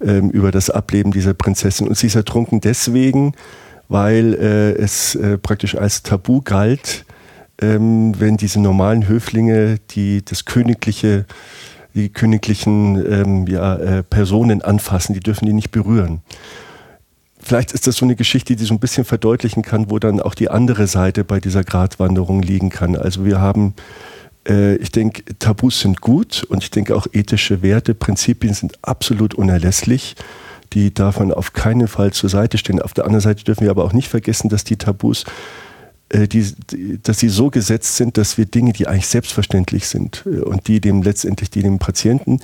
äh, 0.00 0.08
äh, 0.18 0.18
über 0.18 0.50
das 0.50 0.70
Ableben 0.70 1.12
dieser 1.12 1.34
Prinzessin. 1.34 1.88
Und 1.88 1.96
sie 1.96 2.08
ist 2.08 2.14
ertrunken 2.16 2.60
deswegen, 2.60 3.32
weil 3.88 4.34
äh, 4.34 4.72
es 4.72 5.14
äh, 5.14 5.38
praktisch 5.38 5.76
als 5.76 6.02
Tabu 6.02 6.40
galt, 6.42 7.04
ähm, 7.60 8.18
wenn 8.18 8.36
diese 8.36 8.60
normalen 8.60 9.08
Höflinge, 9.08 9.78
die 9.90 10.24
das 10.24 10.44
königliche, 10.44 11.24
die 11.94 12.10
königlichen 12.10 12.96
ähm, 13.10 13.46
ja, 13.46 13.76
äh, 13.76 14.02
Personen 14.02 14.60
anfassen, 14.62 15.14
die 15.14 15.20
dürfen 15.20 15.46
die 15.46 15.54
nicht 15.54 15.70
berühren. 15.70 16.20
Vielleicht 17.40 17.72
ist 17.72 17.86
das 17.86 17.96
so 17.96 18.04
eine 18.04 18.16
Geschichte, 18.16 18.56
die 18.56 18.64
so 18.64 18.74
ein 18.74 18.80
bisschen 18.80 19.04
verdeutlichen 19.04 19.62
kann, 19.62 19.88
wo 19.88 19.98
dann 20.00 20.20
auch 20.20 20.34
die 20.34 20.50
andere 20.50 20.88
Seite 20.88 21.22
bei 21.22 21.38
dieser 21.38 21.62
Gratwanderung 21.62 22.42
liegen 22.42 22.70
kann. 22.70 22.96
Also 22.96 23.24
wir 23.24 23.40
haben 23.40 23.74
ich 24.48 24.92
denke, 24.92 25.24
Tabus 25.38 25.80
sind 25.80 26.00
gut 26.00 26.44
und 26.44 26.62
ich 26.62 26.70
denke 26.70 26.94
auch 26.94 27.06
ethische 27.12 27.62
Werte, 27.62 27.94
Prinzipien 27.94 28.54
sind 28.54 28.78
absolut 28.82 29.34
unerlässlich. 29.34 30.14
Die 30.72 30.92
darf 30.92 31.18
man 31.18 31.32
auf 31.32 31.52
keinen 31.52 31.88
Fall 31.88 32.12
zur 32.12 32.30
Seite 32.30 32.58
stellen. 32.58 32.82
Auf 32.82 32.94
der 32.94 33.04
anderen 33.04 33.20
Seite 33.20 33.44
dürfen 33.44 33.62
wir 33.62 33.70
aber 33.70 33.84
auch 33.84 33.92
nicht 33.92 34.08
vergessen, 34.08 34.48
dass 34.48 34.64
die 34.64 34.76
Tabus, 34.76 35.24
äh, 36.08 36.28
die, 36.28 36.44
dass 37.02 37.18
sie 37.18 37.28
so 37.28 37.50
gesetzt 37.50 37.96
sind, 37.96 38.16
dass 38.16 38.38
wir 38.38 38.46
Dinge, 38.46 38.72
die 38.72 38.86
eigentlich 38.86 39.06
selbstverständlich 39.06 39.86
sind 39.86 40.24
äh, 40.26 40.40
und 40.40 40.68
die 40.68 40.80
dem 40.80 41.02
letztendlich, 41.02 41.50
die 41.50 41.62
dem 41.62 41.78
Patienten, 41.78 42.40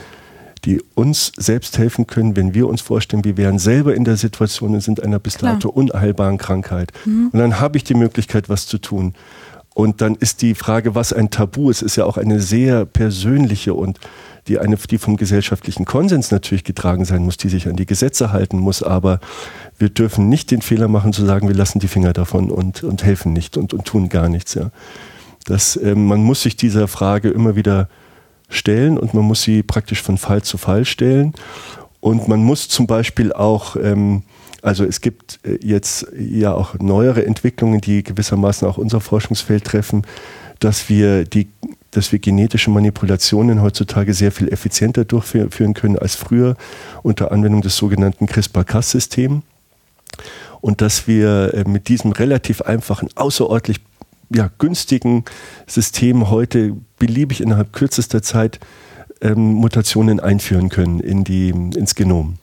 die 0.64 0.80
uns 0.94 1.32
selbst 1.36 1.78
helfen 1.78 2.07
können, 2.07 2.36
wenn 2.36 2.55
wir 2.55 2.68
uns 2.68 2.80
vorstellen, 2.80 3.24
wir 3.24 3.36
wären 3.36 3.59
selber 3.59 3.94
in 3.94 4.05
der 4.05 4.16
Situation 4.16 4.74
und 4.74 4.80
sind 4.80 5.03
einer 5.03 5.18
bis 5.18 5.36
dato 5.36 5.68
unheilbaren 5.68 6.38
Krankheit. 6.38 6.92
Mhm. 7.05 7.30
Und 7.32 7.38
dann 7.38 7.59
habe 7.59 7.76
ich 7.76 7.84
die 7.84 7.94
Möglichkeit, 7.94 8.48
was 8.48 8.66
zu 8.66 8.78
tun. 8.78 9.14
Und 9.74 10.00
dann 10.00 10.16
ist 10.16 10.42
die 10.42 10.54
Frage, 10.54 10.94
was 10.94 11.12
ein 11.12 11.30
Tabu 11.30 11.70
ist, 11.70 11.82
ist 11.82 11.96
ja 11.96 12.04
auch 12.04 12.18
eine 12.18 12.40
sehr 12.40 12.84
persönliche 12.84 13.74
und 13.74 13.98
die, 14.48 14.58
eine, 14.58 14.76
die 14.76 14.98
vom 14.98 15.16
gesellschaftlichen 15.16 15.84
Konsens 15.84 16.30
natürlich 16.30 16.64
getragen 16.64 17.04
sein 17.04 17.22
muss, 17.22 17.36
die 17.36 17.48
sich 17.48 17.68
an 17.68 17.76
die 17.76 17.86
Gesetze 17.86 18.32
halten 18.32 18.58
muss. 18.58 18.82
Aber 18.82 19.20
wir 19.78 19.88
dürfen 19.88 20.28
nicht 20.28 20.50
den 20.50 20.62
Fehler 20.62 20.88
machen 20.88 21.12
zu 21.12 21.24
sagen, 21.24 21.48
wir 21.48 21.54
lassen 21.54 21.78
die 21.78 21.88
Finger 21.88 22.12
davon 22.12 22.50
und, 22.50 22.82
und 22.82 23.04
helfen 23.04 23.32
nicht 23.32 23.57
und, 23.57 23.72
und 23.72 23.84
tun 23.84 24.08
gar 24.08 24.28
nichts. 24.28 24.54
Ja. 24.54 24.70
Das, 25.46 25.76
äh, 25.76 25.94
man 25.94 26.22
muss 26.22 26.42
sich 26.42 26.57
dieser 26.57 26.88
Frage 26.88 27.30
immer 27.30 27.57
wieder 27.57 27.88
stellen 28.49 28.99
und 28.99 29.14
man 29.14 29.24
muss 29.24 29.42
sie 29.42 29.62
praktisch 29.62 30.03
von 30.03 30.18
Fall 30.18 30.42
zu 30.42 30.58
Fall 30.58 30.84
stellen. 30.84 31.32
Und 32.00 32.26
man 32.26 32.42
muss 32.42 32.68
zum 32.68 32.88
Beispiel 32.88 33.32
auch 33.32 33.76
ähm, 33.76 34.24
also 34.63 34.84
es 34.84 35.01
gibt 35.01 35.41
äh, 35.45 35.59
jetzt 35.61 36.07
ja 36.17 36.55
auch 36.55 36.79
neuere 36.79 37.26
Entwicklungen, 37.26 37.80
die 37.80 38.03
gewissermaßen 38.03 38.67
auch 38.67 38.79
unser 38.79 39.01
Forschungsfeld 39.01 39.64
treffen, 39.64 40.03
dass 40.61 40.89
wir 40.89 41.25
die 41.25 41.49
dass 41.93 42.11
wir 42.11 42.18
genetische 42.18 42.71
Manipulationen 42.71 43.61
heutzutage 43.61 44.14
sehr 44.14 44.33
viel 44.33 44.49
effizienter 44.49 45.05
durchführen 45.05 45.75
können 45.75 45.99
als 45.99 46.14
früher 46.14 46.57
unter 47.03 47.33
Anwendung 47.33 47.61
des 47.61 47.76
sogenannten 47.76 48.26
CRISPR-Cas-Systems. 48.26 49.43
Und 50.63 50.80
dass 50.80 51.07
wir 51.07 51.53
äh, 51.53 51.64
mit 51.68 51.89
diesem 51.89 52.13
relativ 52.13 52.63
einfachen, 52.63 53.11
außerordentlich 53.14 53.80
ja, 54.34 54.51
günstigen 54.59 55.25
System 55.67 56.30
heute 56.30 56.76
beliebig 56.99 57.43
innerhalb 57.43 57.75
kürzester 57.75 58.22
Zeit 58.22 58.59
ähm, 59.21 59.53
Mutationen 59.53 60.18
einführen 60.18 60.71
können 60.71 61.01
in 61.01 61.25
die, 61.25 61.51
ins 61.51 61.95
Genom. 61.95 62.39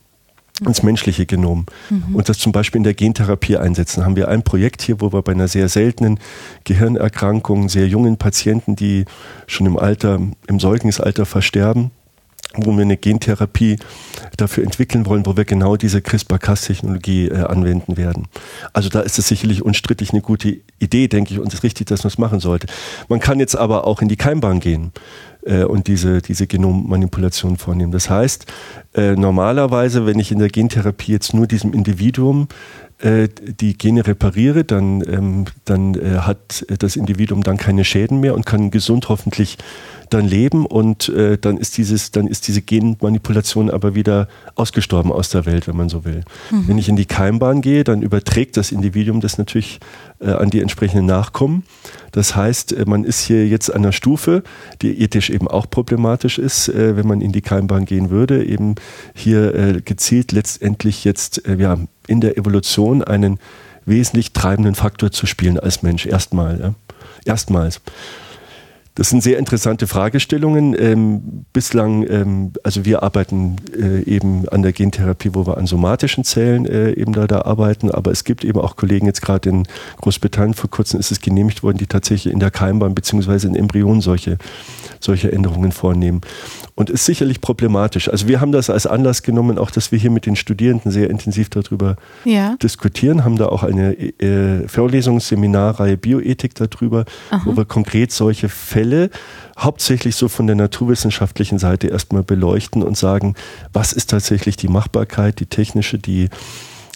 Ins 0.66 0.84
menschliche 0.84 1.26
Genom 1.26 1.66
mhm. 1.90 2.16
und 2.16 2.30
das 2.30 2.38
zum 2.38 2.52
Beispiel 2.52 2.80
in 2.80 2.84
der 2.84 2.94
Gentherapie 2.94 3.58
einsetzen. 3.58 4.04
Haben 4.04 4.16
wir 4.16 4.28
ein 4.28 4.44
Projekt 4.44 4.82
hier, 4.82 5.02
wo 5.02 5.14
wir 5.14 5.22
bei 5.22 5.32
einer 5.32 5.48
sehr 5.48 5.70
seltenen 5.70 6.20
Gehirnerkrankung, 6.64 7.70
sehr 7.70 7.88
jungen 7.88 8.18
Patienten, 8.18 8.76
die 8.76 9.06
schon 9.48 9.68
im 9.68 9.78
Alter, 9.78 10.20
im 10.48 10.60
Säuglingsalter 10.60 11.26
versterben, 11.26 11.92
wo 12.56 12.72
wir 12.72 12.82
eine 12.82 12.98
Gentherapie 12.98 13.78
dafür 14.38 14.64
entwickeln 14.64 15.06
wollen, 15.06 15.26
wo 15.26 15.38
wir 15.38 15.46
genau 15.46 15.78
diese 15.78 16.02
CRISPR-Cas-Technologie 16.02 17.28
äh, 17.28 17.44
anwenden 17.44 17.96
werden. 17.96 18.28
Also 18.74 18.90
da 18.90 19.02
ist 19.02 19.20
es 19.20 19.28
sicherlich 19.28 19.62
unstrittig 19.62 20.12
eine 20.12 20.22
gute 20.22 20.58
Idee, 20.80 21.08
denke 21.08 21.34
ich, 21.34 21.40
und 21.40 21.48
es 21.48 21.56
ist 21.56 21.64
richtig, 21.64 21.88
dass 21.88 22.04
man 22.04 22.10
es 22.10 22.18
machen 22.18 22.40
sollte. 22.40 22.68
Man 23.08 23.20
kann 23.20 23.40
jetzt 23.40 23.56
aber 23.56 23.86
auch 23.86 24.02
in 24.02 24.08
die 24.08 24.16
Keimbahn 24.16 24.60
gehen 24.60 24.92
äh, 25.46 25.64
und 25.64 25.88
diese, 25.88 26.22
diese 26.22 26.48
Genommanipulation 26.48 27.58
vornehmen. 27.58 27.92
Das 27.92 28.10
heißt, 28.10 28.46
äh, 28.96 29.12
normalerweise, 29.12 30.06
wenn 30.08 30.20
ich 30.20 30.32
in 30.32 30.40
der 30.40 30.50
Gentherapie 30.50 31.12
jetzt 31.12 31.34
nur 31.36 31.46
diesem 31.46 31.74
Individuum 31.74 32.48
äh, 33.00 33.30
die 33.40 33.78
Gene 33.78 34.06
repariere, 34.06 34.64
dann, 34.64 35.02
ähm, 35.08 35.46
dann 35.66 35.96
äh, 35.96 36.20
hat 36.20 36.66
das 36.80 36.96
Individuum 36.96 37.44
dann 37.44 37.58
keine 37.58 37.86
Schäden 37.86 38.20
mehr 38.20 38.36
und 38.36 38.46
kann 38.46 38.72
gesund 38.72 39.08
hoffentlich 39.08 39.58
dann 40.14 40.26
leben 40.26 40.66
und 40.66 41.10
äh, 41.10 41.38
dann 41.38 41.58
ist 41.58 41.78
dieses, 41.78 42.12
dann 42.12 42.28
ist 42.28 42.48
diese 42.48 42.62
Genmanipulation 42.62 43.70
aber 43.70 43.96
wieder 43.96 44.28
ausgestorben 44.56 45.12
aus 45.12 45.30
der 45.30 45.46
Welt, 45.46 45.68
wenn 45.68 45.78
man 45.78 45.90
so 45.90 46.06
will. 46.06 46.24
Mhm. 46.52 46.68
Wenn 46.68 46.78
ich 46.78 46.90
in 46.90 46.96
die 46.96 47.06
Keimbahn 47.06 47.62
gehe, 47.62 47.84
dann 47.84 48.02
überträgt 48.02 48.58
das 48.58 48.72
Individuum 48.72 49.22
das 49.22 49.38
natürlich 49.38 49.80
äh, 50.20 50.32
an 50.32 50.50
die 50.50 50.62
entsprechenden 50.62 51.06
Nachkommen. 51.06 51.64
Das 52.12 52.36
heißt, 52.36 52.74
äh, 52.74 52.86
man 52.86 53.04
ist 53.04 53.22
hier 53.22 53.48
jetzt 53.48 53.70
an 53.74 53.84
einer 53.84 53.92
Stufe, 53.92 54.44
die 54.82 55.02
ethisch 55.02 55.30
eben 55.30 55.48
auch 55.48 55.70
problematisch 55.70 56.38
ist, 56.38 56.70
äh, 56.70 56.96
wenn 56.98 57.08
man 57.08 57.22
in 57.22 57.32
die 57.32 57.42
Keimbahn 57.42 57.86
gehen 57.86 58.10
würde, 58.10 58.46
eben 58.46 58.76
hier 59.14 59.56
äh, 59.56 59.82
gezielt 59.82 60.32
letztendlich 60.32 61.04
jetzt, 61.04 61.48
äh, 61.48 61.64
haben 61.66 61.88
in 62.08 62.22
der 62.22 62.38
Evolution 62.38 63.04
einen 63.04 63.40
wesentlich 63.86 64.34
treibenden 64.34 64.76
Faktor 64.76 65.12
zu 65.12 65.26
spielen 65.26 65.60
als 65.60 65.84
Mensch. 65.84 66.06
Erstmal. 66.06 66.60
Ja. 66.60 66.74
Erstmals. 67.26 67.82
Das 68.96 69.10
sind 69.10 69.24
sehr 69.24 69.38
interessante 69.38 69.88
Fragestellungen. 69.88 70.76
Ähm, 70.78 71.46
bislang, 71.54 72.06
ähm, 72.10 72.52
also 72.64 72.84
wir 72.84 73.02
arbeiten 73.02 73.56
äh, 73.74 74.02
eben 74.02 74.50
an 74.50 74.62
der 74.62 74.74
Gentherapie, 74.74 75.30
wo 75.34 75.48
wir 75.48 75.58
an 75.58 75.68
somatischen 75.68 76.26
Zellen 76.26 76.66
äh, 76.66 76.92
eben 76.92 77.14
da, 77.14 77.26
da 77.26 77.44
arbeiten, 77.44 77.92
aber 77.92 78.12
es 78.12 78.26
gibt 78.26 78.44
eben 78.44 78.60
auch 78.60 78.76
Kollegen, 78.76 79.06
jetzt 79.06 79.22
gerade 79.22 79.50
in 79.50 79.68
Großbritannien 80.02 80.54
vor 80.54 80.70
kurzem 80.70 81.00
ist 81.00 81.12
es 81.12 81.22
genehmigt 81.22 81.64
worden, 81.64 81.78
die 81.78 81.88
tatsächlich 81.88 82.34
in 82.34 82.40
der 82.40 82.52
Keimbahn 82.52 82.94
bzw. 82.94 83.48
in 83.48 83.56
Embryonen 83.56 84.02
solche, 84.02 84.38
solche 85.00 85.32
Änderungen 85.32 85.72
vornehmen 85.72 86.22
und 86.76 86.90
ist 86.90 87.06
sicherlich 87.06 87.42
problematisch. 87.42 88.10
Also 88.10 88.28
wir 88.28 88.42
haben 88.42 88.52
das 88.52 88.70
als 88.70 88.86
Anlass 88.86 89.24
genommen, 89.24 89.58
auch 89.58 89.72
dass 89.72 89.92
wir 89.92 90.00
hier 90.00 90.12
mit 90.12 90.26
den 90.26 90.36
Studierenden 90.36 90.92
sehr 90.92 91.10
intensiv 91.10 91.50
darüber 91.50 91.96
ja. 92.26 92.56
diskutieren, 92.62 93.24
haben 93.24 93.38
da 93.38 93.48
auch 93.48 93.64
eine 93.64 93.94
äh, 93.98 94.68
Vorlesungsseminarreihe 94.68 95.96
Bioethik 95.96 96.56
darüber, 96.56 97.06
Aha. 97.30 97.42
wo 97.46 97.56
wir 97.56 97.66
konkret 97.66 98.12
solche 98.12 98.50
Fälle 98.50 98.79
hauptsächlich 99.58 100.16
so 100.16 100.28
von 100.28 100.48
der 100.48 100.56
naturwissenschaftlichen 100.56 101.60
Seite 101.60 101.88
erstmal 101.88 102.24
beleuchten 102.24 102.84
und 102.84 102.98
sagen, 102.98 103.36
was 103.74 103.94
ist 103.94 104.10
tatsächlich 104.10 104.58
die 104.58 104.68
Machbarkeit, 104.68 105.40
die 105.40 105.46
technische, 105.46 105.98
die 105.98 106.30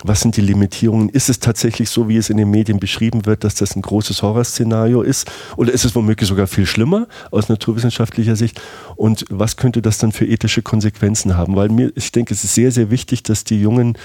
was 0.04 0.20
sind 0.20 0.36
die 0.36 0.42
Limitierungen? 0.42 1.10
Ist 1.10 1.30
es 1.30 1.40
tatsächlich 1.40 1.90
so, 1.90 2.10
wie 2.10 2.18
es 2.18 2.30
in 2.30 2.36
den 2.38 2.50
Medien 2.50 2.80
beschrieben 2.80 3.26
wird, 3.26 3.46
dass 3.46 3.56
das 3.56 3.76
ein 3.76 3.82
großes 3.82 4.22
Horrorszenario 4.22 5.02
ist? 5.02 5.32
Oder 5.56 5.72
ist 5.72 5.86
es 5.86 5.96
womöglich 5.96 6.28
sogar 6.28 6.48
viel 6.48 6.66
schlimmer 6.66 7.08
aus 7.32 7.48
naturwissenschaftlicher 7.48 8.36
Sicht? 8.36 8.62
Und 8.98 9.26
was 9.30 9.56
könnte 9.56 9.82
das 9.82 10.00
dann 10.00 10.12
für 10.12 10.26
ethische 10.26 10.62
Konsequenzen 10.62 11.38
haben? 11.38 11.56
Weil 11.56 11.70
mir, 11.70 11.92
ich 11.96 12.12
denke, 12.12 12.34
es 12.34 12.44
ist 12.44 12.54
sehr, 12.54 12.72
sehr 12.72 12.92
wichtig, 12.92 13.24
dass 13.24 13.46
die 13.46 13.62
jungen 13.62 13.98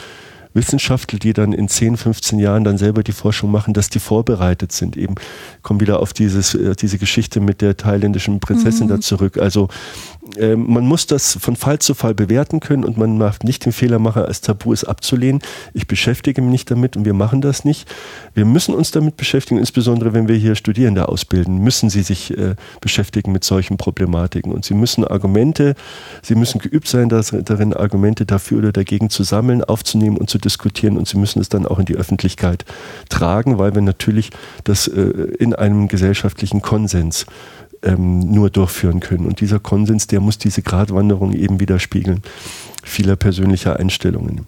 Wissenschaftler, 0.58 1.18
die 1.18 1.32
dann 1.32 1.52
in 1.52 1.68
10, 1.68 1.96
15 1.96 2.38
Jahren 2.38 2.64
dann 2.64 2.76
selber 2.76 3.02
die 3.02 3.12
Forschung 3.12 3.50
machen, 3.50 3.72
dass 3.72 3.88
die 3.88 4.00
vorbereitet 4.00 4.72
sind. 4.72 4.96
Eben 4.96 5.14
kommen 5.62 5.80
wieder 5.80 6.00
auf 6.00 6.12
dieses, 6.12 6.54
äh, 6.54 6.74
diese 6.74 6.98
Geschichte 6.98 7.40
mit 7.40 7.62
der 7.62 7.76
thailändischen 7.76 8.40
Prinzessin 8.40 8.86
mhm. 8.86 8.90
da 8.90 9.00
zurück. 9.00 9.38
Also 9.38 9.68
äh, 10.36 10.56
man 10.56 10.86
muss 10.86 11.06
das 11.06 11.38
von 11.40 11.56
Fall 11.56 11.78
zu 11.78 11.94
Fall 11.94 12.14
bewerten 12.14 12.60
können 12.60 12.84
und 12.84 12.96
man 12.96 13.18
darf 13.18 13.40
nicht 13.40 13.64
den 13.64 13.72
Fehler 13.72 13.98
machen, 13.98 14.22
als 14.22 14.40
Tabu 14.40 14.72
es 14.72 14.84
abzulehnen. 14.84 15.40
Ich 15.72 15.86
beschäftige 15.86 16.42
mich 16.42 16.50
nicht 16.50 16.70
damit 16.70 16.96
und 16.96 17.04
wir 17.04 17.14
machen 17.14 17.40
das 17.40 17.64
nicht. 17.64 17.88
Wir 18.34 18.44
müssen 18.44 18.74
uns 18.74 18.90
damit 18.90 19.16
beschäftigen, 19.16 19.58
insbesondere 19.58 20.12
wenn 20.12 20.28
wir 20.28 20.36
hier 20.36 20.54
Studierende 20.54 21.08
ausbilden, 21.08 21.58
müssen 21.58 21.90
sie 21.90 22.02
sich 22.02 22.36
äh, 22.36 22.56
beschäftigen 22.80 23.32
mit 23.32 23.44
solchen 23.44 23.76
Problematiken 23.76 24.52
und 24.52 24.64
sie 24.64 24.74
müssen 24.74 25.04
Argumente, 25.04 25.74
sie 26.22 26.34
müssen 26.34 26.58
geübt 26.58 26.88
sein 26.88 27.08
darin, 27.08 27.72
Argumente 27.72 28.26
dafür 28.26 28.58
oder 28.58 28.72
dagegen 28.72 29.10
zu 29.10 29.22
sammeln, 29.22 29.62
aufzunehmen 29.64 30.16
und 30.16 30.28
zu 30.28 30.38
diskutieren 30.38 30.96
und 30.96 31.08
sie 31.08 31.18
müssen 31.18 31.40
es 31.40 31.48
dann 31.48 31.66
auch 31.66 31.78
in 31.78 31.84
die 31.84 31.96
Öffentlichkeit 31.96 32.64
tragen, 33.08 33.58
weil 33.58 33.74
wir 33.74 33.82
natürlich 33.82 34.30
das 34.64 34.88
äh, 34.88 35.00
in 35.38 35.54
einem 35.54 35.88
gesellschaftlichen 35.88 36.62
Konsens 36.62 37.26
ähm, 37.82 38.20
nur 38.20 38.50
durchführen 38.50 39.00
können. 39.00 39.26
Und 39.26 39.40
dieser 39.40 39.58
Konsens, 39.58 40.06
der 40.06 40.20
muss 40.20 40.38
diese 40.38 40.62
Gratwanderung 40.62 41.32
eben 41.32 41.60
widerspiegeln, 41.60 42.22
vieler 42.82 43.16
persönlicher 43.16 43.78
Einstellungen. 43.78 44.46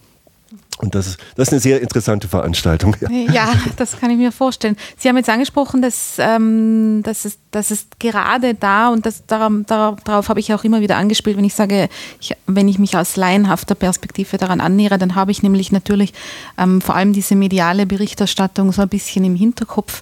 Und 0.81 0.95
das 0.95 1.09
ist, 1.09 1.19
das 1.37 1.49
ist 1.49 1.53
eine 1.53 1.61
sehr 1.61 1.83
interessante 1.83 2.27
Veranstaltung. 2.27 2.97
Ja. 3.01 3.11
ja. 3.11 3.53
das 3.77 3.99
kann 4.01 4.11
ich 4.11 4.17
mir 4.17 4.33
vorstellen. 4.33 4.77
Sie 4.97 5.09
haben 5.09 5.17
jetzt 5.19 5.29
angesprochen, 5.29 5.83
dass, 5.83 6.17
ähm, 6.19 7.03
dass, 7.03 7.27
es, 7.27 7.39
dass 7.51 7.71
es 7.71 7.87
gerade 7.99 8.55
da, 8.55 8.89
und 8.89 9.05
das, 9.05 9.27
darauf, 9.27 9.53
darauf 9.67 10.29
habe 10.31 10.41
ich 10.41 10.55
auch 10.55 10.65
immer 10.65 10.81
wieder 10.81 10.97
angespielt, 10.97 11.37
wenn 11.37 11.45
ich 11.45 11.55
sage, 11.55 11.91
ich, 12.19 12.35
wenn 12.47 12.67
ich 12.67 12.79
mich 12.79 12.97
aus 12.97 13.17
laienhafter 13.17 13.75
Perspektive 13.75 14.39
daran 14.39 14.61
annähere, 14.61 14.97
dann 14.97 15.17
habe 15.17 15.33
ich 15.33 15.43
nämlich 15.43 15.71
natürlich 15.71 16.15
ähm, 16.57 16.81
vor 16.81 16.95
allem 16.95 17.13
diese 17.13 17.37
mediale 17.37 17.85
Berichterstattung 17.85 18.73
so 18.73 18.81
ein 18.81 18.89
bisschen 18.89 19.25
im 19.25 19.35
Hinterkopf, 19.35 20.01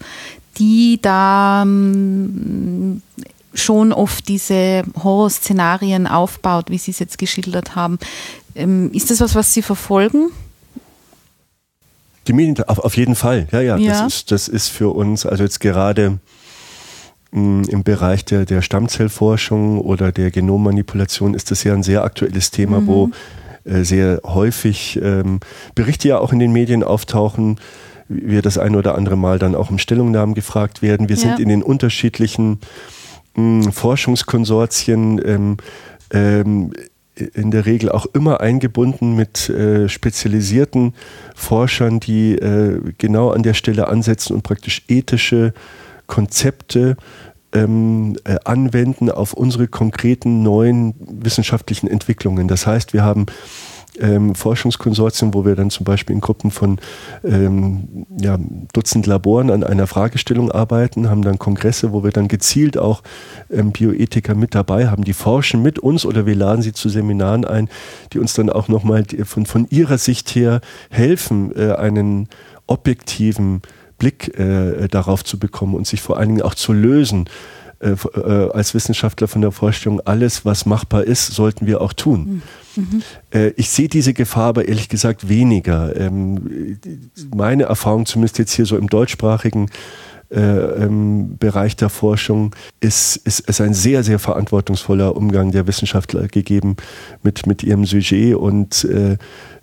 die 0.59 0.99
da 1.01 1.63
ähm, 1.63 3.03
schon 3.55 3.93
oft 3.93 4.29
diese 4.29 4.83
Horrorszenarien 5.03 6.07
aufbaut, 6.07 6.71
wie 6.71 6.79
Sie 6.79 6.91
es 6.91 6.99
jetzt 6.99 7.19
geschildert 7.19 7.75
haben. 7.75 7.99
Ähm, 8.55 8.91
ist 8.93 9.11
das 9.11 9.21
was, 9.21 9.35
was 9.35 9.53
Sie 9.53 9.63
verfolgen? 9.63 10.31
Die 12.27 12.33
Medien, 12.33 12.63
auf, 12.69 12.79
auf 12.79 12.97
jeden 12.97 13.15
Fall, 13.15 13.49
ja, 13.53 13.61
ja. 13.61 13.77
ja. 13.77 14.05
Das, 14.05 14.15
ist, 14.15 14.33
das 14.33 14.49
ist 14.49 14.69
für 14.69 14.91
uns, 14.91 15.25
also 15.25 15.43
jetzt 15.43 15.61
gerade 15.61 16.19
mm, 17.31 17.63
im 17.65 17.83
Bereich 17.85 18.25
der, 18.25 18.45
der 18.45 18.61
Stammzellforschung 18.61 19.81
oder 19.81 20.13
der 20.13 20.31
Genommanipulation 20.31 21.35
ist 21.35 21.51
das 21.51 21.65
ja 21.65 21.73
ein 21.73 21.83
sehr 21.83 22.05
aktuelles 22.05 22.51
Thema, 22.51 22.81
mhm. 22.81 22.87
wo 22.87 23.11
äh, 23.65 23.83
sehr 23.83 24.21
häufig 24.25 25.01
ähm, 25.03 25.41
Berichte 25.75 26.09
ja 26.09 26.19
auch 26.19 26.33
in 26.33 26.39
den 26.39 26.53
Medien 26.53 26.85
auftauchen, 26.85 27.59
wir 28.09 28.43
das 28.43 28.59
ein 28.59 28.75
oder 28.75 28.95
andere 28.95 29.17
Mal 29.17 29.39
dann 29.39 29.55
auch 29.55 29.71
um 29.71 29.79
Stellungnahmen 29.79 30.35
gefragt 30.35 30.83
werden. 30.83 31.09
Wir 31.09 31.17
ja. 31.17 31.23
sind 31.23 31.41
in 31.41 31.49
den 31.49 31.63
unterschiedlichen 31.63 32.61
mh, 33.35 33.69
mm, 33.69 33.73
Forschungskonsortien 33.73 35.21
ähm, 35.25 35.57
ähm, 36.11 36.73
in 37.35 37.51
der 37.51 37.67
Regel 37.67 37.91
auch 37.91 38.07
immer 38.07 38.41
eingebunden 38.41 39.17
mit 39.17 39.49
äh, 39.49 39.89
spezialisierten 39.89 40.95
Forschern, 41.35 42.01
die 42.01 42.35
äh, 42.35 42.81
genau 42.99 43.31
an 43.31 43.43
der 43.43 43.55
Stelle 43.55 43.89
ansetzen 43.89 44.35
und 44.35 44.43
praktisch 44.43 44.85
ethische 44.89 45.53
Konzepte 46.07 46.97
ähm, 47.53 48.17
äh, 48.25 48.37
anwenden 48.45 49.11
auf 49.11 49.33
unsere 49.33 49.69
konkreten 49.69 50.43
neuen 50.43 50.95
wissenschaftlichen 50.99 51.89
Entwicklungen. 51.89 52.47
Das 52.47 52.67
heißt, 52.67 52.93
wir 52.93 53.03
haben 53.03 53.27
ähm, 54.01 54.35
Forschungskonsortien, 54.35 55.35
wo 55.35 55.45
wir 55.45 55.57
dann 55.57 55.71
zum 55.71 55.85
Beispiel 55.85 56.15
in 56.15 56.21
Gruppen 56.21 56.51
von 56.51 56.79
ähm, 57.25 58.07
ja, 58.21 58.39
Dutzend 58.73 59.07
Laboren 59.07 59.51
an 59.51 59.65
einer 59.65 59.87
Fragestellung 59.87 60.51
arbeiten, 60.51 61.11
haben 61.11 61.23
dann 61.23 61.39
Kongresse, 61.39 61.93
wo 61.93 62.05
wir 62.05 62.11
dann 62.11 62.29
gezielt 62.29 62.79
auch 62.79 63.03
ähm, 63.51 63.73
Bioethiker 63.73 64.35
mit 64.35 64.55
dabei 64.55 64.89
haben, 64.89 65.05
die 65.05 65.13
forschen 65.13 65.63
mit 65.63 65.79
uns 65.79 66.05
oder 66.05 66.27
wir 66.27 66.35
laden 66.35 66.63
sie 66.63 66.73
zu 66.73 66.89
Seminaren 66.89 67.45
ein, 67.45 67.69
die 68.13 68.19
uns 68.19 68.35
dann 68.35 68.51
auch 68.51 68.69
nochmal 68.69 69.05
von, 69.25 69.47
von 69.47 69.67
ihrer 69.71 69.99
Sicht 69.99 70.35
her 70.35 70.61
helfen, 70.91 71.55
äh, 71.57 71.73
einen 71.73 72.29
objektiven 72.67 73.63
Blick 73.99 74.39
äh, 74.39 74.89
darauf 74.89 75.25
zu 75.25 75.39
bekommen 75.39 75.75
und 75.75 75.87
sich 75.87 76.01
vor 76.01 76.19
allen 76.19 76.29
Dingen 76.29 76.43
auch 76.43 76.55
zu 76.55 76.73
lösen 76.73 77.29
äh, 77.81 77.91
äh, 77.91 78.51
als 78.51 78.75
Wissenschaftler 78.75 79.29
von 79.29 79.41
der 79.41 79.53
Vorstellung, 79.53 80.01
alles, 80.05 80.45
was 80.45 80.67
machbar 80.67 81.05
ist, 81.05 81.27
sollten 81.27 81.67
wir 81.67 81.81
auch 81.81 81.93
tun. 81.93 82.43
Mhm. 82.75 83.03
Äh, 83.33 83.51
ich 83.51 83.71
sehe 83.71 83.89
diese 83.89 84.15
Gefahr 84.15 84.49
aber 84.49 84.67
ehrlich 84.67 84.89
gesagt 84.89 85.29
weniger. 85.29 85.95
Ähm, 85.95 86.79
meine 87.35 87.65
Erfahrung, 87.65 88.05
zumindest 88.07 88.39
jetzt 88.39 88.53
hier 88.53 88.67
so 88.67 88.77
im 88.77 88.89
deutschsprachigen 88.89 89.71
äh, 90.31 90.41
ähm, 90.41 91.37
Bereich 91.39 91.77
der 91.77 91.89
Forschung 91.89 92.55
ist, 92.81 93.17
ist, 93.17 93.41
ist 93.41 93.61
ein 93.61 93.75
sehr, 93.75 94.03
sehr 94.03 94.19
verantwortungsvoller 94.19 95.17
Umgang 95.17 95.53
der 95.53 95.67
Wissenschaftler 95.67 96.29
gegeben 96.29 96.77
mit, 97.23 97.47
mit 97.47 97.63
ihrem 97.63 97.85
Sujet 97.85 98.35
und 98.35 98.85
äh, 98.85 99.17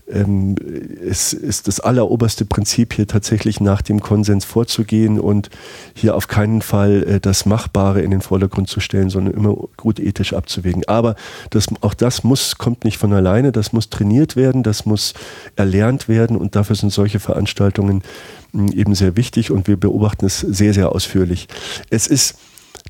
ähm, 0.07 0.55
es 1.03 1.33
ist 1.33 1.67
das 1.67 1.79
alleroberste 1.79 2.45
Prinzip, 2.45 2.93
hier 2.93 3.07
tatsächlich 3.07 3.59
nach 3.59 3.81
dem 3.81 4.01
Konsens 4.01 4.45
vorzugehen 4.45 5.19
und 5.19 5.49
hier 5.95 6.15
auf 6.15 6.27
keinen 6.27 6.61
Fall 6.61 7.03
äh, 7.03 7.19
das 7.19 7.45
Machbare 7.45 8.01
in 8.01 8.11
den 8.11 8.21
Vordergrund 8.21 8.69
zu 8.69 8.79
stellen, 8.79 9.09
sondern 9.09 9.33
immer 9.33 9.55
gut 9.77 9.99
ethisch 9.99 10.33
abzuwägen. 10.33 10.83
Aber 10.87 11.15
das, 11.49 11.67
auch 11.81 11.95
das 11.95 12.23
muss, 12.23 12.57
kommt 12.57 12.85
nicht 12.85 12.97
von 12.97 13.13
alleine, 13.13 13.51
das 13.51 13.73
muss 13.73 13.89
trainiert 13.89 14.35
werden, 14.35 14.61
das 14.61 14.85
muss 14.85 15.13
erlernt 15.55 16.07
werden 16.07 16.37
und 16.37 16.55
dafür 16.55 16.75
sind 16.75 16.93
solche 16.93 17.19
Veranstaltungen 17.19 18.03
hm, 18.51 18.71
eben 18.73 18.93
sehr 18.93 19.17
wichtig 19.17 19.49
und 19.49 19.67
wir 19.67 19.77
beobachten 19.77 20.25
es 20.25 20.39
sehr, 20.39 20.73
sehr 20.73 20.91
ausführlich. 20.91 21.47
Es 21.89 22.05
ist 22.05 22.35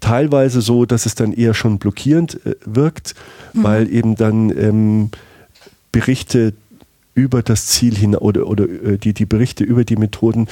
teilweise 0.02 0.60
so, 0.60 0.86
dass 0.86 1.06
es 1.06 1.16
dann 1.16 1.32
eher 1.32 1.54
schon 1.54 1.80
blockierend 1.80 2.46
äh, 2.46 2.56
wirkt, 2.66 3.16
mhm. 3.54 3.64
weil 3.64 3.90
eben 3.90 4.16
dann 4.16 4.50
ähm, 4.50 5.12
Berichte 5.96 6.52
über 7.16 7.42
das 7.42 7.68
Ziel 7.68 7.96
hin 7.96 8.14
oder, 8.14 8.46
oder 8.46 8.66
äh, 8.66 8.98
die, 8.98 9.14
die 9.14 9.26
Berichte 9.26 9.64
über 9.64 9.86
die 9.86 9.96
Methoden 9.96 10.48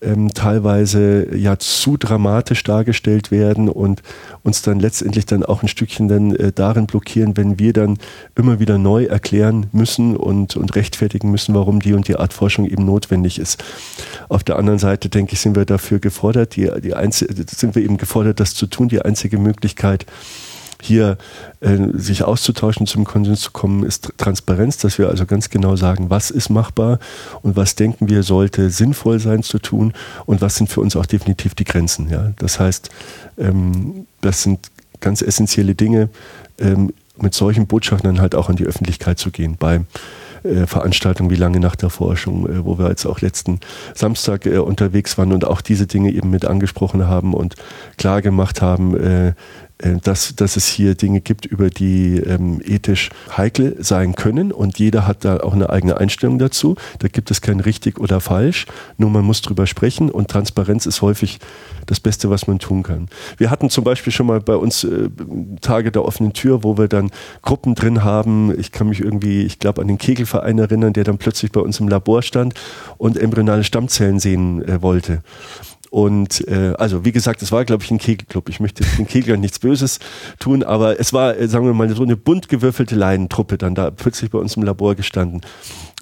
ähm, 0.00 0.34
teilweise 0.34 1.34
ja 1.34 1.58
zu 1.58 1.96
dramatisch 1.96 2.64
dargestellt 2.64 3.30
werden 3.30 3.68
und 3.68 4.02
uns 4.42 4.62
dann 4.62 4.80
letztendlich 4.80 5.26
dann 5.26 5.44
auch 5.44 5.62
ein 5.62 5.68
Stückchen 5.68 6.08
dann 6.08 6.34
äh, 6.34 6.52
darin 6.52 6.86
blockieren, 6.86 7.36
wenn 7.36 7.58
wir 7.60 7.72
dann 7.72 7.98
immer 8.34 8.58
wieder 8.58 8.78
neu 8.78 9.04
erklären 9.04 9.66
müssen 9.72 10.16
und, 10.16 10.56
und 10.56 10.74
rechtfertigen 10.74 11.30
müssen, 11.30 11.54
warum 11.54 11.80
die 11.80 11.94
und 11.94 12.08
die 12.08 12.16
Art 12.16 12.32
Forschung 12.32 12.66
eben 12.66 12.84
notwendig 12.84 13.38
ist. 13.38 13.62
Auf 14.28 14.42
der 14.42 14.56
anderen 14.56 14.80
Seite, 14.80 15.08
denke 15.08 15.34
ich, 15.34 15.40
sind 15.40 15.54
wir 15.54 15.64
dafür 15.64 16.00
gefordert, 16.00 16.56
die, 16.56 16.68
die 16.82 16.94
einzige, 16.94 17.32
sind 17.48 17.76
wir 17.76 17.82
eben 17.82 17.96
gefordert, 17.96 18.40
das 18.40 18.54
zu 18.54 18.66
tun. 18.66 18.88
Die 18.88 19.02
einzige 19.02 19.38
Möglichkeit, 19.38 20.04
hier 20.82 21.18
äh, 21.60 21.76
sich 21.94 22.22
auszutauschen, 22.22 22.86
zum 22.86 23.04
Konsens 23.04 23.40
zu 23.40 23.50
kommen, 23.50 23.84
ist 23.84 24.12
Transparenz, 24.16 24.78
dass 24.78 24.98
wir 24.98 25.08
also 25.08 25.26
ganz 25.26 25.50
genau 25.50 25.76
sagen, 25.76 26.10
was 26.10 26.30
ist 26.30 26.50
machbar 26.50 26.98
und 27.42 27.56
was 27.56 27.74
denken 27.74 28.08
wir 28.08 28.22
sollte 28.22 28.70
sinnvoll 28.70 29.18
sein 29.18 29.42
zu 29.42 29.58
tun 29.58 29.92
und 30.26 30.40
was 30.40 30.56
sind 30.56 30.70
für 30.70 30.80
uns 30.80 30.96
auch 30.96 31.06
definitiv 31.06 31.54
die 31.54 31.64
Grenzen. 31.64 32.08
Ja? 32.10 32.32
Das 32.36 32.60
heißt, 32.60 32.90
ähm, 33.38 34.06
das 34.20 34.42
sind 34.42 34.70
ganz 35.00 35.22
essentielle 35.22 35.74
Dinge, 35.74 36.08
ähm, 36.58 36.92
mit 37.20 37.34
solchen 37.34 37.66
Botschaften 37.66 38.08
dann 38.08 38.20
halt 38.20 38.34
auch 38.34 38.48
an 38.48 38.56
die 38.56 38.64
Öffentlichkeit 38.64 39.18
zu 39.18 39.30
gehen. 39.30 39.56
Bei 39.58 39.80
äh, 40.44 40.66
Veranstaltungen 40.66 41.30
wie 41.30 41.36
Lange 41.36 41.60
nach 41.60 41.76
der 41.76 41.90
Forschung, 41.90 42.48
äh, 42.48 42.64
wo 42.64 42.78
wir 42.78 42.88
jetzt 42.88 43.06
auch 43.06 43.20
letzten 43.20 43.60
Samstag 43.94 44.46
äh, 44.46 44.58
unterwegs 44.58 45.18
waren 45.18 45.32
und 45.32 45.44
auch 45.44 45.60
diese 45.60 45.86
Dinge 45.86 46.12
eben 46.12 46.30
mit 46.30 46.44
angesprochen 46.44 47.06
haben 47.06 47.34
und 47.34 47.56
klar 47.96 48.22
gemacht 48.22 48.62
haben, 48.62 49.34
dass, 49.78 50.34
dass 50.34 50.56
es 50.56 50.66
hier 50.66 50.94
Dinge 50.94 51.20
gibt, 51.20 51.46
über 51.46 51.70
die 51.70 52.16
ähm, 52.18 52.60
ethisch 52.64 53.10
heikel 53.36 53.76
sein 53.78 54.14
können 54.14 54.50
und 54.50 54.78
jeder 54.78 55.06
hat 55.06 55.24
da 55.24 55.38
auch 55.38 55.52
eine 55.52 55.70
eigene 55.70 55.96
Einstellung 55.98 56.38
dazu. 56.38 56.76
Da 56.98 57.08
gibt 57.08 57.30
es 57.30 57.40
kein 57.40 57.60
richtig 57.60 57.98
oder 58.00 58.20
falsch, 58.20 58.66
nur 58.96 59.10
man 59.10 59.24
muss 59.24 59.40
drüber 59.40 59.66
sprechen 59.66 60.10
und 60.10 60.28
Transparenz 60.28 60.86
ist 60.86 61.00
häufig 61.02 61.38
das 61.86 62.00
Beste, 62.00 62.28
was 62.28 62.46
man 62.46 62.58
tun 62.58 62.82
kann. 62.82 63.08
Wir 63.36 63.50
hatten 63.50 63.70
zum 63.70 63.84
Beispiel 63.84 64.12
schon 64.12 64.26
mal 64.26 64.40
bei 64.40 64.56
uns 64.56 64.84
äh, 64.84 65.08
Tage 65.60 65.92
der 65.92 66.04
offenen 66.04 66.32
Tür, 66.32 66.64
wo 66.64 66.76
wir 66.76 66.88
dann 66.88 67.10
Gruppen 67.42 67.74
drin 67.74 68.02
haben. 68.02 68.58
Ich 68.58 68.72
kann 68.72 68.88
mich 68.88 69.00
irgendwie, 69.00 69.42
ich 69.42 69.58
glaube, 69.58 69.80
an 69.80 69.88
den 69.88 69.98
Kegelverein 69.98 70.58
erinnern, 70.58 70.92
der 70.92 71.04
dann 71.04 71.18
plötzlich 71.18 71.52
bei 71.52 71.60
uns 71.60 71.80
im 71.80 71.88
Labor 71.88 72.22
stand 72.22 72.54
und 72.98 73.16
embryonale 73.16 73.64
Stammzellen 73.64 74.18
sehen 74.18 74.62
äh, 74.66 74.82
wollte. 74.82 75.22
Und 75.90 76.46
äh, 76.48 76.74
also 76.78 77.04
wie 77.04 77.12
gesagt, 77.12 77.42
es 77.42 77.52
war, 77.52 77.64
glaube 77.64 77.82
ich, 77.82 77.90
ein 77.90 77.98
Kegelclub. 77.98 78.48
Ich 78.48 78.60
möchte 78.60 78.84
den 78.98 79.06
Keglern 79.06 79.40
nichts 79.40 79.58
Böses 79.58 79.98
tun, 80.38 80.62
aber 80.62 81.00
es 81.00 81.12
war, 81.12 81.36
äh, 81.36 81.48
sagen 81.48 81.66
wir 81.66 81.74
mal, 81.74 81.88
so 81.94 82.02
eine 82.02 82.16
bunt 82.16 82.48
gewürfelte 82.48 82.94
Laientruppe 82.94 83.58
dann 83.58 83.74
da 83.74 83.90
plötzlich 83.90 84.30
bei 84.30 84.38
uns 84.38 84.56
im 84.56 84.62
Labor 84.62 84.94
gestanden. 84.94 85.40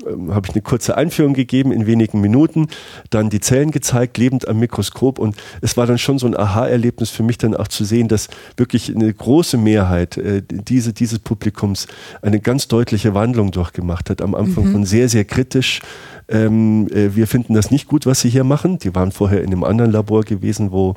Ähm, 0.05 0.35
Habe 0.35 0.48
ich 0.48 0.55
eine 0.55 0.62
kurze 0.62 0.97
Einführung 0.97 1.32
gegeben 1.32 1.73
in 1.73 1.86
wenigen 1.86 2.20
Minuten, 2.20 2.68
dann 3.10 3.31
die 3.31 3.40
Zellen 3.40 3.70
gezeigt, 3.70 4.18
lebend 4.18 4.47
am 4.48 4.59
Mikroskop 4.59 5.18
und 5.18 5.36
es 5.62 5.77
war 5.77 5.86
dann 5.86 5.98
schon 5.98 6.18
so 6.18 6.27
ein 6.27 6.36
Aha-Erlebnis 6.36 7.10
für 7.10 7.23
mich 7.23 7.39
dann 7.39 7.56
auch 7.56 7.68
zu 7.68 7.85
sehen, 7.85 8.09
dass 8.09 8.28
wirklich 8.56 8.94
eine 8.94 9.12
große 9.12 9.56
Mehrheit 9.56 10.16
äh, 10.18 10.43
diese, 10.48 10.93
dieses 10.93 11.18
Publikums 11.18 11.86
eine 12.23 12.40
ganz 12.40 12.68
deutliche 12.68 13.14
Wandlung 13.14 13.52
durchgemacht 13.52 14.10
hat. 14.10 14.20
Am 14.20 14.35
Anfang 14.35 14.66
mhm. 14.66 14.73
von 14.73 14.85
sehr, 14.85 15.09
sehr 15.09 15.24
kritisch 15.24 15.81
ähm, 16.28 16.89
äh, 16.93 17.14
wir 17.14 17.27
finden 17.27 17.55
das 17.55 17.70
nicht 17.70 17.86
gut, 17.86 18.06
was 18.06 18.20
sie 18.20 18.28
hier 18.28 18.44
machen. 18.44 18.78
Die 18.78 18.94
waren 18.94 19.12
vorher 19.12 19.43
in 19.43 19.47
einem 19.47 19.62
anderen 19.62 19.93
Labor 19.93 20.24
gewesen, 20.24 20.73
wo, 20.73 20.94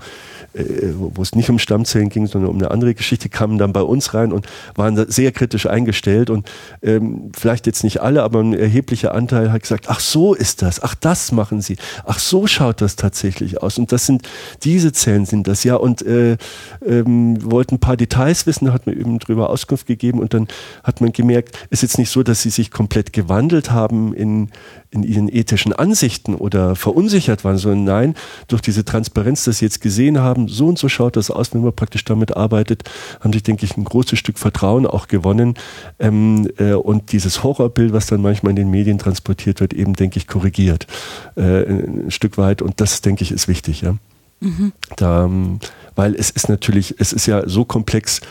äh, 0.54 0.64
wo 0.94 1.22
es 1.22 1.36
nicht 1.36 1.50
um 1.50 1.60
Stammzellen 1.60 2.10
ging, 2.10 2.26
sondern 2.26 2.50
um 2.50 2.58
eine 2.58 2.72
andere 2.72 2.96
Geschichte, 2.96 3.30
kamen 3.30 3.58
dann 3.58 3.72
bei 3.72 3.82
uns 3.82 4.14
rein 4.14 4.32
und 4.32 4.48
waren 4.76 5.10
sehr 5.10 5.32
kritisch 5.32 5.68
eingestellt. 5.68 6.30
Und 6.30 6.50
ähm, 6.82 7.32
vielleicht 7.38 7.68
jetzt 7.68 7.84
nicht 7.84 8.02
alle, 8.02 8.24
aber 8.24 8.40
ein 8.40 8.54
erheblicher 8.90 9.14
Anteil 9.14 9.52
hat 9.52 9.62
gesagt, 9.62 9.86
ach 9.88 10.00
so 10.00 10.34
ist 10.34 10.64
das, 10.64 10.82
ach 10.82 10.96
das 10.96 11.32
machen 11.32 11.62
sie, 11.62 11.78
ach 12.06 12.18
so 12.18 12.48
schaut 12.48 12.82
das 12.82 12.96
tatsächlich 12.96 13.62
aus. 13.62 13.78
Und 13.78 13.92
das 13.92 14.08
sind, 14.08 14.28
diese 14.64 14.92
Zellen 14.92 15.26
sind 15.26 15.48
das, 15.48 15.64
ja. 15.64 15.76
Und 15.76 16.02
äh, 16.02 16.38
ähm, 16.86 17.38
wollten 17.52 17.76
ein 17.76 17.80
paar 17.80 17.98
Details 17.98 18.48
wissen, 18.48 18.74
hat 18.74 18.88
man 18.88 19.00
eben 19.00 19.20
drüber 19.20 19.52
Auskunft 19.52 19.86
gegeben 19.86 20.20
und 20.20 20.34
dann 20.34 20.48
hat 20.84 21.02
man 21.02 21.12
gemerkt, 21.12 21.56
ist 21.70 21.84
jetzt 21.84 22.00
nicht 22.00 22.10
so, 22.10 22.24
dass 22.24 22.42
sie 22.42 22.50
sich 22.50 22.72
komplett 22.72 23.14
gewandelt 23.14 23.70
haben 23.70 24.14
in, 24.14 24.50
in 24.92 25.04
ihren 25.04 25.30
ethischen 25.30 25.72
Ansichten 25.72 26.34
oder 26.34 26.76
verunsichert 26.76 27.44
waren, 27.44 27.58
sondern 27.58 27.84
nein, 27.84 28.16
durch 28.48 28.62
diese 28.62 28.84
Transparenz, 28.84 29.44
dass 29.44 29.60
sie 29.60 29.66
jetzt 29.66 29.82
gesehen 29.82 30.20
haben, 30.20 30.48
so 30.48 30.68
und 30.68 30.80
so 30.80 30.90
schaut 30.90 31.16
das 31.16 31.30
aus, 31.30 31.54
wenn 31.54 31.62
man 31.62 31.74
praktisch 31.74 32.04
damit 32.06 32.36
arbeitet, 32.36 32.90
haben 33.20 33.32
sich, 33.32 33.44
denke 33.44 33.66
ich, 33.66 33.78
ein 33.78 33.84
großes 33.84 34.18
Stück 34.18 34.40
Vertrauen 34.40 34.88
auch 34.88 35.08
gewonnen. 35.08 35.54
Ähm, 36.00 36.50
äh, 36.58 36.74
und 36.74 37.12
dieses 37.12 37.44
Horrorbild, 37.44 37.94
was 37.94 38.08
dann 38.08 38.22
manchmal 38.22 38.52
in 38.52 38.56
den 38.56 38.72
Medien 38.72 38.98
transportiert 38.98 39.60
wird, 39.60 39.74
eben, 39.74 39.94
denke 39.94 40.18
ich, 40.18 40.28
korrigiert. 40.28 40.88
Äh, 41.36 41.66
ein 41.66 42.12
Stück 42.12 42.38
weit. 42.38 42.62
Und 42.64 42.82
das, 42.82 43.02
denke 43.02 43.24
ich, 43.24 43.32
ist 43.32 43.48
wichtig, 43.48 43.82
ja. 43.82 43.96
Mhm. 44.40 44.72
Da, 44.96 45.26
ähm, 45.26 45.60
weil 45.96 46.16
es 46.16 46.30
ist 46.30 46.50
natürlich, 46.50 46.96
es 46.98 47.14
ist 47.14 47.26
ja 47.26 47.48
so 47.48 47.66
komplex, 47.66 48.22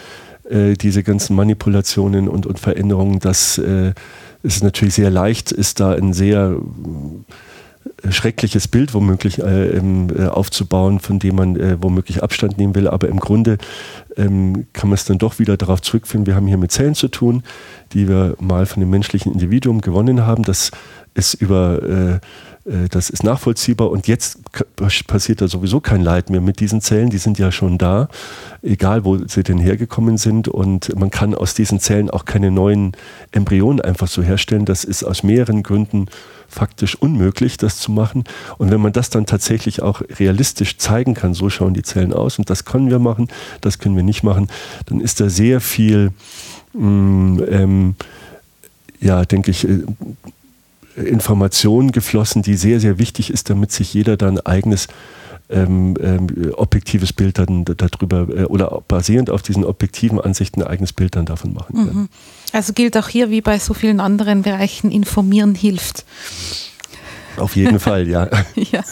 äh, 0.48 0.74
diese 0.74 1.02
ganzen 1.02 1.36
Manipulationen 1.36 2.28
und, 2.28 2.47
und 2.47 2.59
Veränderungen, 2.59 3.18
dass 3.18 3.59
äh, 3.59 3.93
es 4.43 4.56
ist 4.56 4.62
natürlich 4.65 4.94
sehr 4.94 5.10
leicht, 5.10 5.52
ist 5.52 5.81
da 5.81 5.93
ein 5.93 6.12
sehr 6.12 6.56
äh, 8.02 8.12
schreckliches 8.12 8.69
Bild 8.69 8.94
womöglich 8.94 9.39
äh, 9.40 9.77
äh, 9.77 10.27
aufzubauen, 10.28 11.01
von 11.01 11.19
dem 11.19 11.36
man 11.36 11.56
äh, 11.56 11.77
womöglich 11.81 12.23
Abstand 12.23 12.59
nehmen 12.59 12.74
will. 12.74 12.89
Aber 12.89 13.09
im 13.09 13.19
Grunde 13.19 13.59
ähm, 14.16 14.66
kann 14.73 14.89
man 14.89 14.94
es 14.94 15.05
dann 15.05 15.19
doch 15.19 15.39
wieder 15.39 15.56
darauf 15.56 15.82
zurückführen, 15.82 16.27
wir 16.27 16.35
haben 16.35 16.47
hier 16.47 16.59
mit 16.59 16.73
Zellen 16.73 16.94
zu 16.94 17.09
tun, 17.09 17.43
die 17.93 18.09
wir 18.09 18.36
mal 18.40 18.66
von 18.66 18.81
dem 18.81 18.90
menschlichen 18.90 19.32
Individuum 19.32 19.81
gewonnen 19.81 20.24
haben. 20.24 20.44
Das 20.44 20.70
ist 21.15 21.35
über 21.35 21.82
äh, 21.82 22.20
das 22.90 23.08
ist 23.08 23.24
nachvollziehbar 23.24 23.90
und 23.90 24.08
jetzt 24.08 24.40
passiert 25.06 25.40
da 25.40 25.48
sowieso 25.48 25.80
kein 25.80 26.02
Leid 26.02 26.28
mehr 26.28 26.42
mit 26.42 26.60
diesen 26.60 26.80
Zellen, 26.80 27.08
die 27.08 27.18
sind 27.18 27.38
ja 27.38 27.50
schon 27.50 27.78
da, 27.78 28.08
egal 28.62 29.04
wo 29.04 29.16
sie 29.26 29.42
denn 29.42 29.58
hergekommen 29.58 30.18
sind 30.18 30.48
und 30.48 30.94
man 30.98 31.10
kann 31.10 31.34
aus 31.34 31.54
diesen 31.54 31.80
Zellen 31.80 32.10
auch 32.10 32.26
keine 32.26 32.50
neuen 32.50 32.92
Embryonen 33.32 33.80
einfach 33.80 34.08
so 34.08 34.22
herstellen. 34.22 34.66
Das 34.66 34.84
ist 34.84 35.02
aus 35.02 35.22
mehreren 35.22 35.62
Gründen 35.62 36.06
faktisch 36.48 36.94
unmöglich, 36.94 37.56
das 37.56 37.78
zu 37.78 37.92
machen. 37.92 38.24
Und 38.58 38.70
wenn 38.70 38.80
man 38.80 38.92
das 38.92 39.10
dann 39.10 39.26
tatsächlich 39.26 39.82
auch 39.82 40.02
realistisch 40.18 40.76
zeigen 40.78 41.14
kann, 41.14 41.34
so 41.34 41.50
schauen 41.50 41.74
die 41.74 41.82
Zellen 41.82 42.12
aus 42.12 42.38
und 42.38 42.50
das 42.50 42.64
können 42.64 42.90
wir 42.90 42.98
machen, 42.98 43.28
das 43.60 43.78
können 43.78 43.96
wir 43.96 44.02
nicht 44.02 44.22
machen, 44.22 44.48
dann 44.86 45.00
ist 45.00 45.20
da 45.20 45.28
sehr 45.28 45.60
viel, 45.60 46.12
mm, 46.74 47.40
ähm, 47.48 47.94
ja, 49.00 49.24
denke 49.24 49.50
ich, 49.50 49.66
äh, 50.98 51.02
Information 51.02 51.92
geflossen, 51.92 52.42
die 52.42 52.56
sehr, 52.56 52.80
sehr 52.80 52.98
wichtig 52.98 53.30
ist, 53.30 53.50
damit 53.50 53.72
sich 53.72 53.94
jeder 53.94 54.16
dann 54.16 54.40
eigenes 54.40 54.88
ähm, 55.50 55.94
ähm, 56.02 56.52
objektives 56.56 57.12
Bild 57.12 57.38
dann 57.38 57.64
darüber 57.64 58.28
äh, 58.28 58.44
oder 58.44 58.82
basierend 58.86 59.30
auf 59.30 59.42
diesen 59.42 59.64
objektiven 59.64 60.20
Ansichten 60.20 60.62
ein 60.62 60.68
eigenes 60.68 60.92
Bild 60.92 61.16
dann 61.16 61.24
davon 61.24 61.54
machen 61.54 61.74
kann. 61.74 61.94
Mhm. 61.94 62.08
Also 62.52 62.72
gilt 62.74 62.96
auch 62.96 63.08
hier 63.08 63.30
wie 63.30 63.40
bei 63.40 63.58
so 63.58 63.72
vielen 63.72 64.00
anderen 64.00 64.42
Bereichen, 64.42 64.90
informieren 64.90 65.54
hilft. 65.54 66.04
Auf 67.38 67.56
jeden 67.56 67.80
Fall, 67.80 68.08
ja. 68.08 68.28
ja. 68.56 68.84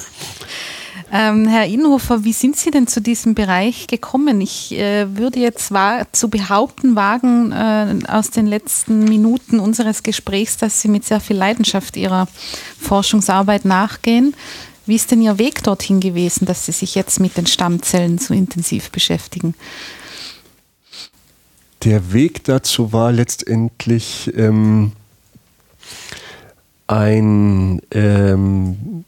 Ähm, 1.12 1.46
Herr 1.46 1.66
Inhofer, 1.66 2.24
wie 2.24 2.32
sind 2.32 2.56
Sie 2.56 2.70
denn 2.70 2.88
zu 2.88 3.00
diesem 3.00 3.34
Bereich 3.34 3.86
gekommen? 3.86 4.40
Ich 4.40 4.72
äh, 4.72 5.16
würde 5.16 5.38
jetzt 5.38 5.72
zu 6.12 6.28
behaupten 6.28 6.96
wagen 6.96 7.52
äh, 7.52 7.98
aus 8.08 8.30
den 8.30 8.46
letzten 8.46 9.04
Minuten 9.04 9.60
unseres 9.60 10.02
Gesprächs, 10.02 10.56
dass 10.56 10.80
Sie 10.80 10.88
mit 10.88 11.04
sehr 11.04 11.20
viel 11.20 11.36
Leidenschaft 11.36 11.96
Ihrer 11.96 12.26
Forschungsarbeit 12.80 13.64
nachgehen. 13.64 14.34
Wie 14.84 14.96
ist 14.96 15.10
denn 15.12 15.22
Ihr 15.22 15.38
Weg 15.38 15.62
dorthin 15.62 16.00
gewesen, 16.00 16.44
dass 16.44 16.66
Sie 16.66 16.72
sich 16.72 16.96
jetzt 16.96 17.20
mit 17.20 17.36
den 17.36 17.46
Stammzellen 17.46 18.18
so 18.18 18.34
intensiv 18.34 18.90
beschäftigen? 18.90 19.54
Der 21.84 22.12
Weg 22.12 22.42
dazu 22.44 22.92
war 22.92 23.12
letztendlich 23.12 24.32
ähm, 24.36 24.92
ein 26.88 27.80
ähm, 27.92 29.04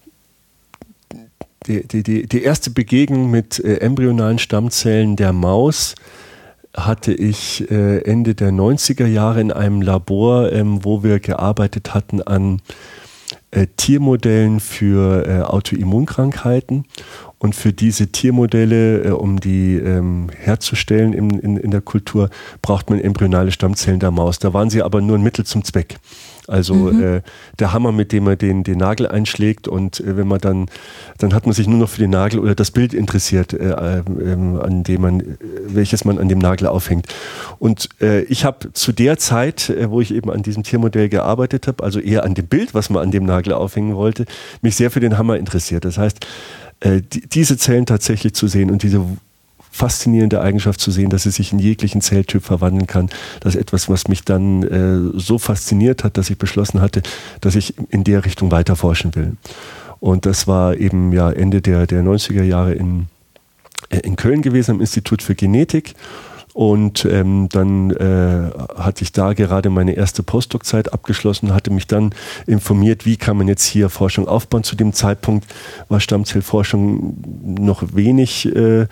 die, 1.68 2.02
die, 2.02 2.26
die, 2.26 2.42
erste 2.42 2.70
Begegnung 2.70 3.30
mit 3.30 3.58
äh, 3.60 3.76
embryonalen 3.76 4.38
Stammzellen 4.38 5.16
der 5.16 5.32
Maus 5.32 5.94
hatte 6.76 7.12
ich 7.12 7.70
äh, 7.70 7.98
Ende 8.02 8.34
der 8.34 8.50
90er 8.50 9.06
Jahre 9.06 9.40
in 9.40 9.52
einem 9.52 9.82
Labor, 9.82 10.52
ähm, 10.52 10.84
wo 10.84 11.02
wir 11.02 11.20
gearbeitet 11.20 11.94
hatten 11.94 12.22
an 12.22 12.60
äh, 13.50 13.66
Tiermodellen 13.76 14.60
für 14.60 15.26
äh, 15.26 15.42
Autoimmunkrankheiten. 15.42 16.84
Und 17.38 17.54
für 17.54 17.72
diese 17.72 18.08
Tiermodelle, 18.08 19.04
äh, 19.04 19.10
um 19.10 19.40
die 19.40 19.76
ähm, 19.76 20.28
herzustellen 20.36 21.12
in, 21.12 21.30
in, 21.30 21.56
in 21.56 21.70
der 21.70 21.80
Kultur, 21.80 22.30
braucht 22.62 22.90
man 22.90 23.00
embryonale 23.00 23.52
Stammzellen 23.52 24.00
der 24.00 24.10
Maus. 24.10 24.38
Da 24.38 24.52
waren 24.52 24.70
sie 24.70 24.82
aber 24.82 25.00
nur 25.00 25.16
ein 25.16 25.22
Mittel 25.22 25.46
zum 25.46 25.64
Zweck. 25.64 25.98
Also 26.48 26.74
mhm. 26.74 27.02
äh, 27.02 27.22
der 27.58 27.72
Hammer, 27.72 27.92
mit 27.92 28.10
dem 28.10 28.24
man 28.24 28.38
den, 28.38 28.64
den 28.64 28.78
Nagel 28.78 29.06
einschlägt 29.06 29.68
und 29.68 30.00
äh, 30.00 30.16
wenn 30.16 30.26
man 30.26 30.40
dann, 30.40 30.66
dann 31.18 31.34
hat 31.34 31.44
man 31.44 31.52
sich 31.54 31.68
nur 31.68 31.78
noch 31.78 31.90
für 31.90 32.00
den 32.00 32.10
Nagel 32.10 32.40
oder 32.40 32.54
das 32.54 32.70
Bild 32.70 32.94
interessiert, 32.94 33.52
äh, 33.52 33.68
äh, 33.68 34.02
an 34.02 34.82
dem 34.82 35.02
man, 35.02 35.22
welches 35.66 36.04
man 36.04 36.18
an 36.18 36.28
dem 36.28 36.38
Nagel 36.38 36.66
aufhängt. 36.66 37.06
Und 37.58 37.90
äh, 38.00 38.22
ich 38.22 38.44
habe 38.44 38.72
zu 38.72 38.92
der 38.92 39.18
Zeit, 39.18 39.68
äh, 39.68 39.90
wo 39.90 40.00
ich 40.00 40.12
eben 40.12 40.30
an 40.30 40.42
diesem 40.42 40.62
Tiermodell 40.62 41.10
gearbeitet 41.10 41.66
habe, 41.66 41.84
also 41.84 42.00
eher 42.00 42.24
an 42.24 42.34
dem 42.34 42.46
Bild, 42.46 42.74
was 42.74 42.88
man 42.88 43.02
an 43.02 43.10
dem 43.10 43.24
Nagel 43.24 43.52
aufhängen 43.52 43.94
wollte, 43.94 44.24
mich 44.62 44.74
sehr 44.74 44.90
für 44.90 45.00
den 45.00 45.18
Hammer 45.18 45.36
interessiert. 45.36 45.84
Das 45.84 45.98
heißt, 45.98 46.26
äh, 46.80 47.02
die, 47.02 47.28
diese 47.28 47.58
Zellen 47.58 47.86
tatsächlich 47.86 48.34
zu 48.34 48.46
sehen 48.46 48.70
und 48.70 48.82
diese 48.82 49.04
faszinierende 49.70 50.40
Eigenschaft 50.40 50.80
zu 50.80 50.90
sehen, 50.90 51.10
dass 51.10 51.26
es 51.26 51.36
sich 51.36 51.52
in 51.52 51.58
jeglichen 51.58 52.00
Zelltyp 52.00 52.44
verwandeln 52.44 52.86
kann. 52.86 53.10
Das 53.40 53.54
ist 53.54 53.60
etwas, 53.60 53.88
was 53.88 54.08
mich 54.08 54.24
dann 54.24 54.62
äh, 54.62 55.18
so 55.18 55.38
fasziniert 55.38 56.04
hat, 56.04 56.16
dass 56.16 56.30
ich 56.30 56.38
beschlossen 56.38 56.80
hatte, 56.80 57.02
dass 57.40 57.54
ich 57.54 57.74
in 57.90 58.04
der 58.04 58.24
Richtung 58.24 58.50
weiter 58.50 58.76
forschen 58.76 59.14
will. 59.14 59.36
Und 60.00 60.26
das 60.26 60.46
war 60.46 60.76
eben 60.76 61.12
ja 61.12 61.30
Ende 61.30 61.60
der, 61.60 61.86
der 61.86 62.02
90er 62.02 62.42
Jahre 62.42 62.74
in, 62.74 63.06
äh, 63.90 63.98
in 64.00 64.16
Köln 64.16 64.42
gewesen, 64.42 64.72
am 64.72 64.80
Institut 64.80 65.22
für 65.22 65.34
Genetik. 65.34 65.94
Und 66.54 67.04
ähm, 67.04 67.48
dann 67.52 67.92
äh, 67.92 68.50
hatte 68.76 69.04
ich 69.04 69.12
da 69.12 69.32
gerade 69.32 69.70
meine 69.70 69.92
erste 69.92 70.24
Postdoc-Zeit 70.24 70.92
abgeschlossen, 70.92 71.54
hatte 71.54 71.70
mich 71.70 71.86
dann 71.86 72.12
informiert, 72.48 73.06
wie 73.06 73.16
kann 73.16 73.36
man 73.36 73.46
jetzt 73.46 73.64
hier 73.64 73.88
Forschung 73.88 74.26
aufbauen. 74.26 74.64
Zu 74.64 74.74
dem 74.74 74.92
Zeitpunkt 74.92 75.46
war 75.88 76.00
Stammzellforschung 76.00 77.16
noch 77.44 77.94
wenig 77.94 78.46
äh, 78.56 78.88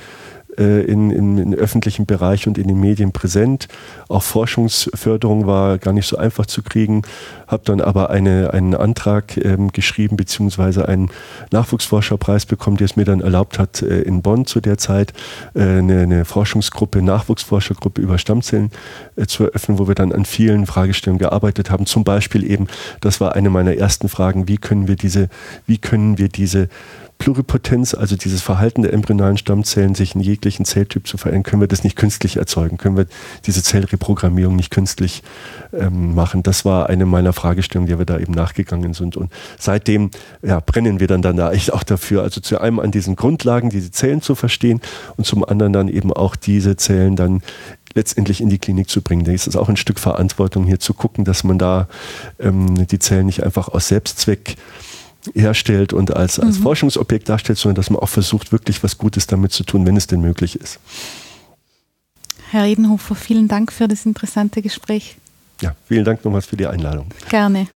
äh, 0.59 0.83
in, 0.83 1.11
in, 1.11 1.39
in 1.39 1.55
öffentlichen 1.55 2.07
Bereich 2.07 2.47
und 2.47 2.59
in 2.59 2.69
den 2.69 2.81
Medien 2.81 3.13
präsent. 3.13 3.69
Auch 4.09 4.23
Forschungsförderung 4.23 5.47
war 5.47 5.79
gar 5.79 5.93
nicht 5.93 6.07
so 6.07 6.17
einfach 6.17 6.47
zu 6.47 6.63
kriegen. 6.63 7.03
Habe 7.47 7.63
dann 7.65 7.81
aber 7.81 8.11
eine, 8.11 8.53
einen 8.53 8.75
Antrag 8.75 9.37
ähm, 9.37 9.73
geschrieben 9.73 10.17
beziehungsweise 10.17 10.89
einen 10.89 11.11
Nachwuchsforscherpreis 11.53 12.47
bekommen, 12.47 12.77
der 12.77 12.87
es 12.87 12.97
mir 12.97 13.05
dann 13.05 13.21
erlaubt 13.21 13.59
hat, 13.59 13.83
äh, 13.83 14.03
in 14.03 14.23
Bonn 14.23 14.47
zu 14.47 14.61
der 14.61 14.79
Zeit 14.79 15.13
äh, 15.55 15.63
eine, 15.63 16.03
eine 16.03 16.25
Forschungsgruppe, 16.25 17.03
Nachwuchsforschergruppe 17.03 18.01
über 18.01 18.19
Stammzellen 18.19 18.71
äh, 19.17 19.27
zu 19.27 19.45
eröffnen, 19.45 19.79
wo 19.79 19.89
wir 19.89 19.95
dann 19.95 20.13
an 20.13 20.25
vielen 20.25 20.67
Fragestellungen 20.67 21.19
gearbeitet 21.19 21.71
haben. 21.71 21.87
Zum 21.87 22.05
Beispiel 22.05 22.49
eben, 22.51 22.67
das 23.01 23.21
war 23.21 23.35
eine 23.35 23.51
meiner 23.51 23.77
ersten 23.77 24.09
Fragen, 24.09 24.49
wie 24.49 24.59
können 24.59 24.89
wir 24.89 24.97
diese, 24.97 25.29
wie 25.67 25.79
können 25.79 26.19
wir 26.19 26.29
diese 26.29 26.69
Pluripotenz, 27.19 27.95
also 27.95 28.15
dieses 28.17 28.43
Verhalten 28.43 28.83
der 28.83 28.93
embryonalen 28.93 29.39
Stammzellen, 29.39 29.95
sich 29.95 30.15
in 30.15 30.21
jeglichen 30.21 30.65
Zelltyp 30.65 31.07
zu 31.07 31.17
verändern, 31.17 31.43
können 31.45 31.63
wir 31.63 31.69
das 31.69 31.83
nicht 31.83 31.97
künstlich 31.97 32.37
erzeugen? 32.37 32.77
Können 32.77 32.97
wir 32.97 33.07
diese 33.47 33.63
Zellreprogrammierung 33.63 34.55
nicht 34.55 34.71
künstlich 34.71 35.23
ähm, 35.73 36.15
machen? 36.15 36.43
Das 36.43 36.65
war 36.65 36.89
eine 36.89 37.07
meiner 37.07 37.33
Fragestellungen, 37.33 37.89
die 37.89 37.99
wir 37.99 38.05
da 38.05 38.19
eben 38.19 38.33
nachgegangen 38.33 38.93
sind. 38.93 39.17
Und 39.17 39.33
seitdem 39.59 40.11
ja, 40.43 40.61
brennen 40.61 41.01
wir 41.01 41.07
dann 41.07 41.23
da 41.23 41.53
echt 41.53 41.73
auch 41.73 41.83
dafür, 41.83 42.23
also 42.23 42.41
zu 42.41 42.61
einem 42.61 42.79
an 42.79 42.91
diesen 42.91 43.17
Grundlagen, 43.17 43.71
diese 43.71 43.91
Zellen 43.91 44.21
zu 44.21 44.35
verstehen 44.35 44.81
und 45.17 45.27
zum 45.27 45.45
anderen 45.45 45.73
dann 45.73 45.89
eben 45.89 46.13
auch 46.13 46.37
diese 46.37 46.77
Zellen 46.77 47.17
dann 47.17 47.43
letztendlich 47.95 48.41
in 48.41 48.51
die 48.51 48.59
Klinik 48.59 48.91
zu 48.91 49.01
bringen. 49.01 49.25
Da 49.25 49.33
ist 49.33 49.47
es 49.47 49.57
auch 49.57 49.69
ein 49.69 49.77
Stück 49.77 49.99
Verantwortung, 49.99 50.67
hier 50.67 50.79
zu 50.79 50.95
gucken, 50.95 51.25
dass 51.25 51.45
man 51.45 51.59
da 51.59 51.89
ähm, 52.39 52.87
die 52.87 52.99
Zellen 52.99 53.27
nicht 53.27 53.43
einfach 53.43 53.69
aus 53.69 53.89
Selbstzweck 53.89 54.57
herstellt 55.35 55.93
und 55.93 56.15
als, 56.15 56.39
als 56.39 56.59
mhm. 56.59 56.63
Forschungsobjekt 56.63 57.29
darstellt, 57.29 57.59
sondern 57.59 57.77
dass 57.77 57.91
man 57.91 58.01
auch 58.01 58.09
versucht, 58.09 58.53
wirklich 58.53 58.83
was 58.83 58.99
Gutes 58.99 59.27
damit 59.27 59.53
zu 59.53 59.65
tun, 59.65 59.87
wenn 59.87 59.97
es 59.97 60.07
denn 60.07 60.21
möglich 60.21 60.57
ist. 60.57 60.79
Herr 62.51 62.65
Edenhofer, 62.65 63.15
vielen 63.15 63.49
Dank 63.49 63.73
für 63.73 63.89
das 63.89 64.07
interessante 64.07 64.63
Gespräch. 64.63 65.17
Ja, 65.61 65.75
vielen 65.87 66.05
Dank 66.05 66.25
nochmals 66.25 66.47
für 66.47 66.57
die 66.57 66.67
Einladung. 66.67 67.09
Gerne. 67.29 67.69